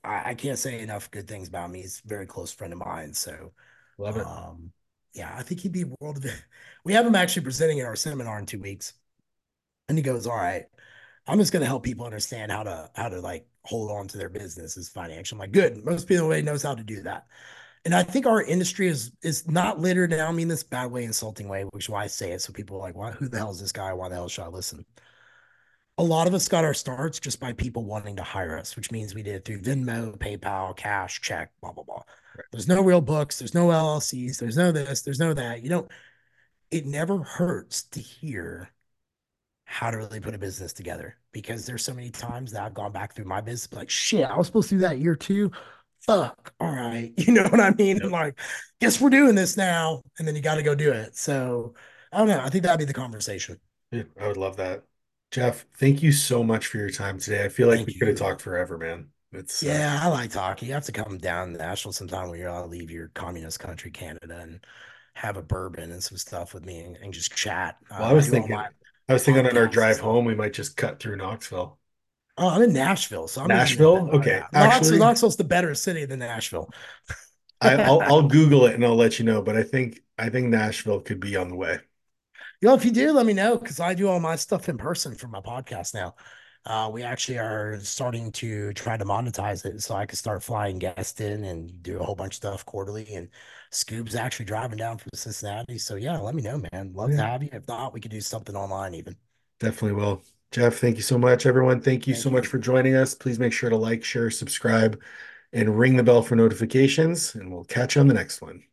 I, 0.03 0.31
I 0.31 0.33
can't 0.35 0.57
say 0.57 0.79
enough 0.81 1.11
good 1.11 1.27
things 1.27 1.47
about 1.47 1.69
him. 1.69 1.75
He's 1.75 2.01
a 2.03 2.07
very 2.07 2.25
close 2.25 2.51
friend 2.51 2.73
of 2.73 2.79
mine. 2.79 3.13
So 3.13 3.51
Love 3.97 4.17
it. 4.17 4.25
um 4.25 4.71
yeah, 5.13 5.33
I 5.35 5.41
think 5.43 5.61
he'd 5.61 5.71
be 5.71 5.85
world 5.99 6.17
of 6.17 6.25
it. 6.25 6.35
We 6.85 6.93
have 6.93 7.05
him 7.05 7.15
actually 7.15 7.43
presenting 7.43 7.79
at 7.81 7.85
our 7.85 7.95
seminar 7.95 8.39
in 8.39 8.45
two 8.45 8.59
weeks. 8.59 8.93
And 9.87 9.97
he 9.97 10.03
goes, 10.03 10.27
All 10.27 10.35
right, 10.35 10.65
I'm 11.27 11.39
just 11.39 11.53
gonna 11.53 11.65
help 11.65 11.83
people 11.83 12.05
understand 12.05 12.51
how 12.51 12.63
to 12.63 12.91
how 12.95 13.09
to 13.09 13.21
like 13.21 13.47
hold 13.65 13.91
on 13.91 14.07
to 14.09 14.17
their 14.17 14.29
businesses 14.29 14.89
financial. 14.89 15.35
I'm 15.35 15.39
like, 15.39 15.51
good. 15.51 15.83
Most 15.85 16.07
people 16.07 16.25
already 16.25 16.43
knows 16.43 16.63
how 16.63 16.75
to 16.75 16.83
do 16.83 17.01
that. 17.03 17.27
And 17.85 17.95
I 17.95 18.03
think 18.03 18.25
our 18.27 18.41
industry 18.43 18.87
is 18.89 19.11
is 19.23 19.47
not 19.49 19.79
littered. 19.79 20.13
And 20.13 20.21
I 20.21 20.25
don't 20.25 20.35
mean 20.37 20.47
this 20.49 20.63
bad 20.63 20.91
way, 20.91 21.05
insulting 21.05 21.49
way, 21.49 21.63
which 21.71 21.85
is 21.85 21.89
why 21.89 22.03
I 22.05 22.07
say 22.07 22.31
it. 22.33 22.41
So 22.41 22.53
people 22.53 22.77
are 22.77 22.81
like, 22.81 22.95
why 22.95 23.11
who 23.11 23.27
the 23.29 23.37
hell 23.37 23.51
is 23.51 23.61
this 23.61 23.71
guy? 23.73 23.93
Why 23.93 24.09
the 24.09 24.15
hell 24.15 24.29
should 24.29 24.45
I 24.45 24.49
listen? 24.49 24.85
A 25.99 26.03
lot 26.03 26.27
of 26.27 26.33
us 26.33 26.47
got 26.47 26.63
our 26.63 26.73
starts 26.73 27.19
just 27.19 27.39
by 27.39 27.53
people 27.53 27.83
wanting 27.83 28.15
to 28.15 28.23
hire 28.23 28.57
us, 28.57 28.75
which 28.75 28.89
means 28.91 29.13
we 29.13 29.21
did 29.21 29.35
it 29.35 29.45
through 29.45 29.61
Venmo, 29.61 30.17
PayPal, 30.17 30.75
cash, 30.75 31.21
check, 31.21 31.51
blah, 31.61 31.73
blah, 31.73 31.83
blah. 31.83 32.03
There's 32.51 32.67
no 32.69 32.81
real 32.81 33.01
books, 33.01 33.37
there's 33.37 33.53
no 33.53 33.67
LLCs, 33.67 34.39
there's 34.39 34.57
no 34.57 34.71
this, 34.71 35.01
there's 35.01 35.19
no 35.19 35.33
that. 35.33 35.61
You 35.61 35.69
don't, 35.69 35.91
it 36.71 36.85
never 36.87 37.21
hurts 37.21 37.83
to 37.83 37.99
hear 37.99 38.71
how 39.65 39.91
to 39.91 39.97
really 39.97 40.19
put 40.19 40.33
a 40.33 40.37
business 40.39 40.73
together 40.73 41.17
because 41.31 41.65
there's 41.65 41.83
so 41.83 41.93
many 41.93 42.09
times 42.09 42.53
that 42.53 42.63
I've 42.63 42.73
gone 42.73 42.91
back 42.91 43.13
through 43.13 43.25
my 43.25 43.41
business, 43.41 43.73
like, 43.77 43.89
shit, 43.89 44.25
I 44.25 44.37
was 44.37 44.47
supposed 44.47 44.69
to 44.69 44.75
do 44.75 44.81
that 44.81 44.99
year 44.99 45.15
two. 45.15 45.51
Fuck. 45.99 46.53
All 46.59 46.71
right. 46.71 47.13
You 47.17 47.33
know 47.33 47.43
what 47.43 47.59
I 47.59 47.71
mean? 47.71 47.97
Yep. 47.97 48.11
Like, 48.11 48.39
guess 48.79 49.01
we're 49.01 49.09
doing 49.09 49.35
this 49.35 49.57
now. 49.57 50.01
And 50.17 50.27
then 50.27 50.35
you 50.35 50.41
got 50.41 50.55
to 50.55 50.63
go 50.63 50.73
do 50.75 50.91
it. 50.91 51.15
So 51.15 51.75
I 52.11 52.19
don't 52.19 52.27
know. 52.29 52.39
I 52.39 52.49
think 52.49 52.63
that'd 52.63 52.79
be 52.79 52.85
the 52.85 52.93
conversation. 52.93 53.59
Yeah, 53.91 54.03
I 54.19 54.27
would 54.27 54.37
love 54.37 54.57
that. 54.57 54.83
Jeff, 55.31 55.65
thank 55.75 56.01
you 56.01 56.11
so 56.11 56.43
much 56.43 56.67
for 56.67 56.77
your 56.77 56.89
time 56.89 57.19
today. 57.19 57.43
I 57.45 57.49
feel 57.49 57.67
like 57.67 57.81
Thank 57.81 57.85
we 57.85 57.93
could 57.93 58.07
have 58.07 58.17
talked 58.17 58.41
forever, 58.41 58.77
man. 58.77 59.11
It's 59.31 59.65
uh, 59.65 59.77
Yeah, 59.77 59.99
I 60.01 60.07
like 60.07 60.31
talking. 60.31 60.67
You 60.69 60.73
have 60.75 60.85
to 60.85 60.91
come 60.93 61.17
down 61.17 61.51
to 61.51 61.57
Nashville 61.57 61.91
sometime 61.91 62.29
when 62.29 62.39
you're 62.39 62.49
all 62.49 62.67
leave 62.67 62.89
your 62.89 63.09
communist 63.09 63.59
country, 63.59 63.91
Canada, 63.91 64.37
and 64.39 64.65
have 65.15 65.35
a 65.35 65.41
bourbon 65.41 65.91
and 65.91 66.01
some 66.03 66.17
stuff 66.17 66.53
with 66.53 66.65
me 66.65 66.79
and, 66.79 66.95
and 66.97 67.13
just 67.13 67.35
chat. 67.35 67.77
well, 67.97 68.09
I 68.09 68.13
Uh, 68.13 68.13
was 68.13 68.29
thinking, 68.29 68.49
my 68.49 68.69
I 69.07 69.13
was 69.13 69.23
thinking 69.25 69.45
on 69.45 69.57
our 69.57 69.67
drive 69.67 69.99
home, 69.99 70.25
we 70.25 70.35
might 70.35 70.53
just 70.53 70.77
cut 70.77 70.99
through 70.99 71.17
Knoxville. 71.17 71.79
Oh, 72.37 72.47
I'm 72.49 72.61
in 72.61 72.73
Nashville, 72.73 73.27
so 73.27 73.43
I'm 73.43 73.51
Nashville? 73.51 74.09
better. 74.11 74.11
Okay. 74.13 74.43
Yeah. 74.51 74.71
Knoxville, 74.71 74.97
Knoxville's 74.97 75.35
the 75.35 75.43
better 75.43 75.75
city 75.75 76.05
than 76.05 76.19
Nashville. 76.19 76.69
I, 77.61 77.77
I'll 77.77 78.03
I'll 78.07 78.27
Google 78.27 78.65
it 78.65 78.75
and 78.75 78.85
I'll 78.85 78.95
let 78.95 79.19
you 79.19 79.25
know. 79.25 79.41
But 79.41 79.57
I 79.57 79.63
think 79.63 80.01
I 80.17 80.29
think 80.29 80.47
Nashville 80.47 81.01
could 81.01 81.19
be 81.19 81.35
on 81.35 81.49
the 81.49 81.55
way. 81.55 81.79
You 82.61 82.67
know, 82.67 82.75
if 82.75 82.83
you 82.83 82.91
do, 82.91 83.13
let 83.13 83.25
me 83.25 83.33
know 83.33 83.57
because 83.57 83.79
I 83.79 83.93
do 83.93 84.09
all 84.09 84.19
my 84.19 84.35
stuff 84.35 84.67
in 84.67 84.77
person 84.77 85.15
for 85.15 85.27
my 85.27 85.39
podcast 85.39 85.93
now. 85.93 86.15
Uh, 86.65 86.89
we 86.91 87.03
actually 87.03 87.37
are 87.37 87.79
starting 87.79 88.31
to 88.33 88.73
try 88.73 88.97
to 88.97 89.05
monetize 89.05 89.65
it 89.65 89.81
so 89.81 89.95
I 89.95 90.05
can 90.05 90.17
start 90.17 90.43
flying 90.43 90.77
guests 90.77 91.21
in 91.21 91.45
and 91.45 91.81
do 91.81 91.99
a 91.99 92.03
whole 92.03 92.15
bunch 92.15 92.33
of 92.33 92.37
stuff 92.37 92.65
quarterly. 92.65 93.07
And 93.13 93.29
Scoob's 93.71 94.13
actually 94.13 94.45
driving 94.45 94.77
down 94.77 94.97
from 94.97 95.09
Cincinnati. 95.15 95.77
So 95.77 95.95
yeah, 95.95 96.17
let 96.17 96.35
me 96.35 96.41
know, 96.41 96.61
man. 96.73 96.91
Love 96.93 97.11
to 97.11 97.17
have 97.17 97.43
you. 97.43 97.49
If 97.53 97.65
not, 97.67 97.93
we 97.93 98.01
could 98.01 98.11
do 98.11 98.21
something 98.21 98.55
online 98.55 98.93
even. 98.93 99.15
definitely 99.59 99.93
will. 99.93 100.21
Jeff, 100.51 100.77
thank 100.77 100.95
you 100.97 101.03
so 101.03 101.17
much. 101.17 101.45
Everyone, 101.45 101.79
thank 101.81 102.07
you 102.07 102.15
so 102.15 102.29
Thank 102.29 102.33
much 102.33 102.47
for 102.47 102.57
joining 102.57 102.95
us. 102.95 103.13
Please 103.13 103.39
make 103.39 103.53
sure 103.53 103.69
to 103.69 103.77
like, 103.77 104.03
share, 104.03 104.31
subscribe, 104.31 105.01
and 105.53 105.77
ring 105.77 105.95
the 105.95 106.03
bell 106.03 106.21
for 106.23 106.35
notifications, 106.35 107.35
and 107.35 107.51
we'll 107.51 107.65
catch 107.65 107.95
you 107.95 108.01
on 108.01 108.07
the 108.07 108.13
next 108.13 108.41
one. 108.41 108.68